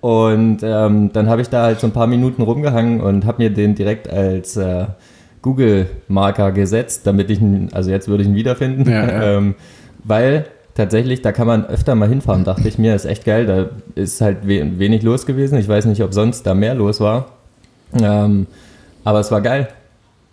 Und 0.00 0.58
ähm, 0.62 1.12
dann 1.12 1.28
habe 1.28 1.42
ich 1.42 1.48
da 1.48 1.64
halt 1.64 1.80
so 1.80 1.88
ein 1.88 1.92
paar 1.92 2.06
Minuten 2.06 2.42
rumgehangen 2.42 3.00
und 3.00 3.24
habe 3.24 3.42
mir 3.42 3.50
den 3.50 3.74
direkt 3.74 4.08
als 4.08 4.56
äh, 4.56 4.86
Google-Marker 5.42 6.52
gesetzt, 6.52 7.08
damit 7.08 7.28
ich 7.30 7.40
ihn, 7.40 7.70
also 7.72 7.90
jetzt 7.90 8.06
würde 8.06 8.22
ich 8.22 8.28
ihn 8.28 8.36
wiederfinden, 8.36 8.88
Ja, 8.88 9.04
ja. 9.04 9.22
ähm, 9.38 9.56
weil 10.04 10.44
tatsächlich, 10.76 11.22
da 11.22 11.32
kann 11.32 11.48
man 11.48 11.66
öfter 11.66 11.96
mal 11.96 12.08
hinfahren, 12.08 12.44
dachte 12.44 12.68
ich 12.68 12.78
mir, 12.78 12.94
ist 12.94 13.04
echt 13.04 13.24
geil, 13.24 13.46
da 13.46 13.66
ist 14.00 14.20
halt 14.20 14.46
we 14.46 14.78
wenig 14.78 15.02
los 15.02 15.26
gewesen, 15.26 15.58
ich 15.58 15.66
weiß 15.66 15.86
nicht, 15.86 16.04
ob 16.04 16.14
sonst 16.14 16.46
da 16.46 16.54
mehr 16.54 16.76
los 16.76 17.00
war, 17.00 17.32
ähm, 18.00 18.46
aber 19.02 19.18
es 19.18 19.32
war 19.32 19.40
geil. 19.40 19.66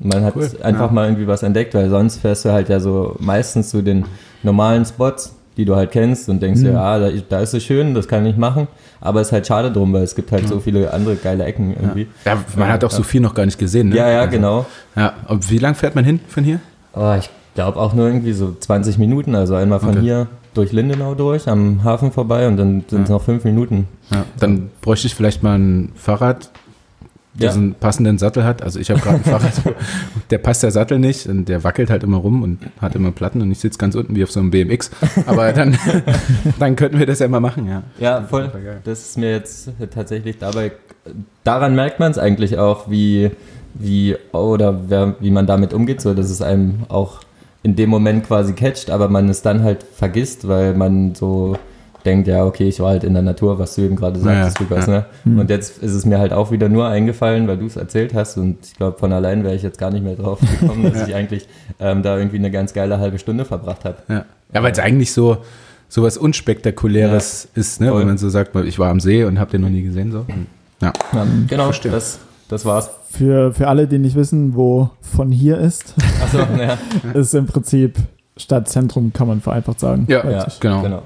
Man 0.04 0.24
hat 0.24 0.36
Cool, 0.36 0.50
einfach 0.62 0.88
ja. 0.88 0.92
mal 0.92 1.06
irgendwie 1.08 1.28
was 1.28 1.44
entdeckt, 1.44 1.74
weil 1.74 1.90
sonst 1.90 2.18
fährst 2.18 2.46
du 2.46 2.52
halt 2.52 2.70
ja 2.70 2.80
so 2.80 3.16
meistens 3.20 3.70
zu 3.70 3.82
den 3.82 4.06
normalen 4.44 4.84
Spots, 4.86 5.34
die 5.56 5.66
du 5.66 5.76
halt 5.76 5.92
kennst 5.92 6.28
und 6.30 6.42
denkst 6.42 6.60
Mhm. 6.62 6.66
dir, 6.66 6.80
ah, 6.80 7.00
da, 7.00 7.10
da 7.30 7.40
ist 7.40 7.54
es 7.54 7.64
schön, 7.64 7.94
das 7.94 8.08
kann 8.08 8.26
ich 8.26 8.36
machen. 8.36 8.68
Aber 9.00 9.22
es 9.22 9.28
ist 9.28 9.34
halt 9.34 9.48
schade 9.48 9.72
drum, 9.72 9.94
weil 9.94 10.04
es 10.04 10.16
gibt 10.16 10.32
halt 10.32 10.48
so 10.48 10.60
viele 10.60 10.92
andere 10.94 11.16
geile 11.16 11.44
Ecken 11.46 11.74
irgendwie. 11.80 12.08
ja, 12.26 12.38
man 12.58 12.68
hat 12.70 12.84
auch 12.84 12.92
so 12.92 13.04
viel 13.04 13.22
noch 13.22 13.34
gar 13.34 13.46
nicht 13.46 13.58
gesehen. 13.60 13.90
Ne? 13.90 13.96
Ja, 13.98 14.10
ja, 14.10 14.20
Also, 14.22 14.32
genau. 14.32 14.66
Ja, 14.96 15.14
und 15.28 15.50
wie 15.50 15.58
lang 15.60 15.76
fährt 15.76 15.96
man 15.96 16.04
hin 16.06 16.20
von 16.28 16.44
hier? 16.44 16.60
Oh, 16.94 17.14
ich 17.18 17.30
glaube 17.56 17.80
auch 17.80 17.94
nur 17.94 18.08
irgendwie 18.08 18.34
so 18.34 18.56
20 18.60 18.98
Minuten. 18.98 19.36
Also 19.36 19.56
einmal 19.56 19.80
von 19.80 19.90
Okay. 19.92 20.02
hier 20.02 20.28
durch 20.54 20.72
Lindenau 20.72 21.16
durch, 21.16 21.48
am 21.48 21.84
Hafen 21.84 22.12
vorbei 22.12 22.48
und 22.48 22.58
dann 22.58 22.84
sind 22.88 23.04
es 23.04 23.10
Ja. 23.10 23.16
noch 23.16 23.24
fünf 23.24 23.44
Minuten. 23.44 23.88
Ja, 24.12 24.24
dann 24.40 24.70
bräuchte 24.82 25.08
ich 25.08 25.16
vielleicht 25.16 25.44
mal 25.44 25.58
ein 25.58 25.92
Fahrrad, 25.96 26.50
Ja. 27.40 27.52
einen 27.52 27.74
passenden 27.74 28.20
Sattel 28.20 28.44
hat. 28.44 28.62
Also 28.62 28.80
ich 28.80 28.92
habe 28.92 29.00
gerade 29.00 29.18
ein 29.18 29.24
Fahrrad, 29.24 29.54
der 30.30 30.38
passt 30.38 30.62
der 30.62 30.72
Sattel 30.72 31.00
nicht 31.00 31.28
und 31.28 31.46
der 31.50 31.64
wackelt 31.64 31.90
halt 31.90 32.04
immer 32.04 32.18
rum 32.18 32.44
und 32.44 32.60
hat 32.80 32.96
immer 32.96 33.12
Platten 33.12 33.42
und 33.42 33.52
ich 33.52 33.60
sitze 33.60 33.80
ganz 33.80 33.96
unten 33.96 34.16
wie 34.16 34.24
auf 34.24 34.32
so 34.32 34.40
einem 34.40 34.52
BMX. 34.52 34.92
Aber 35.26 35.52
dann, 35.52 35.78
dann 36.60 36.76
könnten 36.76 37.00
wir 37.00 37.08
das 37.08 37.20
ja 37.20 37.28
mal 37.28 37.40
machen, 37.40 37.68
ja. 37.68 37.84
Ja, 38.00 38.22
voll. 38.22 38.52
Das 38.84 39.02
ist 39.02 39.18
mir 39.18 39.32
jetzt 39.32 39.70
tatsächlich 39.94 40.38
dabei. 40.38 40.74
Daran 41.44 41.76
merkt 41.76 42.00
man 42.00 42.12
es 42.12 42.18
eigentlich 42.18 42.58
auch, 42.60 42.90
wie, 42.90 43.32
wie 43.74 44.16
oder 44.32 44.90
wer, 44.90 45.16
wie 45.20 45.32
man 45.32 45.48
damit 45.48 45.74
umgeht, 45.74 46.02
so 46.02 46.14
dass 46.14 46.30
es 46.30 46.42
einem 46.42 46.84
auch 46.90 47.22
in 47.64 47.76
dem 47.76 47.90
Moment 47.90 48.28
quasi 48.28 48.54
catcht, 48.54 48.90
aber 48.90 49.08
man 49.08 49.30
es 49.30 49.42
dann 49.42 49.64
halt 49.64 49.84
vergisst, 49.84 50.48
weil 50.48 50.76
man 50.76 51.16
so 51.16 51.58
denkt, 52.06 52.28
ja, 52.28 52.46
okay, 52.46 52.68
ich 52.68 52.80
war 52.80 52.90
halt 52.90 53.04
in 53.04 53.14
der 53.14 53.24
Natur, 53.24 53.60
was 53.60 53.76
du 53.76 53.82
eben 53.82 53.96
gerade 53.96 54.20
sagtest, 54.20 54.60
Ja, 54.60 54.66
Lukas, 54.66 54.88
ja. 54.88 54.94
ne? 54.94 55.06
Hm. 55.24 55.40
Und 55.40 55.50
jetzt 55.50 55.82
ist 55.82 55.94
es 55.94 56.06
mir 56.06 56.20
halt 56.20 56.34
auch 56.34 56.52
wieder 56.52 56.70
nur 56.70 56.88
eingefallen, 56.88 57.48
weil 57.48 57.58
du 57.58 57.66
es 57.66 57.76
erzählt 57.76 58.14
hast 58.14 58.38
und 58.38 58.58
ich 58.66 58.76
glaube, 58.76 58.98
von 58.98 59.12
allein 59.14 59.44
wäre 59.44 59.56
ich 59.56 59.64
jetzt 59.64 59.78
gar 59.78 59.92
nicht 59.92 60.04
mehr 60.04 60.16
drauf 60.16 60.40
gekommen, 60.60 60.92
dass 60.92 61.08
ich 61.08 61.16
eigentlich 61.16 61.48
ähm, 61.80 62.04
da 62.04 62.18
irgendwie 62.18 62.38
eine 62.38 62.52
ganz 62.52 62.74
geile 62.74 63.00
halbe 63.00 63.20
Stunde 63.20 63.46
verbracht 63.46 63.86
habe. 63.86 63.98
Ja, 64.10 64.26
ja 64.54 64.64
weil 64.64 64.72
es 64.72 64.80
eigentlich 64.80 65.14
so 65.14 65.38
so 65.94 66.02
was 66.02 66.18
Unspektakuläres 66.18 67.48
ist, 67.54 67.80
ne? 67.80 67.90
Voll. 67.90 68.00
wenn 68.00 68.08
man 68.08 68.18
so 68.18 68.28
sagt, 68.28 68.56
ich 68.66 68.80
war 68.80 68.90
am 68.90 69.00
See 69.00 69.26
und 69.26 69.40
habe 69.40 69.52
den 69.52 69.62
noch 69.62 69.70
nie 69.70 69.84
gesehen. 69.84 70.12
So. 70.12 70.26
Ja. 70.82 70.92
Ja, 71.14 71.28
genau, 71.48 71.66
Verstehe. 71.66 71.92
das, 71.92 72.18
das 72.50 72.66
war's. 72.66 72.90
Für, 73.12 73.54
für 73.54 73.68
alle, 73.68 73.88
die 73.88 74.00
nicht 74.00 74.16
wissen, 74.16 74.56
wo 74.56 74.90
von 75.02 75.32
hier 75.32 75.60
ist, 75.60 75.94
naja. 76.34 76.80
ist 77.14 77.36
im 77.36 77.46
Prinzip 77.46 77.98
Stadtzentrum, 78.38 79.14
kann 79.14 79.28
man 79.28 79.40
vereinfacht 79.42 79.80
sagen. 79.80 80.06
Ja, 80.10 80.28
Ja, 80.28 80.48
genau. 80.60 80.82
genau. 80.82 81.04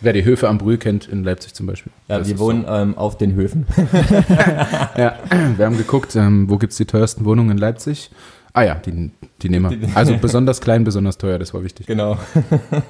Wer 0.00 0.12
die 0.12 0.24
Höfe 0.24 0.48
am 0.48 0.58
Brühl 0.58 0.78
kennt, 0.78 1.08
in 1.08 1.24
Leipzig 1.24 1.54
zum 1.54 1.66
Beispiel. 1.66 1.90
Ja, 2.08 2.18
Das 2.18 2.28
wir 2.28 2.38
wohnen 2.38 2.64
ähm, 2.68 2.96
auf 2.96 3.18
den 3.18 3.34
Höfen. 3.34 3.66
Ja, 4.96 5.14
wir 5.56 5.66
haben 5.66 5.76
geguckt, 5.76 6.14
ähm, 6.16 6.48
wo 6.48 6.56
gibt's 6.58 6.76
die 6.76 6.84
teuersten 6.84 7.24
Wohnungen 7.24 7.50
in 7.52 7.58
Leipzig. 7.58 8.10
Ah 8.52 8.62
ja, 8.62 8.74
die, 8.74 9.10
die 9.42 9.48
nehmen 9.48 9.70
wir. 9.70 9.88
Also 9.94 10.16
besonders 10.16 10.60
klein, 10.60 10.82
besonders 10.84 11.18
teuer, 11.18 11.38
das 11.38 11.52
war 11.54 11.62
wichtig. 11.62 11.86
Genau. 11.86 12.16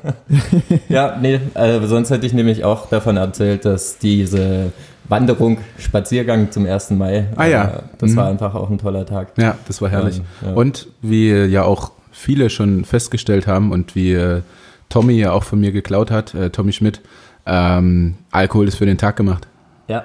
ja, 0.89 1.19
nee, 1.21 1.41
äh, 1.55 1.81
sonst 1.87 2.11
hätte 2.11 2.27
ich 2.27 2.33
nämlich 2.33 2.65
auch 2.65 2.89
davon 2.89 3.17
erzählt, 3.17 3.65
dass 3.65 3.99
diese 3.99 4.73
Wanderung, 5.09 5.59
Spaziergang 5.79 6.51
zum 6.51 6.67
1. 6.67 6.91
Mai, 6.91 7.27
Ah 7.37 7.47
ja. 7.47 7.65
äh, 7.65 7.83
das 7.99 8.13
Mhm. 8.13 8.17
war 8.17 8.29
einfach 8.29 8.55
auch 8.55 8.71
ein 8.71 8.79
toller 8.79 9.05
Tag. 9.07 9.33
Ja, 9.39 9.57
das 9.67 9.81
war 9.83 9.89
herrlich. 9.91 10.19
Ähm, 10.43 10.49
ja. 10.49 10.55
Und 10.55 10.89
wie 11.03 11.31
ja 11.33 11.65
auch 11.65 11.93
viele 12.13 12.51
schon 12.51 12.85
festgestellt 12.85 13.47
haben 13.47 13.73
und 13.73 13.95
wie 13.95 14.13
äh, 14.13 14.43
Tommy 14.89 15.15
ja 15.15 15.33
auch 15.33 15.45
von 15.45 15.61
mir 15.61 15.73
geklaut 15.73 16.11
hat, 16.11 16.35
äh, 16.35 16.51
Tommy 16.51 16.73
Schmidt, 16.73 17.01
ähm, 17.47 18.15
Alkohol 18.31 18.69
ist 18.69 18.77
für 18.77 18.87
den 18.87 18.99
Tag 18.99 19.17
gemacht. 19.17 19.47
Ja, 19.89 20.05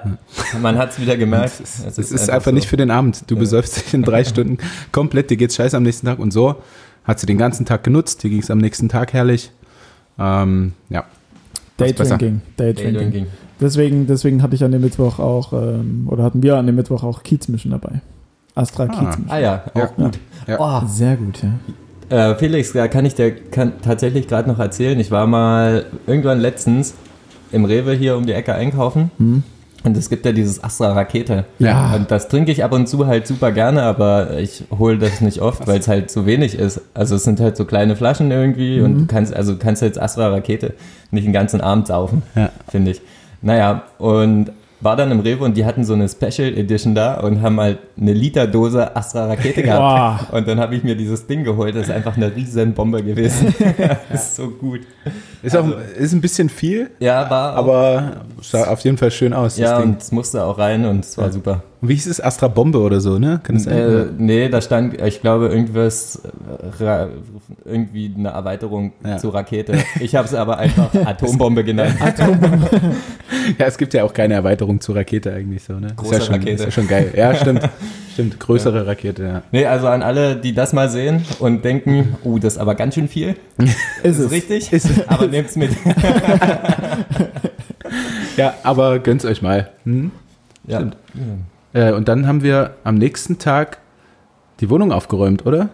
man 0.62 0.78
hat 0.78 0.92
es 0.92 1.00
wieder 1.00 1.16
gemerkt. 1.16 1.60
Es 1.60 1.98
ist, 1.98 2.30
einfach, 2.30 2.52
nicht 2.52 2.66
für 2.68 2.78
den 2.78 2.90
Abend. 2.90 3.24
Du 3.30 3.34
Ja. 3.34 3.40
besäufst 3.40 3.76
dich 3.76 3.92
in 3.92 4.02
drei 4.02 4.24
Stunden 4.24 4.56
komplett, 4.92 5.28
dir 5.30 5.36
geht's 5.36 5.56
scheiße 5.56 5.76
am 5.76 5.82
nächsten 5.82 6.06
Tag 6.06 6.18
und 6.18 6.32
so 6.32 6.56
hat 7.04 7.20
sie 7.20 7.26
den 7.26 7.36
ganzen 7.36 7.66
Tag 7.66 7.84
genutzt, 7.84 8.22
dir 8.22 8.30
ging's 8.30 8.50
am 8.50 8.58
nächsten 8.58 8.88
Tag 8.88 9.12
herrlich. 9.12 9.50
Ähm, 10.18 10.72
ja. 10.88 11.04
Daydrinking. 11.76 12.40
Daydrinking. 12.56 12.94
Daydrinking. 12.94 13.26
Deswegen, 13.60 14.06
deswegen 14.06 14.42
hatte 14.42 14.54
ich 14.54 14.64
an 14.64 14.72
dem 14.72 14.80
Mittwoch 14.80 15.18
auch, 15.18 15.52
ähm, 15.52 16.06
oder 16.10 16.24
hatten 16.24 16.42
wir 16.42 16.56
an 16.56 16.66
dem 16.66 16.76
Mittwoch 16.76 17.02
auch 17.02 17.22
Kiezmischen 17.22 17.70
dabei. 17.72 18.00
Astra 18.54 18.84
Ah. 18.84 18.86
Kiezmischen. 18.88 19.26
Ah 19.28 19.38
ja, 19.38 19.64
auch 19.74 19.80
Ja. 19.80 19.86
gut. 19.86 20.18
Ja. 20.46 20.56
Oh, 20.82 20.86
Sehr 20.86 21.16
gut, 21.16 21.42
ja. 21.42 21.50
Äh, 22.10 22.34
Felix, 22.36 22.72
da 22.72 22.88
kann 22.88 23.04
ich 23.06 23.14
dir 23.14 23.32
kann, 23.34 23.72
tatsächlich 23.82 24.28
gerade 24.28 24.48
noch 24.48 24.58
erzählen. 24.58 24.98
Ich 25.00 25.10
war 25.10 25.26
mal 25.26 25.86
irgendwann 26.06 26.40
letztens 26.40 26.94
im 27.52 27.64
Rewe 27.64 27.92
hier 27.94 28.16
um 28.16 28.26
die 28.26 28.32
Ecke 28.32 28.54
einkaufen 28.54 29.10
Hm? 29.18 29.42
und 29.84 29.96
es 29.96 30.08
gibt 30.10 30.24
ja 30.26 30.32
dieses 30.32 30.62
Astra 30.64 30.92
Rakete. 30.92 31.44
Ja. 31.58 31.94
Und 31.94 32.10
das 32.10 32.28
trinke 32.28 32.50
ich 32.52 32.64
ab 32.64 32.72
und 32.72 32.88
zu 32.88 33.06
halt 33.06 33.26
super 33.26 33.52
gerne, 33.52 33.82
aber 33.82 34.38
ich 34.38 34.64
hole 34.78 34.98
das 34.98 35.20
nicht 35.20 35.40
oft, 35.40 35.66
weil 35.66 35.78
es 35.80 35.88
halt 35.88 36.10
so 36.10 36.26
wenig 36.26 36.58
ist. 36.58 36.80
Also 36.94 37.16
es 37.16 37.24
sind 37.24 37.40
halt 37.40 37.56
so 37.56 37.64
kleine 37.64 37.94
Flaschen 37.96 38.30
irgendwie 38.30 38.80
und 38.80 38.98
du 38.98 39.06
kannst, 39.06 39.34
also 39.34 39.52
du 39.52 39.58
kannst 39.58 39.82
jetzt 39.82 40.00
Astra 40.00 40.28
Rakete 40.28 40.74
nicht 41.10 41.26
den 41.26 41.32
ganzen 41.32 41.60
Abend 41.60 41.86
saufen, 41.86 42.22
Ja. 42.34 42.50
finde 42.68 42.90
ich. 42.92 43.00
Naja, 43.42 43.82
und 43.98 44.50
war 44.80 44.96
dann 44.96 45.10
im 45.10 45.20
Rewe 45.20 45.44
und 45.44 45.56
die 45.56 45.64
hatten 45.64 45.84
so 45.84 45.94
eine 45.94 46.08
Special 46.08 46.56
Edition 46.56 46.94
da 46.94 47.20
und 47.20 47.40
haben 47.40 47.58
halt 47.60 47.78
eine 47.98 48.12
Literdose 48.12 48.94
Astra 48.94 49.26
Rakete 49.26 49.62
gehabt. 49.62 50.32
Und 50.32 50.46
dann 50.46 50.60
habe 50.60 50.74
ich 50.76 50.84
mir 50.84 50.94
dieses 50.94 51.26
Ding 51.26 51.44
geholt. 51.44 51.74
Das 51.74 51.84
ist 51.84 51.90
einfach 51.90 52.16
eine 52.16 52.34
riesen 52.34 52.74
Bombe 52.74 53.02
gewesen. 53.02 53.54
das 54.10 54.28
ist 54.28 54.36
so 54.36 54.48
gut. 54.48 54.80
Ist 55.44 55.56
auch 55.56 55.66
ist 55.98 56.12
ein 56.12 56.20
bisschen 56.20 56.48
viel, 56.48 56.90
Ja, 57.00 57.28
war 57.30 57.52
auch, 57.54 57.58
aber 57.58 58.12
sah 58.42 58.64
auf 58.68 58.80
jeden 58.80 58.96
Fall 58.96 59.10
schön 59.10 59.32
aus. 59.32 59.56
ja, 59.58 59.78
und 59.78 60.00
es 60.00 60.10
musste 60.10 60.42
auch 60.44 60.58
rein 60.58 60.84
und 60.86 61.04
es 61.04 61.16
war 61.18 61.30
super. 61.30 61.62
Und 61.80 61.88
wie 61.90 61.94
hieß 61.94 62.06
es? 62.06 62.20
Astra 62.22 62.48
Bombe 62.48 62.78
oder 62.80 63.00
so, 63.00 63.18
ne? 63.18 63.40
Kann 63.42 63.56
das? 63.56 63.66
Äh, 63.66 64.06
nee, 64.16 64.48
da 64.48 64.62
stand, 64.62 64.98
ich 65.02 65.20
glaube, 65.20 65.48
irgendwas, 65.48 66.22
äh, 66.80 67.06
irgendwie 67.66 68.10
eine 68.16 68.30
Erweiterung 68.30 68.92
Ja. 69.04 69.18
zu 69.18 69.28
Rakete. 69.28 69.74
Ich 70.00 70.14
habe 70.16 70.26
es 70.26 70.32
aber 70.34 70.56
einfach 70.58 70.94
Atombombe 71.04 71.62
genannt. 71.64 71.94
Ja, 73.58 73.66
es 73.66 73.76
gibt 73.76 73.92
ja 73.92 74.04
auch 74.04 74.14
keine 74.14 74.34
Erweiterung 74.34 74.80
zur 74.80 74.96
Rakete 74.96 75.32
eigentlich 75.32 75.62
so, 75.64 75.74
ne? 75.74 75.88
Große 75.96 76.14
ist 76.14 76.20
ja 76.20 76.26
schon, 76.26 76.34
Rakete. 76.36 76.52
Ist 76.54 76.64
ja 76.64 76.70
schon 76.70 76.88
geil. 76.88 77.12
Ja, 77.14 77.34
stimmt. 77.34 77.68
stimmt. 78.14 78.40
Größere 78.40 78.86
Rakete, 78.86 79.22
ja. 79.22 79.42
Nee, 79.52 79.66
also 79.66 79.88
an 79.88 80.02
alle, 80.02 80.36
die 80.36 80.54
das 80.54 80.72
mal 80.72 80.88
sehen 80.88 81.22
und 81.38 81.64
denken, 81.64 82.16
uh, 82.24 82.38
das 82.38 82.54
ist 82.54 82.58
aber 82.58 82.74
ganz 82.74 82.94
schön 82.94 83.08
viel. 83.08 83.36
Ist 83.58 83.76
Das 84.02 84.18
ist 84.18 84.24
es. 84.26 84.30
richtig, 84.32 84.70
aber 85.06 85.26
nehmt's 85.26 85.56
mit. 85.56 85.70
Ja, 88.36 88.54
aber 88.62 88.98
gönnt's 88.98 89.24
euch 89.24 89.42
mal. 89.42 89.70
Hm? 89.84 90.10
Ja. 90.66 90.78
Stimmt. 90.78 90.96
Äh, 91.72 91.92
und 91.92 92.08
dann 92.08 92.26
haben 92.26 92.42
wir 92.42 92.72
am 92.84 92.96
nächsten 92.96 93.38
Tag 93.38 93.78
die 94.60 94.70
Wohnung 94.70 94.92
aufgeräumt, 94.92 95.46
oder? 95.46 95.68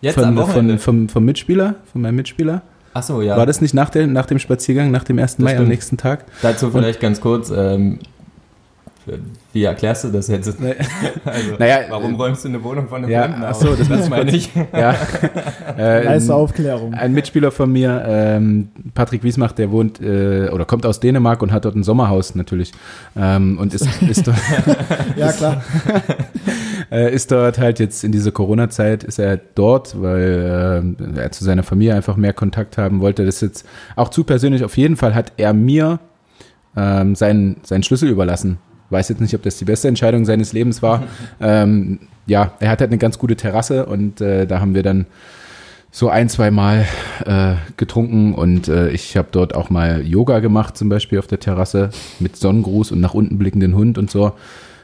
Jetzt 0.00 0.14
von, 0.14 0.24
am 0.24 0.36
Wochenende. 0.36 0.78
von, 0.78 1.06
vom, 1.06 1.08
vom 1.08 1.24
Mitspieler, 1.24 1.76
von 1.92 2.02
meinem 2.02 2.16
Mitspieler. 2.16 2.62
Ach 2.94 3.02
so, 3.02 3.20
ja. 3.20 3.36
War 3.36 3.46
das 3.46 3.60
nicht 3.60 3.74
nach, 3.74 3.90
der, 3.90 4.06
nach 4.06 4.26
dem 4.26 4.38
Spaziergang, 4.38 4.90
nach 4.90 5.04
dem 5.04 5.18
1. 5.18 5.36
Das 5.36 5.44
Mai 5.44 5.56
am 5.56 5.68
nächsten 5.68 5.96
Tag? 5.96 6.24
Dazu 6.42 6.70
vielleicht 6.70 7.00
ganz 7.00 7.20
kurz, 7.20 7.50
ähm, 7.50 7.98
wie 9.52 9.64
erklärst 9.64 10.04
du 10.04 10.08
das 10.08 10.28
jetzt? 10.28 10.56
Also, 11.24 11.54
Naja, 11.58 11.80
warum 11.88 12.14
äh, 12.14 12.16
räumst 12.16 12.44
du 12.44 12.48
eine 12.48 12.62
Wohnung 12.62 12.88
von 12.88 13.02
einem 13.02 13.10
ja, 13.10 13.22
Fremden 13.24 13.44
ach 13.44 13.50
auf? 13.50 13.56
so, 13.60 13.74
das 13.74 13.88
ich 13.88 14.08
meine 14.10 14.30
ich. 14.30 14.50
Ja. 14.72 14.94
äh, 15.78 16.04
Nice 16.04 16.30
Aufklärung. 16.30 16.94
Ein 16.94 17.12
Mitspieler 17.12 17.50
von 17.50 17.70
mir, 17.72 18.04
ähm, 18.06 18.68
Patrick 18.94 19.22
Wiesmacht, 19.22 19.58
der 19.58 19.70
wohnt 19.70 20.00
äh, 20.00 20.48
oder 20.50 20.64
kommt 20.64 20.86
aus 20.86 21.00
Dänemark 21.00 21.42
und 21.42 21.52
hat 21.52 21.64
dort 21.64 21.74
ein 21.74 21.82
Sommerhaus 21.82 22.34
natürlich. 22.34 22.72
Ähm, 23.16 23.58
und 23.58 23.74
ist, 23.74 23.88
ist, 24.02 24.26
dort, 24.26 24.36
Ja, 25.16 25.32
klar. 25.32 25.62
äh, 26.90 27.12
ist 27.14 27.30
dort 27.30 27.58
halt 27.58 27.78
jetzt 27.78 28.04
in 28.04 28.12
dieser 28.12 28.32
Corona-Zeit, 28.32 29.04
ist 29.04 29.18
er 29.18 29.36
dort, 29.36 30.00
weil 30.00 30.94
äh, 31.16 31.20
er 31.20 31.32
zu 31.32 31.44
seiner 31.44 31.62
Familie 31.62 31.94
einfach 31.94 32.16
mehr 32.16 32.32
Kontakt 32.32 32.78
haben 32.78 33.00
wollte. 33.00 33.24
Das 33.24 33.36
ist 33.36 33.40
jetzt 33.42 33.66
auch 33.96 34.08
zu 34.08 34.24
persönlich. 34.24 34.64
Auf 34.64 34.76
jeden 34.76 34.96
Fall 34.96 35.14
hat 35.14 35.32
er 35.36 35.52
mir 35.52 35.98
ähm, 36.76 37.14
seinen, 37.14 37.56
seinen 37.62 37.82
Schlüssel 37.82 38.08
überlassen. 38.10 38.58
Weiß 38.90 39.08
jetzt 39.08 39.20
nicht, 39.20 39.34
ob 39.34 39.42
das 39.42 39.56
die 39.58 39.64
beste 39.64 39.88
Entscheidung 39.88 40.24
seines 40.24 40.52
Lebens 40.52 40.82
war. 40.82 41.02
ähm, 41.40 42.00
ja, 42.26 42.52
er 42.60 42.70
hat 42.70 42.80
halt 42.80 42.90
eine 42.90 42.98
ganz 42.98 43.18
gute 43.18 43.36
Terrasse 43.36 43.86
und 43.86 44.20
äh, 44.20 44.46
da 44.46 44.60
haben 44.60 44.74
wir 44.74 44.82
dann 44.82 45.06
so 45.90 46.10
ein, 46.10 46.28
zwei 46.28 46.50
Mal 46.50 46.86
äh, 47.24 47.54
getrunken 47.76 48.34
und 48.34 48.68
äh, 48.68 48.90
ich 48.90 49.16
habe 49.16 49.28
dort 49.30 49.54
auch 49.54 49.70
mal 49.70 50.06
Yoga 50.06 50.40
gemacht, 50.40 50.76
zum 50.76 50.88
Beispiel 50.88 51.18
auf 51.18 51.26
der 51.26 51.40
Terrasse 51.40 51.90
mit 52.20 52.36
Sonnengruß 52.36 52.92
und 52.92 53.00
nach 53.00 53.14
unten 53.14 53.38
blickenden 53.38 53.74
Hund 53.74 53.96
und 53.96 54.10
so. 54.10 54.32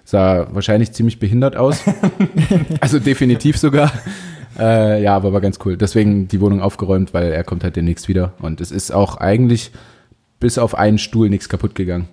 Sah 0.05 0.49
wahrscheinlich 0.53 0.93
ziemlich 0.93 1.19
behindert 1.19 1.57
aus. 1.57 1.83
also 2.81 2.99
definitiv 2.99 3.59
sogar. 3.59 3.93
Äh, 4.59 5.03
ja, 5.03 5.15
aber 5.15 5.33
war 5.33 5.41
ganz 5.41 5.59
cool. 5.65 5.77
Deswegen 5.77 6.29
die 6.29 6.41
Wohnung 6.41 6.61
aufgeräumt, 6.61 7.15
weil 7.15 7.33
er 7.33 7.45
kommt 7.45 7.63
halt 7.63 7.77
demnächst 7.77 8.09
wieder. 8.09 8.33
Und 8.41 8.61
es 8.61 8.71
ist 8.71 8.93
auch 8.93 9.17
eigentlich 9.17 9.71
bis 10.41 10.59
auf 10.59 10.75
einen 10.75 10.99
Stuhl 10.99 11.31
nichts 11.31 11.49
kaputt 11.49 11.75
gegangen. 11.75 12.09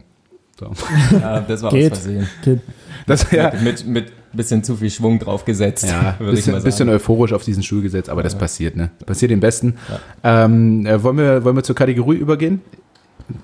So. 0.59 0.71
Ja, 1.19 1.39
das 1.47 1.61
war 1.63 1.71
Geht. 1.71 1.93
aus 1.93 1.99
Versehen. 1.99 2.27
Okay. 2.41 2.59
Das, 3.07 3.31
ja, 3.31 3.53
Mit, 3.63 3.87
mit 3.87 4.11
bisschen 4.33 4.63
zu 4.63 4.75
viel 4.75 4.89
Schwung 4.91 5.17
draufgesetzt, 5.19 5.87
Ja, 5.87 6.15
würde 6.19 6.31
ich 6.33 6.39
bisschen, 6.39 6.51
mal 6.53 6.59
sagen. 6.59 6.65
bisschen 6.69 6.89
euphorisch 6.89 7.33
auf 7.33 7.43
diesen 7.43 7.63
Stuhl 7.63 7.81
gesetzt, 7.81 8.09
aber 8.09 8.21
das 8.23 8.37
passiert, 8.37 8.75
ne? 8.75 8.91
Passiert 9.05 9.31
dem 9.31 9.39
Besten. 9.39 9.75
Ähm, 10.23 10.85
äh, 10.85 11.01
wollen, 11.01 11.17
wir, 11.17 11.43
wollen 11.43 11.55
wir 11.55 11.63
zur 11.63 11.75
Kategorie 11.75 12.17
übergehen? 12.17 12.61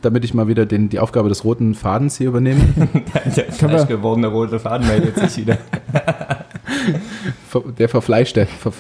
Damit 0.02 0.26
ich 0.26 0.34
mal 0.34 0.48
wieder 0.48 0.66
den, 0.66 0.90
die 0.90 1.00
Aufgabe 1.00 1.30
des 1.30 1.44
roten 1.44 1.74
Fadens 1.76 2.18
hier 2.18 2.28
übernehme. 2.30 2.62
Der 3.36 3.46
Können 3.46 3.60
wir- 3.62 3.70
falsch 3.70 3.88
gewordene 3.88 4.28
rote 4.28 4.60
Faden 4.60 4.88
meldet 4.88 5.16
sich 5.18 5.38
wieder. 5.38 5.58
Der 7.80 7.88
verfleischte. 7.90 8.46
Ver 8.48 8.74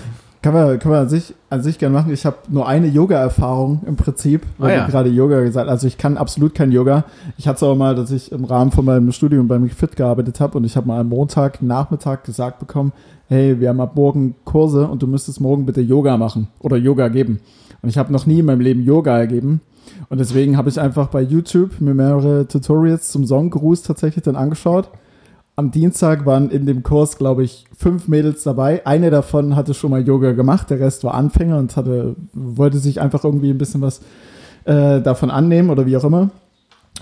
Kann 0.45 0.53
man, 0.53 0.77
kann 0.77 0.91
man 0.91 1.01
an 1.01 1.09
sich, 1.09 1.33
an 1.49 1.63
sich 1.63 1.79
gerne 1.79 1.95
machen. 1.95 2.13
Ich 2.13 2.23
habe 2.23 2.37
nur 2.49 2.67
eine 2.67 2.85
Yoga-Erfahrung 2.85 3.81
im 3.87 3.95
Prinzip, 3.95 4.43
weil 4.59 4.73
Ah, 4.73 4.75
ja. 4.75 4.85
du 4.85 4.91
gerade 4.91 5.09
Yoga 5.09 5.41
gesagt 5.41 5.67
Also 5.67 5.87
ich 5.87 5.97
kann 5.97 6.17
absolut 6.17 6.53
kein 6.53 6.71
Yoga. 6.71 7.03
Ich 7.35 7.47
hatte 7.47 7.55
es 7.55 7.63
auch 7.63 7.75
mal, 7.75 7.95
dass 7.95 8.11
ich 8.11 8.31
im 8.31 8.45
Rahmen 8.45 8.69
von 8.71 8.85
meinem 8.85 9.11
Studium 9.11 9.47
beim 9.47 9.67
Fit 9.69 9.95
gearbeitet 9.95 10.39
habe 10.39 10.59
und 10.59 10.63
ich 10.63 10.77
habe 10.77 10.87
mal 10.87 10.99
am 10.99 11.09
Montag 11.09 11.63
Nachmittag 11.63 12.25
gesagt 12.25 12.59
bekommen, 12.59 12.93
hey, 13.27 13.59
wir 13.59 13.69
haben 13.69 13.81
ab 13.81 13.95
morgen 13.95 14.35
Kurse 14.45 14.87
und 14.87 15.01
du 15.01 15.07
müsstest 15.07 15.41
morgen 15.41 15.65
bitte 15.65 15.81
Yoga 15.81 16.15
machen 16.15 16.47
oder 16.59 16.77
Yoga 16.77 17.07
geben. 17.07 17.39
Und 17.81 17.89
ich 17.89 17.97
habe 17.97 18.13
noch 18.13 18.27
nie 18.27 18.37
in 18.41 18.45
meinem 18.45 18.61
Leben 18.61 18.83
Yoga 18.83 19.17
ergeben. 19.17 19.61
Und 20.09 20.19
deswegen 20.19 20.57
habe 20.57 20.69
ich 20.69 20.79
einfach 20.79 21.07
bei 21.07 21.23
YouTube 21.23 21.81
mir 21.81 21.95
mehrere 21.95 22.47
Tutorials 22.47 23.09
zum 23.11 23.25
Sonnengruß 23.25 23.81
tatsächlich 23.81 24.23
dann 24.23 24.35
angeschaut. 24.35 24.91
Am 25.57 25.71
Dienstag 25.71 26.25
waren 26.25 26.49
in 26.49 26.65
dem 26.65 26.83
Kurs, 26.83 27.17
glaube 27.17 27.43
ich, 27.43 27.65
fünf 27.77 28.09
Mädels 28.09 28.43
dabei. 28.43 28.85
Eine 28.85 29.09
davon 29.09 29.55
hatte 29.55 29.73
schon 29.73 29.91
mal 29.91 30.05
Yoga 30.05 30.33
gemacht, 30.33 30.69
der 30.69 30.81
Rest 30.81 31.03
war 31.05 31.13
Anfänger 31.13 31.57
und 31.57 31.77
hatte, 31.77 32.15
wollte 32.33 32.77
sich 32.79 32.99
einfach 32.99 33.23
irgendwie 33.23 33.51
ein 33.51 33.57
bisschen 33.57 33.81
was 33.81 34.01
äh, 34.65 34.99
davon 35.01 35.31
annehmen 35.31 35.69
oder 35.69 35.85
wie 35.85 35.95
auch 35.95 36.03
immer. 36.03 36.29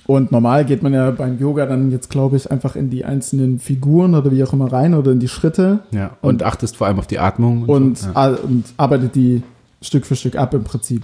Und 0.06 0.32
normal 0.32 0.66
geht 0.66 0.84
man 0.84 0.94
ja 0.94 1.12
beim 1.12 1.40
Yoga 1.40 1.66
dann 1.66 1.90
jetzt, 1.92 2.10
glaube 2.10 2.36
ich, 2.36 2.52
einfach 2.52 2.76
in 2.76 2.90
die 2.90 3.06
einzelnen 3.06 3.60
Figuren 3.60 4.16
oder 4.16 4.32
wie 4.32 4.44
auch 4.44 4.54
immer 4.54 4.72
rein 4.72 4.94
oder 4.94 5.12
in 5.12 5.20
die 5.20 5.28
Schritte 5.28 5.80
ja. 5.92 6.18
Und, 6.22 6.44
achtest 6.44 6.78
vor 6.78 6.88
allem 6.88 7.00
auf 7.00 7.08
die 7.08 7.20
Atmung. 7.20 7.64
und, 7.64 7.98
so. 7.98 8.10
ja. 8.14 8.36
und 8.44 8.66
arbeitet 8.78 9.16
die 9.16 9.44
Stück 9.82 10.06
für 10.06 10.16
Stück 10.16 10.36
ab 10.36 10.54
im 10.54 10.64
Prinzip. 10.64 11.04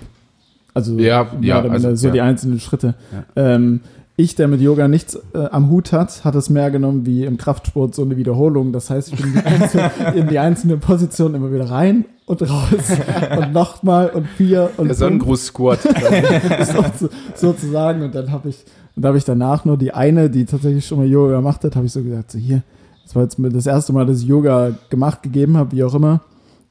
Also 0.73 0.97
Ja, 0.97 1.27
ja, 1.41 1.61
also, 1.61 1.95
so 1.95 2.07
ja. 2.07 2.13
die 2.13 2.21
einzelnen 2.21 2.59
Schritte. 2.59 2.95
Ähm, 3.35 3.81
ich, 4.19 4.35
der 4.35 4.49
mit 4.49 4.59
Yoga 4.59 4.89
nichts 4.89 5.17
äh, 5.33 5.45
am 5.45 5.69
Hut 5.69 5.93
hat, 5.93 6.25
hat 6.25 6.35
es 6.35 6.49
mehr 6.49 6.71
genommen 6.71 7.05
wie 7.05 7.23
im 7.23 7.37
Kraftsport 7.37 7.95
so 7.95 8.01
eine 8.01 8.17
Wiederholung. 8.17 8.73
Das 8.73 8.89
heißt, 8.89 9.13
ich 9.13 9.15
bin 9.15 9.33
in 9.33 9.33
die, 9.33 9.45
einzelne, 9.45 9.91
in 10.15 10.27
die 10.27 10.39
einzelne 10.39 10.77
Position 10.77 11.35
immer 11.35 11.53
wieder 11.53 11.69
rein 11.69 12.03
und 12.25 12.41
raus 12.41 12.97
und 13.37 13.53
nochmal 13.53 14.09
und 14.09 14.27
vier 14.27 14.71
und 14.75 14.89
Der 14.89 14.95
Sonnengruß-Squat. 14.95 15.79
so, 15.81 17.09
sozusagen. 17.35 18.01
Und 18.01 18.13
dann 18.13 18.29
habe 18.29 18.49
ich, 18.49 18.65
und 18.93 19.03
da 19.03 19.07
habe 19.07 19.17
ich 19.17 19.23
danach 19.23 19.63
nur 19.63 19.77
die 19.77 19.93
eine, 19.93 20.29
die 20.29 20.43
tatsächlich 20.43 20.85
schon 20.85 20.97
mal 20.97 21.07
Yoga 21.07 21.37
gemacht 21.37 21.63
hat, 21.63 21.77
habe 21.77 21.85
ich 21.85 21.93
so 21.93 22.03
gesagt, 22.03 22.31
so 22.31 22.37
hier, 22.37 22.61
das 23.05 23.15
war 23.15 23.23
jetzt 23.23 23.37
das 23.39 23.67
erste 23.67 23.93
Mal, 23.93 24.05
dass 24.05 24.21
ich 24.21 24.27
Yoga 24.27 24.73
gemacht 24.89 25.23
gegeben 25.23 25.55
habe, 25.55 25.71
wie 25.71 25.83
auch 25.85 25.95
immer. 25.95 26.19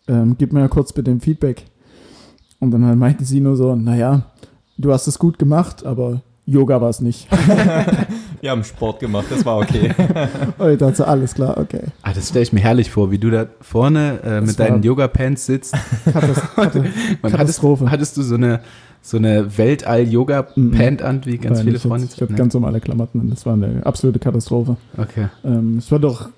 Ähm, 0.06 0.36
gib 0.36 0.52
mir 0.52 0.60
ja 0.60 0.68
kurz 0.68 0.92
bitte 0.92 1.10
ein 1.10 1.20
Feedback. 1.20 1.64
Und 2.60 2.72
dann 2.72 2.98
meinte 2.98 3.24
sie 3.24 3.40
nur 3.40 3.56
so, 3.56 3.74
naja, 3.74 4.26
du 4.76 4.92
hast 4.92 5.06
es 5.06 5.18
gut 5.18 5.38
gemacht, 5.38 5.86
aber 5.86 6.20
Yoga 6.50 6.80
war 6.80 6.88
es 6.88 7.00
nicht. 7.00 7.28
Wir 8.40 8.52
haben 8.52 8.62
Sport 8.64 9.00
gemacht, 9.00 9.26
das 9.30 9.44
war 9.44 9.58
okay. 9.58 9.92
Und 10.58 10.70
ich 10.70 10.78
dachte, 10.78 11.06
alles 11.06 11.34
klar, 11.34 11.58
okay. 11.58 11.80
ah, 12.02 12.12
das 12.14 12.28
stelle 12.28 12.44
ich 12.44 12.52
mir 12.52 12.60
herrlich 12.60 12.90
vor, 12.90 13.10
wie 13.10 13.18
du 13.18 13.30
da 13.30 13.46
vorne 13.60 14.20
äh, 14.24 14.40
mit 14.40 14.58
deinen 14.58 14.82
Yoga-Pants 14.82 15.44
sitzt. 15.44 15.74
Katas 16.04 16.40
Katas 16.54 16.76
Und 16.76 16.84
hattest, 16.86 17.32
Katastrophe. 17.32 17.90
hattest 17.90 18.16
du 18.16 18.22
so 18.22 18.36
eine, 18.36 18.60
so 19.02 19.16
eine 19.16 19.58
Weltall-Yoga-Pant 19.58 21.02
an, 21.02 21.20
wie 21.26 21.38
ganz 21.38 21.58
Nein, 21.58 21.64
viele 21.66 21.76
ich 21.78 21.82
Freunde? 21.82 22.06
Ich 22.14 22.20
hatte 22.20 22.32
Nee. 22.32 22.38
ganz 22.38 22.54
normale 22.54 22.80
Klamotten 22.80 23.20
und 23.20 23.30
das 23.30 23.44
war 23.44 23.54
eine 23.54 23.84
absolute 23.84 24.18
Katastrophe. 24.20 24.76
Okay. 24.96 25.28
Ähm, 25.44 25.78
es 25.78 25.90
war 25.90 25.98
doch 25.98 26.28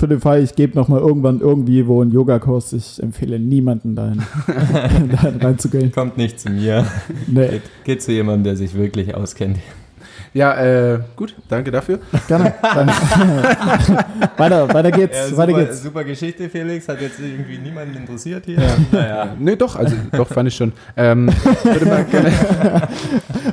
für 0.00 0.08
den 0.08 0.20
Fall, 0.20 0.42
ich 0.42 0.54
gebe 0.54 0.74
noch 0.76 0.88
mal 0.88 0.98
irgendwann 0.98 1.40
irgendwie 1.40 1.86
wo 1.86 2.00
einen 2.00 2.10
Yogakurs. 2.10 2.72
Ich 2.72 3.02
empfehle 3.02 3.38
niemanden 3.38 3.94
dahin, 3.94 4.22
dahin 5.12 5.36
reinzugehen. 5.40 5.92
Kommt 5.92 6.16
nicht 6.16 6.40
zu 6.40 6.50
mir. 6.50 6.86
Nee, 7.26 7.48
Geht, 7.48 7.62
geht 7.84 8.02
zu 8.02 8.12
jemandem, 8.12 8.44
der 8.44 8.56
sich 8.56 8.74
wirklich 8.74 9.14
auskennt. 9.14 9.58
Ja, 10.32 10.54
äh, 10.94 11.00
gut, 11.16 11.34
danke 11.48 11.70
dafür. 11.70 11.98
gerne. 12.28 12.54
Weiter, 14.38 14.72
weiter 14.72 14.90
geht's, 14.90 15.36
weiter 15.36 15.52
super, 15.52 15.64
geht's. 15.64 15.82
super 15.82 16.04
Geschichte, 16.04 16.48
Felix. 16.48 16.88
Hat 16.88 17.02
jetzt 17.02 17.20
irgendwie 17.20 17.58
niemanden 17.58 17.96
interessiert 17.96 18.46
hier. 18.46 18.62
Naja. 18.92 19.36
Nee, 19.38 19.56
doch, 19.56 19.76
also 19.76 19.96
doch 20.12 20.28
fand 20.28 20.48
ich 20.48 20.54
schon. 20.56 20.72
Ähm, 20.96 21.30
würde 21.62 21.84
mal 21.84 22.04
gerne, 22.04 22.32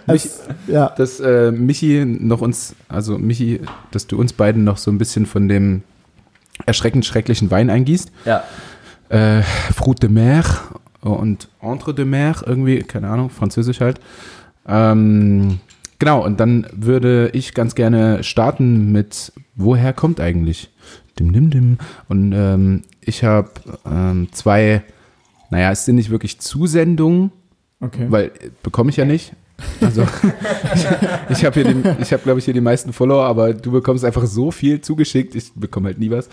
Mich, 0.06 0.30
ja, 0.68 0.94
dass 0.96 1.20
äh, 1.20 1.52
Michi 1.52 2.06
noch 2.06 2.40
uns, 2.40 2.74
also 2.88 3.18
Michi, 3.18 3.60
dass 3.92 4.08
du 4.08 4.18
uns 4.18 4.32
beiden 4.32 4.64
noch 4.64 4.78
so 4.78 4.92
ein 4.92 4.98
bisschen 4.98 5.26
von 5.26 5.50
dem 5.50 5.82
erschreckend 6.66 7.06
schrecklichen 7.06 7.52
Wein 7.52 7.70
eingießt. 7.70 8.12
Ja. 8.26 8.44
Äh, 9.10 9.42
Fruit 9.74 10.02
de 10.02 10.10
Mer 10.10 10.44
und 11.02 11.48
Entre 11.62 11.94
de 11.94 12.06
Mer, 12.06 12.36
irgendwie, 12.46 12.80
keine 12.80 13.10
Ahnung, 13.10 13.30
französisch 13.30 13.80
halt. 13.80 14.00
Ähm, 14.68 15.60
genau, 16.00 16.24
und 16.26 16.40
dann 16.40 16.68
würde 16.74 17.30
ich 17.34 17.54
ganz 17.54 17.76
gerne 17.76 18.24
starten 18.24 18.92
mit, 18.92 19.32
woher 19.56 19.94
kommt 19.94 20.20
eigentlich? 20.20 20.70
Dim, 21.18 21.32
dim, 21.34 21.50
dim. 21.50 21.78
Und 22.10 22.34
ähm, 22.34 22.82
ich 23.02 23.24
habe 23.24 23.52
ähm, 23.86 24.28
zwei, 24.32 24.84
naja, 25.50 25.72
es 25.72 25.86
sind 25.86 25.96
nicht 25.96 26.10
wirklich 26.10 26.40
Zusendungen, 26.40 27.32
okay. 27.80 28.08
weil 28.10 28.26
äh, 28.26 28.50
bekomme 28.62 28.90
ich 28.90 28.98
ja 28.98 29.06
nicht. 29.06 29.34
Also 29.82 30.04
ich, 31.30 31.44
habe 31.46 31.54
hier, 31.56 31.64
den- 31.64 31.84
ich 32.00 32.12
habe 32.14 32.24
glaube 32.24 32.40
ich 32.40 32.46
hier 32.46 32.54
die 32.54 32.62
meisten 32.62 32.94
Follower, 32.94 33.26
aber 33.26 33.54
du 33.54 33.72
bekommst 33.72 34.06
einfach 34.06 34.26
so 34.26 34.52
viel 34.52 34.82
zugeschickt. 34.82 35.36
Ich 35.36 35.52
bekomme 35.56 35.88
halt 35.88 36.00
nie 36.00 36.12
was. 36.12 36.30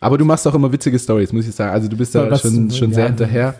Aber 0.00 0.16
du 0.16 0.24
machst 0.24 0.46
auch 0.46 0.54
immer 0.54 0.72
witzige 0.72 0.98
Stories, 0.98 1.32
muss 1.32 1.46
ich 1.46 1.54
sagen. 1.54 1.72
Also 1.72 1.88
du 1.88 1.96
bist 1.96 2.14
da 2.14 2.30
Was- 2.30 2.42
schon, 2.42 2.70
schon 2.70 2.92
sehr 2.92 3.04
ja. 3.04 3.08
hinterher. 3.08 3.54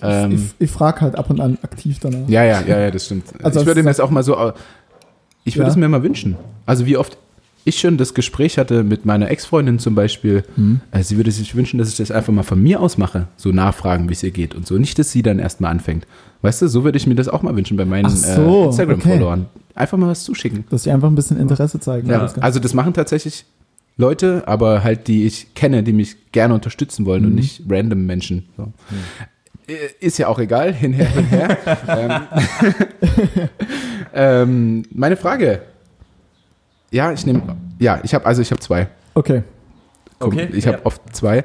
Ähm, 0.00 0.32
ich 0.58 0.66
ich 0.66 0.70
frage 0.70 1.00
halt 1.00 1.16
ab 1.16 1.28
und 1.28 1.40
an 1.40 1.58
aktiv 1.62 1.98
danach. 2.00 2.28
ja, 2.28 2.44
ja, 2.44 2.62
ja, 2.62 2.78
ja, 2.78 2.90
das 2.90 3.06
stimmt. 3.06 3.24
Also 3.42 3.60
ich 3.60 3.66
würde 3.66 3.82
mir 3.82 3.90
das 3.90 3.98
auch 4.00 4.10
mal 4.10 4.22
so, 4.22 4.52
ich 5.44 5.56
würde 5.56 5.64
Ja. 5.66 5.70
es 5.70 5.76
mir 5.76 5.88
mal 5.88 6.02
wünschen. 6.04 6.36
Also 6.66 6.86
wie 6.86 6.96
oft 6.96 7.18
ich 7.68 7.78
schon 7.80 7.96
das 7.98 8.14
Gespräch 8.14 8.58
hatte 8.58 8.82
mit 8.82 9.04
meiner 9.06 9.30
Ex-Freundin 9.30 9.78
zum 9.78 9.94
Beispiel, 9.94 10.42
Hm. 10.56 10.80
äh, 10.90 11.02
sie 11.02 11.16
würde 11.16 11.30
sich 11.30 11.54
wünschen, 11.54 11.78
dass 11.78 11.88
ich 11.88 11.96
das 11.96 12.10
einfach 12.10 12.32
mal 12.32 12.42
von 12.42 12.62
mir 12.62 12.80
aus 12.80 12.98
mache, 12.98 13.28
so 13.36 13.50
nachfragen, 13.52 14.08
wie 14.08 14.12
es 14.14 14.22
ihr 14.22 14.30
geht 14.30 14.54
und 14.54 14.66
so. 14.66 14.76
Nicht, 14.78 14.98
dass 14.98 15.12
sie 15.12 15.22
dann 15.22 15.38
erstmal 15.38 15.70
anfängt. 15.70 16.06
Weißt 16.42 16.62
du, 16.62 16.68
so 16.68 16.84
würde 16.84 16.96
ich 16.98 17.06
mir 17.06 17.14
das 17.14 17.28
auch 17.28 17.42
mal 17.42 17.54
wünschen 17.56 17.76
bei 17.76 17.84
meinen 17.84 18.06
Ach 18.06 18.10
so, 18.10 18.62
äh, 18.62 18.66
Instagram-Followern. 18.66 19.46
Einfach 19.74 19.98
mal 19.98 20.08
was 20.08 20.24
zuschicken. 20.24 20.64
Dass 20.70 20.82
sie 20.84 20.90
einfach 20.90 21.08
ein 21.08 21.14
bisschen 21.14 21.38
Interesse 21.38 21.78
zeigen. 21.80 22.08
Ja, 22.08 22.18
Das 22.20 22.38
also 22.38 22.58
das 22.60 22.74
machen 22.74 22.94
tatsächlich 22.94 23.44
Leute, 23.96 24.44
aber 24.46 24.84
halt 24.84 25.08
die 25.08 25.26
ich 25.26 25.54
kenne, 25.54 25.82
die 25.82 25.92
mich 25.92 26.30
gerne 26.32 26.54
unterstützen 26.54 27.04
wollen 27.06 27.22
Mhm. 27.22 27.28
und 27.28 27.34
nicht 27.34 27.62
random 27.68 28.06
Menschen. 28.06 28.44
So. 28.56 28.72
Äh, 29.66 29.74
Ist 30.00 30.18
ja 30.18 30.28
auch 30.28 30.38
egal, 30.38 30.72
hinher, 30.72 31.08
hinher. 31.08 31.58
ähm, 31.88 33.48
ähm, 34.14 34.82
meine 34.92 35.16
Frage. 35.16 35.62
Ja, 36.90 37.12
ich 37.12 37.26
nehme, 37.26 37.56
ja, 37.78 38.00
ich 38.02 38.14
habe, 38.14 38.26
also 38.26 38.42
ich 38.42 38.50
habe 38.50 38.60
zwei. 38.60 38.88
okay. 39.14 39.42
Guck, 40.18 40.32
Okay, 40.32 40.48
Ich 40.52 40.66
habe 40.66 40.78
ja. 40.78 40.86
oft 40.86 41.00
zwei. 41.14 41.44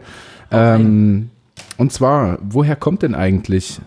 Ähm, 0.51 1.29
und 1.77 1.91
zwar, 1.91 2.39
woher 2.41 2.75
kommt 2.75 3.03
denn 3.03 3.13
eigentlich, 3.15 3.79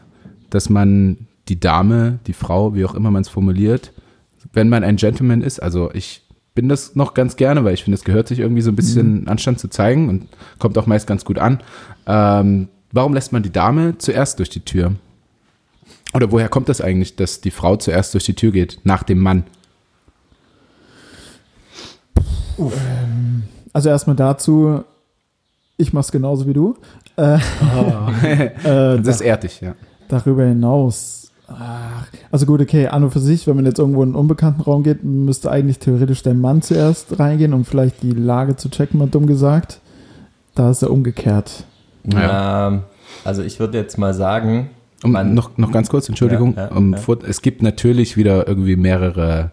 dass 0.50 0.68
man 0.68 1.26
die 1.48 1.58
Dame, 1.58 2.18
die 2.26 2.32
Frau, 2.32 2.74
wie 2.74 2.84
auch 2.84 2.94
immer 2.94 3.10
man 3.10 3.22
es 3.22 3.28
formuliert, 3.28 3.92
wenn 4.52 4.68
man 4.68 4.84
ein 4.84 4.96
Gentleman 4.96 5.42
ist, 5.42 5.60
also 5.60 5.90
ich 5.92 6.22
bin 6.54 6.68
das 6.68 6.96
noch 6.96 7.14
ganz 7.14 7.36
gerne, 7.36 7.64
weil 7.64 7.74
ich 7.74 7.84
finde, 7.84 7.96
es 7.96 8.04
gehört 8.04 8.28
sich 8.28 8.38
irgendwie 8.38 8.62
so 8.62 8.70
ein 8.70 8.76
bisschen 8.76 9.28
Anstand 9.28 9.60
zu 9.60 9.68
zeigen 9.68 10.08
und 10.08 10.28
kommt 10.58 10.78
auch 10.78 10.86
meist 10.86 11.06
ganz 11.06 11.24
gut 11.24 11.38
an. 11.38 11.60
Ähm, 12.06 12.68
warum 12.92 13.12
lässt 13.12 13.32
man 13.32 13.42
die 13.42 13.52
Dame 13.52 13.98
zuerst 13.98 14.38
durch 14.38 14.48
die 14.48 14.60
Tür? 14.60 14.92
Oder 16.14 16.32
woher 16.32 16.48
kommt 16.48 16.68
das 16.68 16.80
eigentlich, 16.80 17.14
dass 17.16 17.40
die 17.42 17.50
Frau 17.50 17.76
zuerst 17.76 18.14
durch 18.14 18.24
die 18.24 18.34
Tür 18.34 18.52
geht, 18.52 18.80
nach 18.84 19.02
dem 19.02 19.18
Mann? 19.18 19.44
Also 23.72 23.88
erstmal 23.88 24.16
dazu, 24.16 24.82
ich 25.76 25.92
mach's 25.92 26.10
genauso 26.12 26.46
wie 26.46 26.52
du. 26.54 26.76
Äh, 27.16 27.38
äh, 28.64 29.00
Das 29.00 29.20
ehrt 29.20 29.42
dich, 29.44 29.60
ja. 29.60 29.74
darüber 30.08 30.44
hinaus. 30.44 31.30
Ach, 31.48 32.06
also 32.32 32.44
gut, 32.46 32.60
okay, 32.60 32.88
an 32.88 33.04
und 33.04 33.10
für 33.12 33.20
sich, 33.20 33.46
wenn 33.46 33.54
man 33.56 33.66
jetzt 33.66 33.78
irgendwo 33.78 34.02
in 34.02 34.08
einen 34.10 34.16
unbekannten 34.16 34.62
Raum 34.62 34.82
geht, 34.82 35.04
müsste 35.04 35.50
eigentlich 35.50 35.78
theoretisch 35.78 36.22
der 36.22 36.34
Mann 36.34 36.60
zuerst 36.62 37.18
reingehen, 37.20 37.52
um 37.54 37.64
vielleicht 37.64 38.02
die 38.02 38.10
Lage 38.10 38.56
zu 38.56 38.68
checken, 38.68 38.98
mal 38.98 39.08
dumm 39.08 39.26
gesagt. 39.26 39.80
Da 40.56 40.70
ist 40.70 40.82
er 40.82 40.90
umgekehrt. 40.90 41.64
Na, 42.02 42.82
also 43.24 43.42
ich 43.42 43.60
würde 43.60 43.78
jetzt 43.78 43.98
mal 43.98 44.14
sagen, 44.14 44.70
Um, 45.04 45.12
noch, 45.34 45.58
noch 45.58 45.70
ganz 45.72 45.90
kurz, 45.90 46.08
Entschuldigung. 46.08 46.54
Ja, 46.56 46.64
ja, 46.70 46.74
um, 46.74 46.94
ja. 46.94 46.98
vor- 46.98 47.18
Es 47.22 47.42
gibt 47.42 47.62
natürlich 47.62 48.16
wieder 48.16 48.48
irgendwie 48.48 48.76
mehrere 48.76 49.52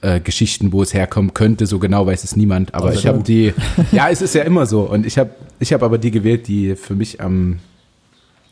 äh, 0.00 0.20
Geschichten, 0.20 0.72
wo 0.72 0.82
es 0.82 0.94
herkommen 0.94 1.34
könnte. 1.34 1.66
So 1.66 1.78
genau 1.78 2.06
weiß 2.06 2.24
es 2.24 2.36
niemand. 2.36 2.74
Aber 2.74 2.86
Also 2.88 2.98
ich 3.00 3.06
habe 3.06 3.22
die. 3.22 3.52
Ja, 3.92 4.08
es 4.10 4.22
ist 4.22 4.34
ja 4.34 4.42
immer 4.42 4.66
so. 4.66 4.82
Und 4.82 5.06
ich 5.06 5.18
habe 5.18 5.30
ich 5.58 5.72
hab 5.72 5.82
aber 5.82 5.98
die 5.98 6.10
gewählt, 6.10 6.46
die 6.48 6.76
für 6.76 6.94
mich 6.94 7.20
am, 7.20 7.58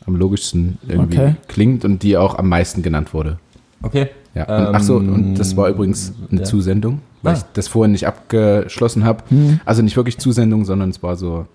am 0.05 0.15
logischsten 0.15 0.77
irgendwie 0.87 1.17
Okay. 1.19 1.35
klingt 1.47 1.85
und 1.85 2.03
die 2.03 2.17
auch 2.17 2.37
am 2.37 2.49
meisten 2.49 2.81
genannt 2.81 3.13
wurde. 3.13 3.37
okay. 3.81 4.07
Ja. 4.35 4.43
Und, 4.67 4.75
ach 4.75 4.81
so, 4.83 4.99
Ähm, 4.99 5.13
und 5.13 5.35
das 5.35 5.57
war 5.57 5.67
übrigens 5.69 6.13
eine 6.29 6.41
ja. 6.41 6.45
Zusendung, 6.45 7.01
weil 7.23 7.33
Ah. 7.33 7.37
ich 7.37 7.43
das 7.53 7.67
vorhin 7.67 7.93
nicht 7.93 8.05
abgeschlossen 8.05 9.03
habe. 9.03 9.23
Hm. 9.29 9.59
Also 9.65 9.81
nicht 9.81 9.95
wirklich 9.97 10.19
Zusendung, 10.19 10.63
sondern 10.63 10.91
es 10.91 11.01
war 11.01 11.15
so, 11.15 11.47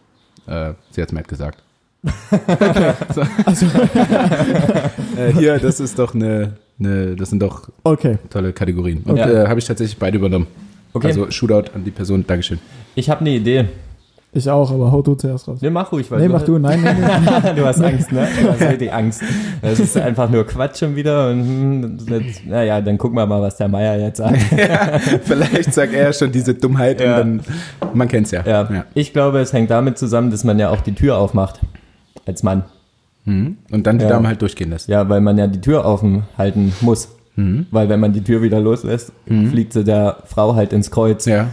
äh, 0.49 0.72
sie 0.90 1.01
hat 1.01 1.09
es 1.11 1.12
mir 1.12 1.18
halt 1.18 1.28
gesagt. 1.28 1.62
so. 3.14 3.22
Also, 3.45 3.66
äh, 5.16 5.32
hier, 5.38 5.59
das 5.61 5.78
ist 5.78 5.99
doch 5.99 6.12
eine, 6.14 6.55
eine, 6.85 7.16
das 7.16 7.30
sind 7.30 7.41
doch 7.43 7.68
okay. 7.85 8.18
tolle 8.30 8.53
Kategorien. 8.53 9.03
Und 9.05 9.16
Ja. 9.16 9.28
äh, 9.45 9.49
habe 9.49 9.59
ich 9.59 9.66
tatsächlich 9.66 9.99
beide 9.99 10.18
übernommen. 10.18 10.47
Okay. 10.93 11.09
Also 11.09 11.30
Shootout 11.30 11.70
an 11.74 11.85
die 11.85 11.91
Person, 11.91 12.24
Dankeschön. 12.26 12.59
ich 12.95 13.09
habe 13.09 13.20
eine 13.20 13.30
Idee. 13.30 13.66
Ich 14.35 14.49
auch, 14.49 14.70
aber 14.72 14.91
hau 14.91 15.03
du 15.03 15.14
zuerst 15.14 15.47
raus. 15.47 15.59
Nee, 15.61 15.68
mach 15.68 15.93
ruhig. 15.93 16.11
Weil 16.11 16.20
Nee, 16.20 16.28
mach 16.28 16.41
du. 16.41 16.59
Nein, 16.59 16.80
nein, 16.83 16.97
nein. 17.03 17.55
du 17.57 17.66
hast 17.66 17.83
Angst, 17.83 18.11
ne? 18.12 18.26
Du 18.43 18.49
hast 18.51 18.62
richtig 18.62 18.91
Angst. 18.91 19.22
Das 19.61 19.78
ist 19.78 19.95
einfach 19.99 20.30
nur 20.30 20.47
Quatsch 20.47 20.78
schon 20.78 20.97
wieder. 20.97 21.28
Und 21.28 21.41
hm, 21.43 21.99
jetzt, 22.09 22.47
naja, 22.47 22.80
dann 22.80 22.97
gucken 22.97 23.18
wir 23.18 23.26
mal, 23.26 23.43
was 23.43 23.59
der 23.59 23.68
Meier 23.68 23.99
jetzt 23.99 24.16
sagt. 24.16 24.39
Vielleicht 25.24 25.74
sagt 25.74 25.93
er 25.93 26.14
schon 26.14 26.33
diese 26.33 26.55
Dummheit 26.55 27.03
Ja. 27.03 27.20
und 27.20 27.43
dann, 27.80 27.93
man 27.93 28.09
kennt 28.09 28.24
es 28.26 28.30
ja. 28.33 28.43
Ja. 28.47 28.85
Ich 28.95 29.12
glaube, 29.12 29.39
es 29.41 29.53
hängt 29.53 29.70
damit 29.70 29.99
zusammen, 29.99 30.30
dass 30.30 30.45
man 30.45 30.59
ja 30.59 30.70
auch 30.70 30.80
die 30.80 30.95
Tür 30.95 31.18
aufmacht. 31.18 31.61
Als 32.26 32.43
Mann. 32.43 32.64
Mhm. 33.25 33.57
Und 33.70 33.87
dann 33.87 33.99
die 33.99 34.05
Ja. 34.05 34.11
Dame 34.11 34.29
halt 34.29 34.43
durchgehen 34.43 34.70
lässt. 34.70 34.89
Ja, 34.89 35.09
weil 35.09 35.20
man 35.20 35.39
ja 35.39 35.47
die 35.47 35.61
Tür 35.61 35.85
offen 35.85 36.25
halten 36.37 36.73
muss. 36.81 37.09
Mhm. 37.37 37.66
Weil 37.70 37.89
wenn 37.89 38.01
man 38.01 38.12
die 38.12 38.23
Tür 38.23 38.43
wieder 38.43 38.61
loslässt, 38.61 39.12
fliegt 39.27 39.73
sie 39.73 39.85
der 39.85 40.18
Frau 40.27 40.55
halt 40.55 40.73
ins 40.73 40.91
Kreuz. 40.91 41.25
Ja. 41.27 41.49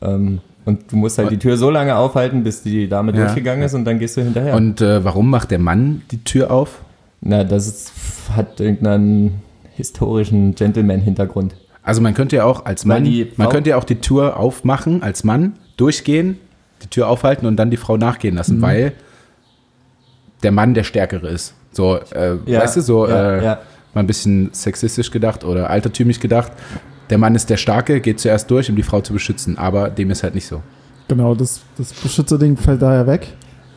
Ähm, 0.00 0.40
und 0.64 0.92
du 0.92 0.96
musst 0.96 1.18
halt 1.18 1.30
die 1.30 1.38
Tür 1.38 1.56
so 1.56 1.68
lange 1.70 1.96
aufhalten, 1.96 2.42
bis 2.44 2.62
die 2.62 2.88
Dame 2.88 3.12
Ja. 3.12 3.24
durchgegangen 3.24 3.62
ist 3.64 3.74
und 3.74 3.84
dann 3.84 3.98
gehst 3.98 4.16
du 4.16 4.22
hinterher. 4.22 4.54
Und 4.54 4.80
äh, 4.80 5.04
warum 5.04 5.28
macht 5.28 5.50
der 5.50 5.58
Mann 5.58 6.02
die 6.10 6.22
Tür 6.24 6.50
auf? 6.50 6.80
Na, 7.20 7.44
das 7.44 7.66
ist, 7.66 7.92
hat 8.34 8.60
irgendeinen 8.60 9.42
historischen 9.74 10.54
Gentleman-Hintergrund. 10.54 11.54
Also 11.82 12.00
man 12.00 12.14
könnte 12.14 12.36
ja 12.36 12.44
auch 12.44 12.64
als 12.66 12.84
Mann, 12.84 13.04
die 13.04 13.28
man 13.36 13.48
könnte 13.48 13.70
ja 13.70 13.76
auch 13.76 13.84
die 13.84 13.96
Tür 13.96 14.38
aufmachen 14.38 15.02
als 15.02 15.24
Mann, 15.24 15.54
durchgehen, 15.76 16.38
die 16.82 16.86
Tür 16.88 17.08
aufhalten 17.08 17.46
und 17.46 17.56
dann 17.56 17.70
die 17.70 17.76
Frau 17.78 17.96
nachgehen 17.96 18.36
lassen, 18.36 18.58
Mhm. 18.58 18.62
weil 18.62 18.92
der 20.42 20.52
Mann 20.52 20.74
der 20.74 20.84
Stärkere 20.84 21.28
ist. 21.28 21.54
So, 21.72 21.98
äh, 22.14 22.36
Ja, 22.46 22.60
weißt 22.60 22.76
du, 22.76 22.80
so 22.82 23.06
ja, 23.08 23.36
äh, 23.38 23.44
ja. 23.44 23.58
mal 23.94 24.00
ein 24.00 24.06
bisschen 24.06 24.50
sexistisch 24.52 25.10
gedacht 25.10 25.44
oder 25.44 25.70
altertümlich 25.70 26.20
gedacht. 26.20 26.52
Der 27.10 27.18
Mann 27.18 27.34
ist 27.34 27.50
der 27.50 27.56
Starke, 27.56 28.00
geht 28.00 28.20
zuerst 28.20 28.50
durch, 28.50 28.70
um 28.70 28.76
die 28.76 28.82
Frau 28.82 29.00
zu 29.00 29.12
beschützen, 29.12 29.58
aber 29.58 29.90
dem 29.90 30.10
ist 30.10 30.22
halt 30.22 30.34
nicht 30.34 30.46
so. 30.46 30.62
Genau, 31.08 31.34
das, 31.34 31.60
das 31.76 31.92
Beschützerding 31.92 32.56
fällt 32.56 32.82
daher 32.82 33.06
weg. 33.06 33.28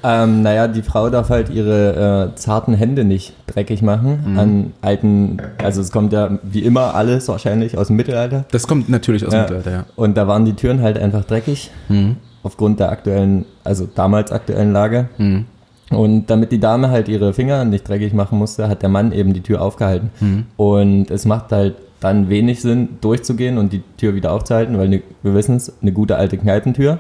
Ähm, 0.06 0.42
naja, 0.42 0.68
die 0.68 0.82
Frau 0.82 1.10
darf 1.10 1.30
halt 1.30 1.50
ihre 1.50 2.32
äh, 2.34 2.36
zarten 2.36 2.74
Hände 2.74 3.06
nicht 3.06 3.34
dreckig 3.48 3.82
machen 3.82 4.36
an 4.38 4.74
alten, 4.82 5.38
also 5.64 5.80
es 5.80 5.92
kommt 5.94 6.12
ja 6.12 6.40
wie 6.44 6.60
immer 6.60 6.94
alles 6.94 7.28
wahrscheinlich 7.30 7.78
aus 7.78 7.88
dem 7.88 7.96
Mittelalter. 7.96 8.44
Das 8.52 8.68
kommt 8.68 8.90
natürlich 8.90 9.24
aus 9.26 9.32
dem 9.32 9.38
Ja. 9.38 9.42
Mittelalter, 9.44 9.72
ja. 9.72 9.86
Und 9.96 10.18
da 10.18 10.28
waren 10.28 10.44
die 10.44 10.54
Türen 10.54 10.82
halt 10.82 10.98
einfach 11.00 11.24
dreckig, 11.24 11.72
Mhm. 11.88 12.18
aufgrund 12.44 12.82
der 12.82 12.92
aktuellen, 12.92 13.46
also 13.64 13.88
damals 13.96 14.32
aktuellen 14.34 14.74
Lage. 14.74 15.08
Mhm. 15.18 15.46
Und 15.90 16.28
damit 16.28 16.52
die 16.52 16.60
Dame 16.60 16.90
halt 16.90 17.08
ihre 17.08 17.34
Finger 17.34 17.66
nicht 17.66 17.88
dreckig 17.88 18.14
machen 18.14 18.38
musste, 18.38 18.68
hat 18.68 18.82
der 18.82 18.90
Mann 18.90 19.12
eben 19.12 19.34
die 19.34 19.42
Tür 19.42 19.62
aufgehalten. 19.62 20.10
Mhm. 20.20 20.46
Und 20.58 21.12
es 21.12 21.26
macht 21.26 21.52
halt 21.52 21.76
dann 22.00 22.30
wenig 22.30 22.62
Sinn, 22.62 22.98
durchzugehen 23.02 23.58
und 23.58 23.72
die 23.72 23.82
Tür 23.98 24.14
wieder 24.14 24.34
aufzuhalten, 24.34 24.78
weil 24.78 24.90
ne, 24.90 25.04
wir 25.22 25.34
wissen 25.34 25.56
es, 25.56 25.72
eine 25.82 25.94
gute 25.94 26.18
alte 26.18 26.38
Kneipentür, 26.38 27.00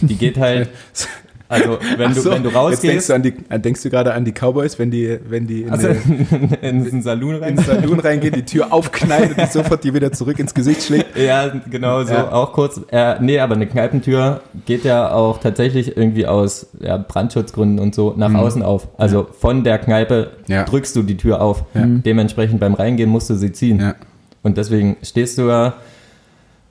die 0.00 0.16
geht 0.16 0.38
halt, 0.38 0.70
also 1.48 1.78
wenn 1.96 2.12
du, 2.14 2.20
so, 2.20 2.30
wenn 2.30 2.42
du 2.42 2.50
Jetzt 2.50 2.82
denkst 2.82 3.08
rausgehst, 3.08 3.08
du, 3.10 3.14
an 3.14 3.22
die, 3.22 3.32
denkst 3.32 3.82
du 3.82 3.90
gerade 3.90 4.12
an 4.12 4.24
die 4.24 4.32
Cowboys, 4.32 4.78
wenn 4.78 4.90
die, 4.90 5.18
wenn 5.28 5.46
die 5.46 5.62
in, 5.62 5.70
also 5.70 5.88
die, 5.88 6.54
in 6.66 6.84
den 6.84 7.02
Saloon 7.02 7.36
in 7.36 7.42
rein. 7.42 7.56
den 7.56 7.64
Saloon 7.64 8.00
reingehen, 8.00 8.34
die 8.34 8.44
Tür 8.44 8.72
aufknallt 8.72 9.38
und 9.38 9.50
sofort 9.50 9.82
die 9.82 9.94
wieder 9.94 10.12
zurück 10.12 10.38
ins 10.38 10.52
Gesicht 10.52 10.82
schlägt. 10.82 11.16
Ja, 11.16 11.48
genau, 11.70 12.02
so 12.04 12.12
Ja. 12.12 12.32
auch 12.32 12.52
kurz. 12.52 12.80
Äh, 12.90 13.16
nee, 13.20 13.38
aber 13.38 13.54
eine 13.54 13.66
Kneipentür 13.66 14.42
geht 14.66 14.84
ja 14.84 15.10
auch 15.10 15.38
tatsächlich 15.38 15.96
irgendwie 15.96 16.26
aus 16.26 16.66
ja, 16.80 16.96
Brandschutzgründen 16.98 17.78
und 17.78 17.94
so 17.94 18.14
nach 18.16 18.34
außen 18.34 18.62
auf. 18.62 18.88
Also 18.98 19.26
von 19.38 19.64
der 19.64 19.78
Kneipe 19.78 20.30
Mhm. 20.46 20.52
Ja. 20.54 20.64
drückst 20.64 20.96
du 20.96 21.02
die 21.02 21.16
Tür 21.16 21.40
auf. 21.40 21.64
Ja. 21.74 21.84
Dementsprechend 21.86 22.60
beim 22.60 22.74
Reingehen 22.74 23.08
musst 23.10 23.28
du 23.30 23.34
sie 23.34 23.52
ziehen. 23.52 23.80
Ja, 23.80 23.94
Und 24.42 24.56
deswegen 24.58 24.96
stehst 25.02 25.38
du 25.38 25.48
ja, 25.48 25.74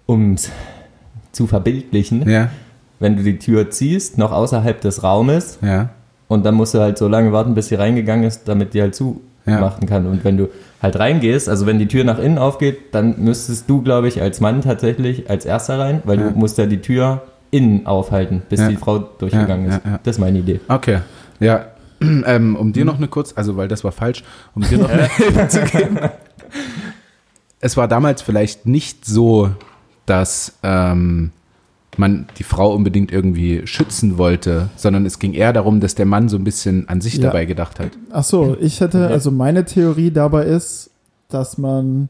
um 0.06 0.34
es 0.34 0.52
zu 1.32 1.48
verbildlichen, 1.48 2.28
ja, 2.30 2.50
wenn 3.00 3.16
du 3.18 3.24
die 3.24 3.38
Tür 3.40 3.70
ziehst, 3.70 4.18
noch 4.18 4.32
außerhalb 4.32 4.80
des 4.82 5.04
Raumes 5.04 5.60
ja. 5.62 5.90
und 6.28 6.46
dann 6.46 6.56
musst 6.56 6.74
du 6.74 6.80
halt 6.80 6.98
so 6.98 7.08
lange 7.08 7.32
warten, 7.32 7.54
bis 7.56 7.68
sie 7.68 7.76
reingegangen 7.76 8.26
ist, 8.26 8.48
damit 8.48 8.74
die 8.74 8.82
halt 8.82 8.96
zumachen 8.96 9.22
Ja. 9.46 9.72
kann. 9.88 10.06
Und 10.08 10.24
wenn 10.24 10.38
du 10.38 10.50
halt 10.82 10.98
reingehst, 11.00 11.48
also 11.50 11.66
wenn 11.66 11.80
die 11.80 11.88
Tür 11.88 12.04
nach 12.04 12.20
innen 12.20 12.38
aufgeht, 12.38 12.78
dann 12.94 13.16
müsstest 13.24 13.70
du, 13.70 13.82
glaube 13.82 14.08
ich, 14.08 14.22
als 14.22 14.40
Mann 14.42 14.62
tatsächlich 14.62 15.30
als 15.30 15.46
erster 15.46 15.80
rein, 15.80 16.02
weil 16.06 16.20
Ja. 16.20 16.30
du 16.30 16.38
musst 16.38 16.58
ja 16.58 16.66
die 16.66 16.82
Tür 16.82 17.22
innen 17.52 17.86
aufhalten, 17.88 18.42
bis 18.50 18.60
Ja. 18.60 18.68
die 18.68 18.76
Frau 18.76 19.00
durchgegangen 19.00 19.70
Ja, 19.70 19.78
ist. 19.78 19.86
ja, 19.86 19.92
ja. 19.92 20.00
Das 20.04 20.16
ist 20.18 20.20
meine 20.20 20.40
Idee. 20.40 20.60
Okay. 20.68 21.00
Ja, 21.40 21.66
ähm, 22.02 22.56
um 22.56 22.74
dir 22.74 22.84
noch 22.86 22.98
eine 22.98 23.08
kurz, 23.08 23.34
also 23.36 23.56
weil 23.58 23.68
das 23.68 23.84
war 23.84 23.92
falsch, 23.92 24.24
um 24.54 24.64
dir 24.64 24.78
noch 24.80 24.90
eine 24.92 25.08
Hilfe 25.08 25.48
zu 25.48 25.62
geben. 25.62 25.98
Es 27.60 27.76
war 27.78 27.88
damals 27.88 28.22
vielleicht 28.22 28.66
nicht 28.66 29.06
so, 29.06 29.50
dass 30.06 30.54
ähm, 30.64 31.32
man 31.96 32.28
die 32.38 32.44
Frau 32.44 32.74
unbedingt 32.76 33.12
irgendwie 33.12 33.66
schützen 33.66 34.18
wollte, 34.18 34.70
sondern 34.76 35.06
es 35.06 35.20
ging 35.20 35.34
eher 35.34 35.54
darum, 35.54 35.80
dass 35.80 35.96
der 35.96 36.06
Mann 36.06 36.30
so 36.30 36.38
ein 36.38 36.44
bisschen 36.44 36.88
an 36.90 37.02
sich 37.02 37.16
Ja. 37.16 37.24
dabei 37.24 37.46
gedacht 37.46 37.80
hat. 37.80 37.90
Ach 38.12 38.24
so, 38.24 38.56
ich 38.60 38.82
hätte, 38.82 39.00
Ja. 39.00 39.08
also 39.08 39.32
meine 39.32 39.66
Theorie 39.66 40.12
dabei 40.12 40.46
ist, 40.46 40.92
dass 41.30 41.58
man 41.58 42.10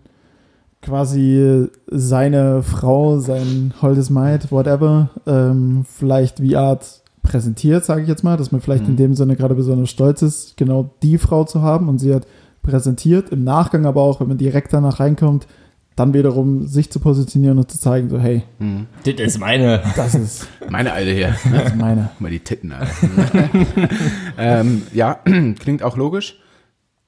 quasi 0.82 1.68
seine 1.88 2.64
Frau, 2.64 3.20
sein 3.20 3.74
holdes 3.82 4.10
Maid, 4.10 4.52
whatever, 4.52 5.10
ähm, 5.26 5.86
vielleicht 5.88 6.42
wie 6.42 6.56
Art 6.56 7.02
präsentiert, 7.24 7.84
sage 7.84 8.04
ich 8.04 8.08
jetzt 8.08 8.24
mal, 8.24 8.38
dass 8.38 8.52
man 8.52 8.62
vielleicht 8.62 8.84
Mhm. 8.84 8.90
in 8.92 8.96
dem 8.98 9.14
Sinne 9.16 9.36
gerade 9.36 9.56
besonders 9.56 9.90
stolz 9.90 10.22
ist, 10.22 10.56
genau 10.56 10.92
die 11.04 11.18
Frau 11.18 11.44
zu 11.44 11.62
haben 11.62 11.90
und 11.90 12.00
sie 12.00 12.14
hat 12.14 12.26
präsentiert. 12.62 13.30
Im 13.30 13.44
Nachgang 13.44 13.86
aber 13.86 14.02
auch, 14.02 14.20
wenn 14.20 14.28
man 14.28 14.38
direkt 14.38 14.72
danach 14.72 15.00
reinkommt, 15.00 15.48
dann 15.98 16.14
wiederum 16.14 16.66
sich 16.68 16.90
zu 16.92 17.00
positionieren 17.02 17.58
und 17.58 17.70
zu 17.70 17.78
zeigen, 17.80 18.10
so 18.10 18.18
hey, 18.20 18.44
Das 19.04 19.16
ist 19.16 19.40
meine. 19.40 19.82
das 19.98 20.16
ist, 20.16 20.48
Meine 20.70 20.94
Alte 20.94 21.12
hier. 21.12 21.36
das 21.52 21.66
ist 21.72 21.76
meine. 21.76 22.10
Mal 22.20 22.32
die 22.32 22.40
Titten, 22.40 22.72
Alter. 22.72 22.92
ähm, 24.38 24.84
ja, 24.94 25.20
klingt 25.60 25.84
auch 25.84 25.98
logisch. 25.98 26.38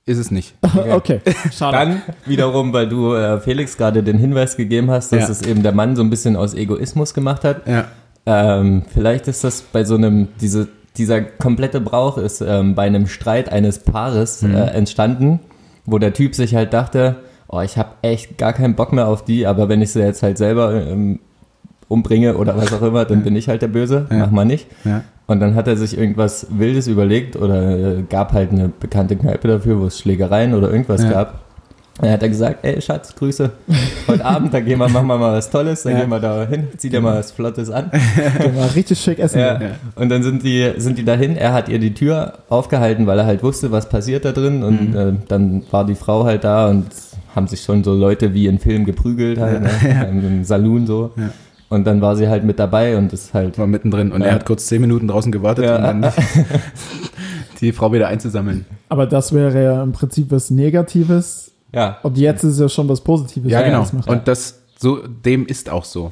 Ist 0.06 0.18
es 0.18 0.32
nicht. 0.32 0.56
Okay, 0.92 1.20
schade. 1.52 1.78
Dann 1.78 2.02
wiederum, 2.26 2.74
weil 2.74 2.90
du 2.90 3.14
äh, 3.14 3.40
Felix 3.40 3.78
gerade 3.78 4.02
den 4.02 4.18
Hinweis 4.18 4.58
gegeben 4.58 4.90
hast, 4.90 5.12
dass 5.12 5.22
Ja. 5.26 5.30
es 5.30 5.42
eben 5.44 5.62
der 5.62 5.72
Mann 5.72 5.96
so 5.96 6.02
ein 6.02 6.10
bisschen 6.10 6.36
aus 6.36 6.54
Egoismus 6.56 7.14
gemacht 7.14 7.44
hat. 7.44 7.68
Ja. 7.68 7.86
Ähm, 8.26 8.84
vielleicht 8.92 9.28
ist 9.28 9.44
das 9.44 9.62
bei 9.62 9.84
so 9.84 9.96
einem, 9.96 10.30
diese, 10.42 10.68
dieser 10.98 11.22
komplette 11.22 11.80
Brauch 11.80 12.18
ist 12.18 12.42
ähm, 12.42 12.74
bei 12.76 12.84
einem 12.88 13.06
Streit 13.08 13.52
eines 13.52 13.80
Paares 13.80 14.42
Mhm. 14.42 14.56
äh, 14.56 14.66
entstanden, 14.72 15.40
wo 15.86 16.00
der 16.00 16.14
Typ 16.14 16.34
sich 16.34 16.56
halt 16.56 16.74
dachte, 16.74 17.18
oh, 17.50 17.62
ich 17.62 17.78
habe 17.78 17.90
echt 18.02 18.38
gar 18.38 18.54
keinen 18.54 18.76
Bock 18.76 18.94
mehr 18.94 19.08
auf 19.08 19.26
die, 19.26 19.46
aber 19.46 19.68
wenn 19.70 19.82
ich 19.82 19.92
sie 19.92 20.00
jetzt 20.02 20.24
halt 20.24 20.38
selber 20.38 20.74
ähm, 20.74 21.20
umbringe 21.88 22.38
oder 22.38 22.56
was 22.56 22.72
auch 22.74 22.82
immer, 22.84 23.06
dann 23.06 23.24
bin 23.24 23.36
ich 23.36 23.48
halt 23.50 23.62
der 23.62 23.68
Böse, 23.68 24.06
Ja. 24.12 24.18
mach 24.18 24.32
mal 24.32 24.46
nicht. 24.46 24.68
Ja. 24.86 25.02
Und 25.28 25.40
dann 25.40 25.56
hat 25.56 25.68
er 25.68 25.76
sich 25.78 25.98
irgendwas 25.98 26.48
Wildes 26.52 26.88
überlegt 26.88 27.36
oder 27.36 27.98
äh, 27.98 28.04
gab 28.10 28.34
halt 28.34 28.52
eine 28.52 28.70
bekannte 28.70 29.16
Kneipe 29.16 29.48
dafür, 29.48 29.80
wo 29.80 29.86
es 29.86 30.00
Schlägereien 30.00 30.54
oder 30.54 30.72
irgendwas 30.72 31.04
Ja. 31.04 31.10
gab. 31.12 31.40
Dann 32.02 32.12
hat 32.12 32.24
er 32.24 32.30
gesagt, 32.30 32.60
ey 32.64 32.82
Schatz, 32.82 33.14
Grüße. 33.14 33.52
Heute 34.08 34.24
Abend, 34.24 34.54
da 34.54 34.62
gehen 34.62 34.80
wir, 34.80 34.88
machen 34.88 35.08
wir 35.08 35.18
mal 35.18 35.34
was 35.34 35.50
Tolles, 35.50 35.84
dann 35.84 35.94
Ja. 35.94 36.00
gehen 36.00 36.10
wir 36.10 36.20
da 36.20 36.46
hin, 36.46 36.68
zieh 36.78 36.90
dir 36.90 37.02
mal 37.02 37.18
was 37.18 37.32
Flottes 37.32 37.70
an. 37.70 37.92
Der 38.42 38.56
war 38.56 38.74
richtig 38.74 39.00
schick 39.02 39.20
essen. 39.20 39.40
Ja. 39.40 39.60
Ja. 39.62 39.70
Und 39.96 40.08
dann 40.10 40.24
sind 40.24 40.44
die, 40.44 40.72
sind 40.78 40.98
die 40.98 41.04
dahin. 41.04 41.36
Er 41.36 41.52
hat 41.54 41.68
ihr 41.68 41.78
die 41.80 41.94
Tür 41.94 42.36
aufgehalten, 42.48 43.06
weil 43.06 43.20
er 43.20 43.26
halt 43.26 43.44
wusste, 43.44 43.72
was 43.72 43.90
passiert 43.90 44.24
da 44.26 44.32
drin. 44.32 44.64
Und 44.64 44.96
äh, 44.96 45.12
dann 45.28 45.64
war 45.72 45.86
die 45.86 45.96
Frau 45.96 46.24
halt 46.24 46.44
da 46.46 46.70
und 46.70 46.86
haben 47.40 47.48
sich 47.48 47.62
schon 47.62 47.84
so 47.84 47.94
Leute 47.94 48.34
wie 48.34 48.48
in 48.48 48.60
Filmen 48.60 48.86
geprügelt 48.86 49.40
halt, 49.40 49.62
ne? 49.62 50.10
im 50.12 50.44
Saloon 50.44 50.86
so. 50.86 51.12
Ja. 51.16 51.30
Und 51.70 51.86
dann 51.86 52.02
war 52.02 52.16
sie 52.16 52.28
halt 52.28 52.44
mit 52.44 52.60
dabei 52.60 52.98
und 52.98 53.14
ist 53.14 53.34
halt. 53.34 53.58
War 53.58 53.68
mittendrin 53.68 54.12
und 54.12 54.22
Ja. 54.22 54.28
er 54.28 54.34
hat 54.36 54.46
kurz 54.46 54.66
zehn 54.68 54.82
Minuten 54.82 55.08
draußen 55.08 55.32
gewartet, 55.32 55.66
Ja. 55.66 55.76
um 55.78 56.02
dann 56.02 56.12
die 57.62 57.72
Frau 57.72 57.94
wieder 57.94 58.08
einzusammeln. 58.08 58.66
Aber 58.90 59.06
das 59.06 59.34
wäre 59.34 59.64
ja 59.64 59.84
im 59.84 59.92
Prinzip 59.92 60.32
was 60.32 60.50
Negatives. 60.50 61.52
Ja, 61.72 61.98
Und 62.04 62.18
jetzt 62.18 62.44
ist 62.44 62.54
es 62.54 62.60
ja 62.60 62.68
schon 62.70 62.90
was 62.90 63.00
Positives. 63.02 63.52
Ja, 63.52 63.62
genau. 63.62 63.80
das 63.82 63.94
macht. 63.94 64.10
Und 64.10 64.28
das 64.28 64.60
so 64.78 64.98
dem 65.08 65.46
ist 65.46 65.70
auch 65.70 65.86
so. 65.86 66.12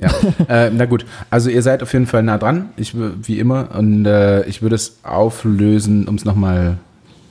Ja, 0.00 0.10
äh, 0.48 0.70
na 0.70 0.86
gut. 0.86 1.04
Also 1.30 1.50
ihr 1.50 1.62
seid 1.62 1.82
auf 1.82 1.92
jeden 1.92 2.06
Fall 2.06 2.22
nah 2.22 2.38
dran, 2.38 2.70
ich, 2.76 2.94
wie 2.96 3.38
immer. 3.38 3.68
Und 3.76 4.06
äh, 4.06 4.44
ich 4.46 4.62
würde 4.62 4.74
es 4.74 4.98
auflösen, 5.04 6.08
um 6.08 6.14
es 6.16 6.24
nochmal 6.24 6.78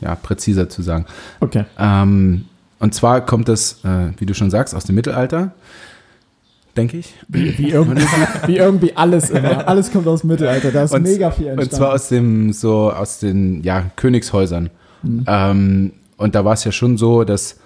ja, 0.03 0.15
präziser 0.15 0.69
zu 0.69 0.81
sagen. 0.81 1.05
Okay. 1.39 1.65
Ähm, 1.79 2.45
und 2.79 2.93
zwar 2.93 3.25
kommt 3.25 3.49
es, 3.49 3.83
äh, 3.83 4.11
wie 4.17 4.25
du 4.25 4.33
schon 4.33 4.49
sagst, 4.49 4.75
aus 4.75 4.83
dem 4.83 4.95
Mittelalter, 4.95 5.53
denke 6.75 6.97
ich. 6.97 7.13
Wie 7.27 7.69
irgendwie, 7.69 8.03
wie 8.47 8.57
irgendwie 8.57 8.95
alles 8.95 9.29
immer. 9.29 9.67
Alles 9.67 9.91
kommt 9.91 10.07
aus 10.07 10.21
dem 10.21 10.31
Mittelalter. 10.31 10.71
Da 10.71 10.83
ist 10.83 10.93
Und- 10.93 11.03
mega 11.03 11.31
viel 11.31 11.47
entstanden. 11.47 11.73
Und 11.73 11.77
zwar 11.77 11.93
aus 11.93 12.09
dem, 12.09 12.51
so 12.53 12.91
aus 12.91 13.19
den 13.19 13.63
ja, 13.63 13.85
Königshäusern. 13.95 14.69
Mhm. 15.03 15.25
Ähm, 15.27 15.93
und 16.17 16.35
da 16.35 16.45
war 16.45 16.53
es 16.53 16.63
ja 16.63 16.71
schon 16.71 16.97
so, 16.97 17.23
dass 17.23 17.59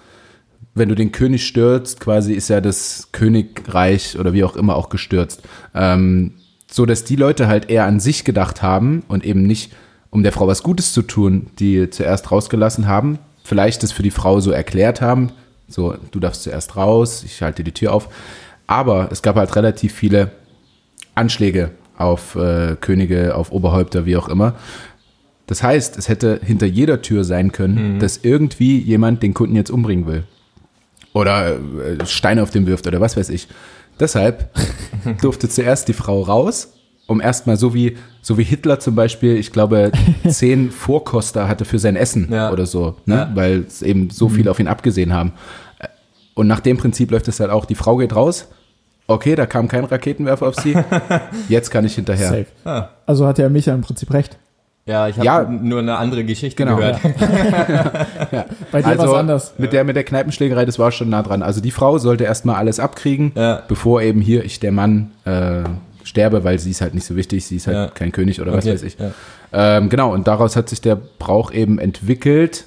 wenn 0.74 0.88
du 0.88 0.94
den 0.94 1.10
König 1.12 1.46
stürzt, 1.46 2.00
quasi 2.00 2.34
ist 2.34 2.48
ja 2.48 2.60
das 2.60 3.08
Königreich 3.12 4.18
oder 4.18 4.32
wie 4.32 4.44
auch 4.44 4.56
immer 4.56 4.76
auch 4.76 4.88
gestürzt. 4.88 5.42
Ähm, 5.74 6.34
so 6.70 6.86
dass 6.86 7.04
die 7.04 7.16
Leute 7.16 7.48
halt 7.48 7.70
eher 7.70 7.86
an 7.86 7.98
sich 7.98 8.24
gedacht 8.24 8.62
haben 8.62 9.02
und 9.08 9.24
eben 9.24 9.42
nicht, 9.42 9.72
um 10.10 10.22
der 10.22 10.32
Frau 10.32 10.46
was 10.46 10.62
Gutes 10.62 10.92
zu 10.92 11.02
tun, 11.02 11.48
die 11.58 11.90
zuerst 11.90 12.30
rausgelassen 12.30 12.86
haben, 12.86 13.18
vielleicht 13.44 13.82
das 13.82 13.92
für 13.92 14.02
die 14.02 14.10
Frau 14.10 14.40
so 14.40 14.50
erklärt 14.50 15.00
haben, 15.00 15.32
so, 15.68 15.94
du 16.10 16.18
darfst 16.18 16.42
zuerst 16.42 16.76
raus, 16.76 17.22
ich 17.24 17.42
halte 17.42 17.62
die 17.62 17.72
Tür 17.72 17.92
auf. 17.92 18.08
Aber 18.66 19.08
es 19.12 19.22
gab 19.22 19.36
halt 19.36 19.54
relativ 19.54 19.92
viele 19.92 20.30
Anschläge 21.14 21.70
auf 21.96 22.36
äh, 22.36 22.76
Könige, 22.80 23.34
auf 23.34 23.52
Oberhäupter, 23.52 24.06
wie 24.06 24.16
auch 24.16 24.28
immer. 24.28 24.54
Das 25.46 25.62
heißt, 25.62 25.96
es 25.96 26.08
hätte 26.08 26.40
hinter 26.42 26.66
jeder 26.66 27.02
Tür 27.02 27.24
sein 27.24 27.52
können, 27.52 27.98
dass 28.00 28.18
irgendwie 28.22 28.78
jemand 28.78 29.22
den 29.22 29.34
Kunden 29.34 29.56
jetzt 29.56 29.70
umbringen 29.70 30.06
will. 30.06 30.24
Oder 31.12 31.56
äh, 31.56 32.06
Steine 32.06 32.42
auf 32.42 32.50
den 32.50 32.66
wirft 32.66 32.86
oder 32.86 33.00
was 33.00 33.16
weiß 33.16 33.30
ich. 33.30 33.48
Deshalb 33.98 34.50
durfte 35.22 35.48
zuerst 35.48 35.88
die 35.88 35.94
Frau 35.94 36.22
raus, 36.22 36.77
um 37.08 37.20
erstmal 37.20 37.56
so 37.56 37.74
wie, 37.74 37.96
so 38.22 38.38
wie 38.38 38.44
Hitler 38.44 38.78
zum 38.78 38.94
Beispiel, 38.94 39.36
ich 39.36 39.50
glaube, 39.50 39.90
zehn 40.28 40.70
Vorkoster 40.70 41.48
hatte 41.48 41.64
für 41.64 41.80
sein 41.80 41.96
Essen 41.96 42.28
Ja. 42.30 42.52
oder 42.52 42.66
so, 42.66 42.94
ne? 43.06 43.14
Ja. 43.16 43.30
weil 43.34 43.64
es 43.66 43.82
eben 43.82 44.10
so 44.10 44.28
viel 44.28 44.48
auf 44.48 44.60
ihn 44.60 44.68
abgesehen 44.68 45.12
haben. 45.12 45.32
Und 46.34 46.46
nach 46.46 46.60
dem 46.60 46.76
Prinzip 46.76 47.10
läuft 47.10 47.26
es 47.26 47.40
halt 47.40 47.50
auch, 47.50 47.64
die 47.64 47.74
Frau 47.74 47.96
geht 47.96 48.14
raus, 48.14 48.46
okay, 49.08 49.34
da 49.34 49.46
kam 49.46 49.66
kein 49.66 49.84
Raketenwerfer 49.84 50.46
auf 50.46 50.54
sie, 50.56 50.76
jetzt 51.48 51.70
kann 51.70 51.84
ich 51.84 51.94
hinterher. 51.96 52.28
Safe. 52.28 52.46
Ah. 52.64 52.88
Also 53.06 53.26
hat 53.26 53.38
ja 53.38 53.48
Micha 53.48 53.72
im 53.74 53.80
Prinzip 53.80 54.12
recht. 54.12 54.36
ja 54.86 55.08
ich 55.08 55.16
habe 55.16 55.24
Ja. 55.26 55.42
nur 55.44 55.78
eine 55.80 55.96
andere 55.96 56.24
Geschichte 56.24 56.62
Genau. 56.62 56.76
gehört. 56.76 57.00
Bei 58.70 58.82
dir 58.82 58.86
Also 58.86 59.08
was 59.08 59.14
anders. 59.14 59.54
mit 59.58 59.72
der, 59.72 59.84
mit 59.84 59.96
der 59.96 60.04
Kneipenschlägerei, 60.04 60.64
das 60.64 60.78
war 60.78 60.92
schon 60.92 61.08
nah 61.08 61.22
dran. 61.22 61.42
Also 61.42 61.60
die 61.60 61.70
Frau 61.70 61.98
sollte 61.98 62.24
erstmal 62.24 62.56
alles 62.56 62.80
abkriegen, 62.80 63.32
Ja. 63.34 63.62
bevor 63.66 64.02
eben 64.02 64.20
hier 64.20 64.44
ich 64.44 64.60
der 64.60 64.72
Mann 64.72 65.10
äh, 65.24 65.62
sterbe, 66.08 66.44
weil 66.44 66.58
sie 66.58 66.70
ist 66.70 66.80
halt 66.80 66.94
nicht 66.94 67.06
so 67.06 67.16
wichtig, 67.16 67.44
sie 67.46 67.56
ist 67.56 67.66
halt 67.66 67.76
Ja. 67.76 67.88
kein 67.88 68.12
König 68.12 68.40
oder 68.40 68.52
was 68.52 68.64
Okay, 68.64 68.74
weiß 68.74 68.82
ich. 68.82 68.96
ja. 68.98 69.10
Ähm, 69.52 69.88
genau, 69.88 70.12
und 70.12 70.26
daraus 70.26 70.56
hat 70.56 70.68
sich 70.68 70.80
der 70.80 70.96
Brauch 70.96 71.52
eben 71.52 71.78
entwickelt. 71.78 72.64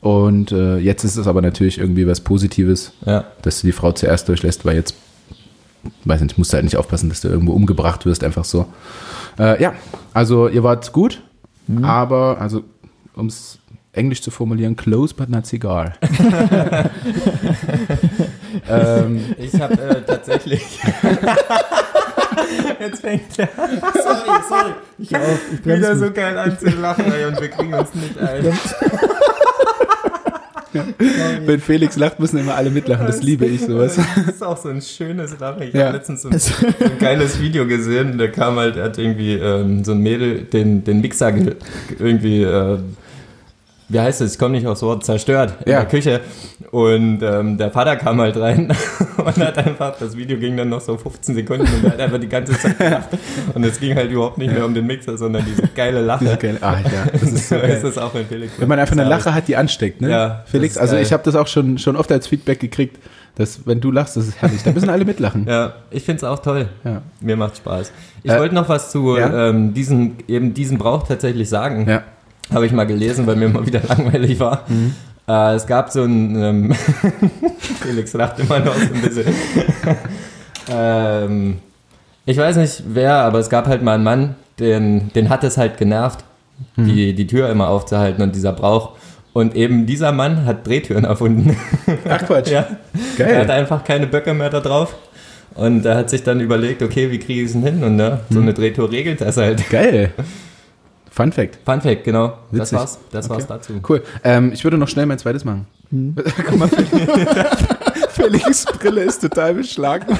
Und 0.00 0.52
äh, 0.52 0.78
jetzt 0.78 1.04
ist 1.04 1.16
es 1.16 1.26
aber 1.26 1.42
natürlich 1.42 1.78
irgendwie 1.78 2.06
was 2.06 2.20
Positives, 2.20 2.92
Ja. 3.04 3.24
dass 3.42 3.60
du 3.60 3.66
die 3.66 3.72
Frau 3.72 3.92
zuerst 3.92 4.28
durchlässt, 4.28 4.64
weil 4.64 4.76
jetzt, 4.76 4.94
weiß 6.04 6.20
nicht, 6.20 6.38
musst 6.38 6.52
du 6.52 6.54
halt 6.54 6.64
nicht 6.64 6.76
aufpassen, 6.76 7.08
dass 7.08 7.20
du 7.20 7.28
irgendwo 7.28 7.52
umgebracht 7.52 8.06
wirst, 8.06 8.22
einfach 8.24 8.44
so. 8.44 8.66
Äh, 9.38 9.60
ja, 9.62 9.74
also 10.14 10.48
ihr 10.48 10.62
wart 10.62 10.92
gut, 10.92 11.20
aber, 11.82 12.40
also, 12.40 12.62
um 13.16 13.26
es 13.26 13.58
englisch 13.92 14.22
zu 14.22 14.30
formulieren, 14.30 14.76
close 14.76 15.14
but 15.14 15.28
not 15.28 15.46
cigar. 15.46 15.94
ähm, 18.68 19.24
Ich 19.38 19.60
habe 19.60 19.74
äh, 19.74 20.02
tatsächlich. 20.02 20.62
Jetzt 22.80 23.00
fängt 23.00 23.22
er 23.38 23.48
Sorry, 23.56 24.40
sorry. 24.48 24.72
Ich 24.98 25.14
auf, 25.14 25.22
ich 25.52 25.64
wieder 25.66 25.94
mich. 25.94 25.98
so 26.04 26.10
geil 26.12 26.38
an 26.38 26.58
zu 26.58 26.68
lachen, 26.70 27.12
ey, 27.12 27.24
und 27.26 27.40
wir 27.40 27.48
kriegen 27.48 27.74
uns 27.74 27.94
nicht 27.94 28.18
ein. 28.18 28.52
wenn 31.46 31.60
Felix 31.60 31.96
lacht, 31.96 32.20
müssen 32.20 32.38
immer 32.38 32.54
alle 32.54 32.70
mitlachen, 32.70 33.06
das 33.06 33.22
liebe 33.22 33.46
ich 33.46 33.62
sowas. 33.62 33.96
Das 33.96 34.34
ist 34.34 34.42
auch 34.44 34.56
so 34.56 34.68
ein 34.68 34.82
schönes 34.82 35.38
Lachen. 35.38 35.62
Ich 35.62 35.74
Ja. 35.74 35.86
habe 35.86 35.96
letztens 35.96 36.22
so 36.22 36.28
ein, 36.28 36.38
so 36.38 36.52
ein 36.66 36.98
geiles 36.98 37.40
Video 37.40 37.66
gesehen, 37.66 38.18
da 38.18 38.28
kam 38.28 38.56
halt, 38.58 38.76
er 38.76 38.84
hat 38.84 38.98
irgendwie 38.98 39.34
ähm, 39.34 39.82
so 39.84 39.92
ein 39.92 39.98
Mädel 40.00 40.42
den, 40.42 40.84
den 40.84 41.00
Mixer 41.00 41.32
ge 41.32 41.56
irgendwie, 41.98 42.42
äh, 42.42 42.78
wie 43.88 44.00
heißt 44.00 44.20
es, 44.20 44.32
ich 44.34 44.38
komme 44.38 44.52
nicht 44.52 44.66
aufs 44.66 44.82
Wort, 44.82 45.04
zerstört 45.04 45.54
in 45.64 45.72
Ja. 45.72 45.78
der 45.80 45.88
Küche. 45.88 46.20
Und 46.70 47.22
ähm, 47.22 47.56
der 47.56 47.70
Vater 47.70 47.96
kam 47.96 48.20
halt 48.20 48.36
rein 48.36 48.68
und 49.16 49.36
hat 49.38 49.56
einfach, 49.56 49.96
das 49.98 50.14
Video 50.16 50.36
ging 50.38 50.56
dann 50.56 50.68
noch 50.68 50.82
so 50.82 50.98
15 50.98 51.34
Sekunden 51.36 51.62
und 51.66 51.84
er 51.84 51.92
hat 51.92 52.00
einfach 52.00 52.18
die 52.20 52.28
ganze 52.28 52.52
Zeit 52.58 52.76
gelacht. 52.78 53.08
Und 53.54 53.64
es 53.64 53.80
ging 53.80 53.94
halt 53.96 54.10
überhaupt 54.10 54.36
nicht 54.36 54.52
mehr 54.52 54.66
um 54.66 54.74
den 54.74 54.86
Mixer, 54.86 55.16
sondern 55.16 55.44
diese 55.46 55.62
geile 55.74 56.02
Lache. 56.02 56.24
Diese 56.24 56.36
geile, 56.36 56.58
ah, 56.60 56.76
ja, 56.80 57.10
das 57.10 57.22
ist 57.22 57.48
so 57.48 57.54
geil. 57.60 57.70
ist 57.70 57.84
es 57.84 57.96
auch 57.96 58.14
in 58.14 58.26
Felix. 58.26 58.52
Wenn 58.58 58.68
man 58.68 58.78
einfach 58.78 58.92
eine 58.92 59.02
Das 59.08 59.10
Lache 59.24 59.34
hat, 59.34 59.48
die 59.48 59.56
ansteckt, 59.56 60.02
ne? 60.02 60.10
Ja, 60.10 60.42
Felix, 60.46 60.74
das 60.74 60.82
also 60.82 60.94
geil. 60.96 61.02
ich 61.04 61.12
habe 61.14 61.22
das 61.22 61.34
auch 61.34 61.46
schon, 61.46 61.78
schon 61.78 61.96
oft 61.96 62.12
als 62.12 62.26
Feedback 62.26 62.60
gekriegt, 62.60 62.98
dass 63.36 63.66
wenn 63.66 63.80
du 63.80 63.90
lachst, 63.90 64.16
das 64.16 64.28
ist 64.28 64.42
herrlich. 64.42 64.62
Da 64.64 64.72
müssen 64.72 64.90
alle 64.90 65.04
mitlachen. 65.06 65.46
Ja, 65.48 65.72
ich 65.90 66.02
finde 66.04 66.18
es 66.18 66.24
auch 66.24 66.40
toll. 66.40 66.68
Ja. 66.84 67.00
Mir 67.20 67.36
macht 67.36 67.56
Spaß. 67.56 67.92
Ich 68.24 68.30
Äh, 68.30 68.38
wollte 68.38 68.54
noch 68.54 68.68
was 68.68 68.90
zu 68.90 69.16
ja? 69.16 69.48
ähm, 69.48 69.72
diesen, 69.72 70.16
eben 70.28 70.52
diesen 70.52 70.76
Brauch 70.76 71.06
tatsächlich 71.06 71.48
sagen. 71.48 71.88
Ja. 71.88 72.02
Habe 72.52 72.66
ich 72.66 72.72
mal 72.72 72.84
gelesen, 72.86 73.26
weil 73.26 73.36
mir 73.36 73.48
mal 73.48 73.66
wieder 73.66 73.80
langweilig 73.88 74.38
war. 74.40 74.64
Mhm. 74.68 74.94
Äh, 75.28 75.54
es 75.54 75.66
gab 75.66 75.90
so 75.90 76.02
ein, 76.04 76.36
ähm, 76.42 76.72
Felix 77.82 78.12
lacht 78.14 78.38
immer 78.40 78.58
noch 78.60 78.74
so 78.74 78.94
ein 78.94 79.02
bisschen. 79.02 79.34
ähm, 80.70 81.58
ich 82.26 82.36
weiß 82.36 82.56
nicht 82.56 82.82
wer, 82.88 83.14
aber 83.16 83.38
es 83.38 83.48
gab 83.50 83.66
halt 83.66 83.82
mal 83.82 83.94
einen 83.94 84.04
Mann, 84.04 84.34
den, 84.58 85.10
den 85.14 85.28
hat 85.28 85.44
es 85.44 85.56
halt 85.58 85.76
genervt, 85.78 86.24
Mhm. 86.74 86.86
die, 86.86 87.14
die 87.14 87.26
Tür 87.28 87.50
immer 87.50 87.68
aufzuhalten 87.68 88.20
und 88.20 88.34
dieser 88.34 88.52
Brauch. 88.52 88.96
Und 89.32 89.54
eben 89.54 89.86
dieser 89.86 90.10
Mann 90.10 90.44
hat 90.44 90.66
Drehtüren 90.66 91.04
erfunden. 91.04 91.56
Ach 92.08 92.18
Quatsch. 92.26 92.48
ja. 92.50 92.66
Er 93.16 93.38
hat 93.40 93.46
Geil. 93.46 93.50
einfach 93.52 93.84
keine 93.84 94.08
Böcke 94.08 94.34
mehr 94.34 94.50
da 94.50 94.58
drauf. 94.58 94.96
Und 95.54 95.86
er 95.86 95.94
hat 95.96 96.10
sich 96.10 96.24
dann 96.24 96.40
überlegt, 96.40 96.82
okay, 96.82 97.12
wie 97.12 97.20
kriege 97.20 97.42
ich 97.42 97.46
es 97.46 97.52
denn 97.52 97.62
hin? 97.62 97.84
Und 97.84 97.94
ne, 97.94 98.18
Mhm. 98.28 98.34
so 98.34 98.40
eine 98.40 98.54
Drehtür 98.54 98.90
regelt 98.90 99.20
das 99.20 99.36
halt. 99.36 99.70
Geil. 99.70 100.10
Fun 101.18 101.32
Fact. 101.32 101.58
Fun 101.64 101.80
Fact, 101.80 102.04
genau. 102.04 102.38
Das 102.52 102.60
Witzig. 102.70 102.78
war's. 102.78 102.98
Das 103.10 103.24
Okay. 103.26 103.34
war's 103.34 103.46
dazu. 103.48 103.72
Cool. 103.88 104.04
Ähm, 104.22 104.52
ich 104.52 104.62
würde 104.62 104.78
noch 104.78 104.86
schnell 104.86 105.04
mein 105.04 105.18
zweites 105.18 105.44
machen. 105.44 105.66
Guck 106.46 106.56
mal, 106.56 106.68
Felix 108.10 108.64
Brille 108.66 109.02
ist 109.02 109.20
total 109.22 109.54
beschlagen. 109.54 110.16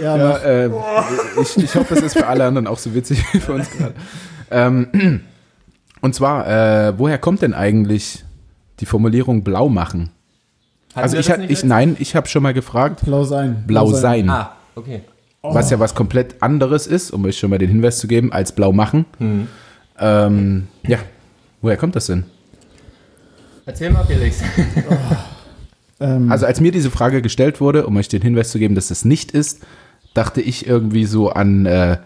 Ja, 0.00 0.16
Ja, 0.16 0.36
äh, 0.38 0.70
ich, 1.40 1.56
ich 1.56 1.74
hoffe, 1.74 1.94
es 1.94 2.02
ist 2.02 2.12
für 2.16 2.26
alle 2.26 2.44
anderen 2.44 2.66
auch 2.66 2.78
so 2.78 2.94
witzig 2.94 3.24
wie 3.32 3.40
für 3.40 3.54
uns 3.54 3.70
gerade. 3.70 3.94
Ähm, 4.50 5.20
und 6.00 6.14
zwar, 6.14 6.46
äh, 6.88 6.98
woher 6.98 7.18
kommt 7.18 7.42
denn 7.42 7.54
eigentlich 7.54 8.24
die 8.80 8.86
Formulierung 8.86 9.42
blau 9.44 9.68
machen? 9.68 10.10
Hatten 10.94 11.00
Also 11.04 11.16
ich, 11.16 11.26
das 11.26 11.38
ich 11.48 11.64
nein, 11.64 11.96
ich 11.98 12.14
habe 12.16 12.28
schon 12.28 12.42
mal 12.42 12.52
gefragt, 12.54 13.00
blau 13.04 13.24
sein. 13.24 13.64
blau 13.66 13.90
sein, 13.92 14.28
Ah, 14.30 14.52
okay. 14.74 15.02
Was 15.42 15.70
ja 15.70 15.78
was 15.80 15.94
komplett 15.94 16.42
anderes 16.42 16.86
ist, 16.86 17.10
um 17.10 17.24
euch 17.24 17.38
schon 17.38 17.50
mal 17.50 17.58
den 17.58 17.68
Hinweis 17.68 17.98
zu 17.98 18.06
geben, 18.06 18.32
als 18.32 18.52
blau 18.52 18.72
machen. 18.72 19.04
Hm. 19.18 19.48
Ähm, 19.98 20.68
ja, 20.86 20.98
woher 21.60 21.76
kommt 21.76 21.96
das 21.96 22.06
denn? 22.06 22.24
Erzähl 23.66 23.90
mal, 23.90 24.04
Felix. 24.04 24.40
Ähm, 26.00 26.32
Also 26.32 26.46
als 26.46 26.60
mir 26.60 26.72
diese 26.72 26.90
Frage 26.90 27.22
gestellt 27.22 27.60
wurde, 27.60 27.86
um 27.86 27.96
euch 27.96 28.08
den 28.08 28.22
Hinweis 28.22 28.50
zu 28.50 28.58
geben, 28.58 28.74
dass 28.74 28.90
es 28.90 29.04
nicht 29.04 29.30
ist, 29.30 29.60
dachte 30.14 30.40
ich 30.40 30.66
irgendwie 30.66 31.04
so 31.04 31.30
an 31.30 31.64
äh, 31.64 31.98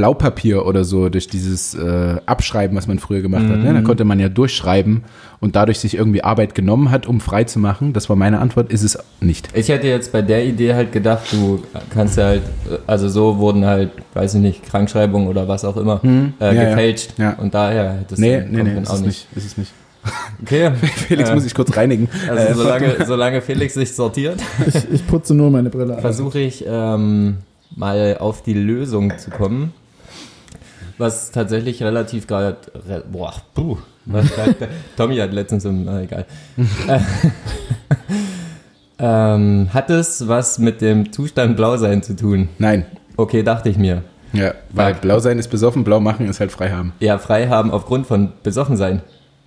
Blaupapier 0.00 0.64
oder 0.64 0.82
so 0.84 1.10
durch 1.10 1.28
dieses 1.28 1.74
äh, 1.74 2.16
Abschreiben, 2.24 2.74
was 2.74 2.86
man 2.86 2.98
früher 2.98 3.20
gemacht 3.20 3.44
hat. 3.50 3.58
Ne? 3.58 3.74
Da 3.74 3.82
konnte 3.82 4.04
man 4.04 4.18
ja 4.18 4.30
durchschreiben 4.30 5.02
und 5.40 5.56
dadurch 5.56 5.78
sich 5.78 5.94
irgendwie 5.94 6.24
Arbeit 6.24 6.54
genommen 6.54 6.90
hat, 6.90 7.06
um 7.06 7.20
frei 7.20 7.44
zu 7.44 7.58
machen. 7.58 7.92
Das 7.92 8.08
war 8.08 8.16
meine 8.16 8.38
Antwort, 8.38 8.72
ist 8.72 8.82
es 8.82 8.98
nicht. 9.20 9.48
Ich 9.52 9.68
hätte 9.68 9.88
jetzt 9.88 10.10
bei 10.10 10.22
der 10.22 10.46
Idee 10.46 10.72
halt 10.72 10.92
gedacht, 10.92 11.30
du 11.32 11.62
kannst 11.90 12.16
ja 12.16 12.24
halt, 12.24 12.42
also 12.86 13.10
so 13.10 13.36
wurden 13.36 13.66
halt, 13.66 13.90
weiß 14.14 14.36
ich 14.36 14.40
nicht, 14.40 14.62
Krankschreibungen 14.64 15.28
oder 15.28 15.48
was 15.48 15.66
auch 15.66 15.76
immer 15.76 16.00
äh, 16.02 16.06
Hm. 16.06 16.32
Ja, 16.40 16.52
ja. 16.52 16.64
gefälscht. 16.70 17.10
Ja. 17.18 17.34
Und 17.34 17.52
daher 17.52 17.92
hättest 18.00 18.20
Nee, 18.22 18.40
du 18.40 18.46
nee, 18.50 18.62
nee, 18.62 18.80
ist 18.80 18.88
auch 18.90 18.94
es 18.94 19.00
nicht. 19.02 19.26
Ist 19.36 19.44
es 19.46 19.58
nicht. 19.58 19.72
Okay. 20.42 20.70
Felix 21.08 21.28
Äh, 21.28 21.34
muss 21.34 21.44
ich 21.44 21.54
kurz 21.54 21.76
reinigen. 21.76 22.08
Also 22.26 22.42
Äh, 22.42 22.54
solange, 22.54 23.04
solange 23.06 23.42
Felix 23.42 23.74
sich 23.74 23.94
sortiert, 23.94 24.40
ich, 24.66 24.90
ich 24.90 25.06
putze 25.06 25.34
nur 25.34 25.50
meine 25.50 25.68
Brille. 25.68 25.92
ab. 25.96 26.00
versuche 26.00 26.38
ich 26.38 26.64
ähm, 26.66 27.36
mal 27.76 28.16
auf 28.18 28.42
die 28.42 28.54
Lösung 28.54 29.12
zu 29.18 29.30
kommen. 29.30 29.72
Was 31.00 31.30
tatsächlich 31.30 31.82
relativ 31.82 32.26
gerade. 32.26 32.58
Re, 32.86 33.02
boah, 33.10 33.32
puh. 33.54 33.78
Was 34.04 34.30
grad, 34.34 34.54
Tommy 34.98 35.16
hat 35.16 35.32
letztens 35.32 35.64
im. 35.64 35.86
Na, 35.86 36.02
egal. 36.02 36.26
Äh, 36.86 37.00
ähm, 38.98 39.70
hat 39.72 39.88
es 39.88 40.28
was 40.28 40.58
mit 40.58 40.82
dem 40.82 41.10
Zustand 41.10 41.56
Blausein 41.56 42.02
zu 42.02 42.16
tun? 42.16 42.50
Nein. 42.58 42.84
Okay, 43.16 43.42
dachte 43.42 43.70
ich 43.70 43.78
mir. 43.78 44.02
Ja, 44.34 44.52
weil 44.74 44.92
blau 44.92 45.20
sein 45.20 45.38
ist 45.38 45.48
besoffen, 45.48 45.84
blau 45.84 46.00
machen 46.00 46.28
ist 46.28 46.38
halt 46.38 46.52
frei 46.52 46.68
haben. 46.70 46.92
Ja, 47.00 47.16
frei 47.16 47.48
haben 47.48 47.70
aufgrund 47.70 48.06
von 48.06 48.34
besoffen 48.42 48.76
sein. 48.76 49.00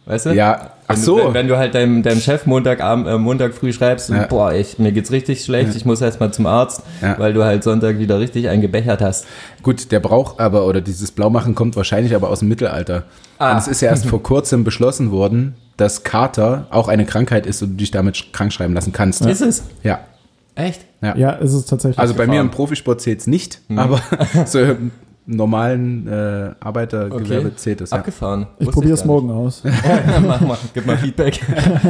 Weißt 0.08 0.26
du? 0.26 0.32
Ja, 0.32 0.72
ach 0.94 0.98
Wenn 0.98 1.04
so. 1.04 1.18
Du, 1.18 1.24
wenn, 1.26 1.34
wenn 1.34 1.48
du 1.48 1.58
halt 1.58 1.76
deinem, 1.76 2.04
deinem 2.04 2.20
Chef 2.22 2.46
Montagabend, 2.46 3.08
äh, 3.08 3.18
Montag 3.18 3.54
früh 3.54 3.74
schreibst, 3.74 4.10
Ja. 4.10 4.26
boah, 4.28 4.54
ich, 4.54 4.80
mir 4.80 4.92
geht's 4.92 5.12
richtig 5.12 5.44
schlecht, 5.44 5.76
ich 5.76 5.86
muss 5.86 6.02
erst 6.02 6.20
mal 6.20 6.32
zum 6.34 6.46
Arzt, 6.46 6.82
Ja. 7.02 7.18
weil 7.20 7.34
du 7.34 7.44
halt 7.44 7.64
Sonntag 7.64 8.00
wieder 8.00 8.20
richtig 8.20 8.50
eingebechert 8.50 9.02
hast. 9.02 9.26
Gut, 9.62 9.92
der 9.92 10.00
Brauch 10.00 10.40
aber, 10.40 10.66
oder 10.66 10.82
dieses 10.82 11.12
Blaumachen 11.12 11.56
kommt 11.56 11.76
wahrscheinlich 11.76 12.16
aber 12.16 12.30
aus 12.30 12.40
dem 12.40 12.48
Mittelalter. 12.50 13.04
Ah. 13.40 13.52
Und 13.54 13.58
es 13.58 13.68
ist 13.68 13.82
ja 13.82 13.90
erst 13.90 14.06
vor 14.08 14.22
kurzem 14.24 14.64
beschlossen 14.64 15.12
worden, 15.12 15.56
dass 15.78 16.04
Kater 16.04 16.68
auch 16.70 16.88
eine 16.88 17.06
Krankheit 17.06 17.46
ist 17.46 17.62
und 17.64 17.72
du 17.72 17.76
dich 17.78 17.92
damit 17.92 18.32
krank 18.34 18.54
schreiben 18.54 18.74
lassen 18.74 18.94
kannst. 18.94 19.26
Ist 19.26 19.42
es? 19.42 19.64
Ja. 19.84 20.00
Echt? 20.56 20.82
ja. 21.02 21.16
Ja, 21.18 21.30
ist 21.32 21.54
es 21.54 21.66
tatsächlich. 21.66 21.98
Also 21.98 22.14
bei 22.14 22.26
mir 22.28 22.34
gefahren. 22.34 22.46
im 22.48 22.52
Profisport 22.52 23.02
zählt 23.02 23.22
es 23.22 23.28
nicht, 23.28 23.60
Mhm. 23.70 23.80
aber 23.80 24.00
so 24.46 24.60
normalen 25.26 26.08
äh, 26.08 26.52
Arbeitergewerbe 26.60 27.48
Okay. 27.48 27.56
zählt 27.56 27.82
es. 27.82 27.92
Ja. 27.92 27.98
Abgefahren. 27.98 28.48
ich 28.60 28.70
probiere 28.70 28.94
es 28.94 29.06
morgen 29.06 29.32
aus. 29.32 29.64
Mach 30.28 30.42
mal, 30.42 30.58
gib 30.74 30.86
mal 30.86 30.98
Feedback. 30.98 31.40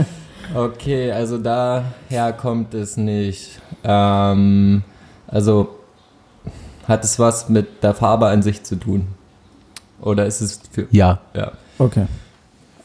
okay, 0.55 1.11
also 1.11 1.37
daher 1.37 2.33
kommt 2.33 2.73
es 2.73 2.97
nicht. 2.97 3.59
Ähm, 3.83 4.83
also 5.27 5.69
hat 6.87 7.03
es 7.03 7.17
was 7.17 7.49
mit 7.49 7.81
der 7.83 7.93
Farbe 7.93 8.27
an 8.27 8.43
sich 8.43 8.63
zu 8.63 8.75
tun? 8.75 9.07
Oder 10.01 10.25
ist 10.25 10.41
es 10.41 10.59
für. 10.71 10.87
ja. 10.91 11.19
Ja. 11.33 11.53
Okay. 11.79 12.05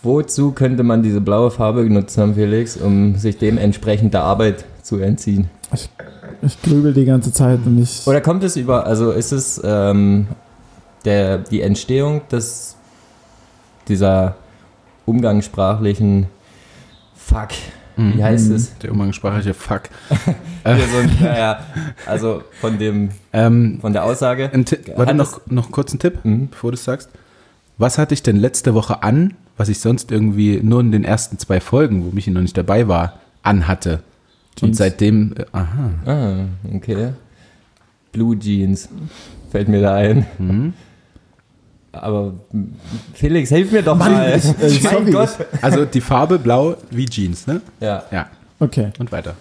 Wozu 0.02 0.52
könnte 0.52 0.84
man 0.84 1.02
diese 1.02 1.20
blaue 1.20 1.50
Farbe 1.50 1.82
genutzt 1.82 2.16
haben, 2.16 2.34
Felix, 2.36 2.76
um 2.76 3.16
sich 3.16 3.36
dementsprechend 3.36 4.14
der 4.14 4.22
Arbeit 4.22 4.64
zu 4.82 4.98
entziehen? 4.98 5.50
Ich, 5.74 5.90
ich 6.42 6.60
grübel 6.62 6.92
die 6.94 7.04
ganze 7.04 7.32
Zeit 7.32 7.60
und 7.66 7.82
ich. 7.82 8.06
Oder 8.06 8.20
kommt 8.20 8.42
es 8.44 8.56
über, 8.56 8.86
also 8.86 9.10
ist 9.12 9.32
es 9.32 9.60
ähm, 9.64 10.26
der, 11.04 11.38
die 11.38 11.62
Entstehung 11.62 12.22
des, 12.30 12.76
dieser 13.88 14.36
umgangssprachlichen 15.06 16.26
Fuck, 17.16 17.48
wie 17.96 18.22
heißt 18.22 18.50
es? 18.52 18.78
Der 18.78 18.92
umgangssprachliche 18.92 19.54
Fuck. 19.54 19.82
So 20.64 21.24
naja, 21.24 21.60
also 22.04 22.42
von 22.60 22.78
dem, 22.78 23.08
Ähm, 23.32 23.78
von 23.80 23.92
der 23.94 24.04
Aussage. 24.04 24.50
ein 24.52 24.66
Tipp, 24.66 24.92
warte 24.96 25.14
noch, 25.14 25.40
noch 25.46 25.70
kurz 25.70 25.94
ein 25.94 25.98
Tipp, 25.98 26.18
Mhm. 26.24 26.48
bevor 26.48 26.72
du 26.72 26.74
es 26.74 26.84
sagst. 26.84 27.08
Was 27.78 27.96
hatte 27.96 28.12
ich 28.12 28.22
denn 28.22 28.36
letzte 28.36 28.74
Woche 28.74 29.02
an, 29.02 29.34
was 29.56 29.70
ich 29.70 29.80
sonst 29.80 30.10
irgendwie 30.12 30.60
nur 30.62 30.80
in 30.80 30.92
den 30.92 31.04
ersten 31.04 31.38
zwei 31.38 31.60
Folgen, 31.60 32.04
wo 32.04 32.10
Michi 32.10 32.30
noch 32.30 32.42
nicht 32.42 32.56
dabei 32.56 32.86
war, 32.86 33.14
anhatte? 33.42 34.00
Und 34.60 34.68
Jeans. 34.68 34.78
seitdem, 34.78 35.34
äh, 35.36 35.44
aha. 35.52 35.90
Ah, 36.06 36.44
okay. 36.74 37.10
Blue 38.12 38.38
Jeans 38.38 38.88
fällt 39.50 39.68
mir 39.68 39.80
da 39.82 39.94
ein. 39.94 40.26
Mhm. 40.38 40.72
Aber 41.92 42.34
Felix, 43.14 43.48
hilf 43.48 43.72
mir 43.72 43.82
doch 43.82 43.96
mal. 43.96 44.36
ich- 44.36 44.44
äh, 44.44 44.54
mein 44.84 45.06
sorry. 45.06 45.10
Gott. 45.10 45.30
Also 45.62 45.84
die 45.84 46.00
Farbe 46.00 46.38
blau 46.38 46.76
wie 46.90 47.06
Jeans, 47.06 47.46
ne? 47.46 47.60
Ja. 47.80 48.04
Ja, 48.10 48.28
Okay, 48.60 48.90
und 48.98 49.10
weiter. 49.10 49.34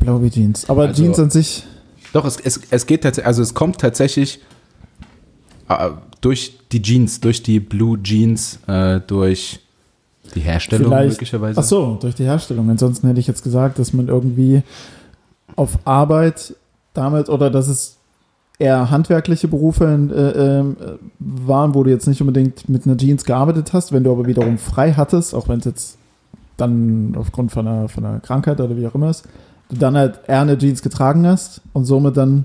blau 0.00 0.20
wie 0.22 0.30
Jeans. 0.30 0.68
Aber 0.68 0.82
Also- 0.88 1.02
Jeans 1.02 1.18
an 1.18 1.30
sich. 1.30 1.64
Doch, 2.12 2.24
es, 2.24 2.38
es, 2.38 2.60
es 2.70 2.86
geht 2.86 3.02
tatsächlich, 3.02 3.26
also 3.26 3.42
es 3.42 3.54
kommt 3.54 3.78
tatsächlich 3.80 4.40
äh, 5.68 5.90
durch 6.20 6.58
die 6.70 6.80
Jeans, 6.80 7.20
durch 7.20 7.42
die 7.42 7.58
Blue 7.60 8.00
Jeans, 8.02 8.60
äh, 8.68 9.00
durch 9.06 9.60
die 10.34 10.40
Herstellung 10.40 10.88
Vielleicht. 10.88 11.10
möglicherweise. 11.10 11.60
Ach 11.60 11.64
so, 11.64 11.98
durch 12.00 12.14
die 12.14 12.24
Herstellung. 12.24 12.70
Ansonsten 12.70 13.06
hätte 13.06 13.20
ich 13.20 13.26
jetzt 13.26 13.42
gesagt, 13.42 13.78
dass 13.78 13.92
man 13.92 14.08
irgendwie 14.08 14.62
auf 15.56 15.78
Arbeit 15.84 16.54
damit 16.94 17.28
oder 17.28 17.50
dass 17.50 17.68
es 17.68 17.96
eher 18.58 18.90
handwerkliche 18.90 19.48
Berufe 19.48 19.84
äh, 19.84 19.88
ähm, 19.88 20.76
äh, 20.80 20.96
waren, 21.18 21.74
wo 21.74 21.82
du 21.82 21.90
jetzt 21.90 22.06
nicht 22.06 22.20
unbedingt 22.20 22.68
mit 22.68 22.86
einer 22.86 22.96
Jeans 22.96 23.24
gearbeitet 23.24 23.72
hast, 23.72 23.92
wenn 23.92 24.04
du 24.04 24.12
aber 24.12 24.26
wiederum 24.26 24.58
frei 24.58 24.92
hattest, 24.92 25.34
auch 25.34 25.48
wenn 25.48 25.58
es 25.58 25.64
jetzt 25.64 25.98
dann 26.56 27.14
aufgrund 27.18 27.50
von 27.50 27.66
einer, 27.66 27.88
von 27.88 28.04
einer 28.04 28.20
Krankheit 28.20 28.60
oder 28.60 28.76
wie 28.76 28.86
auch 28.86 28.94
immer 28.94 29.10
ist, 29.10 29.24
du 29.68 29.76
dann 29.76 29.96
halt 29.96 30.20
eher 30.28 30.40
eine 30.40 30.56
Jeans 30.56 30.82
getragen 30.82 31.26
hast 31.26 31.62
und 31.72 31.84
somit 31.84 32.16
dann 32.16 32.44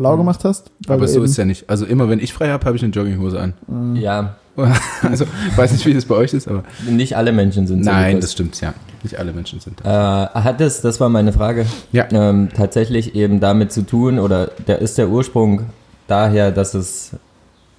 blau 0.00 0.16
gemacht 0.16 0.44
hast. 0.44 0.70
Aber 0.88 1.06
du 1.06 1.08
so 1.08 1.22
ist 1.22 1.36
ja 1.36 1.44
nicht. 1.44 1.68
Also 1.70 1.84
immer 1.86 2.08
wenn 2.08 2.18
ich 2.20 2.32
frei 2.32 2.48
habe, 2.48 2.64
habe 2.66 2.76
ich 2.76 2.82
eine 2.82 2.92
Jogginghose 2.92 3.38
an. 3.40 3.54
Ja, 3.96 4.36
Also 5.02 5.24
weiß 5.56 5.72
nicht, 5.72 5.86
wie 5.86 5.94
das 5.94 6.04
bei 6.04 6.16
euch 6.16 6.34
ist, 6.34 6.48
aber 6.48 6.64
nicht 6.88 7.16
alle 7.16 7.32
Menschen 7.32 7.66
sind 7.66 7.84
so. 7.84 7.90
nein, 7.90 8.20
das 8.20 8.32
stimmt 8.32 8.60
ja. 8.60 8.74
Nicht 9.02 9.18
alle 9.18 9.32
Menschen 9.32 9.60
sind 9.60 9.80
Äh, 9.80 9.84
da. 9.84 10.30
hat 10.34 10.60
es, 10.60 10.80
das 10.80 11.00
war 11.00 11.08
meine 11.08 11.32
Frage, 11.32 11.66
Ja. 11.92 12.06
ähm, 12.12 12.48
tatsächlich 12.54 13.14
eben 13.14 13.40
damit 13.40 13.72
zu 13.72 13.82
tun 13.86 14.18
oder 14.18 14.50
der 14.66 14.80
ist 14.80 14.98
der 14.98 15.08
Ursprung 15.08 15.62
daher, 16.08 16.50
dass 16.50 16.74
es 16.74 17.12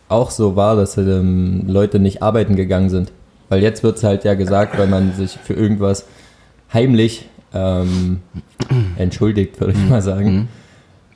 auch 0.08 0.32
so 0.32 0.56
war, 0.56 0.76
dass 0.76 0.98
ähm, 0.98 1.64
Leute 1.68 2.00
nicht 2.00 2.24
arbeiten 2.24 2.56
gegangen 2.56 2.90
sind. 2.90 3.12
Weil 3.50 3.62
jetzt 3.62 3.84
wird 3.84 3.98
es 3.98 4.04
halt 4.04 4.24
ja 4.24 4.34
gesagt, 4.34 4.80
weil 4.80 4.88
man 4.88 5.14
sich 5.14 5.38
für 5.44 5.54
irgendwas 5.54 6.06
heimlich 6.74 7.28
ähm, 7.54 8.22
entschuldigt, 8.98 9.60
würde 9.60 9.74
ich 9.74 9.90
mal 9.90 10.02
sagen. 10.02 10.34
Mhm. 10.34 10.48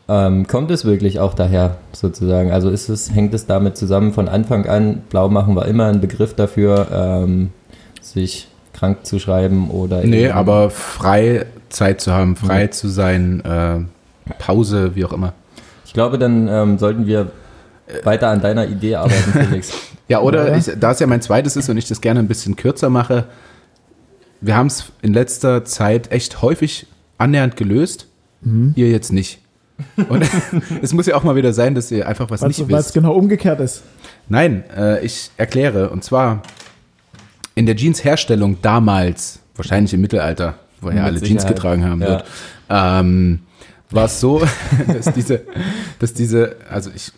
Ähm, 0.08 0.46
kommt 0.48 0.70
es 0.72 0.86
wirklich 0.86 1.20
auch 1.20 1.34
daher, 1.34 1.78
sozusagen? 1.92 2.52
Also 2.52 2.70
ist 2.70 2.90
es, 2.90 3.12
hängt 3.14 3.34
es 3.34 3.48
damit 3.48 3.76
zusammen 3.76 4.14
von 4.14 4.28
Anfang 4.30 4.68
an? 4.68 5.02
Blau 5.10 5.30
machen 5.30 5.56
war 5.56 5.66
immer 5.68 5.86
ein 5.88 6.00
Begriff 6.02 6.36
dafür, 6.36 6.88
ähm, 6.92 7.50
sich 8.02 8.48
krank 8.74 9.06
zu 9.06 9.18
schreiben 9.20 9.72
oder 9.72 10.04
Nee, 10.04 10.26
eben- 10.26 10.34
aber 10.34 10.70
frei 10.70 11.46
Zeit 11.70 12.02
zu 12.02 12.12
haben, 12.14 12.36
frei 12.36 12.68
zu 12.68 12.88
sein, 12.88 13.42
äh, 13.44 13.80
Pause, 14.38 14.96
wie 14.96 15.06
auch 15.06 15.14
immer. 15.14 15.34
Ich 15.86 15.94
glaube, 15.94 16.18
dann 16.20 16.48
ähm, 16.50 16.78
sollten 16.78 17.08
wir 17.08 17.32
weiter 18.04 18.30
an 18.30 18.42
deiner 18.42 18.68
Idee 18.68 18.96
arbeiten, 18.96 19.32
Felix. 19.48 19.72
Ja, 20.08 20.22
oder 20.22 20.50
Ja. 20.50 20.58
Ich, 20.58 20.70
da 20.80 20.92
es 20.92 21.00
ja 21.00 21.08
mein 21.08 21.22
zweites 21.22 21.56
ist 21.56 21.68
und 21.70 21.78
ich 21.78 21.88
das 21.88 22.02
gerne 22.02 22.20
ein 22.20 22.28
bisschen 22.28 22.56
kürzer 22.56 22.90
mache, 22.92 23.26
wir 24.42 24.56
haben 24.56 24.68
es 24.68 24.92
in 25.02 25.14
letzter 25.14 25.66
Zeit 25.66 26.12
echt 26.12 26.42
häufig 26.44 26.86
annähernd 27.18 27.56
gelöst. 27.58 28.08
Ihr 28.76 28.90
jetzt 28.92 29.12
nicht. 29.12 29.40
Und 30.08 30.24
es 30.82 30.94
muss 30.94 31.06
ja 31.06 31.16
auch 31.16 31.24
mal 31.24 31.36
wieder 31.36 31.54
sein, 31.54 31.76
dass 31.76 31.92
ihr 31.92 32.08
einfach 32.08 32.30
was 32.30 32.42
Weil 32.42 32.50
nicht 32.50 32.60
es 32.60 32.68
wisst. 32.68 32.94
genau 32.94 33.14
umgekehrt 33.14 33.60
ist. 33.60 33.84
Nein, 34.30 34.64
äh, 34.76 35.04
ich 35.06 35.32
erkläre. 35.38 35.90
Und 35.90 36.04
zwar 36.04 36.42
in 37.56 37.66
der 37.66 37.76
Jeans-Herstellung 37.76 38.58
damals, 38.62 39.40
wahrscheinlich 39.56 39.94
im 39.94 40.02
Mittelalter, 40.02 40.56
wo 40.82 40.90
ja 40.90 40.96
Mit 40.96 41.04
alle 41.04 41.14
Jeans 41.20 41.42
Sicherheit. 41.42 41.56
getragen 41.56 41.86
haben, 41.86 42.02
Ja. 42.02 42.08
dort, 42.08 42.26
ähm, 42.70 43.40
war 43.92 44.06
es 44.06 44.20
so, 44.20 44.42
dass 44.88 45.14
diese, 45.14 45.42
dass 46.00 46.14
diese, 46.14 46.56
also 46.70 46.90
ich, 46.96 47.12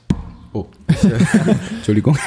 oh, 0.53 0.65
ich, 0.89 1.03
äh, 1.05 1.17
Entschuldigung, 1.77 2.17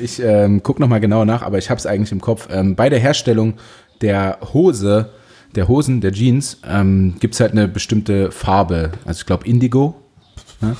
ich 0.00 0.22
ähm, 0.22 0.62
gucke 0.62 0.80
nochmal 0.80 1.00
genauer 1.00 1.24
nach, 1.24 1.42
aber 1.42 1.58
ich 1.58 1.68
habe 1.70 1.78
es 1.78 1.86
eigentlich 1.86 2.12
im 2.12 2.20
Kopf. 2.20 2.48
Ähm, 2.50 2.76
bei 2.76 2.88
der 2.88 2.98
Herstellung 3.00 3.54
der 4.00 4.38
Hose 4.54 5.10
der 5.54 5.68
Hosen, 5.68 6.00
der 6.00 6.12
Jeans, 6.12 6.58
ähm, 6.68 7.14
gibt 7.20 7.34
es 7.34 7.40
halt 7.40 7.52
eine 7.52 7.68
bestimmte 7.68 8.30
Farbe. 8.30 8.90
Also 9.04 9.20
ich 9.20 9.26
glaube 9.26 9.46
Indigo. 9.46 9.94
Ne? 10.62 10.76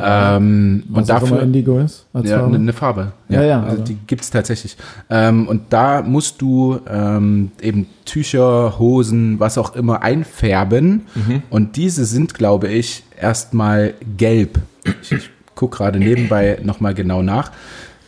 Ähm, 0.00 0.84
Was 0.88 1.00
und 1.02 1.08
dafür 1.10 1.42
Indigo 1.42 1.78
ist. 1.80 2.06
Als 2.14 2.30
ja, 2.30 2.38
Farbe. 2.38 2.54
eine, 2.54 2.62
eine 2.62 2.72
Farbe. 2.72 3.12
Ja, 3.28 3.42
ja, 3.42 3.58
Also 3.60 3.70
also- 3.72 3.82
die 3.84 3.98
gibt 4.06 4.22
es 4.22 4.30
tatsächlich. 4.30 4.76
Ähm, 5.10 5.46
und 5.48 5.64
da 5.70 6.00
musst 6.02 6.40
du 6.40 6.80
ähm, 6.88 7.50
eben 7.60 7.86
Tücher, 8.06 8.78
Hosen, 8.78 9.38
was 9.38 9.58
auch 9.58 9.74
immer 9.76 10.02
einfärben. 10.02 11.02
Mhm. 11.14 11.42
Und 11.50 11.76
diese 11.76 12.06
sind, 12.06 12.34
glaube 12.34 12.68
ich, 12.68 13.04
erstmal 13.20 13.94
gelb. 14.16 14.60
Ich, 15.02 15.12
ich 15.12 15.30
gucke 15.54 15.76
gerade 15.76 15.98
nebenbei 15.98 16.58
nochmal 16.62 16.94
genau 16.94 17.22
nach. 17.22 17.50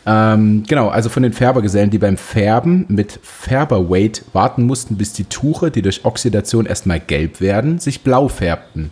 Ähm, 0.05 0.63
genau, 0.67 0.89
also 0.89 1.09
von 1.09 1.21
den 1.23 1.33
Färbergesellen, 1.33 1.89
die 1.91 1.99
beim 1.99 2.17
Färben 2.17 2.85
mit 2.87 3.19
Färberweight 3.21 4.23
warten 4.33 4.63
mussten, 4.63 4.95
bis 4.97 5.13
die 5.13 5.25
Tuche, 5.25 5.69
die 5.71 5.81
durch 5.81 6.05
Oxidation 6.05 6.65
erstmal 6.65 6.99
gelb 6.99 7.39
werden, 7.41 7.77
sich 7.79 8.01
blau 8.01 8.27
färbten. 8.27 8.91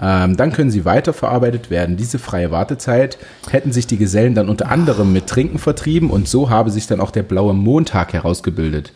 Ähm, 0.00 0.36
dann 0.36 0.52
können 0.52 0.72
sie 0.72 0.84
weiterverarbeitet 0.84 1.70
werden. 1.70 1.96
Diese 1.96 2.18
freie 2.18 2.50
Wartezeit 2.50 3.18
hätten 3.50 3.70
sich 3.72 3.86
die 3.86 3.98
Gesellen 3.98 4.34
dann 4.34 4.48
unter 4.48 4.68
anderem 4.68 5.12
mit 5.12 5.28
Trinken 5.28 5.58
vertrieben 5.60 6.10
und 6.10 6.26
so 6.26 6.50
habe 6.50 6.70
sich 6.72 6.88
dann 6.88 6.98
auch 7.00 7.12
der 7.12 7.22
blaue 7.22 7.54
Montag 7.54 8.12
herausgebildet. 8.12 8.92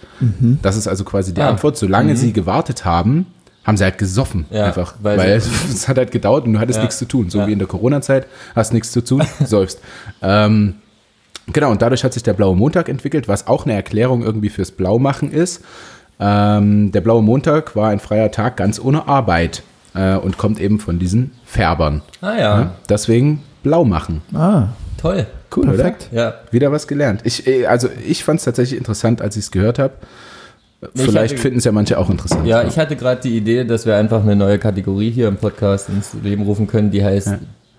Das 0.62 0.76
ist 0.76 0.88
also 0.88 1.05
quasi 1.05 1.32
die 1.32 1.42
Ah. 1.42 1.51
Antwort. 1.51 1.76
Solange 1.76 2.16
sie 2.16 2.32
gewartet 2.32 2.84
haben, 2.84 3.26
haben 3.62 3.76
sie 3.76 3.84
halt 3.84 3.99
gesoffen. 3.99 4.47
Ja, 4.51 4.64
einfach. 4.64 4.94
weil 5.01 5.16
Weil, 5.18 5.40
sie- 5.40 5.51
es 5.72 5.86
hat 5.86 5.97
halt 5.99 6.11
gedauert 6.11 6.44
und 6.44 6.55
du 6.55 6.59
hattest 6.59 6.78
Ja. 6.78 6.82
nichts 6.82 6.99
zu 6.99 7.05
tun. 7.07 7.30
So 7.30 7.38
Ja. 7.38 7.47
wie 7.47 7.53
in 7.53 7.59
der 7.61 7.68
Corona-Zeit, 7.68 8.26
hast 8.57 8.72
nichts 8.72 8.90
zu 8.90 9.05
tun, 9.05 9.22
säufst. 9.44 9.78
ähm, 10.22 10.76
Genau, 11.53 11.70
und 11.70 11.82
dadurch 11.82 12.03
hat 12.05 12.12
sich 12.12 12.22
der 12.22 12.32
blaue 12.32 12.57
Montag 12.57 12.88
entwickelt, 12.88 13.28
was 13.28 13.47
auch 13.47 13.64
eine 13.64 13.74
Erklärung 13.74 14.22
irgendwie 14.22 14.49
fürs 14.49 14.70
Blaumachen 14.72 15.30
ist. 15.30 15.62
Ähm, 16.18 16.92
der 16.92 17.01
blaue 17.03 17.22
Montag 17.22 17.76
war 17.76 17.90
ein 17.90 18.01
freier 18.01 18.30
Tag 18.30 18.57
ganz 18.57 18.80
ohne 18.80 19.07
Arbeit 19.07 19.62
äh, 19.94 20.16
und 20.16 20.38
kommt 20.38 20.61
eben 20.61 20.80
von 20.80 20.99
diesen 20.99 21.32
Färbern. 21.44 22.03
Ah 22.20 22.32
ja, 22.32 22.38
Ja? 22.38 22.70
Deswegen 22.88 23.42
blau 23.62 23.84
machen. 23.84 24.22
Ah, 24.34 24.68
toll. 25.01 25.26
Cool, 25.55 25.66
perfekt. 25.66 26.09
Ja. 26.12 26.28
oder? 26.28 26.42
Wieder 26.51 26.72
was 26.72 26.86
gelernt. 26.88 27.20
Ich, 27.24 27.47
äh, 27.47 27.66
also 27.66 27.88
ich 28.07 28.24
fand 28.24 28.38
es 28.40 28.44
tatsächlich 28.44 28.78
interessant, 28.78 29.22
als 29.22 29.36
ich 29.36 29.44
es 29.44 29.51
gehört 29.51 29.78
habe. 29.78 29.94
Vielleicht 30.94 31.38
finden 31.38 31.59
es 31.59 31.64
ja 31.64 31.72
manche 31.72 31.99
auch 31.99 32.11
interessant. 32.11 32.47
Ja, 32.47 32.62
ich 32.62 32.78
hatte 32.78 32.97
gerade 32.97 33.20
die 33.22 33.36
Idee, 33.36 33.64
dass 33.64 33.86
wir 33.86 33.97
einfach 33.97 34.22
eine 34.22 34.36
neue 34.36 34.59
Kategorie 34.59 35.11
hier 35.11 35.28
im 35.28 35.36
Podcast 35.36 35.88
ins 35.88 36.12
Leben 36.22 36.42
rufen 36.42 36.66
können, 36.66 36.90
die 36.90 37.03
heißt 37.03 37.32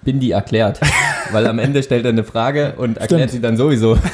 Bindi 0.07 0.31
erklärt. 0.31 0.79
Weil 1.33 1.45
am 1.47 1.59
Ende 1.59 1.83
stellt 1.83 2.05
er 2.05 2.11
eine 2.11 2.23
Frage 2.23 2.75
und 2.77 2.97
erklärt 2.97 3.29
Stimmt. 3.29 3.31
sie 3.31 3.41
dann 3.41 3.57
sowieso. 3.57 3.97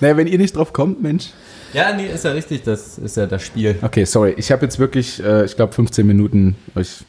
Naja, 0.00 0.16
wenn 0.16 0.26
ihr 0.26 0.38
nicht 0.38 0.56
drauf 0.56 0.72
kommt, 0.72 1.02
Mensch. 1.02 1.28
Ja, 1.74 1.94
nee, 1.94 2.06
ist 2.06 2.24
ja 2.24 2.32
richtig, 2.32 2.62
das 2.64 2.98
ist 2.98 3.16
ja 3.16 3.26
das 3.26 3.42
Spiel. 3.42 3.76
Okay, 3.82 4.04
sorry. 4.04 4.34
Ich 4.36 4.50
habe 4.50 4.62
jetzt 4.64 4.78
wirklich, 4.78 5.22
äh, 5.22 5.44
ich 5.44 5.56
glaube, 5.56 5.72
15 5.72 6.06
Minuten 6.06 6.56
euch 6.74 7.04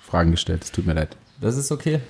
Fragen 0.00 0.30
gestellt. 0.30 0.62
Es 0.64 0.70
tut 0.70 0.86
mir 0.86 0.92
leid. 0.94 1.16
Das 1.40 1.56
ist 1.56 1.72
okay, 1.72 2.00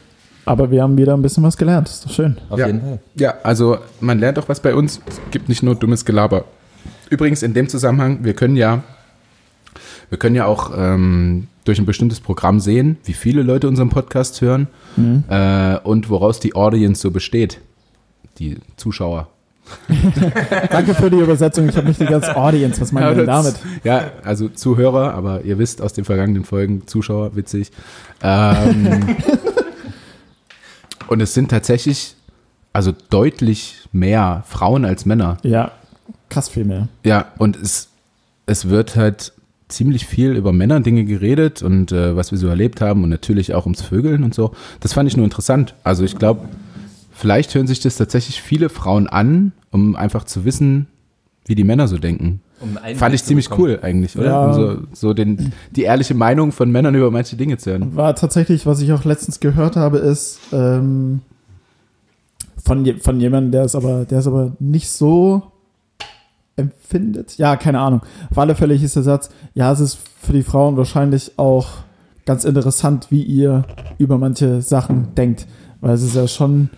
Aber 0.44 0.70
wir 0.70 0.82
haben 0.82 0.96
wieder 0.98 1.14
ein 1.16 1.22
bisschen 1.22 1.42
was 1.44 1.56
gelernt. 1.56 1.88
Ist 1.88 2.04
doch 2.04 2.10
schön. 2.10 2.36
auf 2.50 2.58
Ja. 2.58 2.66
jeden 2.66 2.80
Fall. 2.80 2.98
Ja, 3.14 3.34
also 3.42 3.78
man 4.00 4.18
lernt 4.18 4.38
auch 4.38 4.48
was 4.48 4.60
bei 4.60 4.74
uns. 4.74 5.00
Es 5.08 5.20
gibt 5.30 5.48
nicht 5.48 5.62
nur 5.62 5.74
dummes 5.76 6.04
Gelaber. 6.04 6.44
Übrigens 7.08 7.42
in 7.42 7.54
dem 7.54 7.68
Zusammenhang, 7.68 8.18
wir 8.22 8.34
können 8.34 8.56
ja, 8.56 8.82
wir 10.10 10.18
können 10.18 10.34
ja 10.34 10.46
auch 10.46 10.72
ähm, 10.76 11.48
durch 11.64 11.78
ein 11.78 11.86
bestimmtes 11.86 12.20
Programm 12.20 12.60
sehen, 12.60 12.96
wie 13.04 13.12
viele 13.12 13.42
Leute 13.42 13.68
unseren 13.68 13.90
Podcast 13.90 14.40
hören 14.40 14.68
äh, 15.28 15.78
und 15.78 16.08
woraus 16.08 16.40
die 16.40 16.54
Audience 16.54 17.02
so 17.02 17.10
besteht. 17.10 17.60
Die 18.38 18.56
Zuschauer. 18.76 19.28
Danke 20.70 20.94
für 20.94 21.10
die 21.10 21.18
Übersetzung. 21.18 21.68
Ich 21.68 21.76
habe 21.76 21.88
nicht 21.88 22.00
die 22.00 22.06
ganze 22.06 22.36
Audience. 22.36 22.80
Was 22.80 22.92
meinen 22.92 23.08
wir 23.08 23.14
denn 23.16 23.26
damit? 23.26 23.56
Ja, 23.84 24.12
also 24.24 24.48
Zuhörer, 24.48 25.14
aber 25.14 25.42
ihr 25.42 25.58
wisst 25.58 25.82
aus 25.82 25.92
den 25.92 26.04
vergangenen 26.04 26.44
Folgen, 26.44 26.86
Zuschauer, 26.86 27.36
witzig. 27.36 27.70
Ähm, 28.22 29.16
und 31.08 31.20
es 31.20 31.34
sind 31.34 31.50
tatsächlich 31.50 32.16
also 32.72 32.92
deutlich 33.10 33.88
mehr 33.92 34.44
Frauen 34.46 34.84
als 34.84 35.04
Männer. 35.04 35.38
Ja, 35.42 35.72
krass 36.28 36.48
viel 36.48 36.64
mehr. 36.64 36.88
Ja, 37.04 37.26
und 37.38 37.56
es, 37.56 37.88
es 38.46 38.68
wird 38.68 38.96
halt 38.96 39.32
ziemlich 39.68 40.06
viel 40.06 40.36
über 40.36 40.52
Männerdinge 40.52 41.04
geredet 41.04 41.62
und 41.62 41.92
äh, 41.92 42.16
was 42.16 42.30
wir 42.30 42.38
so 42.38 42.48
erlebt 42.48 42.80
haben 42.80 43.04
und 43.04 43.10
natürlich 43.10 43.54
auch 43.54 43.66
ums 43.66 43.82
Vögeln 43.82 44.24
und 44.24 44.34
so. 44.34 44.52
Das 44.80 44.94
fand 44.94 45.08
ich 45.08 45.16
nur 45.16 45.24
interessant. 45.24 45.74
Also 45.84 46.04
ich 46.04 46.16
glaube, 46.16 46.48
vielleicht 47.12 47.54
hören 47.54 47.66
sich 47.66 47.80
das 47.80 47.96
tatsächlich 47.96 48.40
viele 48.40 48.68
Frauen 48.70 49.06
an, 49.06 49.52
um 49.70 49.94
einfach 49.94 50.24
zu 50.24 50.44
wissen, 50.44 50.86
wie 51.44 51.54
die 51.54 51.64
Männer 51.64 51.88
so 51.88 51.98
denken. 51.98 52.40
Um 52.60 52.76
Fand 52.96 53.14
ich 53.14 53.22
ziemlich 53.22 53.48
bekommen. 53.48 53.68
cool 53.68 53.78
eigentlich, 53.82 54.18
oder? 54.18 54.26
Ja. 54.26 54.46
Um 54.46 54.54
so, 54.54 54.76
so 54.92 55.14
den, 55.14 55.52
die 55.70 55.82
ehrliche 55.82 56.14
Meinung 56.14 56.50
von 56.50 56.70
Männern 56.70 56.94
über 56.94 57.10
manche 57.10 57.36
Dinge 57.36 57.56
zu 57.56 57.70
hören. 57.70 57.94
War 57.94 58.16
tatsächlich, 58.16 58.66
was 58.66 58.80
ich 58.80 58.92
auch 58.92 59.04
letztens 59.04 59.38
gehört 59.38 59.76
habe, 59.76 59.98
ist 59.98 60.40
ähm, 60.52 61.20
von, 62.64 62.84
je, 62.84 62.94
von 62.94 63.20
jemandem, 63.20 63.52
der 63.52 63.62
es 63.62 63.76
aber, 63.76 64.04
der 64.06 64.18
es 64.18 64.26
aber 64.26 64.56
nicht 64.58 64.90
so 64.90 65.42
empfindet. 66.58 67.38
Ja, 67.38 67.56
keine 67.56 67.80
Ahnung. 67.80 68.02
Auf 68.30 68.38
alle 68.38 68.54
Fälle 68.54 68.74
hieß 68.74 68.94
der 68.94 69.02
Satz, 69.02 69.30
ja, 69.54 69.72
es 69.72 69.80
ist 69.80 69.98
für 70.20 70.32
die 70.32 70.42
Frauen 70.42 70.76
wahrscheinlich 70.76 71.32
auch 71.38 71.68
ganz 72.26 72.44
interessant, 72.44 73.06
wie 73.10 73.22
ihr 73.22 73.64
über 73.96 74.18
manche 74.18 74.60
Sachen 74.60 75.14
denkt. 75.16 75.46
Weil 75.80 75.94
es 75.94 76.02
ist 76.02 76.14
ja 76.14 76.28
schon, 76.28 76.70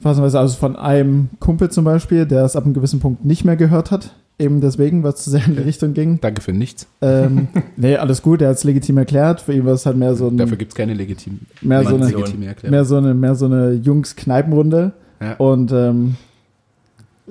phasenweise, 0.00 0.38
also 0.38 0.56
von 0.56 0.76
einem 0.76 1.28
Kumpel 1.38 1.70
zum 1.70 1.84
Beispiel, 1.84 2.26
der 2.26 2.44
es 2.44 2.56
ab 2.56 2.64
einem 2.64 2.74
gewissen 2.74 3.00
Punkt 3.00 3.24
nicht 3.24 3.44
mehr 3.44 3.56
gehört 3.56 3.90
hat, 3.90 4.14
eben 4.38 4.60
deswegen, 4.60 5.02
weil 5.02 5.12
es 5.12 5.22
zu 5.22 5.30
sehr 5.30 5.44
in 5.46 5.54
die 5.54 5.62
Richtung 5.62 5.94
ging. 5.94 6.20
Danke 6.20 6.42
für 6.42 6.52
nichts. 6.52 6.86
Ähm, 7.00 7.48
nee, 7.76 7.96
alles 7.96 8.22
gut, 8.22 8.42
er 8.42 8.48
hat 8.48 8.56
es 8.56 8.64
legitim 8.64 8.98
erklärt. 8.98 9.40
Für 9.40 9.52
ihn 9.52 9.64
war 9.64 9.74
es 9.74 9.86
halt 9.86 9.96
mehr 9.96 10.14
so 10.14 10.28
ein, 10.28 10.36
Dafür 10.36 10.56
gibt 10.56 10.72
es 10.72 10.76
keine 10.76 10.94
legitime, 10.94 11.38
mehr 11.60 11.82
so 11.82 11.90
eine, 11.90 11.98
Mann, 11.98 12.08
legitime 12.08 12.46
Erklärung. 12.46 12.70
mehr 12.72 12.84
so 12.84 12.96
eine, 12.96 13.14
mehr 13.14 13.34
so 13.34 13.46
eine 13.46 13.72
Jungs-Kneipenrunde. 13.72 14.92
Ja. 15.20 15.34
Und 15.36 15.70
ähm, 15.72 16.16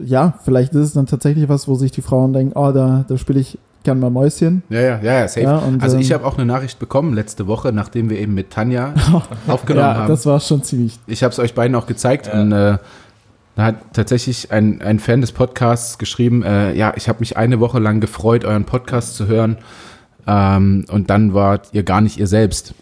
ja, 0.05 0.33
vielleicht 0.43 0.73
ist 0.73 0.87
es 0.87 0.93
dann 0.93 1.05
tatsächlich 1.05 1.49
was, 1.49 1.67
wo 1.67 1.75
sich 1.75 1.91
die 1.91 2.01
Frauen 2.01 2.33
denken, 2.33 2.53
oh, 2.57 2.71
da, 2.71 3.05
da 3.07 3.17
spiele 3.17 3.39
ich 3.39 3.57
gern 3.83 3.99
mal 3.99 4.09
Mäuschen. 4.09 4.63
Ja, 4.69 4.79
ja, 4.79 4.99
ja, 5.01 5.13
ja, 5.19 5.27
safe. 5.27 5.41
Ja, 5.41 5.57
und, 5.57 5.81
also 5.81 5.97
ich 5.97 6.09
ähm, 6.11 6.17
habe 6.17 6.25
auch 6.27 6.37
eine 6.37 6.45
Nachricht 6.45 6.79
bekommen 6.79 7.13
letzte 7.13 7.47
Woche, 7.47 7.71
nachdem 7.71 8.09
wir 8.09 8.19
eben 8.19 8.33
mit 8.33 8.51
Tanja 8.51 8.93
aufgenommen 9.47 9.87
ja, 9.87 9.95
haben. 9.95 10.07
das 10.07 10.25
war 10.25 10.39
schon 10.39 10.63
ziemlich. 10.63 10.99
Ich 11.07 11.23
habe 11.23 11.31
es 11.31 11.39
euch 11.39 11.53
beiden 11.53 11.75
auch 11.75 11.87
gezeigt 11.87 12.27
Ja. 12.27 12.41
und 12.41 12.51
äh, 12.51 12.77
da 13.55 13.63
hat 13.63 13.75
tatsächlich 13.93 14.51
ein, 14.51 14.81
ein 14.81 14.99
Fan 14.99 15.19
des 15.21 15.33
Podcasts 15.33 15.97
geschrieben, 15.97 16.41
äh, 16.43 16.73
ja, 16.73 16.93
ich 16.95 17.09
habe 17.09 17.19
mich 17.19 17.37
eine 17.37 17.59
Woche 17.59 17.79
lang 17.79 17.99
gefreut, 17.99 18.45
euren 18.45 18.63
Podcast 18.65 19.15
zu 19.15 19.27
hören 19.27 19.57
ähm, 20.25 20.85
und 20.89 21.09
dann 21.09 21.33
wart 21.33 21.69
ihr 21.73 21.83
gar 21.83 22.01
nicht 22.01 22.17
ihr 22.17 22.27
selbst 22.27 22.73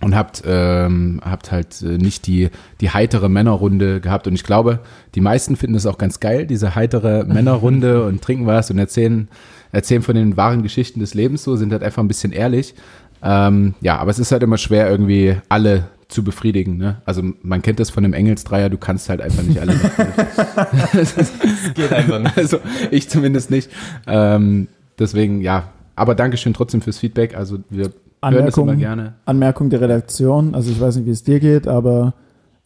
und 0.00 0.14
habt, 0.14 0.42
ähm, 0.46 1.20
habt 1.24 1.52
halt 1.52 1.80
äh, 1.82 1.98
nicht 1.98 2.26
die, 2.26 2.50
die 2.80 2.90
heitere 2.90 3.28
Männerrunde 3.28 4.00
gehabt 4.00 4.26
und 4.26 4.34
ich 4.34 4.44
glaube, 4.44 4.80
die 5.14 5.20
meisten 5.20 5.56
finden 5.56 5.76
es 5.76 5.86
auch 5.86 5.98
ganz 5.98 6.20
geil, 6.20 6.46
diese 6.46 6.74
heitere 6.74 7.24
Männerrunde 7.26 8.04
und 8.04 8.22
trinken 8.22 8.46
was 8.46 8.70
und 8.70 8.78
erzählen, 8.78 9.28
erzählen 9.72 10.02
von 10.02 10.14
den 10.14 10.36
wahren 10.36 10.62
Geschichten 10.62 11.00
des 11.00 11.14
Lebens 11.14 11.44
so, 11.44 11.56
sind 11.56 11.72
halt 11.72 11.82
einfach 11.82 12.02
ein 12.02 12.08
bisschen 12.08 12.32
ehrlich. 12.32 12.74
Ähm, 13.22 13.74
ja, 13.80 13.96
aber 13.96 14.10
es 14.10 14.18
ist 14.18 14.32
halt 14.32 14.42
immer 14.42 14.58
schwer, 14.58 14.90
irgendwie 14.90 15.36
alle 15.48 15.88
zu 16.08 16.22
befriedigen. 16.22 16.76
Ne? 16.76 16.96
Also 17.04 17.22
man 17.42 17.62
kennt 17.62 17.80
das 17.80 17.90
von 17.90 18.04
einem 18.04 18.12
Engelsdreier, 18.12 18.68
du 18.68 18.78
kannst 18.78 19.08
halt 19.08 19.20
einfach 19.20 19.42
nicht 19.42 19.60
alle. 19.60 19.74
Geht 21.74 21.92
einfach 21.92 22.20
nicht. 22.20 22.38
also 22.38 22.58
ich 22.90 23.08
zumindest 23.08 23.50
nicht. 23.50 23.70
Ähm, 24.06 24.68
deswegen, 24.98 25.40
ja. 25.40 25.70
Aber 25.96 26.14
Dankeschön 26.14 26.54
trotzdem 26.54 26.80
fürs 26.82 26.98
Feedback. 26.98 27.36
Also 27.36 27.58
wir 27.70 27.84
hören 27.84 27.92
das 28.20 28.56
immer 28.56 28.72
Anmerkung, 28.72 28.78
gerne. 28.78 29.14
Anmerkung 29.26 29.70
der 29.70 29.80
Redaktion. 29.80 30.54
Also 30.54 30.70
ich 30.70 30.80
weiß 30.80 30.96
nicht, 30.96 31.06
wie 31.06 31.10
es 31.10 31.22
dir 31.22 31.40
geht, 31.40 31.68
aber 31.68 32.14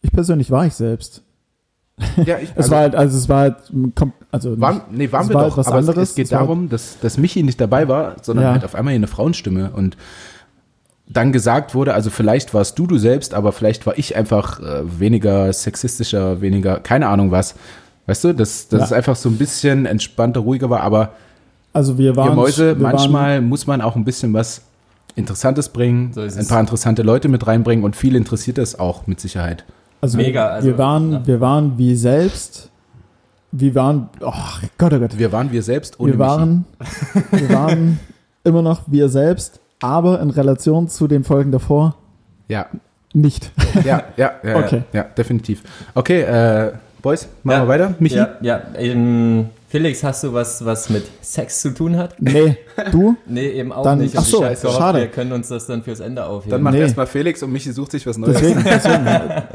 ich 0.01 0.11
persönlich 0.11 0.49
war 0.51 0.65
ich 0.65 0.73
selbst. 0.73 1.21
Ja, 2.25 2.37
ich, 2.41 2.49
Es 2.51 2.57
also, 2.57 2.71
war 2.71 2.79
halt, 2.79 2.95
also 2.95 3.17
es 3.17 3.27
war 3.29 3.39
halt, 3.41 3.55
also 4.31 4.59
waren, 4.61 4.81
nee, 4.91 5.11
waren 5.11 5.23
es 5.23 5.29
wir 5.29 5.35
war 5.35 5.43
doch. 5.43 5.49
halt 5.49 5.57
was 5.57 5.67
aber 5.67 5.79
es- 5.79 5.89
anderes. 5.89 6.09
es 6.09 6.15
geht 6.15 6.25
Es 6.25 6.29
darum, 6.31 6.69
dass, 6.69 6.97
dass 6.99 7.17
Michi 7.17 7.43
nicht 7.43 7.59
dabei 7.59 7.87
war, 7.87 8.15
sondern 8.21 8.45
Ja. 8.45 8.51
halt 8.53 8.63
auf 8.65 8.73
einmal 8.75 8.93
hier 8.93 8.99
eine 8.99 9.07
Frauenstimme 9.07 9.71
und 9.71 9.97
dann 11.11 11.31
gesagt 11.31 11.73
wurde, 11.73 11.93
also 11.95 12.09
vielleicht 12.11 12.53
warst 12.53 12.77
du 12.77 12.85
du 12.85 12.97
selbst, 12.99 13.33
aber 13.33 13.51
vielleicht 13.51 13.85
war 13.87 13.97
ich 13.97 14.15
einfach 14.15 14.59
äh, 14.59 14.99
weniger 14.99 15.51
sexistischer, 15.51 16.39
weniger, 16.41 16.79
keine 16.79 17.07
Ahnung 17.07 17.31
was. 17.31 17.55
Weißt 18.05 18.23
du, 18.25 18.33
dass, 18.33 18.67
dass 18.67 18.79
Ja. 18.79 18.85
es 18.85 18.93
einfach 18.93 19.15
so 19.15 19.27
ein 19.29 19.37
bisschen 19.37 19.85
entspannter, 19.87 20.39
ruhiger 20.41 20.69
war, 20.69 20.81
aber 20.81 21.13
also 21.73 21.97
wir 21.97 22.15
waren 22.15 22.29
ihr 22.29 22.35
Mäuse, 22.35 22.77
wir 22.77 22.83
waren- 22.83 22.95
manchmal 22.95 23.41
muss 23.41 23.67
man 23.67 23.81
auch 23.81 23.95
ein 23.95 24.05
bisschen 24.05 24.33
was 24.33 24.61
Interessantes 25.15 25.69
bringen, 25.69 26.13
So 26.13 26.21
ein 26.21 26.47
paar 26.47 26.59
interessante 26.61 27.01
Leute 27.01 27.27
mit 27.29 27.45
reinbringen 27.45 27.83
und 27.83 27.95
viel 27.95 28.15
interessiert 28.15 28.57
das 28.57 28.79
auch 28.79 29.05
mit 29.07 29.19
Sicherheit. 29.19 29.65
Also 30.01 30.17
Mega, 30.17 30.45
Wir, 30.45 30.51
also, 30.51 30.67
wir 30.67 30.77
waren, 30.77 31.11
ja. 31.11 31.27
wir 31.27 31.41
waren 31.41 31.77
wie 31.77 31.95
selbst. 31.95 32.69
Wir 33.51 33.73
waren, 33.75 34.09
oh 34.21 34.31
Gott, 34.77 34.93
oh 34.93 34.99
Gott. 34.99 35.17
Wir 35.17 35.31
waren 35.31 35.51
wir 35.51 35.63
selbst 35.63 35.99
ohne 35.99 36.13
wir 36.13 36.19
waren, 36.19 36.65
wir 37.31 37.49
waren 37.49 37.99
immer 38.43 38.61
noch 38.61 38.83
wir 38.87 39.09
selbst, 39.09 39.59
aber 39.81 40.21
in 40.21 40.29
Relation 40.29 40.87
zu 40.87 41.07
den 41.07 41.23
Folgen 41.23 41.51
davor. 41.51 41.95
Ja, 42.47 42.67
nicht. 43.13 43.51
ja, 43.83 44.03
ja, 44.17 44.31
ja, 44.43 44.55
Okay. 44.55 44.83
ja, 44.93 44.99
ja, 45.01 45.03
definitiv. 45.17 45.63
Okay, 45.95 46.21
äh, 46.21 46.71
Boys, 47.01 47.27
machen 47.43 47.57
Ja. 47.61 47.63
wir 47.63 47.67
weiter. 47.67 47.93
Michi? 47.99 48.15
Ja, 48.17 48.29
ja 48.41 48.61
ähm, 48.75 49.47
Felix, 49.71 50.03
hast 50.03 50.23
du 50.23 50.33
was, 50.33 50.65
was 50.65 50.89
mit 50.89 51.03
Sex 51.21 51.61
zu 51.61 51.69
tun 51.75 51.95
hat? 51.95 52.19
Nee, 52.19 52.57
du? 52.91 53.15
Nee, 53.27 53.49
eben 53.49 53.71
auch 53.71 53.83
Dann- 53.83 53.99
nicht. 53.99 54.17
ach 54.17 54.23
so, 54.23 54.43
ich 54.43 54.63
hoffe, 54.63 54.75
schade. 54.75 54.99
Wir 55.01 55.07
können 55.09 55.31
uns 55.31 55.47
das 55.49 55.67
dann 55.67 55.83
fürs 55.83 55.99
Ende 55.99 56.25
aufheben. 56.25 56.49
Dann 56.51 56.61
macht 56.63 56.73
Nee. 56.73 56.81
erstmal 56.81 57.05
Felix 57.05 57.43
und 57.43 57.51
Michi 57.51 57.71
sucht 57.71 57.91
sich 57.91 58.05
was 58.07 58.17
Neues. 58.17 58.39
Deswegen, 58.39 58.63
deswegen 58.63 59.05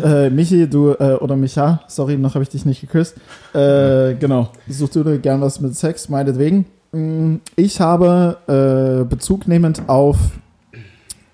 äh, 0.04 0.30
Michi, 0.30 0.70
du, 0.70 0.92
äh, 0.92 1.14
oder 1.20 1.34
Micha, 1.34 1.82
sorry, 1.88 2.16
noch 2.16 2.34
habe 2.34 2.44
ich 2.44 2.48
dich 2.48 2.64
nicht 2.64 2.80
geküsst. 2.80 3.16
Äh, 3.54 4.14
genau, 4.14 4.50
such 4.68 4.90
du 4.90 5.02
dir 5.02 5.18
gern 5.18 5.40
was 5.40 5.60
mit 5.60 5.74
Sex, 5.74 6.08
meinetwegen. 6.08 6.66
Mm, 6.92 7.36
Ich 7.56 7.80
habe 7.80 8.36
äh, 8.46 9.04
Bezug 9.04 9.48
nehmend 9.48 9.82
auf 9.88 10.16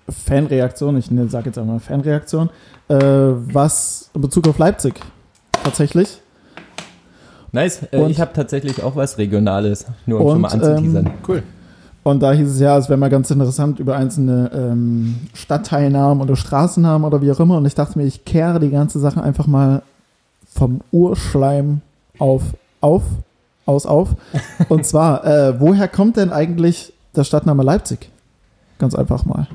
Fanreaktion, 0.09 0.97
ich 0.97 1.09
sage 1.29 1.45
jetzt 1.47 1.57
einmal 1.59 1.79
Fanreaktion, 1.79 2.49
äh, 2.89 2.95
was 2.95 4.09
in 4.15 4.21
Bezug 4.21 4.47
auf 4.47 4.57
Leipzig 4.57 4.95
tatsächlich. 5.63 6.20
Nice. 7.51 7.81
Äh, 7.91 7.97
Und- 7.97 8.09
ich 8.11 8.19
habe 8.21 8.31
tatsächlich 8.33 8.81
auch 8.83 8.95
was 8.95 9.17
Regionales, 9.17 9.85
nur 10.05 10.19
um 10.21 10.27
schon 10.27 10.35
Und, 10.35 10.41
mal 10.41 10.47
anzuteasern. 10.51 11.05
ähm, 11.05 11.11
Cool. 11.27 11.43
Und 12.03 12.19
da 12.23 12.31
hieß 12.33 12.49
es 12.49 12.59
ja, 12.59 12.75
es 12.79 12.89
wäre 12.89 12.97
mal 12.97 13.11
ganz 13.11 13.29
interessant 13.29 13.79
über 13.79 13.95
einzelne 13.95 14.49
ähm, 14.55 15.17
Stadtteilnamen 15.35 16.23
oder 16.23 16.35
Straßennamen 16.35 17.05
oder 17.05 17.21
wie 17.21 17.31
auch 17.31 17.39
immer. 17.39 17.57
Und 17.57 17.65
ich 17.67 17.75
dachte 17.75 17.99
mir, 17.99 18.05
ich 18.05 18.25
kehre 18.25 18.59
die 18.59 18.71
ganze 18.71 18.99
Sache 18.99 19.21
einfach 19.21 19.45
mal 19.45 19.83
vom 20.51 20.81
Urschleim 20.91 21.81
auf, 22.17 22.41
auf, 22.81 23.03
aus, 23.67 23.85
auf. 23.85 24.15
Und 24.69 24.83
zwar, 24.87 25.23
äh, 25.25 25.59
woher 25.59 25.87
kommt 25.87 26.17
denn 26.17 26.31
eigentlich 26.31 26.91
der 27.15 27.23
Stadtname 27.23 27.61
Leipzig? 27.61 28.09
Ganz 28.79 28.95
einfach 28.95 29.23
mal. 29.25 29.47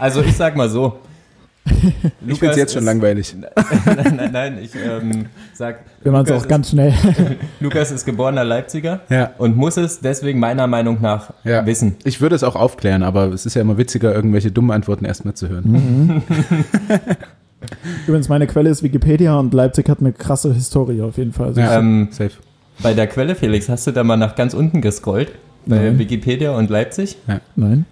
Also 0.00 0.22
ich 0.22 0.34
sag 0.36 0.56
mal 0.56 0.70
so. 0.70 0.96
Ich 2.26 2.38
finde 2.38 2.52
es 2.52 2.56
jetzt 2.56 2.74
schon 2.74 2.84
langweilig. 2.84 3.34
nein, 3.86 4.16
nein, 4.16 4.30
nein, 4.32 4.58
ich 4.62 4.70
ähm, 4.74 5.26
sag, 5.54 5.80
Wir 6.02 6.12
machen 6.12 6.24
es 6.24 6.28
Lukas 6.30 6.44
auch 6.44 6.48
ganz 6.48 6.70
schnell. 6.70 6.88
ist, 6.88 7.20
Lukas 7.60 7.90
ist 7.90 8.04
geborener 8.04 8.44
Leipziger 8.44 9.00
Ja. 9.08 9.30
und 9.38 9.56
muss 9.56 9.76
es 9.76 10.00
deswegen 10.00 10.38
meiner 10.40 10.66
Meinung 10.66 10.98
nach 11.00 11.32
Ja. 11.44 11.64
wissen. 11.66 11.96
Ich 12.04 12.20
würde 12.20 12.34
es 12.36 12.42
auch 12.42 12.56
aufklären, 12.56 13.02
aber 13.02 13.26
es 13.32 13.46
ist 13.46 13.54
ja 13.54 13.62
immer 13.62 13.78
witziger, 13.78 14.14
irgendwelche 14.14 14.50
dummen 14.50 14.70
Antworten 14.72 15.04
erstmal 15.04 15.34
zu 15.34 15.48
hören. 15.48 15.64
Mhm. 15.70 16.22
Übrigens, 18.06 18.28
meine 18.28 18.46
Quelle 18.46 18.70
ist 18.70 18.82
Wikipedia 18.82 19.36
und 19.38 19.52
Leipzig 19.52 19.88
hat 19.88 20.00
eine 20.00 20.12
krasse 20.12 20.52
Historie 20.54 21.02
auf 21.02 21.18
jeden 21.18 21.32
Fall. 21.32 21.48
Also 21.48 21.60
Ja. 21.60 21.78
Ähm, 21.78 22.08
Safe. 22.10 22.30
bei 22.82 22.94
der 22.94 23.06
Quelle, 23.08 23.34
Felix, 23.34 23.68
hast 23.68 23.86
du 23.86 23.90
da 23.92 24.04
mal 24.04 24.16
nach 24.16 24.36
ganz 24.36 24.54
unten 24.54 24.80
gescrollt? 24.80 25.32
Bei 25.66 25.76
Nein. 25.76 25.98
Wikipedia 25.98 26.52
und 26.52 26.70
Leipzig? 26.70 27.16
Nein. 27.56 27.84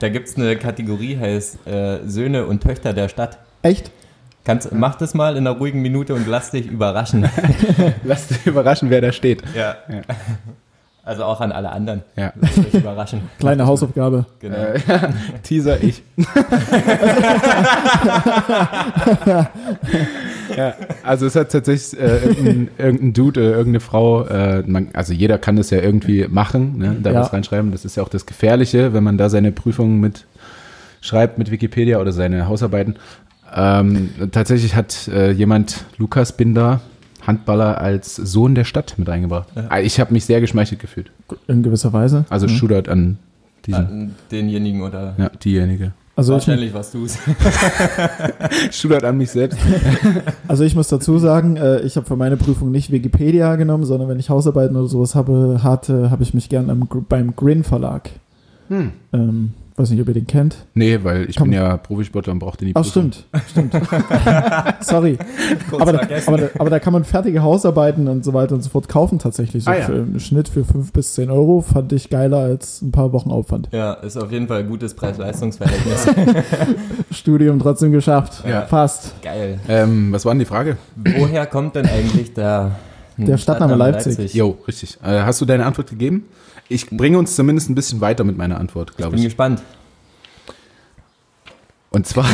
Da 0.00 0.08
gibt 0.08 0.28
es 0.28 0.36
eine 0.36 0.56
Kategorie, 0.56 1.16
heißt 1.16 1.66
äh, 1.66 1.98
Söhne 2.06 2.46
und 2.46 2.62
Töchter 2.62 2.92
der 2.92 3.08
Stadt. 3.08 3.38
Echt? 3.62 3.90
Kannst, 4.44 4.72
mach 4.72 4.94
das 4.96 5.14
mal 5.14 5.36
in 5.36 5.46
einer 5.46 5.56
ruhigen 5.56 5.82
Minute 5.82 6.14
und 6.14 6.26
lass 6.28 6.52
dich 6.52 6.66
überraschen. 6.66 7.28
Lass 8.04 8.28
dich 8.28 8.46
überraschen, 8.46 8.90
wer 8.90 9.00
da 9.00 9.10
steht. 9.12 9.42
ja. 9.54 9.76
Ja. 9.88 10.02
Also 11.06 11.22
auch 11.22 11.40
an 11.40 11.52
alle 11.52 11.70
anderen. 11.70 12.02
Ja. 12.16 12.32
Lasst 12.34 12.58
euch 12.58 12.74
überraschen. 12.74 13.20
Kleine 13.38 13.64
Hausaufgabe. 13.64 14.26
Genau. 14.40 14.56
Äh, 14.56 14.80
Teaser 15.44 15.80
ich. 15.80 16.02
ja, 20.56 20.74
also 21.04 21.26
es 21.26 21.36
hat 21.36 21.52
tatsächlich 21.52 22.00
äh, 22.00 22.24
irgendein, 22.24 22.70
irgendein 22.76 23.12
Dude 23.12 23.40
oder 23.40 23.50
irgendeine 23.50 23.78
Frau, 23.80 24.24
äh, 24.24 24.64
man, 24.66 24.88
also 24.94 25.12
jeder 25.12 25.38
kann 25.38 25.54
das 25.54 25.70
ja 25.70 25.78
irgendwie 25.78 26.26
machen, 26.28 26.78
ne, 26.78 26.96
da 27.00 27.12
Ja. 27.12 27.20
was 27.20 27.32
reinschreiben. 27.32 27.70
Das 27.70 27.84
ist 27.84 27.96
ja 27.96 28.02
auch 28.02 28.08
das 28.08 28.26
Gefährliche, 28.26 28.92
wenn 28.92 29.04
man 29.04 29.16
da 29.16 29.28
seine 29.28 29.52
Prüfungen 29.52 30.00
mit 30.00 30.26
schreibt 31.00 31.38
mit 31.38 31.52
Wikipedia 31.52 32.00
oder 32.00 32.10
seine 32.10 32.48
Hausarbeiten. 32.48 32.96
Ähm, 33.54 34.10
tatsächlich 34.32 34.74
hat 34.74 35.06
äh, 35.06 35.30
jemand 35.30 35.84
Lukas 35.98 36.32
Binder, 36.32 36.80
Handballer, 37.26 37.80
als 37.80 38.16
Sohn 38.16 38.54
der 38.54 38.64
Stadt 38.64 38.94
mit 38.98 39.08
eingebracht. 39.08 39.48
Ah, 39.68 39.80
Ich 39.80 39.98
habe 40.00 40.12
mich 40.12 40.24
sehr 40.24 40.40
geschmeichelt 40.40 40.80
gefühlt. 40.80 41.10
In 41.48 41.62
gewisser 41.62 41.92
Weise. 41.92 42.24
Also 42.30 42.46
Mhm. 42.46 42.50
Shootout 42.50 42.90
an 42.90 43.18
diesen, 43.66 43.86
An 43.86 44.14
denjenigen 44.30 44.82
oder 44.82 45.14
ja, 45.18 45.28
diejenige. 45.30 45.92
Also 46.14 46.32
ich, 46.32 46.46
wahrscheinlich 46.46 46.72
was 46.72 46.92
du 46.92 47.04
es. 47.04 47.18
Shootout 48.70 49.04
an 49.06 49.16
mich 49.18 49.30
selbst. 49.30 49.58
Also 50.48 50.64
ich 50.64 50.74
muss 50.76 50.88
dazu 50.88 51.18
sagen, 51.18 51.56
äh, 51.56 51.80
ich 51.80 51.96
habe 51.96 52.06
für 52.06 52.16
meine 52.16 52.36
Prüfung 52.36 52.70
nicht 52.70 52.90
Wikipedia 52.92 53.56
genommen, 53.56 53.84
sondern 53.84 54.08
wenn 54.08 54.18
ich 54.20 54.30
Hausarbeiten 54.30 54.76
oder 54.76 54.86
sowas 54.86 55.14
habe, 55.14 55.60
hatte, 55.62 56.10
habe 56.10 56.22
ich 56.22 56.32
mich 56.34 56.48
gern 56.48 56.70
am, 56.70 56.88
Gr- 56.88 57.02
beim 57.06 57.34
Grin 57.36 57.64
Verlag. 57.64 58.10
Hm. 58.68 58.92
Ähm, 59.12 59.52
weiß 59.78 59.90
nicht, 59.90 60.00
ob 60.00 60.08
ihr 60.08 60.14
den 60.14 60.26
kennt. 60.26 60.56
Nee, 60.74 61.00
weil 61.02 61.28
ich 61.28 61.36
Komm. 61.36 61.50
bin 61.50 61.58
ja 61.58 61.76
Profisportler 61.76 62.32
und 62.32 62.38
brauchte 62.38 62.64
die 62.64 62.72
Ach, 62.74 62.82
Prüfung. 62.82 63.12
stimmt, 63.12 63.70
stimmt. 63.70 63.72
Sorry. 64.80 65.18
Aber 65.78 65.92
da, 65.92 66.00
aber, 66.26 66.36
da, 66.38 66.48
aber 66.58 66.70
da 66.70 66.78
kann 66.78 66.92
man 66.92 67.04
fertige 67.04 67.42
Hausarbeiten 67.42 68.08
und 68.08 68.24
so 68.24 68.32
weiter 68.32 68.54
und 68.54 68.62
so 68.62 68.70
fort 68.70 68.88
kaufen 68.88 69.18
tatsächlich. 69.18 69.64
So 69.64 69.70
Ah, 69.70 69.76
ja. 69.78 69.84
für 69.84 69.92
einen 69.94 70.20
Schnitt 70.20 70.48
für 70.48 70.64
5 70.64 70.92
bis 70.92 71.14
10 71.14 71.30
Euro 71.30 71.60
fand 71.60 71.92
ich 71.92 72.08
geiler 72.10 72.38
als 72.38 72.80
ein 72.82 72.92
paar 72.92 73.12
Wochen 73.12 73.30
Aufwand. 73.30 73.68
ja, 73.72 73.92
ist 73.94 74.16
auf 74.16 74.32
jeden 74.32 74.48
Fall 74.48 74.60
ein 74.60 74.68
gutes 74.68 74.94
Preis-Leistungs-Verhältnis. 74.94 76.06
Studium 77.10 77.58
trotzdem 77.58 77.92
geschafft. 77.92 78.44
Ja. 78.48 78.62
Fast. 78.62 79.20
Geil. 79.22 79.60
Ähm, 79.68 80.12
was 80.12 80.24
war 80.24 80.32
denn 80.32 80.38
die 80.40 80.44
Frage? 80.44 80.76
Woher 80.96 81.46
kommt 81.46 81.76
denn 81.76 81.86
eigentlich 81.86 82.32
der, 82.34 82.72
Der 83.16 83.38
Stadtname 83.38 83.74
Leipzig. 83.76 84.34
Jo, 84.34 84.56
richtig. 84.66 84.98
Äh, 85.02 85.20
hast 85.22 85.40
du 85.40 85.44
deine 85.44 85.66
Antwort 85.66 85.90
gegeben? 85.90 86.24
Ich 86.68 86.88
bringe 86.90 87.18
uns 87.18 87.36
zumindest 87.36 87.70
ein 87.70 87.74
bisschen 87.74 88.00
weiter 88.00 88.24
mit 88.24 88.36
meiner 88.36 88.58
Antwort, 88.58 88.96
glaube 88.96 89.10
Bin 89.12 89.20
ich. 89.20 89.26
gespannt. 89.26 89.62
Und 91.90 92.06
zwar, 92.06 92.26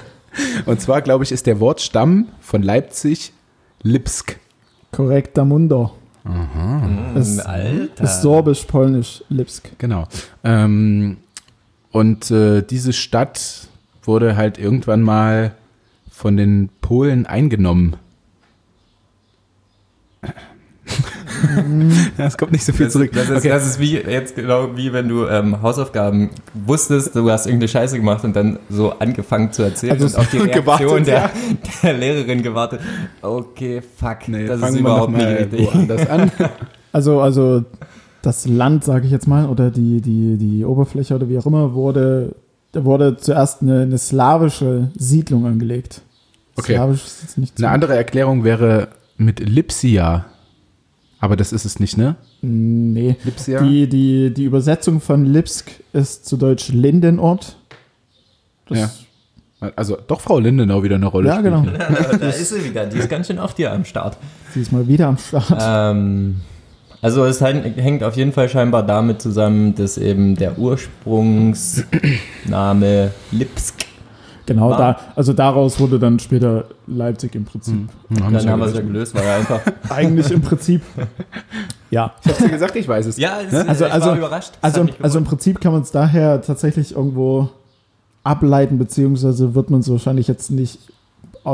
und 0.66 0.80
zwar 0.80 1.02
glaube 1.02 1.24
ich, 1.24 1.32
ist 1.32 1.46
der 1.46 1.60
Wortstamm 1.60 2.28
von 2.40 2.62
Leipzig 2.62 3.32
Lipsk. 3.82 4.38
Korrekter 4.92 5.44
Mundo. 5.44 5.92
Ist- 7.16 7.36
Mm, 7.36 7.40
Alter. 7.46 8.04
Ist 8.04 8.22
sorbisch-polnisch 8.22 9.22
Lipsk. 9.28 9.70
Genau. 9.78 10.06
Ähm, 10.42 11.18
und 11.90 12.30
äh, 12.30 12.62
diese 12.62 12.94
Stadt 12.94 13.68
wurde 14.04 14.34
halt 14.36 14.56
irgendwann 14.56 15.02
mal 15.02 15.54
von 16.10 16.36
den 16.38 16.70
Polen 16.80 17.26
eingenommen. 17.26 17.96
ja, 22.18 22.26
es 22.26 22.36
kommt 22.36 22.52
nicht 22.52 22.64
so 22.64 22.72
viel 22.72 22.86
Das, 22.86 22.92
zurück. 22.92 23.10
das, 23.12 23.28
ist, 23.30 23.38
Okay. 23.38 23.48
das 23.48 23.66
ist 23.66 23.78
wie 23.80 23.94
jetzt 23.96 24.36
genau 24.36 24.76
wie 24.76 24.92
wenn 24.92 25.08
du 25.08 25.26
ähm, 25.26 25.60
Hausaufgaben 25.62 26.30
wusstest, 26.66 27.14
du 27.14 27.30
hast 27.30 27.46
irgendeine 27.46 27.68
Scheiße 27.68 27.96
gemacht 27.96 28.24
und 28.24 28.34
dann 28.36 28.58
so 28.68 28.92
angefangen 28.98 29.52
zu 29.52 29.62
erzählen 29.62 29.92
Also 29.92 30.06
und 30.06 30.16
auf 30.16 30.30
die 30.30 30.38
Reaktion 30.38 31.04
gewartet, 31.04 31.06
der, 31.06 31.14
ja. 31.14 31.30
der 31.82 31.92
Lehrerin 31.94 32.42
gewartet. 32.42 32.80
Okay, 33.22 33.82
fuck, 33.96 34.28
Nee, 34.28 34.46
das 34.46 34.56
ist 34.56 34.60
fangen 34.62 34.74
wir 34.74 34.80
überhaupt 34.80 35.12
nicht 35.12 35.22
mal 35.24 35.34
richtig. 35.34 36.10
an. 36.10 36.30
Also, 36.92 37.20
also 37.20 37.64
das 38.22 38.46
Land, 38.46 38.84
sage 38.84 39.06
ich 39.06 39.12
jetzt 39.12 39.26
mal, 39.26 39.46
oder 39.48 39.70
die, 39.70 40.00
die, 40.00 40.36
die 40.38 40.64
Oberfläche 40.64 41.14
oder 41.14 41.28
wie 41.28 41.38
auch 41.38 41.46
immer, 41.46 41.74
wurde, 41.74 42.34
wurde 42.72 43.16
zuerst 43.16 43.62
eine, 43.62 43.82
eine 43.82 43.98
slawische 43.98 44.90
Siedlung 44.96 45.44
angelegt. 45.46 46.00
Okay. 46.56 46.74
Slawisch 46.76 47.04
ist 47.04 47.22
jetzt 47.22 47.38
nicht 47.38 47.58
so. 47.58 47.64
Eine 47.66 47.74
andere 47.74 47.96
Erklärung 47.96 48.44
wäre 48.44 48.88
mit 49.16 49.40
Lipsia. 49.40 50.24
Aber 51.24 51.36
das 51.36 51.52
ist 51.54 51.64
es 51.64 51.80
nicht, 51.80 51.96
ne? 51.96 52.16
Nee. 52.42 53.16
Lipsia? 53.24 53.62
Die, 53.62 53.88
die, 53.88 54.34
die 54.34 54.44
Übersetzung 54.44 55.00
von 55.00 55.24
Lipsk 55.24 55.70
ist 55.94 56.26
zu 56.26 56.36
Deutsch 56.36 56.68
Lindenort. 56.68 57.56
Das, 58.68 58.78
Ja. 58.78 58.90
Also 59.76 59.96
doch 60.06 60.20
Frau 60.20 60.38
Lindenau 60.38 60.82
wieder 60.82 60.96
eine 60.96 61.06
Rolle 61.06 61.28
Ja, 61.28 61.38
spielt. 61.38 61.54
genau. 61.54 61.64
da 62.20 62.28
ist 62.28 62.50
sie 62.50 62.62
wieder, 62.62 62.84
die 62.84 62.98
ist 62.98 63.08
ganz 63.08 63.28
schön 63.28 63.38
oft 63.38 63.56
hier 63.56 63.72
am 63.72 63.86
Start. 63.86 64.18
Sie 64.52 64.60
ist 64.60 64.70
mal 64.70 64.86
wieder 64.86 65.06
am 65.06 65.16
Start. 65.16 65.56
Ähm, 65.58 66.42
also 67.00 67.24
es 67.24 67.40
hängt 67.40 68.04
auf 68.04 68.16
jeden 68.16 68.32
Fall 68.32 68.50
scheinbar 68.50 68.82
damit 68.82 69.22
zusammen, 69.22 69.74
dass 69.74 69.96
eben 69.96 70.36
der 70.36 70.58
Ursprungsname 70.58 73.12
Lipsk, 73.32 73.83
Genau, 74.46 74.70
war- 74.70 74.78
da, 74.78 74.98
also 75.16 75.32
daraus 75.32 75.80
wurde 75.80 75.98
dann 75.98 76.18
später 76.18 76.64
Leipzig 76.86 77.34
im 77.34 77.44
Prinzip. 77.44 77.74
Hm, 77.74 77.88
haben 78.24 78.34
dann 78.34 78.44
ja 78.44 78.50
haben 78.52 78.60
wir 78.60 78.66
es 78.66 78.74
ja 78.74 78.80
gelöst. 78.82 79.14
war 79.14 79.24
ja 79.24 79.36
einfach. 79.36 79.60
Eigentlich 79.90 80.30
im 80.30 80.42
Prinzip. 80.42 80.82
Ja. 81.90 82.12
Ich 82.22 82.28
hab's 82.30 82.38
dir 82.42 82.48
gesagt, 82.50 82.76
ich 82.76 82.86
weiß 82.88 83.06
es. 83.06 83.16
Ja, 83.16 83.38
es, 83.40 83.54
Also- 83.54 83.86
ich 83.86 83.92
also- 83.92 84.06
war 84.08 84.16
überrascht. 84.18 84.52
Das 84.60 84.74
Also, 84.76 84.92
also 85.02 85.18
im. 85.18 85.24
Prinzip 85.24 85.60
kann 85.60 85.72
man 85.72 85.82
es 85.82 85.90
daher 85.90 86.42
tatsächlich 86.42 86.94
irgendwo 86.94 87.48
ableiten, 88.22 88.78
beziehungsweise 88.78 89.54
wird 89.54 89.70
man 89.70 89.80
es 89.80 89.90
wahrscheinlich 89.90 90.28
jetzt 90.28 90.50
nicht 90.50 90.78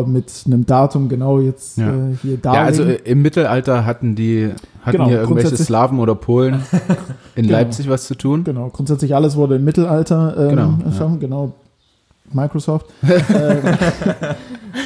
mit 0.07 0.31
einem 0.47 0.67
Datum 0.67 1.09
genau 1.09 1.41
jetzt 1.41 1.77
Ja. 1.79 1.89
äh, 1.89 2.15
hier 2.23 2.35
Ja, 2.35 2.37
darlegen. 2.43 2.67
also 2.67 2.83
äh, 2.85 2.95
im 3.11 3.23
Mittelalter 3.23 3.85
hatten 3.85 4.15
die 4.15 4.51
hatten 4.83 4.93
Genau, 4.99 5.09
hier 5.09 5.21
irgendwelche 5.23 5.57
Slawen 5.57 5.99
oder 5.99 6.15
Polen 6.15 6.63
in 7.35 7.47
Genau. 7.47 7.59
Leipzig 7.59 7.89
was 7.91 8.07
zu 8.07 8.15
tun. 8.15 8.45
genau, 8.45 8.69
grundsätzlich 8.69 9.17
alles 9.17 9.35
wurde 9.35 9.57
im 9.57 9.65
Mittelalter 9.65 10.37
ähm, 10.39 10.49
Genau, 10.51 10.75
erschaffen, 10.87 11.19
genau. 11.19 11.55
Microsoft. 12.35 12.87
ähm, 13.03 13.19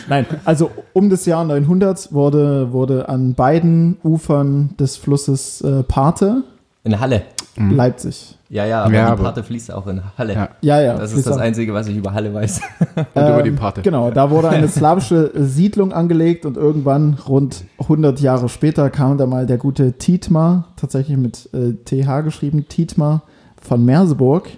Nein, 0.09 0.27
also 0.45 0.71
um 0.93 1.11
das 1.11 1.27
Jahr 1.27 1.45
900 1.45 2.13
wurde, 2.13 2.73
wurde 2.73 3.09
an 3.09 3.35
beiden 3.35 3.97
Ufern 4.03 4.71
des 4.79 4.97
Flusses 4.97 5.61
äh, 5.61 5.83
Parthe 5.83 6.43
In 6.85 6.99
Halle. 7.01 7.23
Leipzig. 7.57 8.37
Ja, 8.49 8.67
ja, 8.67 8.83
aber 8.83 8.95
Ja, 8.95 9.07
die 9.07 9.13
aber- 9.13 9.23
Pate 9.25 9.45
fließt 9.45 9.73
auch 9.73 9.87
in 9.87 10.01
Halle. 10.19 10.35
Ja. 10.35 10.49
Ja, 10.61 10.81
ja. 10.81 10.97
Das 10.99 11.13
ist 11.13 11.27
das 11.27 11.37
auch. 11.37 11.41
Einzige, 11.41 11.73
was 11.73 11.87
ich 11.87 11.97
über 11.97 12.13
Halle 12.13 12.35
weiß. 12.35 12.61
Und 12.97 13.07
über 13.15 13.43
die 13.45 13.51
Ähm, 13.51 13.57
Pate. 13.57 13.83
Genau, 13.83 14.11
da 14.11 14.31
wurde 14.31 14.49
eine 14.49 14.67
slawische 14.69 15.31
Siedlung 15.35 15.93
angelegt 15.93 16.47
und 16.47 16.57
irgendwann, 16.57 17.17
rund 17.29 17.65
100 17.79 18.21
Jahre 18.21 18.49
später, 18.49 18.91
kam 18.91 19.19
da 19.19 19.27
mal 19.27 19.47
der 19.47 19.59
gute 19.59 19.93
Tietmar, 19.93 20.69
tatsächlich 20.77 21.17
mit 21.17 21.49
äh, 21.55 21.75
TH 21.85 22.23
geschrieben, 22.25 22.67
Tietmar 22.69 23.23
von 23.63 23.85
Merseburg. 23.85 24.49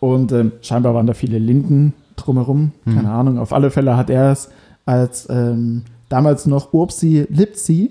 Und 0.00 0.32
ähm, 0.32 0.52
scheinbar 0.62 0.94
waren 0.94 1.06
da 1.06 1.12
viele 1.14 1.38
Linden 1.38 1.92
drumherum, 2.16 2.72
keine 2.84 3.10
Ahnung. 3.10 3.38
Auf 3.38 3.52
alle 3.52 3.70
Fälle 3.70 3.96
hat 3.96 4.10
er 4.10 4.32
es 4.32 4.48
als 4.84 5.28
ähm, 5.30 5.82
damals 6.08 6.46
noch 6.46 6.72
Urbsi 6.72 7.26
Lipsi, 7.30 7.90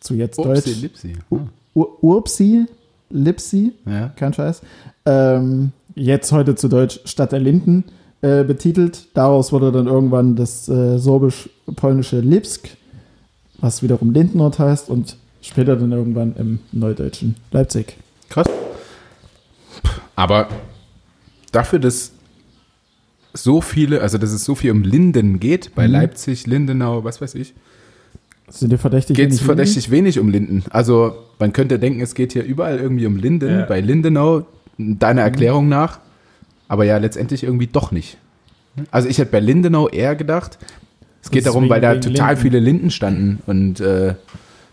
zu 0.00 0.14
jetzt 0.14 0.38
Upsi, 0.38 0.48
Deutsch, 0.52 0.80
Lipsi. 0.82 1.12
U 1.30 1.38
Ur 1.74 2.02
Urbsi 2.02 2.66
Lipsi, 3.10 3.72
Ja. 3.86 4.08
kein 4.16 4.32
Scheiß. 4.32 4.62
Ähm, 5.06 5.72
jetzt 5.94 6.32
heute 6.32 6.54
zu 6.54 6.68
Deutsch 6.68 7.00
Stadt 7.04 7.32
der 7.32 7.40
Linden 7.40 7.84
äh, 8.20 8.44
betitelt. 8.44 9.06
Daraus 9.14 9.52
wurde 9.52 9.70
dann 9.72 9.86
irgendwann 9.86 10.36
das 10.36 10.68
äh, 10.68 10.98
sorbisch-polnische 10.98 12.20
Lipsk, 12.20 12.68
was 13.58 13.82
wiederum 13.82 14.12
Lindenort 14.12 14.58
heißt 14.58 14.88
und 14.90 15.16
später 15.40 15.76
dann 15.76 15.92
irgendwann 15.92 16.34
im 16.36 16.58
neudeutschen 16.72 17.36
Leipzig. 17.52 17.96
Krass. 18.28 18.46
Aber 20.16 20.48
dafür, 21.52 21.78
dass 21.78 22.12
so 23.34 23.60
viele, 23.60 24.00
also 24.00 24.18
dass 24.18 24.32
es 24.32 24.44
so 24.44 24.54
viel 24.54 24.70
um 24.70 24.82
Linden 24.82 25.38
geht, 25.40 25.74
bei 25.74 25.86
Mhm. 25.86 25.92
Leipzig, 25.92 26.46
Lindenau, 26.46 27.04
was 27.04 27.20
weiß 27.20 27.34
ich, 27.36 27.54
Sind 28.48 28.72
die 28.72 28.78
verdächtig? 28.78 29.16
geht 29.16 29.26
es 29.30 29.36
wenig 29.38 29.46
verdächtig 29.46 29.90
wenig 29.90 30.18
um 30.18 30.28
Linden. 30.30 30.64
Also 30.70 31.14
man 31.38 31.52
könnte 31.52 31.78
denken, 31.78 32.00
es 32.00 32.14
geht 32.14 32.32
hier 32.32 32.44
überall 32.44 32.78
irgendwie 32.78 33.06
um 33.06 33.16
Linden, 33.16 33.60
Ja. 33.60 33.64
bei 33.66 33.80
Lindenau, 33.80 34.46
deiner 34.78 35.22
Erklärung 35.22 35.68
nach, 35.68 35.98
aber 36.68 36.84
ja, 36.84 36.96
letztendlich 36.98 37.42
irgendwie 37.44 37.66
doch 37.66 37.92
nicht. 37.92 38.16
Also 38.90 39.08
ich 39.08 39.18
hätte 39.18 39.32
bei 39.32 39.40
Lindenau 39.40 39.88
eher 39.88 40.14
gedacht, 40.16 40.58
es 41.22 41.30
geht 41.30 41.46
darum, 41.46 41.68
weil 41.68 41.80
da 41.80 41.96
total 41.96 42.28
Linden. 42.30 42.42
viele 42.42 42.58
Linden 42.60 42.90
standen 42.90 43.38
und 43.46 43.80
äh, 43.80 44.14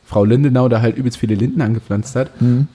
Frau 0.05 0.23
Lindenau 0.23 0.69
da 0.69 0.79
halt 0.81 0.95
übelst 0.95 1.17
viele 1.17 1.33
Linden 1.35 1.61
angepflanzt 1.61 2.15
hat. 2.15 2.39
Mhm. 2.41 2.67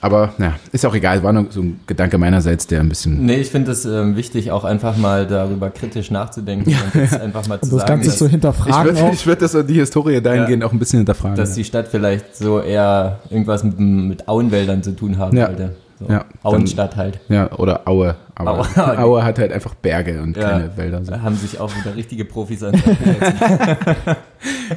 Aber 0.00 0.34
naja, 0.38 0.54
ist 0.72 0.84
auch 0.84 0.94
egal, 0.94 1.22
war 1.22 1.32
nur 1.32 1.46
so 1.50 1.60
ein 1.62 1.80
Gedanke 1.86 2.18
meinerseits, 2.18 2.66
der 2.66 2.80
ein 2.80 2.88
bisschen 2.88 3.24
Nee, 3.24 3.36
ich 3.36 3.50
finde 3.50 3.72
es 3.72 3.84
ähm, 3.86 4.14
wichtig, 4.16 4.50
auch 4.50 4.64
einfach 4.64 4.96
mal 4.96 5.26
darüber 5.26 5.70
kritisch 5.70 6.10
nachzudenken 6.10 6.70
und 6.70 6.94
jetzt 7.00 7.18
einfach 7.18 7.46
mal 7.48 7.58
zu 7.60 7.66
Und 7.72 7.72
das 7.72 7.80
sagen, 7.80 7.92
Ganze 7.94 8.08
dass, 8.10 8.18
zu 8.18 8.26
Ich 8.26 8.30
hinterfragen 8.32 8.96
würde 8.96 9.10
ich 9.14 9.26
würd 9.26 9.42
das 9.42 9.52
so 9.52 9.62
die 9.62 9.74
Historie 9.74 10.20
dahingehend 10.20 10.64
auch 10.64 10.72
ein 10.72 10.78
bisschen 10.78 10.98
hinterfragen. 10.98 11.36
dass 11.36 11.54
die 11.54 11.64
Stadt 11.64 11.88
vielleicht 11.88 12.36
so 12.36 12.60
eher 12.60 13.20
irgendwas 13.30 13.64
mit, 13.64 13.78
mit 13.80 14.28
Auenwäldern 14.28 14.82
zu 14.82 14.92
tun 14.94 15.16
haben 15.18 15.36
Ja. 15.36 15.46
sollte. 15.46 15.74
So. 15.98 16.04
Ja, 16.12 16.18
dann- 16.18 16.24
Auenstadt 16.42 16.94
halt. 16.96 17.18
ja, 17.30 17.50
oder 17.52 17.88
Aue. 17.88 18.16
Aber 18.34 18.58
Aue. 18.60 18.98
Aue, 18.98 19.24
hat 19.24 19.38
halt 19.38 19.50
einfach 19.50 19.74
Berge 19.74 20.20
und 20.20 20.36
Ja. 20.36 20.50
keine 20.50 20.76
Wälder. 20.76 21.02
So. 21.02 21.10
Da 21.12 21.22
haben 21.22 21.36
sich 21.36 21.58
auch 21.58 21.70
wieder 21.74 21.96
richtige 21.96 22.26
Profis 22.26 22.62
an. 22.62 22.74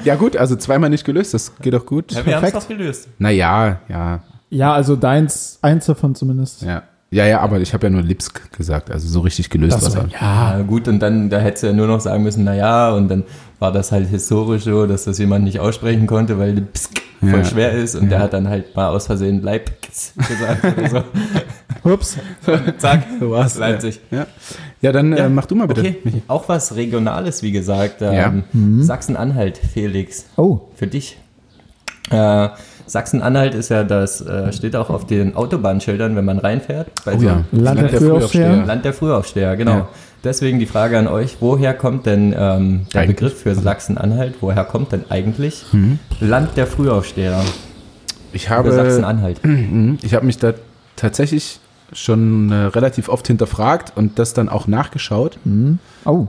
Ja 0.04 0.16
gut, 0.16 0.38
also 0.38 0.56
zweimal 0.56 0.90
nicht 0.90 1.04
gelöst, 1.06 1.34
das 1.34 1.56
geht 1.58 1.74
doch 1.74 1.86
gut. 1.86 2.12
ja, 2.12 2.26
wir 2.26 2.36
haben 2.38 2.44
es 2.46 2.52
Perfekt. 2.52 2.56
doch 2.72 2.78
gelöst. 2.78 3.08
Naja, 3.18 3.80
ja, 3.90 4.20
Ja, 4.50 4.74
also 4.74 4.96
deins, 4.96 5.60
eins 5.62 5.86
davon 5.86 6.16
zumindest. 6.16 6.62
ja. 6.64 6.84
Ja, 7.12 7.26
ja, 7.26 7.40
aber 7.40 7.60
ich 7.60 7.74
habe 7.74 7.88
ja 7.88 7.90
nur 7.90 8.04
Lipsk 8.04 8.52
gesagt, 8.56 8.92
also 8.92 9.08
so 9.08 9.22
richtig 9.22 9.50
gelöst 9.50 9.76
Das 9.78 9.84
was 9.84 9.96
war- 9.98 10.06
er. 10.14 10.58
Ja, 10.60 10.62
gut, 10.62 10.88
und 10.88 11.00
dann, 11.00 11.32
da 11.32 11.40
hättest 11.40 11.64
du 11.64 11.68
ja 11.68 11.74
nur 11.74 11.88
noch 11.88 12.00
sagen 12.02 12.22
müssen, 12.22 12.44
naja, 12.44 12.92
und 12.92 13.08
dann 13.08 13.24
war 13.58 13.72
das 13.72 13.92
halt 13.92 14.08
historisch 14.10 14.66
so, 14.66 14.86
dass 14.86 15.06
das 15.06 15.18
jemand 15.18 15.44
nicht 15.46 15.60
aussprechen 15.60 16.06
konnte, 16.06 16.38
weil 16.38 16.54
der 16.54 16.62
Psk 16.66 17.02
voll 17.20 17.30
Ja. 17.40 17.46
schwer 17.46 17.72
ist 17.72 17.96
und 17.96 18.10
der 18.12 18.20
hat 18.20 18.34
dann 18.34 18.48
halt 18.48 18.76
mal 18.76 18.90
aus 18.90 19.08
Versehen 19.08 19.42
Leipzig 19.42 20.14
gesagt 20.24 20.78
oder 20.78 20.88
so. 20.88 21.04
Ups. 21.92 22.16
Zack, 22.78 23.08
So 23.20 23.32
war's. 23.32 23.58
Leipzig. 23.58 24.00
Ja, 24.12 24.28
ja 24.80 24.92
dann 24.92 25.12
Ja, 25.18 25.26
äh, 25.26 25.30
mach 25.30 25.48
du 25.48 25.56
mal 25.56 25.66
bitte. 25.68 25.82
Okay, 25.82 26.22
auch 26.28 26.48
was 26.48 26.76
Regionales, 26.76 27.42
wie 27.42 27.52
gesagt. 27.52 28.02
Ja. 28.02 28.12
Ähm, 28.28 28.44
Mhm. 28.54 28.84
Sachsen-Anhalt, 28.84 29.58
Felix, 29.58 30.26
Oh, 30.38 30.62
für 30.76 30.86
dich. 30.86 31.18
Äh, 32.12 32.50
Sachsen-Anhalt 32.90 33.54
ist 33.54 33.70
ja 33.70 33.84
das, 33.84 34.22
äh, 34.22 34.52
steht 34.52 34.76
auch 34.76 34.90
auf 34.90 35.06
den 35.06 35.36
Autobahnschildern, 35.36 36.16
wenn 36.16 36.26
man 36.26 36.40
reinfährt. 36.40 36.88
Bei 37.06 37.16
Oh 37.16 37.20
so 37.20 37.26
ja. 37.26 37.44
Land 37.52 37.80
der 37.82 37.90
Frühaufsteher. 37.90 38.66
Land 38.66 38.84
der 38.86 38.94
Frühaufsteher, 38.94 39.56
genau. 39.56 39.72
Ja. 39.72 39.88
Deswegen 40.24 40.60
die 40.60 40.66
Frage 40.66 40.98
an 40.98 41.08
euch, 41.08 41.38
woher 41.40 41.74
kommt 41.74 42.06
denn 42.06 42.34
ähm, 42.38 42.88
der 42.94 43.02
Eigentlich. 43.02 43.16
Begriff 43.16 43.42
für 43.42 43.56
Sachsen-Anhalt? 43.56 44.36
Woher 44.42 44.66
kommt 44.66 44.92
denn 44.92 45.06
eigentlich 45.10 45.66
Mhm. 45.72 46.00
Land 46.20 46.58
der 46.58 46.68
Frühaufsteher 46.68 47.42
Ich 48.34 48.46
für 48.48 48.56
habe, 48.56 48.72
Sachsen-Anhalt? 48.72 49.46
Mhm. 49.46 50.00
ich 50.04 50.14
habe 50.16 50.26
mich 50.26 50.38
da 50.38 50.54
tatsächlich 50.96 51.60
schon 51.94 52.52
äh, 52.52 52.56
relativ 52.56 53.08
oft 53.10 53.28
hinterfragt 53.28 53.94
und 53.96 54.20
das 54.20 54.34
dann 54.34 54.50
auch 54.50 54.68
nachgeschaut. 54.68 55.38
hm. 55.44 55.80
oh. 56.06 56.28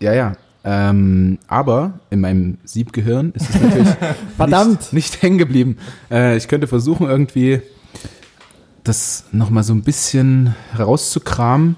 Ja, 0.00 0.12
ja. 0.14 0.32
Ähm, 0.62 1.38
aber 1.48 2.00
in 2.10 2.20
meinem 2.20 2.58
Siebgehirn 2.64 3.32
ist 3.34 3.48
es 3.50 3.60
natürlich 3.60 3.88
Verdammt. 4.36 4.80
nicht, 4.80 4.92
nicht 4.92 5.22
hängen 5.22 5.38
geblieben. 5.38 5.78
Äh, 6.10 6.36
ich 6.36 6.48
könnte 6.48 6.66
versuchen, 6.66 7.06
irgendwie 7.08 7.62
das 8.84 9.24
nochmal 9.32 9.62
so 9.64 9.72
ein 9.72 9.82
bisschen 9.82 10.54
herauszukramen. 10.72 11.76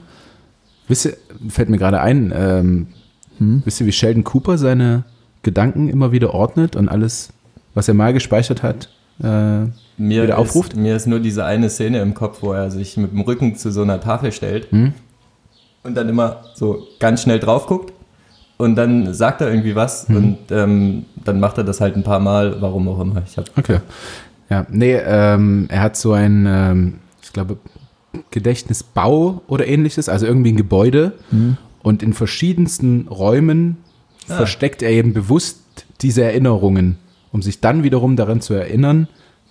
Wisst 0.88 1.06
ihr, 1.06 1.16
fällt 1.48 1.68
mir 1.68 1.78
gerade 1.78 2.00
ein, 2.00 2.32
ähm, 2.34 2.86
Hm. 3.38 3.62
wisst 3.64 3.80
ihr, 3.80 3.86
wie 3.86 3.92
Sheldon 3.92 4.24
Cooper 4.24 4.58
seine 4.58 5.04
Gedanken 5.42 5.88
immer 5.88 6.12
wieder 6.12 6.34
ordnet 6.34 6.76
und 6.76 6.88
alles, 6.88 7.30
was 7.74 7.88
er 7.88 7.94
mal 7.94 8.12
gespeichert 8.12 8.62
hat, 8.62 8.88
äh, 9.22 9.62
Mir 9.96 10.22
wieder 10.24 10.34
ist, 10.34 10.34
aufruft? 10.34 10.76
Mir 10.76 10.94
ist 10.96 11.06
nur 11.06 11.18
diese 11.18 11.44
eine 11.44 11.70
Szene 11.70 12.00
im 12.02 12.14
Kopf, 12.14 12.42
wo 12.42 12.52
er 12.52 12.70
sich 12.70 12.96
mit 12.96 13.12
dem 13.12 13.20
Rücken 13.22 13.56
zu 13.56 13.72
so 13.72 13.82
einer 13.82 14.00
Tafel 14.00 14.32
stellt 14.32 14.70
Hm? 14.70 14.92
und 15.82 15.94
dann 15.96 16.08
immer 16.08 16.44
so 16.54 16.86
ganz 17.00 17.22
schnell 17.22 17.38
drauf 17.40 17.66
guckt 17.66 17.92
und 18.62 18.76
dann 18.76 19.12
sagt 19.14 19.40
er 19.40 19.48
irgendwie 19.48 19.74
was 19.74 20.08
Mhm. 20.08 20.16
und 20.16 20.38
ähm, 20.50 21.04
dann 21.24 21.40
macht 21.40 21.58
er 21.58 21.64
das 21.64 21.80
halt 21.80 21.96
ein 21.96 22.02
paar 22.02 22.20
Mal, 22.20 22.60
warum 22.60 22.88
auch 22.88 23.00
immer. 23.00 23.22
Ich 23.26 23.36
habe 23.36 23.48
Okay. 23.56 23.78
Ja, 24.50 24.66
nee, 24.70 24.94
ähm, 24.96 25.66
er 25.70 25.80
hat 25.82 25.96
so 25.96 26.12
ein, 26.12 26.46
ähm, 26.48 26.94
ich 27.22 27.32
glaube, 27.32 27.56
Gedächtnisbau 28.30 29.40
oder 29.46 29.66
ähnliches, 29.66 30.08
also 30.08 30.26
irgendwie 30.26 30.52
ein 30.52 30.56
Gebäude. 30.56 31.12
Hm. 31.30 31.56
Und 31.82 32.02
in 32.02 32.12
verschiedensten 32.12 33.08
Räumen 33.08 33.78
Ah. 34.28 34.36
versteckt 34.36 34.82
er 34.82 34.90
eben 34.90 35.12
bewusst 35.14 35.58
diese 36.00 36.22
Erinnerungen, 36.22 36.98
um 37.32 37.42
sich 37.42 37.60
dann 37.60 37.82
wiederum 37.82 38.14
daran 38.16 38.40
zu 38.40 38.54
erinnern, 38.54 39.08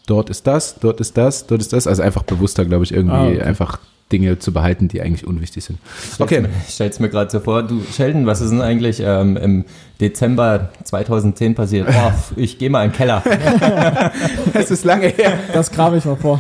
dort 0.08 0.30
ist 0.30 0.48
das, 0.48 0.76
dort 0.80 1.02
ist 1.02 1.18
das, 1.18 1.46
dort 1.48 1.62
ist 1.62 1.74
das. 1.74 1.88
Also 1.88 2.02
einfach 2.02 2.24
bewusster, 2.24 2.64
glaube 2.66 2.84
ich, 2.86 2.94
irgendwie 2.94 3.16
Ah, 3.16 3.26
okay. 3.28 3.42
einfach 3.42 3.80
Dinge 4.12 4.38
zu 4.40 4.52
behalten, 4.54 4.88
die 4.88 5.02
eigentlich 5.02 5.26
unwichtig 5.26 5.64
sind. 5.64 5.80
Okay. 6.20 6.46
Ich 6.68 6.74
stell's 6.76 7.00
mir 7.00 7.10
gerade 7.10 7.32
so 7.32 7.40
vor. 7.40 7.64
Du, 7.64 7.82
Sheldon, 7.92 8.26
was 8.26 8.42
ist 8.42 8.52
denn 8.52 8.62
eigentlich 8.62 9.02
ähm, 9.04 9.38
im 9.38 9.66
Dezember 10.00 10.70
2010 10.84 11.56
passiert? 11.56 11.88
Oh, 11.94 12.12
ich 12.36 12.58
gehe 12.58 12.70
mal 12.70 12.84
in 12.86 12.92
den 12.92 12.98
Keller. 12.98 13.24
Es 14.54 14.72
ist 14.72 14.84
lange 14.86 15.08
her. 15.08 15.34
Das 15.54 15.72
grabe 15.72 15.98
ich 15.98 16.06
mal 16.06 16.16
vor. 16.16 16.40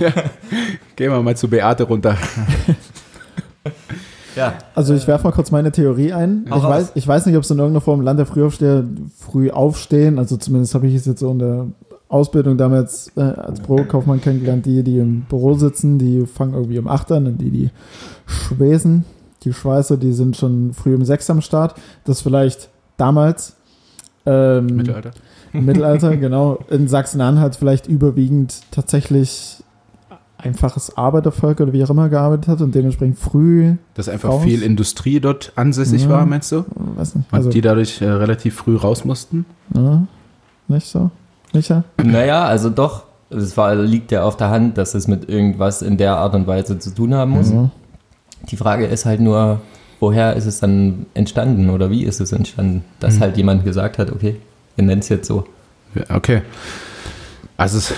Gehen 0.96 1.12
wir 1.12 1.22
mal 1.22 1.36
zu 1.38 1.48
Beate 1.48 1.84
runter. 1.84 2.18
ja, 4.36 4.54
Also 4.76 4.94
ich 4.96 5.08
werfe 5.08 5.26
mal 5.26 5.32
kurz 5.32 5.52
meine 5.52 5.72
Theorie 5.72 6.14
ein. 6.14 6.46
Hau 6.50 6.58
Ich 6.58 6.64
raus. 6.64 6.70
weiß, 6.72 6.92
ich 6.96 7.08
weiß 7.08 7.26
nicht, 7.26 7.36
ob 7.36 7.44
es 7.44 7.52
in 7.52 7.58
irgendeiner 7.60 7.82
Form 7.82 8.02
Land 8.02 8.20
der 8.20 8.26
Frühaufsteher 8.26 8.84
früh 9.20 9.50
aufstehen. 9.52 10.20
Also 10.20 10.38
zumindest 10.38 10.74
habe 10.76 10.88
ich 10.88 10.96
es 10.96 11.06
jetzt 11.06 11.20
so 11.20 11.32
in 11.32 11.40
der 11.40 11.68
Ausbildung 12.12 12.58
damals 12.58 13.12
äh, 13.16 13.22
als 13.22 13.62
Bürokaufmann 13.62 14.20
kennengelernt. 14.22 14.66
Die, 14.66 14.84
die 14.84 14.98
im 15.00 15.22
Büro 15.22 15.54
sitzen, 15.56 15.98
die 15.98 16.26
fangen 16.28 16.54
irgendwie 16.54 16.78
um 16.80 16.88
8 16.88 17.12
an 17.14 17.26
und 17.28 17.38
die, 17.40 17.50
die 17.50 17.70
Schwesen, 18.26 19.06
die 19.44 19.54
Schweißer, 19.54 19.98
die 19.98 20.12
sind 20.14 20.36
schon 20.38 20.74
früh 20.74 20.94
um 20.96 21.04
6 21.06 21.30
am 21.30 21.42
Start. 21.42 21.76
Das 22.04 22.22
vielleicht 22.22 22.70
damals 22.98 23.56
ähm, 24.26 24.66
Mittelalter. 24.68 25.12
im 25.54 25.66
Mittelalter, 25.66 26.18
genau, 26.18 26.60
in 26.70 26.88
Sachsen-Anhalt 26.88 27.56
vielleicht 27.56 27.88
überwiegend 27.88 28.62
tatsächlich 28.72 29.64
einfaches 30.38 30.98
Arbeitervolk 30.98 31.60
oder 31.62 31.72
wie 31.72 31.84
auch 31.84 31.90
immer 31.92 32.10
gearbeitet 32.10 32.48
hat 32.48 32.62
und 32.62 32.74
dementsprechend 32.74 33.20
früh, 33.20 33.76
Dass 33.94 34.10
einfach 34.10 34.30
Raus. 34.30 34.44
viel 34.44 34.64
Industrie 34.64 35.20
dort 35.20 35.54
ansässig 35.56 36.04
Ja. 36.04 36.10
war, 36.10 36.26
meinst 36.26 36.52
du? 36.52 36.66
weiß 36.96 37.16
nicht, 37.16 37.32
Und 37.32 37.38
also, 37.38 37.50
die 37.52 37.62
dadurch 37.62 38.02
äh, 38.02 38.10
relativ 38.10 38.56
früh 38.56 38.76
raus 38.76 39.06
mussten? 39.06 39.46
ja, 39.76 40.08
nicht 40.68 40.88
so, 40.88 41.12
Micha? 41.54 41.84
naja, 42.04 42.46
also 42.46 42.70
doch. 42.70 43.04
Es 43.30 43.56
war, 43.56 43.76
liegt 43.76 44.12
ja 44.12 44.24
auf 44.24 44.36
der 44.36 44.50
Hand, 44.50 44.78
dass 44.78 44.94
es 44.94 45.08
mit 45.08 45.30
irgendwas 45.30 45.82
in 45.82 45.96
der 45.98 46.18
Art 46.18 46.36
und 46.36 46.48
Weise 46.48 46.80
zu 46.80 46.94
tun 46.94 47.14
haben 47.14 47.32
muss. 47.32 47.50
Ja. 47.52 47.70
Die 48.50 48.58
Frage 48.58 48.86
ist 48.86 49.06
halt 49.06 49.22
nur, 49.22 49.62
woher 50.02 50.36
ist 50.36 50.46
es 50.46 50.60
dann 50.60 51.06
entstanden 51.14 51.70
oder 51.70 51.90
wie 51.90 52.04
ist 52.04 52.20
es 52.20 52.34
entstanden? 52.34 52.84
Dass 53.00 53.16
Mhm. 53.16 53.20
halt 53.22 53.38
jemand 53.38 53.64
gesagt 53.64 54.00
hat, 54.00 54.12
okay, 54.12 54.36
wir 54.76 54.84
nennen 54.86 55.00
es 55.00 55.08
jetzt 55.10 55.28
so. 55.28 55.46
Ja, 55.96 56.16
Okay. 56.16 56.42
Also, 57.56 57.78
es, 57.78 57.94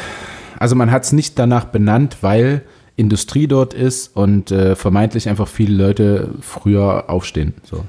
also 0.60 0.76
man 0.76 0.92
hat 0.92 1.04
es 1.04 1.14
nicht 1.14 1.40
danach 1.40 1.66
benannt, 1.66 2.18
weil 2.22 2.62
Industrie 2.96 3.48
dort 3.48 3.74
ist 3.74 4.16
und 4.16 4.52
äh, 4.52 4.76
vermeintlich 4.76 5.28
einfach 5.30 5.48
viele 5.48 5.74
Leute 5.88 6.30
früher 6.42 7.06
aufstehen. 7.10 7.54
So. 7.64 7.86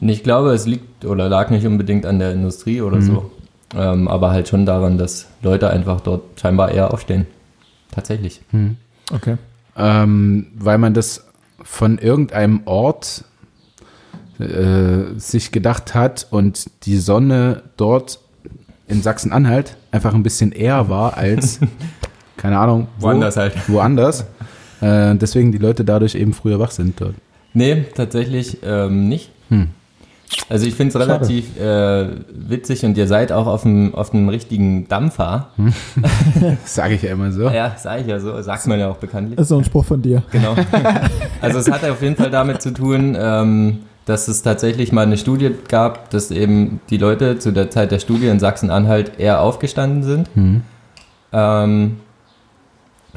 Ich 0.00 0.24
glaube, 0.24 0.52
es 0.52 0.66
liegt 0.66 1.04
oder 1.04 1.28
lag 1.28 1.50
nicht 1.50 1.64
unbedingt 1.66 2.06
an 2.06 2.18
der 2.18 2.32
Industrie 2.32 2.80
oder 2.80 2.96
Mhm. 2.96 3.02
so, 3.02 3.30
ähm, 3.74 4.08
aber 4.08 4.30
halt 4.30 4.48
schon 4.48 4.66
daran, 4.66 4.98
dass 4.98 5.26
Leute 5.42 5.70
einfach 5.70 6.00
dort 6.00 6.40
scheinbar 6.40 6.70
eher 6.70 6.92
aufstehen. 6.92 7.26
Tatsächlich. 7.90 8.40
Okay. 9.12 9.36
ähm, 9.76 10.48
weil 10.54 10.78
man 10.78 10.94
das 10.94 11.26
von 11.62 11.98
irgendeinem 11.98 12.62
Ort 12.66 13.24
äh, 14.38 15.18
sich 15.18 15.50
gedacht 15.50 15.94
hat 15.94 16.26
und 16.30 16.70
die 16.84 16.98
Sonne 16.98 17.62
dort 17.76 18.20
in 18.86 19.02
Sachsen-Anhalt 19.02 19.76
einfach 19.90 20.14
ein 20.14 20.22
bisschen 20.22 20.52
eher 20.52 20.88
war 20.88 21.16
als, 21.16 21.60
keine 22.36 22.58
Ahnung, 22.58 22.88
wo, 22.98 23.08
Woanders 23.08 23.36
halt. 23.36 23.68
Woanders. 23.68 24.24
Äh, 24.80 25.16
deswegen 25.16 25.52
die 25.52 25.58
Leute 25.58 25.84
dadurch 25.84 26.14
eben 26.14 26.32
früher 26.32 26.58
wach 26.58 26.70
sind 26.70 27.00
dort. 27.00 27.14
Nee, 27.52 27.84
tatsächlich 27.94 28.58
ähm, 28.62 29.08
nicht. 29.08 29.30
Hm. 29.48 29.70
Also 30.50 30.66
ich 30.66 30.74
finde 30.74 30.96
es 30.98 31.00
relativ 31.06 31.58
äh, 31.58 32.08
witzig 32.30 32.84
und 32.84 32.96
ihr 32.98 33.06
seid 33.06 33.32
auch 33.32 33.46
auf 33.46 33.62
dem, 33.62 33.94
auf 33.94 34.10
dem 34.10 34.28
richtigen 34.28 34.86
Dampfer. 34.88 35.48
Das 36.62 36.74
sage 36.74 36.94
ich 36.94 37.02
ja 37.02 37.12
immer 37.12 37.32
so. 37.32 37.48
Ja, 37.48 37.74
sag 37.78 38.00
ich 38.02 38.06
ja 38.06 38.18
so, 38.20 38.40
sagt 38.42 38.66
man 38.66 38.78
ja 38.78 38.88
auch 38.90 38.96
bekanntlich. 38.96 39.36
Das 39.36 39.44
ist 39.44 39.48
so 39.50 39.58
ein 39.58 39.64
Spruch 39.64 39.84
von 39.84 40.00
dir. 40.02 40.22
Genau. 40.30 40.54
Also 41.40 41.58
es 41.58 41.70
hat 41.70 41.84
auf 41.84 42.02
jeden 42.02 42.16
Fall 42.16 42.30
damit 42.30 42.60
zu 42.62 42.72
tun, 42.72 43.16
ähm, 43.18 43.78
dass 44.06 44.26
es 44.28 44.42
tatsächlich 44.42 44.90
mal 44.92 45.02
eine 45.02 45.16
Studie 45.18 45.50
gab, 45.68 46.10
dass 46.10 46.30
eben 46.30 46.80
die 46.90 46.96
Leute 46.96 47.38
zu 47.38 47.52
der 47.52 47.70
Zeit 47.70 47.90
der 47.92 47.98
Studie 47.98 48.26
in 48.28 48.40
Sachsen-Anhalt 48.40 49.12
eher 49.18 49.40
aufgestanden 49.42 50.02
sind, 50.02 50.34
Mhm. 50.36 50.62
ähm, 51.32 51.96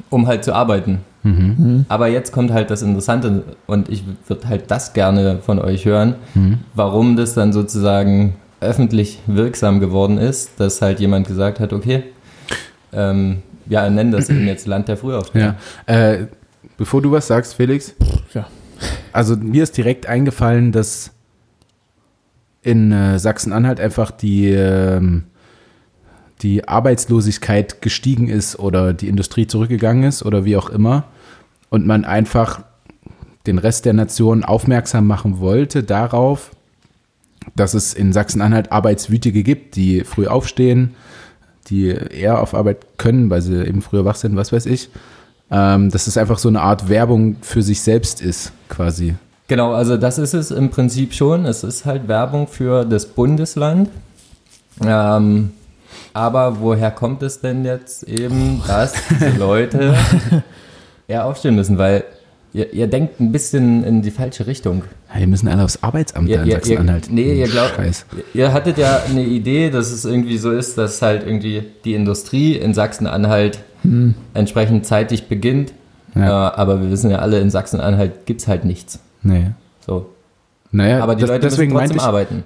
um 0.09 0.27
halt 0.27 0.43
zu 0.43 0.53
arbeiten. 0.53 0.99
Mhm. 1.23 1.85
Aber 1.87 2.07
jetzt 2.07 2.31
kommt 2.31 2.51
halt 2.51 2.69
das 2.71 2.81
Interessante 2.81 3.43
und 3.67 3.89
ich 3.89 4.03
würde 4.27 4.47
halt 4.47 4.71
das 4.71 4.93
gerne 4.93 5.37
von 5.39 5.59
euch 5.59 5.85
hören, 5.85 6.15
Mhm. 6.33 6.59
warum 6.73 7.15
das 7.15 7.33
dann 7.33 7.53
sozusagen 7.53 8.35
öffentlich 8.59 9.19
wirksam 9.27 9.79
geworden 9.79 10.17
ist, 10.17 10.59
dass 10.59 10.81
halt 10.81 10.99
jemand 10.99 11.27
gesagt 11.27 11.59
hat, 11.59 11.73
okay, 11.73 12.03
ähm, 12.93 13.41
ja, 13.67 13.89
nennen 13.89 14.11
das 14.11 14.29
eben 14.29 14.45
jetzt 14.47 14.67
Land 14.67 14.87
der 14.87 14.97
Frühaufsteher. 14.97 15.55
Ja. 15.87 15.93
Äh, 16.11 16.27
bevor 16.77 17.01
du 17.01 17.11
was 17.11 17.27
sagst, 17.27 17.55
Felix. 17.55 17.93
ja. 18.33 18.47
Also 19.13 19.35
mir 19.35 19.63
ist 19.63 19.77
direkt 19.77 20.07
eingefallen, 20.07 20.71
dass 20.71 21.11
in 22.63 22.91
äh, 22.91 23.17
Sachsen-Anhalt 23.17 23.79
einfach 23.79 24.11
die, 24.11 24.49
ähm, 24.49 25.23
die 26.41 26.67
Arbeitslosigkeit 26.67 27.81
gestiegen 27.81 28.27
ist 28.27 28.57
oder 28.57 28.93
die 28.93 29.07
Industrie 29.07 29.47
zurückgegangen 29.47 30.03
ist 30.03 30.23
oder 30.23 30.45
wie 30.45 30.57
auch 30.57 30.69
immer. 30.69 31.05
Und 31.69 31.85
man 31.85 32.03
einfach 32.03 32.61
den 33.47 33.57
Rest 33.57 33.85
der 33.85 33.93
Nation 33.93 34.43
aufmerksam 34.43 35.07
machen 35.07 35.39
wollte 35.39 35.83
darauf, 35.83 36.51
dass 37.55 37.73
es 37.73 37.93
in 37.93 38.13
Sachsen-Anhalt 38.13 38.71
Arbeitswütige 38.71 39.43
gibt, 39.43 39.75
die 39.75 40.03
früh 40.03 40.27
aufstehen, 40.27 40.95
die 41.67 41.87
eher 41.87 42.41
auf 42.41 42.53
Arbeit 42.53 42.97
können, 42.97 43.29
weil 43.29 43.41
sie 43.41 43.65
eben 43.65 43.81
früher 43.81 44.05
wach 44.05 44.15
sind, 44.15 44.35
was 44.35 44.51
weiß 44.51 44.65
ich. 44.65 44.89
Ähm, 45.49 45.89
dass 45.89 46.07
es 46.07 46.17
einfach 46.17 46.37
so 46.37 46.49
eine 46.49 46.61
Art 46.61 46.87
Werbung 46.87 47.35
für 47.41 47.61
sich 47.61 47.81
selbst 47.81 48.21
ist, 48.21 48.53
quasi. 48.69 49.15
Genau, 49.47 49.73
also 49.73 49.97
das 49.97 50.17
ist 50.17 50.33
es 50.33 50.49
im 50.49 50.69
Prinzip 50.69 51.13
schon. 51.13 51.45
Es 51.45 51.63
ist 51.63 51.85
halt 51.85 52.07
Werbung 52.07 52.47
für 52.47 52.85
das 52.85 53.05
Bundesland. 53.05 53.89
Ähm, 54.81 55.51
aber 56.13 56.59
woher 56.61 56.91
kommt 56.91 57.23
es 57.23 57.41
denn 57.41 57.65
jetzt 57.65 58.03
eben, 58.03 58.61
dass 58.67 58.93
diese 59.09 59.29
Leute 59.37 59.95
eher 61.07 61.25
aufstehen 61.25 61.55
müssen? 61.55 61.77
Weil 61.77 62.03
ihr, 62.53 62.73
ihr 62.73 62.87
denkt 62.87 63.19
ein 63.19 63.31
bisschen 63.31 63.83
in 63.83 64.01
die 64.01 64.11
falsche 64.11 64.47
Richtung. 64.47 64.83
Ja, 65.13 65.19
die 65.19 65.27
müssen 65.27 65.47
alle 65.47 65.63
aufs 65.63 65.81
Arbeitsamt 65.83 66.29
Ihr, 66.29 66.41
in 66.43 66.51
Sachsen-Anhalt. 66.51 67.07
nee, 67.11 67.39
ihr 67.39 67.47
glaubt, 67.47 67.75
Scheiß. 67.75 68.05
ihr 68.33 68.53
hattet 68.53 68.77
ja 68.77 69.01
eine 69.09 69.23
Idee, 69.23 69.69
dass 69.69 69.91
es 69.91 70.05
irgendwie 70.05 70.37
so 70.37 70.51
ist, 70.51 70.77
dass 70.77 71.01
halt 71.01 71.25
irgendwie 71.25 71.63
die 71.85 71.93
Industrie 71.95 72.55
in 72.55 72.73
Sachsen-Anhalt 72.73 73.59
entsprechend 74.33 74.85
zeitig 74.85 75.27
beginnt. 75.27 75.73
Ja. 76.13 76.49
Äh, 76.49 76.55
aber 76.55 76.81
wir 76.81 76.91
wissen 76.91 77.09
ja 77.09 77.19
alle, 77.19 77.39
in 77.39 77.49
Sachsen-Anhalt 77.49 78.25
gibt 78.25 78.41
es 78.41 78.47
halt 78.47 78.63
nichts. 78.63 78.99
Nee. 79.23 79.51
So. 79.85 80.09
Naja, 80.71 81.01
Aber 81.03 81.15
die 81.15 81.21
das, 81.21 81.29
Leute 81.29 81.41
deswegen 81.47 81.73
müssen 81.73 81.79
trotzdem 81.81 81.97
ich, 81.97 82.03
arbeiten. 82.03 82.45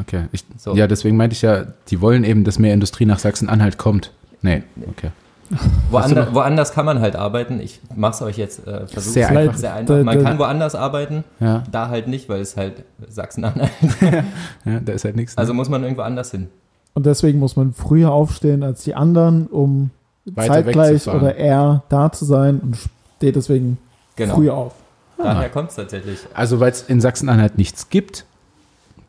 Okay, 0.00 0.24
ich, 0.32 0.44
So. 0.56 0.74
ja, 0.74 0.86
deswegen 0.86 1.16
meinte 1.16 1.34
ich 1.34 1.42
ja, 1.42 1.66
die 1.88 2.00
wollen 2.00 2.24
eben, 2.24 2.44
dass 2.44 2.58
mehr 2.58 2.74
Industrie 2.74 3.04
nach 3.06 3.18
Sachsen-Anhalt 3.18 3.78
kommt. 3.78 4.12
Nee, 4.42 4.62
okay. 4.88 5.10
Woander, 5.90 6.34
woanders 6.34 6.72
kann 6.72 6.84
man 6.84 7.00
halt 7.00 7.16
arbeiten. 7.16 7.58
Ich 7.60 7.80
mach's 7.96 8.20
euch 8.20 8.36
jetzt 8.36 8.66
äh, 8.66 8.86
versuch's 8.86 9.14
Sehr 9.14 9.28
halt 9.28 9.38
einfach. 9.38 9.56
sehr 9.58 9.72
einfach. 9.74 10.04
Man 10.04 10.18
da- 10.18 10.22
kann 10.24 10.38
woanders 10.38 10.74
arbeiten, 10.74 11.24
Ja, 11.40 11.62
da 11.72 11.88
halt 11.88 12.06
nicht, 12.06 12.28
weil 12.28 12.42
es 12.42 12.56
halt 12.56 12.84
Sachsen-Anhalt. 13.08 13.70
ja 14.66 14.80
da 14.80 14.92
ist 14.92 15.04
halt 15.06 15.16
nichts. 15.16 15.34
ne? 15.36 15.38
Also 15.40 15.54
muss 15.54 15.68
man 15.70 15.82
irgendwo 15.82 16.02
anders 16.02 16.30
hin. 16.32 16.48
Und 16.94 17.06
deswegen 17.06 17.38
muss 17.38 17.56
man 17.56 17.72
früher 17.72 18.10
aufstehen 18.12 18.62
als 18.62 18.84
die 18.84 18.94
anderen, 18.94 19.46
um 19.46 19.90
Weiter 20.26 20.52
zeitgleich 20.54 21.08
oder 21.08 21.34
eher 21.36 21.82
da 21.88 22.12
zu 22.12 22.24
sein 22.26 22.58
und 22.58 22.76
steht 23.16 23.36
deswegen 23.36 23.78
Genau. 24.16 24.34
früher 24.34 24.54
auf. 24.54 24.74
Daher 25.16 25.48
kommt's 25.48 25.76
tatsächlich. 25.76 26.18
Also, 26.34 26.60
weil 26.60 26.72
es 26.72 26.82
in 26.82 27.00
Sachsen-Anhalt 27.00 27.56
nichts 27.56 27.88
gibt, 27.88 28.26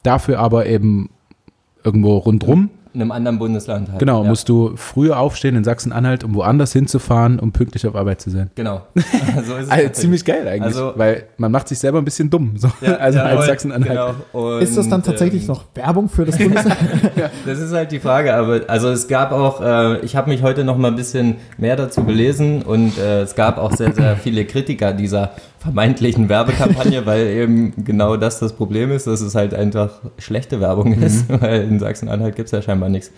dafür 0.03 0.39
aber 0.39 0.65
eben 0.65 1.09
irgendwo 1.83 2.17
rundrum. 2.17 2.69
In 2.91 3.01
einem 3.03 3.11
anderen 3.11 3.37
Bundesland 3.37 3.87
halt. 3.89 3.99
Genau, 3.99 4.23
ja. 4.23 4.29
musst 4.29 4.49
du 4.49 4.71
früher 4.75 5.19
aufstehen 5.19 5.55
in 5.55 5.63
Sachsen-Anhalt, 5.63 6.23
um 6.23 6.33
woanders 6.33 6.73
hinzufahren, 6.73 7.37
um 7.39 7.51
pünktlich 7.51 7.85
auf 7.85 7.95
Arbeit 7.95 8.19
zu 8.19 8.31
sein. 8.31 8.49
Genau. 8.55 8.81
so 9.45 9.55
ist 9.57 9.65
es 9.65 9.69
Also, 9.69 9.89
ziemlich 9.89 10.25
geil 10.25 10.47
eigentlich, 10.47 10.63
Also- 10.75 10.93
weil 10.95 11.25
man 11.37 11.51
macht 11.51 11.67
sich 11.67 11.77
selber 11.77 11.99
ein 11.99 12.03
bisschen 12.05 12.31
dumm. 12.31 12.53
So. 12.57 12.67
Ja, 12.81 12.93
also 12.99 13.19
als 13.19 13.45
Sachsen-Anhalt. 13.45 14.15
Genau. 14.33 14.57
Ist 14.57 14.75
das 14.75 14.89
dann 14.89 15.03
tatsächlich 15.03 15.43
ähm, 15.43 15.49
noch 15.49 15.65
Werbung 15.75 16.09
für 16.09 16.25
das 16.25 16.37
Bundesland? 16.39 16.77
Das 17.45 17.59
ist 17.59 17.71
halt 17.73 17.91
die 17.91 17.99
Frage, 17.99 18.33
aber 18.33 18.61
also 18.67 18.89
es 18.89 19.07
gab 19.07 19.33
auch, 19.33 19.61
äh, 19.61 19.99
ich 19.99 20.15
habe 20.15 20.31
mich 20.31 20.41
heute 20.41 20.63
noch 20.63 20.75
mal 20.77 20.87
ein 20.87 20.95
bisschen 20.95 21.35
mehr 21.59 21.75
dazu 21.75 22.03
belesen 22.03 22.63
und 22.63 22.97
äh, 22.97 23.21
es 23.21 23.35
gab 23.35 23.59
auch 23.59 23.71
sehr, 23.71 23.93
sehr 23.93 24.17
viele 24.17 24.45
Kritiker 24.45 24.93
dieser 24.93 25.29
vermeintlichen 25.59 26.29
Werbekampagne, 26.29 27.05
weil 27.05 27.27
eben 27.27 27.73
genau 27.85 28.17
das 28.17 28.39
das 28.39 28.53
Problem 28.53 28.91
ist, 28.91 29.07
dass 29.07 29.21
es 29.21 29.35
halt 29.35 29.53
einfach 29.53 29.91
schlechte 30.17 30.59
Werbung 30.61 30.93
ist, 30.93 31.25
weil 31.41 31.61
in 31.63 31.79
Sachsen-Anhalt 31.79 32.35
gibt 32.35 32.47
es 32.47 32.51
ja 32.51 32.61
scheinbar 32.61 32.89
nichts. 32.89 33.11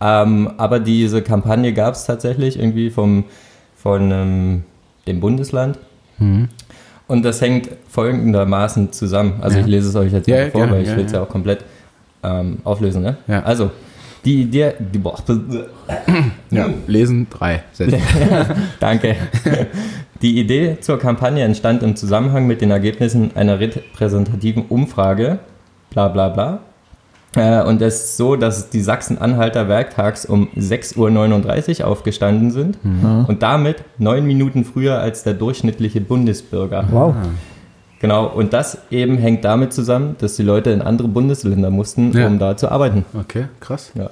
Ähm, 0.00 0.50
aber 0.58 0.78
diese 0.80 1.22
Kampagne 1.22 1.72
gab 1.72 1.94
es 1.94 2.04
tatsächlich 2.04 2.58
irgendwie 2.58 2.90
vom, 2.90 3.24
von 3.76 4.10
ähm, 4.12 4.62
dem 5.06 5.20
Bundesland. 5.20 5.78
Mhm. 6.18 6.48
Und 7.08 7.24
das 7.24 7.40
hängt 7.40 7.70
folgendermaßen 7.88 8.92
zusammen. 8.92 9.34
Also 9.40 9.56
Ja. 9.58 9.62
ich 9.64 9.68
lese 9.70 9.88
es 9.88 9.94
euch 9.96 10.12
jetzt 10.12 10.26
Ja, 10.26 10.50
vor, 10.50 10.60
gerne, 10.62 10.72
weil 10.72 10.82
ich 10.82 10.88
ja, 10.88 10.96
will 10.96 11.04
es 11.04 11.12
ja. 11.12 11.22
auch 11.22 11.28
komplett 11.28 11.64
ähm, 12.24 12.58
auflösen. 12.64 13.02
Ne? 13.02 13.16
Also, 13.44 13.70
die 14.24 14.42
Idee, 14.42 14.72
die, 14.80 14.98
boah, 14.98 15.16
Ja, 16.50 16.68
lesen 16.88 17.28
drei 17.30 17.62
Sätze. 17.72 17.98
danke. 18.80 19.14
Die 20.22 20.38
Idee 20.40 20.78
zur 20.80 20.98
Kampagne 20.98 21.44
entstand 21.44 21.82
im 21.82 21.94
Zusammenhang 21.96 22.46
mit 22.46 22.60
den 22.60 22.70
Ergebnissen 22.70 23.32
einer 23.36 23.60
repräsentativen 23.60 24.64
Umfrage, 24.68 25.38
bla 25.90 26.08
bla 26.08 26.28
bla. 26.30 26.60
Äh, 27.36 27.62
Und 27.64 27.82
es 27.82 27.96
ist 27.96 28.16
so, 28.16 28.34
dass 28.36 28.70
die 28.70 28.80
Sachsen-Anhalter 28.80 29.68
werktags 29.68 30.24
um 30.24 30.48
6.39 30.56 31.80
Uhr 31.82 31.86
aufgestanden 31.88 32.50
sind 32.50 32.78
und 33.28 33.42
damit 33.42 33.84
neun 33.98 34.24
Minuten 34.26 34.64
früher 34.64 34.98
als 35.00 35.22
der 35.22 35.34
durchschnittliche 35.34 36.00
Bundesbürger. 36.00 36.86
Wow. 36.90 37.14
Genau, 38.00 38.26
und 38.26 38.52
das 38.52 38.78
eben 38.90 39.18
hängt 39.18 39.44
damit 39.44 39.72
zusammen, 39.72 40.16
dass 40.18 40.36
die 40.36 40.42
Leute 40.42 40.70
in 40.70 40.80
andere 40.82 41.08
Bundesländer 41.08 41.70
mussten, 41.70 42.12
Ja. 42.16 42.26
um 42.26 42.38
da 42.38 42.56
zu 42.56 42.70
arbeiten. 42.70 43.04
Okay, 43.18 43.46
krass. 43.60 43.90
Ja. 43.94 44.10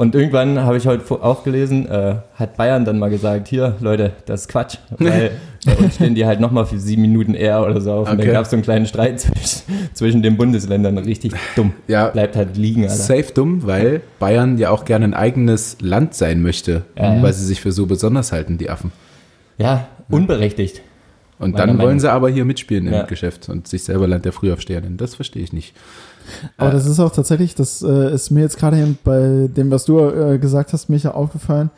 Und 0.00 0.14
irgendwann 0.14 0.60
habe 0.60 0.76
ich 0.76 0.86
heute 0.86 1.02
auch 1.22 1.42
gelesen, 1.42 1.86
äh, 1.88 2.14
hat 2.36 2.56
Bayern 2.56 2.84
dann 2.84 3.00
mal 3.00 3.10
gesagt, 3.10 3.48
hier 3.48 3.74
Leute, 3.80 4.12
das 4.26 4.42
ist 4.42 4.48
Quatsch, 4.48 4.76
weil 4.98 5.32
bei 5.66 5.74
uns 5.76 5.96
stehen 5.96 6.14
die 6.14 6.24
halt 6.24 6.38
nochmal 6.38 6.66
für 6.66 6.78
sieben 6.78 7.02
Minuten 7.02 7.34
eher 7.34 7.66
oder 7.66 7.80
so 7.80 7.92
auf. 7.92 8.08
Und 8.08 8.14
Okay. 8.14 8.26
dann 8.26 8.34
gab 8.34 8.44
es 8.44 8.50
so 8.50 8.56
einen 8.56 8.62
kleinen 8.62 8.86
Streit 8.86 9.18
zwischen, 9.20 9.62
zwischen 9.94 10.22
den 10.22 10.36
Bundesländern, 10.36 10.96
richtig 10.98 11.32
dumm. 11.56 11.72
Ja, 11.88 12.08
Bleibt 12.10 12.36
halt 12.36 12.56
liegen, 12.56 12.84
Alter. 12.84 12.94
safe 12.94 13.32
dumm, 13.34 13.66
weil 13.66 14.00
Bayern 14.20 14.56
ja 14.56 14.70
auch 14.70 14.84
gerne 14.84 15.04
ein 15.04 15.14
eigenes 15.14 15.76
Land 15.80 16.14
sein 16.14 16.42
möchte, 16.42 16.84
Ja, 16.96 17.20
weil 17.20 17.32
sie 17.32 17.44
sich 17.44 17.60
für 17.60 17.72
so 17.72 17.86
besonders 17.86 18.30
halten, 18.30 18.56
die 18.56 18.70
Affen. 18.70 18.92
Ja, 19.58 19.88
unberechtigt. 20.08 20.80
Und 21.40 21.58
dann 21.58 21.70
Meinung 21.70 21.82
wollen 21.82 22.00
sie 22.00 22.10
aber 22.10 22.28
hier 22.30 22.44
mitspielen 22.44 22.86
im 22.86 22.92
Ja. 22.92 23.02
Geschäft 23.02 23.48
und 23.48 23.66
sich 23.68 23.82
selber 23.84 24.06
Land 24.06 24.24
der 24.24 24.32
Frühaufsteher 24.32 24.80
nennen. 24.80 24.96
Das 24.96 25.16
verstehe 25.16 25.42
ich 25.42 25.52
nicht. 25.52 25.74
Aber 26.56 26.70
das 26.70 26.86
ist 26.86 27.00
auch 27.00 27.12
tatsächlich, 27.12 27.54
das 27.54 27.82
äh, 27.82 28.12
ist 28.14 28.30
mir 28.30 28.40
jetzt 28.40 28.58
gerade 28.58 28.78
eben 28.78 28.98
bei 29.04 29.48
dem, 29.48 29.70
was 29.70 29.84
du 29.84 29.98
äh, 29.98 30.38
gesagt 30.38 30.72
hast, 30.72 30.88
Micha, 30.88 31.10
aufgefallen. 31.12 31.70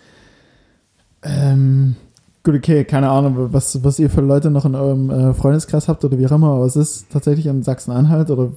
Ähm, 1.22 1.96
gut, 2.42 2.54
okay, 2.54 2.84
keine 2.84 3.10
Ahnung, 3.10 3.52
was, 3.52 3.84
was 3.84 3.98
ihr 3.98 4.10
für 4.10 4.22
Leute 4.22 4.50
noch 4.50 4.64
in 4.64 4.74
eurem 4.74 5.10
äh, 5.10 5.34
Freundeskreis 5.34 5.88
habt 5.88 6.04
oder 6.04 6.18
wie 6.18 6.26
auch 6.26 6.32
immer, 6.32 6.52
aber 6.54 6.64
es 6.64 6.76
ist 6.76 7.10
tatsächlich 7.10 7.46
in 7.46 7.62
Sachsen-Anhalt 7.62 8.30
oder 8.30 8.52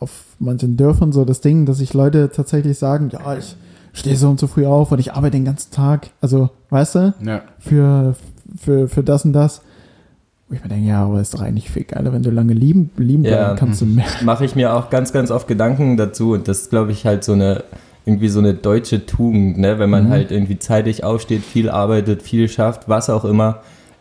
auf 0.00 0.10
manchen 0.38 0.76
Dörfern 0.76 1.12
so 1.12 1.24
das 1.24 1.40
Ding, 1.40 1.64
dass 1.64 1.78
sich 1.78 1.94
Leute 1.94 2.30
tatsächlich 2.30 2.78
sagen, 2.78 3.08
ja, 3.10 3.36
ich 3.36 3.56
stehe 3.94 4.16
so 4.16 4.28
und 4.28 4.38
so 4.38 4.46
früh 4.46 4.66
auf 4.66 4.92
und 4.92 4.98
ich 4.98 5.14
arbeite 5.14 5.36
den 5.38 5.46
ganzen 5.46 5.70
Tag. 5.70 6.10
Also, 6.20 6.50
weißt 6.70 6.94
du, 6.96 7.14
Ja. 7.24 7.42
für, 7.58 8.14
für, 8.56 8.88
für 8.88 9.02
das 9.02 9.24
und 9.24 9.32
das. 9.32 9.62
Wo 10.52 10.56
ich 10.56 10.62
mir 10.62 10.68
denke, 10.68 10.86
ja, 10.86 11.02
aber 11.02 11.18
ist 11.18 11.32
doch 11.32 11.40
eigentlich 11.40 11.70
viel 11.70 11.84
geiler, 11.84 12.12
wenn 12.12 12.22
du 12.22 12.28
lange 12.30 12.52
lieben, 12.52 12.90
lieben 12.98 13.24
Ja. 13.24 13.30
bleiben 13.44 13.58
kannst 13.58 13.80
du 13.80 13.86
mehr. 13.86 14.04
Mache 14.22 14.44
ich 14.44 14.54
mir 14.54 14.74
auch 14.74 14.90
ganz, 14.90 15.10
ganz 15.10 15.30
oft 15.30 15.48
Gedanken 15.48 15.96
dazu 15.96 16.32
und 16.32 16.46
das 16.46 16.60
ist, 16.62 16.70
glaube 16.70 16.92
ich, 16.92 17.06
halt 17.06 17.24
so 17.24 17.32
eine, 17.32 17.64
irgendwie 18.04 18.28
so 18.28 18.38
eine 18.40 18.52
deutsche 18.52 19.06
Tugend, 19.06 19.56
ne? 19.56 19.78
wenn 19.78 19.88
man 19.88 20.04
Mhm. 20.08 20.10
halt 20.10 20.30
irgendwie 20.30 20.58
zeitig 20.58 21.04
aufsteht, 21.04 21.42
viel 21.42 21.70
arbeitet, 21.70 22.20
viel 22.22 22.48
schafft, 22.50 22.86
was 22.88 23.08
auch 23.08 23.24
immer. 23.24 23.60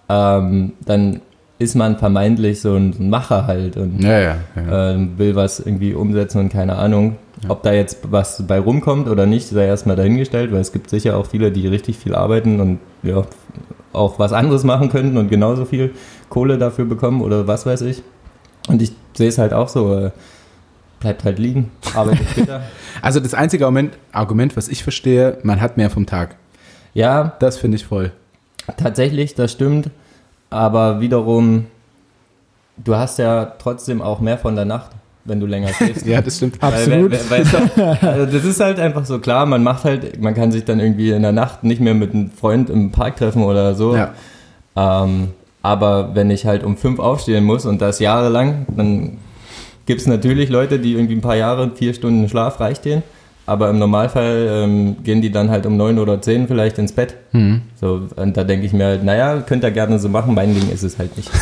ähm, 0.10 0.74
dann 0.86 1.22
ist 1.58 1.76
man 1.76 1.96
vermeintlich 1.98 2.60
so 2.60 2.76
ein 2.76 3.10
Macher 3.10 3.48
halt 3.48 3.78
und 3.78 4.04
Ja, 4.04 4.20
ja. 4.20 4.36
ja. 4.58 4.92
ähm, 4.92 5.12
will 5.18 5.36
was 5.38 5.62
irgendwie 5.62 5.94
umsetzen 5.94 6.40
und 6.40 6.50
keine 6.50 6.76
Ahnung. 6.76 7.16
Ob 7.48 7.64
da 7.64 7.72
jetzt 7.72 8.00
was 8.12 8.46
bei 8.46 8.60
rumkommt 8.60 9.08
oder 9.08 9.26
nicht, 9.26 9.48
sei 9.48 9.68
erstmal 9.68 9.96
dahingestellt, 9.96 10.52
weil 10.52 10.60
es 10.60 10.74
gibt 10.74 10.90
sicher 10.90 11.16
auch 11.16 11.28
viele, 11.28 11.50
die 11.52 11.66
richtig 11.68 11.98
viel 11.98 12.14
arbeiten 12.14 12.60
und 12.60 12.80
ja, 13.04 13.24
auch 13.94 14.20
was 14.20 14.34
anderes 14.34 14.64
machen 14.66 14.90
könnten 14.90 15.18
und 15.18 15.30
genauso 15.30 15.64
viel 15.66 15.92
Kohle 16.32 16.58
dafür 16.58 16.86
bekommen 16.86 17.22
oder 17.22 17.46
was 17.48 17.68
weiß 17.68 17.82
ich. 17.82 18.02
Und 18.68 18.82
ich 18.82 18.92
sehe 19.14 19.28
es 19.30 19.38
halt 19.38 19.54
auch 19.54 19.68
so, 19.68 19.96
äh, 19.96 20.12
bleibt 21.00 21.24
halt 21.24 21.38
liegen, 21.38 21.70
arbeitet 21.94 22.28
später. 22.32 22.62
Also 23.04 23.20
das 23.20 23.36
einzige 23.36 23.66
Argument, 23.66 23.98
Argument, 24.12 24.58
was 24.58 24.68
ich 24.68 24.82
verstehe, 24.82 25.38
man 25.44 25.62
hat 25.62 25.78
mehr 25.78 25.90
vom 25.92 26.06
Tag. 26.08 26.36
ja, 26.96 27.34
Das 27.40 27.58
finde 27.58 27.76
ich 27.78 27.86
voll. 27.86 28.12
tatsächlich, 28.78 29.36
das 29.36 29.52
stimmt, 29.52 29.90
aber 30.50 31.02
wiederum, 31.02 31.66
du 32.78 32.96
hast 32.96 33.20
ja 33.20 33.46
trotzdem 33.60 34.02
auch 34.02 34.20
mehr 34.22 34.38
von 34.38 34.56
der 34.56 34.66
Nacht, 34.66 34.92
wenn 35.26 35.40
du 35.40 35.46
länger 35.46 35.70
schläfst. 35.74 36.06
Ja, 36.08 36.22
das 36.22 36.38
stimmt. 36.38 36.62
Absolut. 36.64 37.12
Weil, 37.30 37.46
weil, 37.46 37.68
weil, 37.76 38.10
also 38.10 38.26
das 38.38 38.46
ist 38.46 38.60
halt 38.60 38.80
einfach 38.80 39.06
so 39.06 39.20
klar, 39.20 39.46
man 39.46 39.64
macht 39.64 39.84
halt, 39.84 40.22
man 40.22 40.34
kann 40.34 40.52
sich 40.52 40.64
dann 40.66 40.80
irgendwie 40.80 41.12
in 41.12 41.22
der 41.24 41.32
Nacht 41.34 41.64
nicht 41.64 41.82
mehr 41.82 41.94
mit 41.94 42.14
einem 42.14 42.32
Freund 42.32 42.70
im 42.70 42.92
Park 42.92 43.18
treffen 43.18 43.44
oder 43.44 43.76
so. 43.76 43.96
Ja. 43.96 44.14
Ähm, 44.76 45.30
aber 45.62 46.16
wenn 46.16 46.30
ich 46.32 46.46
halt 46.46 46.64
um 46.64 46.78
fünf 46.78 47.00
aufstehen 47.00 47.44
muss 47.44 47.66
und 47.66 47.82
das 47.82 48.00
jahrelang, 48.00 48.66
dann 48.76 49.18
gibt 49.86 50.02
es 50.02 50.08
natürlich 50.08 50.50
Leute, 50.50 50.80
die 50.80 50.94
irgendwie 50.94 51.16
ein 51.16 51.22
paar 51.22 51.36
Jahre, 51.36 51.72
vier 51.76 51.94
Stunden 51.94 52.28
Schlaf 52.30 52.60
reicht 52.60 52.86
denen. 52.86 53.04
Aber 53.48 53.70
im 53.70 53.80
Normalfall 53.80 54.48
ähm, 54.50 54.98
gehen 55.04 55.22
die 55.22 55.32
dann 55.32 55.50
halt 55.50 55.66
um 55.66 55.76
neun 55.76 55.98
oder 56.00 56.22
zehn 56.22 56.48
vielleicht 56.48 56.78
ins 56.78 56.92
Bett. 56.94 57.16
Hm. 57.32 57.64
So, 57.80 58.08
und 58.16 58.38
da 58.38 58.44
denke 58.44 58.66
ich 58.66 58.72
mir 58.72 58.86
halt, 58.86 59.04
naja, 59.04 59.42
könnt 59.42 59.64
ihr 59.64 59.72
gerne 59.72 59.98
so 60.00 60.08
machen, 60.10 60.36
mein 60.36 60.54
Ding 60.54 60.70
ist 60.70 60.84
es 60.84 60.98
halt 61.00 61.16
nicht. 61.18 61.30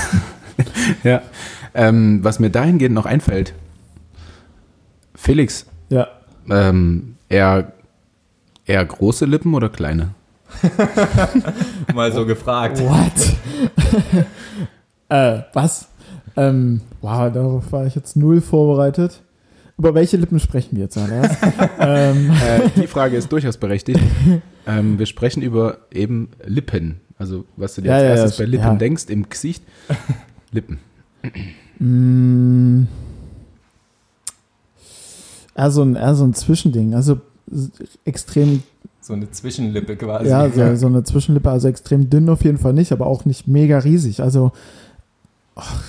Ja. 1.03 1.21
Ähm, 1.73 2.19
was 2.21 2.39
mir 2.39 2.49
dahingehend 2.49 2.93
noch 2.93 3.05
einfällt, 3.05 3.53
Felix, 5.15 5.65
Ja. 5.89 6.07
ähm, 6.49 7.15
eher, 7.29 7.71
eher 8.65 8.83
große 8.83 9.25
Lippen 9.25 9.53
oder 9.53 9.69
kleine? 9.69 10.09
Mal 11.93 12.11
so 12.11 12.25
gefragt. 12.25 12.79
What? 12.79 14.25
äh, 15.09 15.41
was? 15.53 15.87
Ähm, 16.35 16.81
wow, 17.01 17.31
darauf 17.31 17.71
war 17.71 17.85
ich 17.85 17.95
jetzt 17.95 18.15
null 18.15 18.41
vorbereitet. 18.41 19.21
Über 19.77 19.93
welche 19.93 20.17
Lippen 20.17 20.39
sprechen 20.39 20.75
wir 20.75 20.83
jetzt, 20.83 20.97
Andreas? 20.97 21.37
ähm, 21.79 22.31
Äh, 22.31 22.81
die 22.81 22.87
Frage 22.87 23.15
ist 23.15 23.31
durchaus 23.31 23.57
berechtigt. 23.57 23.99
Ähm, 24.67 24.99
wir 24.99 25.05
sprechen 25.05 25.41
über 25.41 25.77
eben 25.91 26.29
Lippen. 26.45 26.99
Also, 27.17 27.45
was 27.55 27.75
du 27.75 27.81
dir 27.81 27.89
Ja, 27.89 27.95
als 27.95 28.03
ja, 28.03 28.09
erstes 28.09 28.37
ja, 28.37 28.45
bei 28.45 28.49
Lippen 28.51 28.77
denkst, 28.77 29.05
im 29.07 29.27
Gesicht. 29.29 29.63
Lippen. 30.51 30.79
mh, 31.79 32.87
eher, 35.55 35.71
so 35.71 35.81
ein, 35.83 35.95
eher 35.95 36.15
so 36.15 36.23
ein 36.25 36.33
Zwischending. 36.33 36.93
Also 36.93 37.19
extrem, 38.05 38.63
So 39.09 39.15
eine 39.15 39.31
Zwischenlippe 39.31 39.95
quasi. 39.95 40.29
ja, 40.29 40.47
so, 40.51 40.75
so 40.75 40.85
eine 40.85 41.03
Zwischenlippe. 41.03 41.49
Also 41.49 41.67
extrem 41.67 42.11
dünn 42.11 42.29
auf 42.29 42.43
jeden 42.43 42.59
Fall 42.59 42.73
nicht, 42.73 42.91
aber 42.91 43.07
auch 43.07 43.25
nicht 43.25 43.47
mega 43.47 43.79
riesig. 43.79 44.21
Also, 44.21 44.51
ach, 45.55 45.81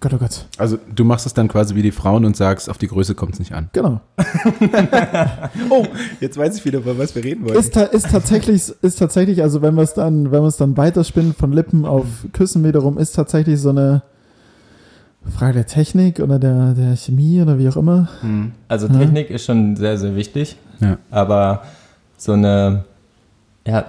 Gott, 0.00 0.12
oh 0.12 0.18
Gott. 0.18 0.46
Also, 0.58 0.76
du 0.92 1.04
machst 1.04 1.24
es 1.24 1.34
dann 1.34 1.46
quasi 1.46 1.76
wie 1.76 1.82
die 1.82 1.92
Frauen 1.92 2.24
und 2.24 2.36
sagst, 2.36 2.68
auf 2.68 2.76
die 2.76 2.88
Größe 2.88 3.14
kommt 3.14 3.34
es 3.34 3.38
nicht 3.38 3.52
an. 3.52 3.70
Genau. 3.72 4.00
Oh, 5.70 5.86
jetzt 6.20 6.36
weiß 6.36 6.56
ich 6.56 6.64
wieder, 6.64 6.80
über 6.80 6.98
was 6.98 7.14
wir 7.14 7.22
reden 7.22 7.46
Ist, 7.46 7.74
ta 7.74 7.84
ist 7.84 8.10
tatsächlich, 8.10 8.72
ist 8.82 8.98
tatsächlich, 8.98 9.40
also 9.40 9.62
wenn 9.62 9.76
wir 9.76 9.82
es 9.82 9.94
dann, 9.94 10.32
wenn 10.32 10.42
wir 10.42 10.48
es 10.48 10.56
dann 10.56 10.76
weiterspinnen 10.76 11.32
von 11.32 11.52
Lippen 11.52 11.84
auf 11.84 12.06
Küssen 12.32 12.64
wiederum, 12.64 12.98
ist 12.98 13.12
tatsächlich 13.12 13.60
so 13.60 13.70
eine 13.70 14.02
Frage 15.32 15.54
der 15.54 15.66
Technik 15.66 16.18
oder 16.18 16.40
der, 16.40 16.74
der 16.74 16.96
Chemie 16.96 17.40
oder 17.40 17.56
wie 17.56 17.68
auch 17.68 17.76
immer. 17.76 18.08
Hm. 18.20 18.50
Also 18.66 18.88
Ja. 18.88 18.98
Technik 18.98 19.30
ist 19.30 19.44
schon 19.44 19.76
sehr, 19.76 19.96
sehr 19.96 20.16
wichtig. 20.16 20.56
Ja. 20.80 20.98
Aber 21.12 21.62
so 22.24 22.32
eine 22.32 22.84
ja, 23.66 23.84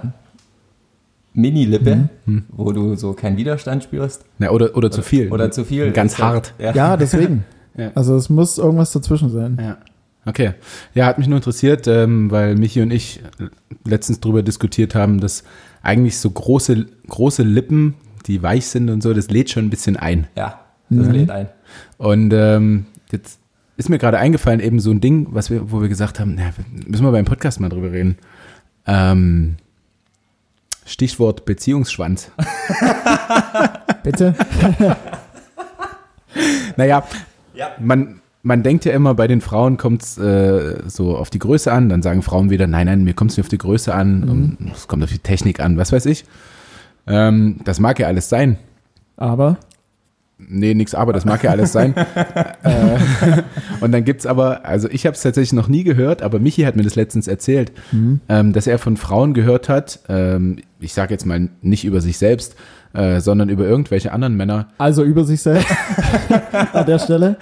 Mini-Lippe, 1.34 1.96
Mhm. 1.96 2.08
Hm. 2.26 2.44
wo 2.50 2.72
du 2.72 2.94
so 2.96 3.12
keinen 3.12 3.36
Widerstand 3.36 3.82
spürst. 3.84 4.24
Na, 4.38 4.50
oder, 4.50 4.76
oder 4.76 4.90
zu 4.90 5.02
viel. 5.02 5.30
Oder 5.30 5.50
zu 5.50 5.64
viel. 5.64 5.90
Ganz 5.92 6.12
ist 6.14 6.18
hart. 6.22 6.54
Ja. 6.58 6.72
Ja, 6.74 6.96
deswegen. 6.96 7.44
Ja. 7.78 7.90
Also 7.94 8.16
es 8.16 8.30
muss 8.30 8.56
irgendwas 8.56 8.90
dazwischen 8.92 9.28
sein. 9.28 9.58
Ja. 9.60 9.76
Okay. 10.24 10.54
Ja, 10.94 11.04
hat 11.04 11.18
mich 11.18 11.26
nur 11.28 11.36
interessiert, 11.36 11.86
ähm, 11.86 12.30
weil 12.30 12.56
Michi 12.56 12.80
und 12.80 12.90
ich 12.90 13.20
letztens 13.84 14.18
drüber 14.20 14.42
diskutiert 14.42 14.94
haben, 14.94 15.20
dass 15.20 15.44
eigentlich 15.82 16.16
so 16.16 16.30
große, 16.30 16.86
große 17.06 17.42
Lippen, 17.42 17.92
die 18.28 18.42
weich 18.42 18.66
sind 18.68 18.88
und 18.88 19.02
so, 19.02 19.12
das 19.12 19.28
lädt 19.28 19.50
schon 19.50 19.66
ein 19.66 19.68
bisschen 19.70 19.98
ein. 19.98 20.26
Ja, 20.34 20.60
das 20.88 21.06
Mhm. 21.06 21.12
lädt 21.12 21.30
ein. 21.30 21.48
Und 21.98 22.32
ähm, 22.32 22.86
jetzt 23.12 23.40
ist 23.76 23.88
mir 23.88 23.98
gerade 23.98 24.18
eingefallen, 24.18 24.60
eben 24.60 24.80
so 24.80 24.90
ein 24.90 25.00
Ding, 25.00 25.28
was 25.30 25.50
wir, 25.50 25.70
wo 25.70 25.80
wir 25.82 25.88
gesagt 25.88 26.18
haben, 26.20 26.34
na, 26.36 26.50
müssen 26.86 27.04
wir 27.04 27.12
beim 27.12 27.24
Podcast 27.24 27.60
mal 27.60 27.68
drüber 27.68 27.92
reden. 27.92 28.16
Ähm, 28.86 29.56
Stichwort 30.84 31.44
Beziehungsschwanz. 31.44 32.30
Bitte? 34.02 34.34
Naja, 36.76 37.02
Ja. 37.54 37.70
man, 37.80 38.20
man 38.42 38.62
denkt 38.62 38.84
ja 38.84 38.92
immer, 38.92 39.14
bei 39.14 39.26
den 39.26 39.40
Frauen 39.40 39.76
kommt 39.78 40.02
es 40.02 40.18
äh, 40.18 40.82
so 40.86 41.16
auf 41.16 41.30
die 41.30 41.38
Größe 41.38 41.72
an. 41.72 41.88
Dann 41.88 42.02
sagen 42.02 42.20
Frauen 42.22 42.50
wieder, 42.50 42.66
nein, 42.66 42.86
nein, 42.86 43.04
mir 43.04 43.14
kommt 43.14 43.30
es 43.30 43.36
nicht 43.38 43.44
auf 43.46 43.48
die 43.48 43.56
Größe 43.58 43.94
an. 43.94 44.24
und 44.24 44.72
Es 44.74 44.86
kommt 44.86 45.02
auf 45.02 45.10
die 45.10 45.18
Technik 45.18 45.60
an, 45.60 45.78
was 45.78 45.92
weiß 45.92 46.04
ich. 46.06 46.24
Ähm, 47.06 47.60
das 47.64 47.80
mag 47.80 47.98
ja 47.98 48.06
alles 48.08 48.28
sein. 48.28 48.58
Aber 49.16 49.56
Nee, 50.48 50.74
nix 50.74 50.94
aber, 50.94 51.12
das 51.12 51.24
mag 51.24 51.42
ja 51.42 51.50
alles 51.50 51.72
sein. 51.72 51.94
äh, 52.62 52.98
und 53.80 53.92
dann 53.92 54.04
gibt's 54.04 54.26
aber, 54.26 54.64
also 54.64 54.88
ich 54.90 55.06
habe 55.06 55.14
es 55.14 55.22
tatsächlich 55.22 55.52
noch 55.52 55.68
nie 55.68 55.84
gehört, 55.84 56.22
aber 56.22 56.38
Michi 56.38 56.62
hat 56.62 56.76
mir 56.76 56.84
das 56.84 56.94
letztens 56.94 57.26
erzählt, 57.26 57.72
ähm, 58.28 58.52
dass 58.52 58.66
er 58.66 58.78
von 58.78 58.96
Frauen 58.96 59.34
gehört 59.34 59.68
hat, 59.68 60.00
ähm, 60.08 60.58
ich 60.78 60.94
sage 60.94 61.12
jetzt 61.12 61.26
mal 61.26 61.48
nicht 61.62 61.84
über 61.84 62.00
sich 62.00 62.18
selbst, 62.18 62.54
äh, 62.92 63.20
sondern 63.20 63.48
über 63.48 63.64
irgendwelche 63.64 64.12
anderen 64.12 64.36
Männer, 64.36 64.68
also 64.78 65.02
über 65.02 65.24
sich 65.24 65.42
selbst 65.42 65.66
an 66.72 66.86
der 66.86 66.98
Stelle. 66.98 67.36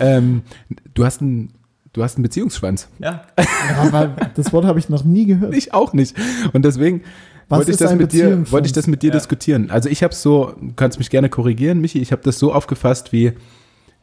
ähm, 0.00 0.42
du 0.94 1.04
hast 1.04 1.20
einen 1.20 1.50
Du 1.94 2.02
hast 2.02 2.16
einen 2.16 2.24
Beziehungsschwanz. 2.24 2.88
Ja. 2.98 3.22
Aber 3.80 4.16
das 4.34 4.52
Wort 4.52 4.64
habe 4.64 4.80
ich 4.80 4.88
noch 4.88 5.04
nie 5.04 5.26
gehört. 5.26 5.54
Ich 5.54 5.72
auch 5.72 5.92
nicht. 5.92 6.16
Und 6.52 6.64
deswegen 6.64 7.02
Was 7.48 7.58
wollte 7.58 7.70
ich, 7.70 7.74
ist 7.74 7.80
das 7.80 7.90
ein 7.92 7.98
mit 7.98 8.12
dir, 8.12 8.50
wollte 8.50 8.66
ich 8.66 8.72
das 8.72 8.86
mit 8.86 9.02
dir 9.02 9.08
Ja. 9.08 9.14
diskutieren. 9.14 9.70
Also 9.70 9.88
ich 9.88 10.02
habe 10.02 10.14
so, 10.14 10.54
du 10.60 10.72
kannst 10.76 10.98
mich 10.98 11.10
gerne 11.10 11.28
korrigieren, 11.28 11.80
Michi, 11.80 12.00
ich 12.00 12.12
habe 12.12 12.22
das 12.24 12.38
so 12.38 12.52
aufgefasst 12.52 13.12
wie, 13.12 13.32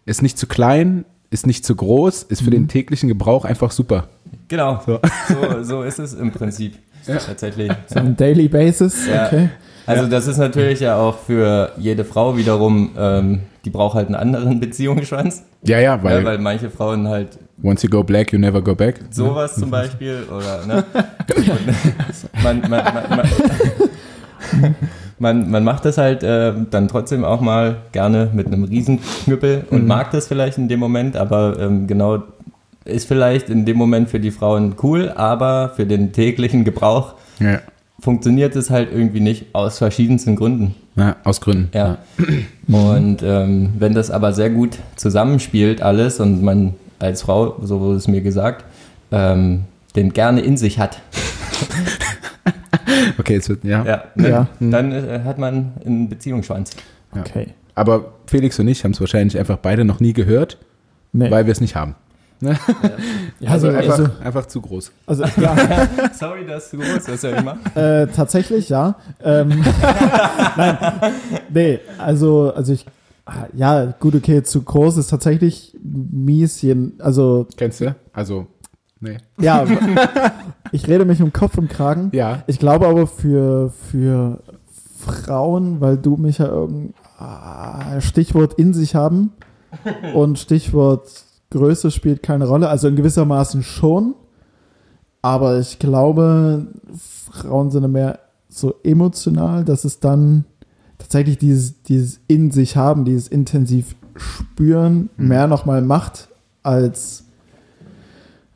ist 0.05 0.21
nicht 0.21 0.37
zu 0.37 0.47
klein, 0.47 1.05
ist 1.29 1.47
nicht 1.47 1.65
zu 1.65 1.75
groß, 1.75 2.23
ist 2.23 2.41
für 2.41 2.47
Mhm. 2.49 2.51
den 2.51 2.67
täglichen 2.67 3.07
Gebrauch 3.09 3.45
einfach 3.45 3.71
super. 3.71 4.07
Genau. 4.47 4.81
So. 4.85 4.99
So, 5.29 5.63
so 5.63 5.83
ist 5.83 5.99
es 5.99 6.13
im 6.13 6.31
Prinzip. 6.31 6.73
Tatsächlich. 7.05 7.71
So 7.87 7.99
ein 7.99 8.15
Daily 8.15 8.47
Basis. 8.47 9.07
Ja. 9.07 9.25
Okay. 9.27 9.49
Also 9.87 10.07
das 10.07 10.27
ist 10.27 10.37
natürlich 10.37 10.81
ja 10.81 10.97
auch 10.97 11.17
für 11.17 11.71
jede 11.77 12.05
Frau 12.05 12.37
wiederum, 12.37 12.91
ähm, 12.97 13.39
die 13.65 13.71
braucht 13.71 13.95
halt 13.95 14.05
einen 14.07 14.15
anderen 14.15 14.59
Beziehungsschwanz. 14.59 15.43
Ja, 15.63 15.79
ja, 15.79 16.03
weil, 16.03 16.17
Weil, 16.17 16.25
weil 16.25 16.37
manche 16.37 16.69
Frauen 16.69 17.07
halt 17.07 17.39
once 17.63 17.83
you 17.83 17.89
go 17.89 18.03
black, 18.03 18.31
you 18.33 18.39
never 18.39 18.61
go 18.61 18.75
back. 18.75 18.99
sowas 19.11 19.55
zum 19.55 19.69
Beispiel 19.69 20.23
oder 20.29 20.65
ne? 20.65 20.83
man, 22.43 22.61
man, 22.61 22.69
man, 22.69 23.29
man, 25.19 25.51
man, 25.51 25.63
macht 25.63 25.85
das 25.85 25.97
halt 25.97 26.23
äh, 26.23 26.53
dann 26.69 26.87
trotzdem 26.87 27.23
auch 27.23 27.41
mal 27.41 27.77
gerne 27.91 28.29
mit 28.33 28.47
einem 28.47 28.63
Riesenknüppel 28.63 29.65
und 29.69 29.87
mag 29.87 30.11
das 30.11 30.27
vielleicht 30.27 30.57
in 30.57 30.67
dem 30.67 30.79
Moment, 30.79 31.15
aber 31.15 31.57
ähm, 31.59 31.87
genau 31.87 32.23
ist 32.83 33.07
vielleicht 33.07 33.49
in 33.49 33.65
dem 33.65 33.77
Moment 33.77 34.09
für 34.09 34.19
die 34.19 34.31
Frauen 34.31 34.75
cool, 34.81 35.11
aber 35.15 35.71
für 35.75 35.85
den 35.85 36.13
täglichen 36.13 36.63
Gebrauch 36.63 37.13
Ja. 37.39 37.59
funktioniert 37.99 38.55
es 38.55 38.71
halt 38.71 38.89
irgendwie 38.91 39.19
nicht 39.19 39.53
aus 39.53 39.77
verschiedensten 39.77 40.35
Gründen. 40.35 40.73
Ja, 40.95 41.15
aus 41.23 41.39
Gründen. 41.39 41.69
Ja. 41.73 41.99
Und 42.67 43.21
ähm, 43.23 43.69
wenn 43.77 43.93
das 43.93 44.11
aber 44.11 44.33
sehr 44.33 44.49
gut 44.49 44.77
zusammenspielt 44.95 45.81
alles 45.81 46.19
und 46.19 46.43
man 46.43 46.73
als 47.01 47.21
Frau, 47.23 47.57
so 47.61 47.79
wurde 47.79 47.97
es 47.97 48.07
mir 48.07 48.21
gesagt, 48.21 48.65
ähm, 49.11 49.63
den 49.95 50.13
gerne 50.13 50.41
in 50.41 50.57
sich 50.57 50.79
hat, 50.79 51.01
Okay, 53.17 53.33
jetzt 53.35 53.49
wird, 53.49 53.63
ja. 53.63 53.83
ja, 53.85 54.03
ne, 54.15 54.29
Ja. 54.29 54.47
dann 54.59 54.91
äh, 54.91 55.21
hat 55.23 55.37
man 55.37 55.73
einen 55.85 56.09
Beziehungsschwanz. 56.09 56.71
Ja. 57.15 57.21
Okay. 57.21 57.47
Aber 57.75 58.13
Felix 58.27 58.59
und 58.59 58.67
ich 58.67 58.83
haben 58.83 58.91
es 58.91 58.99
wahrscheinlich 58.99 59.37
einfach 59.39 59.57
beide 59.57 59.85
noch 59.85 59.99
nie 59.99 60.13
gehört, 60.13 60.57
Nee. 61.13 61.29
weil 61.31 61.45
wir 61.45 61.51
es 61.51 61.61
nicht 61.61 61.75
haben. 61.75 61.95
ja, 62.41 62.51
Also, 63.47 63.67
also, 63.67 63.77
einfach, 63.79 63.99
also, 63.99 64.09
einfach 64.23 64.45
zu 64.47 64.61
groß. 64.61 64.91
also 65.05 65.23
ja, 65.39 65.55
Sorry, 66.13 66.45
das 66.47 66.63
ist 66.65 66.69
zu 66.71 66.77
groß, 66.77 67.07
was 67.07 67.21
soll 67.21 67.33
ich 67.37 67.43
machen? 67.43 67.59
äh, 67.75 68.07
tatsächlich, 68.07 68.69
ja. 68.69 68.95
Ähm, 69.23 69.63
Nein, 70.57 70.77
nee, 71.53 71.79
also, 71.97 72.51
also 72.53 72.73
ich, 72.73 72.85
ja, 73.53 73.85
gut, 73.99 74.15
okay, 74.15 74.43
zu 74.43 74.61
groß 74.61 74.97
ist 74.97 75.09
tatsächlich 75.09 75.77
mies, 75.81 76.61
jeden, 76.61 76.99
also, 76.99 77.47
Kennst 77.55 77.81
du? 77.81 77.95
Also, 78.13 78.47
nee. 78.99 79.17
ja, 79.39 79.65
ich 80.71 80.87
rede 80.87 81.05
mich 81.05 81.21
um 81.21 81.31
Kopf 81.31 81.57
und 81.57 81.69
Kragen. 81.69 82.09
Ja. 82.13 82.43
Ich 82.47 82.59
glaube 82.59 82.87
aber 82.87 83.07
für, 83.07 83.69
für 83.69 84.41
Frauen, 85.01 85.81
weil 85.81 85.97
du 85.97 86.17
mich 86.17 86.39
ja 86.39 86.47
irgend 86.47 86.93
ah, 87.17 88.01
Stichwort 88.01 88.55
in 88.55 88.73
sich 88.73 88.95
haben 88.95 89.31
und 90.13 90.39
Stichwort 90.39 91.09
Größe 91.51 91.91
spielt 91.91 92.23
keine 92.23 92.47
Rolle. 92.47 92.69
Also 92.69 92.87
in 92.87 92.95
gewissermaßen 92.95 93.63
schon. 93.63 94.15
Aber 95.21 95.59
ich 95.59 95.77
glaube, 95.77 96.67
Frauen 97.31 97.69
sind 97.69 97.91
mehr 97.91 98.19
so 98.49 98.75
emotional, 98.83 99.63
dass 99.63 99.83
es 99.83 99.99
dann 99.99 100.45
tatsächlich 101.11 101.37
dieses, 101.37 101.83
dieses 101.83 102.21
in 102.27 102.51
sich 102.51 102.77
haben, 102.77 103.03
dieses 103.03 103.27
intensiv 103.27 103.95
spüren, 104.15 105.09
Mhm. 105.17 105.27
mehr 105.27 105.47
nochmal 105.47 105.81
macht 105.81 106.29
als, 106.63 107.25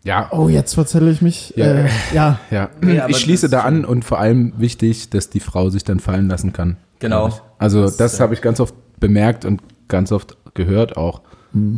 Ja, 0.06 0.30
oh, 0.32 0.48
jetzt 0.48 0.76
verzähle 0.76 1.10
ich 1.12 1.22
mich. 1.22 1.54
Ja. 1.58 1.66
Äh, 1.66 1.90
ja, 2.14 2.40
ja. 2.52 2.70
Nee, 2.82 3.00
aber 3.00 3.10
ich 3.10 3.18
schließe 3.18 3.50
da 3.50 3.62
an 3.62 3.84
und 3.84 4.06
vor 4.06 4.20
allem 4.20 4.54
wichtig, 4.58 5.10
dass 5.10 5.30
die 5.30 5.40
Frau 5.40 5.70
sich 5.70 5.84
dann 5.84 6.00
fallen 6.00 6.28
lassen 6.30 6.54
kann. 6.54 6.78
Genau. 7.00 7.30
Also 7.58 7.82
Das, 7.82 7.98
das, 7.98 8.20
habe 8.20 8.34
ich 8.36 8.42
ganz 8.42 8.60
oft 8.60 8.74
bemerkt 9.00 9.44
und 9.44 9.62
ganz 9.88 10.12
oft 10.12 10.38
gehört 10.54 10.96
auch. 10.96 11.22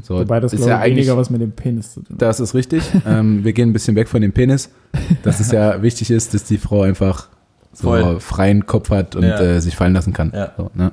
So, 0.04 0.20
wobei 0.20 0.40
das 0.40 0.54
ist 0.54 0.66
glaube 0.66 0.72
ja 0.72 0.86
weniger 0.86 1.18
was 1.18 1.30
mit 1.30 1.40
dem 1.40 1.52
Penis 1.52 1.94
zu 1.94 2.02
tun 2.02 2.16
hat. 2.16 2.22
Das 2.22 2.40
ist 2.40 2.54
richtig. 2.54 2.84
ähm, 3.08 3.44
wir 3.44 3.54
gehen 3.54 3.70
ein 3.70 3.74
bisschen 3.74 3.96
weg 3.96 4.10
von 4.10 4.22
dem 4.22 4.34
Penis. 4.34 4.70
Dass 5.24 5.40
es 5.40 5.52
ja 5.52 5.82
wichtig 5.82 6.12
ist, 6.12 6.34
dass 6.34 6.44
die 6.44 6.58
Frau 6.58 6.82
einfach 6.82 7.30
so 7.80 7.90
Voll. 7.90 8.20
freien 8.20 8.66
Kopf 8.66 8.90
hat 8.90 9.16
und 9.16 9.24
Ja. 9.24 9.40
äh, 9.40 9.62
sich 9.62 9.76
fallen 9.76 9.94
lassen 9.94 10.12
kann. 10.14 10.32
Ja. 10.34 10.52
So, 10.58 10.72
ne? 10.74 10.92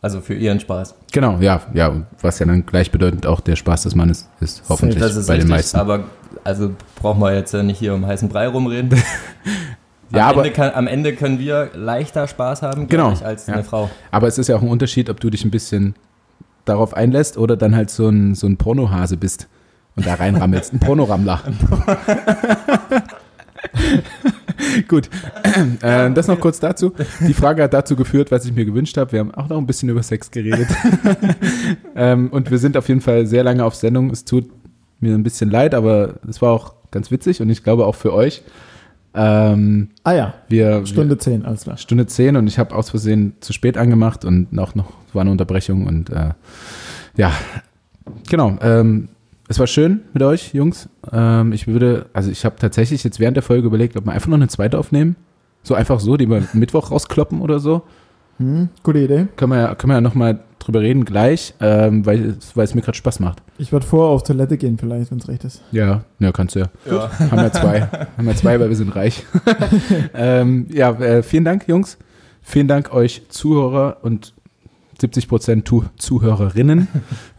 Also 0.00 0.20
für 0.20 0.34
ihren 0.34 0.58
Spaß. 0.58 0.96
Genau, 1.12 1.38
ja, 1.38 1.60
ja, 1.74 1.92
was 2.20 2.40
ja 2.40 2.46
dann 2.46 2.66
gleichbedeutend 2.66 3.24
auch 3.24 3.38
der 3.38 3.54
Spaß 3.54 3.84
des 3.84 3.94
Mannes 3.94 4.28
ist, 4.40 4.64
hoffentlich 4.68 4.98
Das 4.98 5.14
ist 5.14 5.28
bei 5.28 5.34
richtig, 5.34 5.48
den 5.48 5.56
meisten. 5.56 5.76
aber 5.78 6.00
also 6.42 6.72
brauchen 6.96 7.20
wir 7.20 7.32
jetzt 7.34 7.54
ja 7.54 7.62
nicht 7.62 7.78
hier 7.78 7.94
um 7.94 8.04
heißen 8.04 8.28
Brei 8.28 8.48
rumreden. 8.48 8.90
Am, 10.12 10.18
Ja, 10.18 10.26
aber- 10.26 10.38
Ende 10.42 10.50
kann, 10.52 10.72
am 10.74 10.86
Ende 10.88 11.14
können 11.14 11.38
wir 11.38 11.70
leichter 11.74 12.26
Spaß 12.26 12.62
haben, 12.62 12.88
Genau, 12.88 13.12
ich, 13.12 13.24
als 13.24 13.46
ja. 13.46 13.54
eine 13.54 13.62
Frau. 13.64 13.88
Aber 14.10 14.26
es 14.26 14.38
ist 14.38 14.48
ja 14.48 14.56
auch 14.56 14.62
ein 14.62 14.68
Unterschied, 14.68 15.08
ob 15.08 15.20
du 15.20 15.30
dich 15.30 15.44
ein 15.44 15.50
bisschen 15.52 15.94
darauf 16.64 16.94
einlässt 16.94 17.38
oder 17.38 17.56
dann 17.56 17.74
halt 17.76 17.88
so 17.90 18.08
ein, 18.08 18.34
so 18.34 18.46
ein 18.48 18.56
Pornohase 18.56 19.16
bist 19.16 19.46
und 19.96 20.04
da 20.06 20.14
reinrammelst. 20.14 20.72
Ein 20.74 20.80
Pornorammler. 20.80 21.40
Gut, 24.88 25.08
äh, 25.82 26.10
das 26.10 26.28
noch 26.28 26.40
kurz 26.40 26.60
dazu. 26.60 26.92
Die 27.26 27.34
Frage 27.34 27.62
hat 27.62 27.74
dazu 27.74 27.96
geführt, 27.96 28.30
was 28.30 28.44
ich 28.44 28.52
mir 28.54 28.64
gewünscht 28.64 28.96
habe. 28.96 29.12
Wir 29.12 29.20
haben 29.20 29.34
auch 29.34 29.48
noch 29.48 29.58
ein 29.58 29.66
bisschen 29.66 29.88
über 29.88 30.02
Sex 30.02 30.30
geredet. 30.30 30.68
ähm, 31.96 32.28
und 32.30 32.50
wir 32.50 32.58
sind 32.58 32.76
auf 32.76 32.88
jeden 32.88 33.00
Fall 33.00 33.26
sehr 33.26 33.44
lange 33.44 33.64
auf 33.64 33.74
Sendung. 33.74 34.10
Es 34.10 34.24
tut 34.24 34.50
mir 35.00 35.14
ein 35.14 35.22
bisschen 35.22 35.50
leid, 35.50 35.74
aber 35.74 36.14
es 36.28 36.40
war 36.40 36.52
auch 36.52 36.74
ganz 36.90 37.10
witzig 37.10 37.40
und 37.40 37.50
ich 37.50 37.62
glaube 37.62 37.86
auch 37.86 37.94
für 37.94 38.12
euch. 38.12 38.42
Ähm, 39.14 39.90
Ah 40.04 40.12
ja, 40.12 40.34
wir, 40.48 40.86
Stunde 40.86 41.18
10, 41.18 41.44
alles 41.44 41.64
klar. 41.64 41.76
Stunde 41.76 42.06
10 42.06 42.36
und 42.36 42.46
ich 42.46 42.58
habe 42.58 42.74
aus 42.74 42.90
Versehen 42.90 43.34
zu 43.40 43.52
spät 43.52 43.76
angemacht 43.76 44.24
und 44.24 44.58
auch 44.58 44.74
noch 44.74 44.92
war 45.12 45.22
eine 45.22 45.30
Unterbrechung 45.30 45.86
und 45.86 46.10
äh, 46.10 46.30
ja, 47.16 47.32
genau. 48.28 48.56
Ähm, 48.62 49.08
es 49.52 49.58
war 49.58 49.66
schön 49.66 50.00
mit 50.12 50.22
euch, 50.22 50.54
Jungs. 50.54 50.88
Ähm, 51.12 51.52
ich 51.52 51.66
würde, 51.66 52.06
also 52.12 52.30
ich 52.30 52.44
habe 52.44 52.56
tatsächlich 52.58 53.04
jetzt 53.04 53.20
während 53.20 53.36
der 53.36 53.42
Folge 53.42 53.66
überlegt, 53.66 53.96
ob 53.96 54.06
wir 54.06 54.12
einfach 54.12 54.28
noch 54.28 54.36
eine 54.36 54.48
zweite 54.48 54.78
aufnehmen. 54.78 55.16
So 55.62 55.74
einfach 55.74 56.00
so, 56.00 56.16
die 56.16 56.28
wir 56.28 56.42
Mittwoch 56.54 56.90
rauskloppen 56.90 57.40
oder 57.40 57.60
so. 57.60 57.82
Hm, 58.38 58.68
gute 58.82 58.98
Idee. 59.00 59.26
Können 59.36 59.52
wir, 59.52 59.58
ja- 59.60 59.74
können 59.74 59.90
wir 59.90 59.94
ja 59.96 60.00
nochmal 60.00 60.40
drüber 60.58 60.80
reden 60.80 61.04
gleich, 61.04 61.54
ähm, 61.60 62.06
weil, 62.06 62.30
es- 62.38 62.56
weil 62.56 62.64
es 62.64 62.74
mir 62.74 62.80
gerade 62.80 62.96
Spaß 62.96 63.20
macht. 63.20 63.42
Ich 63.58 63.72
würde 63.72 63.86
vorher 63.86 64.10
auf 64.10 64.22
Toilette 64.22 64.56
gehen, 64.56 64.78
vielleicht, 64.78 65.10
wenn 65.10 65.18
es 65.18 65.28
recht 65.28 65.44
ist. 65.44 65.62
Ja, 65.70 66.02
ja, 66.18 66.32
kannst 66.32 66.54
du 66.54 66.60
ja. 66.60 66.66
Ja. 66.90 67.10
Haben 67.30 67.42
wir 67.42 67.52
zwei. 67.52 67.80
Haben 68.16 68.26
wir 68.26 68.34
zwei, 68.36 68.58
weil 68.58 68.68
wir 68.70 68.76
sind 68.76 68.94
reich. 68.96 69.24
ähm, 70.14 70.66
ja, 70.72 70.90
äh, 70.92 71.22
vielen 71.22 71.44
Dank, 71.44 71.68
Jungs. 71.68 71.98
Vielen 72.40 72.68
Dank 72.68 72.92
euch 72.92 73.22
Zuhörer 73.28 73.98
und 74.02 74.32
70 75.00 75.28
Prozent 75.28 75.64
tu 75.64 75.84
Zuhörerinnen. 75.96 76.88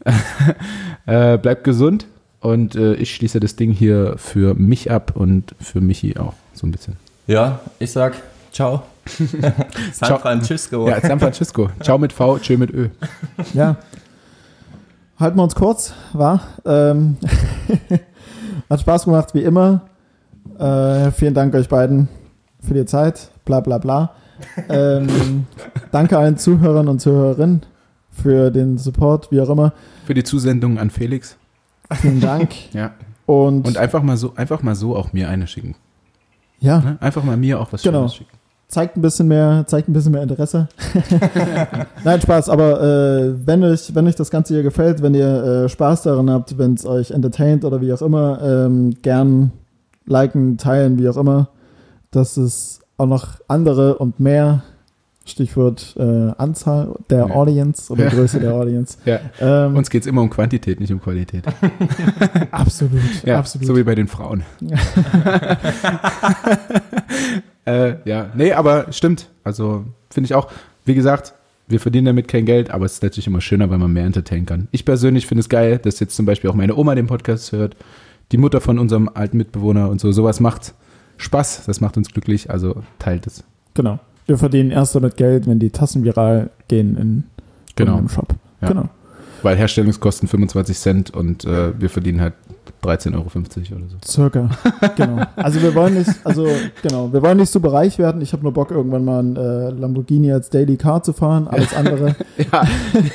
äh, 1.06 1.38
bleibt 1.38 1.64
gesund 1.64 2.08
und 2.40 2.76
äh, 2.76 2.94
ich 2.96 3.16
schließe 3.16 3.40
das 3.40 3.56
Ding 3.56 3.72
hier 3.72 4.16
für 4.18 4.54
mich 4.54 4.92
ab 4.92 5.14
und 5.16 5.56
für 5.60 5.82
Michi 5.82 6.18
auch 6.18 6.34
so 6.54 6.68
ein 6.68 6.72
bisschen. 6.72 6.98
ja, 7.28 7.60
ich 7.80 7.92
sag 7.92 8.16
ciao. 8.52 8.84
San 9.06 10.08
Ciao. 10.08 10.18
Francisco. 10.18 10.88
Ja, 10.88 11.02
San 11.02 11.20
Francisco. 11.20 11.70
Ciao 11.82 11.98
mit 11.98 12.14
V, 12.14 12.40
tschö 12.40 12.58
mit 12.58 12.74
Ö. 12.74 12.90
Ja. 13.54 13.76
Halten 15.20 15.38
wir 15.38 15.44
uns 15.44 15.56
kurz, 15.56 15.94
war. 16.14 16.42
Ähm, 16.66 17.18
hat 18.70 18.82
Spaß 18.82 19.06
gemacht, 19.06 19.34
wie 19.34 19.44
immer. 19.44 19.82
Äh, 20.58 21.12
vielen 21.12 21.34
Dank 21.34 21.54
euch 21.56 21.70
beiden 21.70 22.08
für 22.62 22.74
die 22.74 22.86
Zeit. 22.86 23.30
Bla 23.46 23.60
bla 23.60 23.78
bla. 23.78 24.14
Ähm, 24.70 25.46
danke 25.92 26.18
allen 26.18 26.38
Zuhörern 26.38 26.88
und 26.88 27.00
Zuhörerinnen 27.00 27.62
für 28.14 28.52
den 28.52 28.78
Support, 28.78 29.32
wie 29.32 29.42
auch 29.42 29.50
immer. 29.50 29.74
Für 30.06 30.14
die 30.14 30.24
Zusendung 30.24 30.78
an 30.80 30.90
Felix. 30.90 31.38
Vielen 31.94 32.22
Dank. 32.22 32.52
Ja. 32.74 32.92
Und, 33.26 33.66
Und 33.66 33.78
einfach 33.78 34.04
mal 34.04 34.18
so, 34.18 34.34
einfach 34.36 34.62
mal 34.64 34.76
so 34.76 34.96
auch 34.98 35.14
mir 35.14 35.30
eine 35.30 35.48
schicken. 35.48 35.76
ja, 36.60 36.80
Ne? 36.80 36.98
Einfach 37.00 37.24
mal 37.24 37.38
mir 37.38 37.60
auch 37.62 37.72
was 37.72 37.82
Genau. 37.82 38.00
Schönes 38.00 38.16
schicken. 38.16 38.32
zeigt 38.68 38.98
ein 38.98 39.02
bisschen 39.02 39.30
mehr, 39.30 39.64
zeigt 39.66 39.88
ein 39.88 39.94
bisschen 39.94 40.12
mehr 40.12 40.24
Interesse. 40.24 40.68
Nein, 42.04 42.20
Spaß, 42.20 42.50
aber 42.50 42.82
äh, 42.82 43.34
wenn, 43.48 43.64
euch, 43.64 43.96
wenn 43.96 44.08
euch 44.08 44.16
das 44.16 44.30
Ganze 44.30 44.56
hier 44.56 44.64
gefällt, 44.64 45.02
wenn 45.02 45.14
ihr 45.14 45.44
äh, 45.66 45.70
Spaß 45.70 46.04
daran 46.04 46.30
habt, 46.30 46.58
wenn 46.58 46.74
es 46.74 46.86
euch 46.86 47.12
entertaint 47.12 47.64
oder 47.64 47.80
wie 47.80 47.94
auch 47.94 48.02
immer, 48.02 48.42
ähm, 48.42 48.96
gern 49.02 49.52
liken, 50.06 50.58
teilen, 50.58 51.00
wie 51.00 51.08
auch 51.08 51.18
immer, 51.18 51.48
dass 52.12 52.36
es 52.36 52.82
auch 52.98 53.06
noch 53.08 53.40
andere 53.48 53.96
und 54.00 54.20
mehr, 54.20 54.64
Stichwort 55.26 55.96
äh, 55.98 56.32
Anzahl 56.38 56.96
der 57.10 57.28
Ja. 57.28 57.36
Audience 57.36 57.92
oder. 57.92 58.08
Größe 58.08 58.40
der 58.42 58.54
Audience. 58.54 58.98
Ja. 59.06 59.20
Ähm, 59.40 59.78
Uns 59.78 59.90
geht 59.90 60.02
es 60.02 60.08
immer 60.08 60.22
um 60.22 60.30
Quantität, 60.30 60.80
nicht 60.82 60.92
um 60.92 61.02
Qualität. 61.02 61.46
absolut, 62.52 63.00
Ja, 63.26 63.40
absolut. 63.40 63.66
so 63.68 63.78
wie 63.78 63.84
bei 63.84 63.96
den 63.96 64.08
Frauen. 64.08 64.44
äh, 67.66 67.96
ja, 68.06 68.32
nee, 68.36 68.52
aber 68.54 68.92
stimmt. 68.92 69.30
Also 69.44 69.86
finde 70.10 70.26
ich 70.26 70.36
auch, 70.36 70.50
wie 70.86 70.96
gesagt, 70.96 71.34
wir 71.68 71.80
verdienen 71.80 72.06
damit 72.06 72.28
kein 72.28 72.46
Geld, 72.46 72.70
aber 72.72 72.86
es 72.86 72.96
ist 72.96 73.04
natürlich 73.04 73.28
immer 73.28 73.42
schöner, 73.42 73.70
weil 73.70 73.78
man 73.78 73.94
mehr 73.94 74.06
entertainen 74.06 74.46
kann. 74.46 74.68
Ich 74.72 74.84
persönlich 74.86 75.26
finde 75.28 75.40
es 75.40 75.50
geil, 75.50 75.78
dass 75.80 76.00
jetzt 76.00 76.16
zum 76.16 76.26
Beispiel 76.26 76.50
auch 76.50 76.56
meine 76.56 76.76
Oma 76.76 76.96
den 76.96 77.08
Podcast 77.08 77.52
hört, 77.54 77.76
die 78.32 78.38
Mutter 78.38 78.60
von 78.62 78.80
unserem 78.80 79.10
alten 79.14 79.38
Mitbewohner 79.38 79.90
und 79.90 80.02
so. 80.02 80.12
Sowas 80.12 80.40
macht 80.40 80.74
Spaß, 81.18 81.66
das 81.66 81.80
macht 81.80 81.96
uns 81.96 82.10
glücklich, 82.12 82.50
also 82.50 82.84
teilt 83.00 83.28
es. 83.28 83.44
Genau. 83.74 84.00
Wir 84.26 84.38
verdienen 84.38 84.72
erst 84.72 84.96
damit 84.96 85.18
Geld, 85.18 85.48
wenn 85.48 85.60
die 85.60 85.70
Tassen 85.70 86.04
viral 86.04 86.50
gehen 86.68 86.98
in 86.98 87.24
Genau. 87.76 87.98
im 87.98 88.10
Shop. 88.10 88.28
Ja. 88.62 88.68
Genau. 88.70 88.90
Weil 89.42 89.58
Herstellungskosten 89.58 90.28
25 90.30 90.78
Cent 90.78 91.10
und 91.14 91.44
äh, 91.44 91.74
wir 91.78 91.90
verdienen 91.90 92.22
halt 92.22 92.34
13,50 92.82 93.14
Euro 93.14 93.26
oder 93.26 93.90
so. 93.90 93.98
Circa, 94.06 94.50
genau. 94.96 95.26
Also 95.36 95.62
wir 95.62 95.76
wollen 95.76 95.96
nicht, 95.96 96.10
also 96.24 96.48
genau, 96.82 97.12
wir 97.12 97.22
wollen 97.22 97.38
nicht 97.38 97.52
super 97.52 97.74
reich 97.74 97.98
werden. 97.98 98.22
Ich 98.22 98.32
habe 98.32 98.44
nur 98.44 98.54
Bock, 98.54 98.72
irgendwann 98.72 99.04
mal 99.04 99.20
ein 99.22 99.36
äh, 99.36 99.70
Lamborghini 99.72 100.32
als 100.32 100.50
Daily 100.50 100.78
Car 100.78 101.04
zu 101.04 101.12
fahren, 101.14 101.48
alles 101.48 101.74
andere. 101.74 102.16
Ja, 102.52 102.64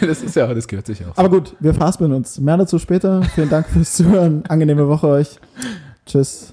das 0.01 0.23
ist 0.23 0.37
ja, 0.37 0.53
das 0.53 0.69
gehört 0.69 0.87
sich 0.87 1.05
auch. 1.05 1.17
Aber 1.17 1.29
gut, 1.29 1.55
wir 1.61 1.75
fassen 1.75 2.13
uns. 2.13 2.39
Mehr 2.41 2.57
dazu 2.57 2.79
später. 2.79 3.23
Vielen 3.35 3.49
Dank 3.49 3.67
fürs 3.69 3.95
Zuhören. 3.95 4.45
Angenehme 4.49 4.87
Woche 4.87 5.09
euch. 5.09 5.39
Tschüss. 6.07 6.53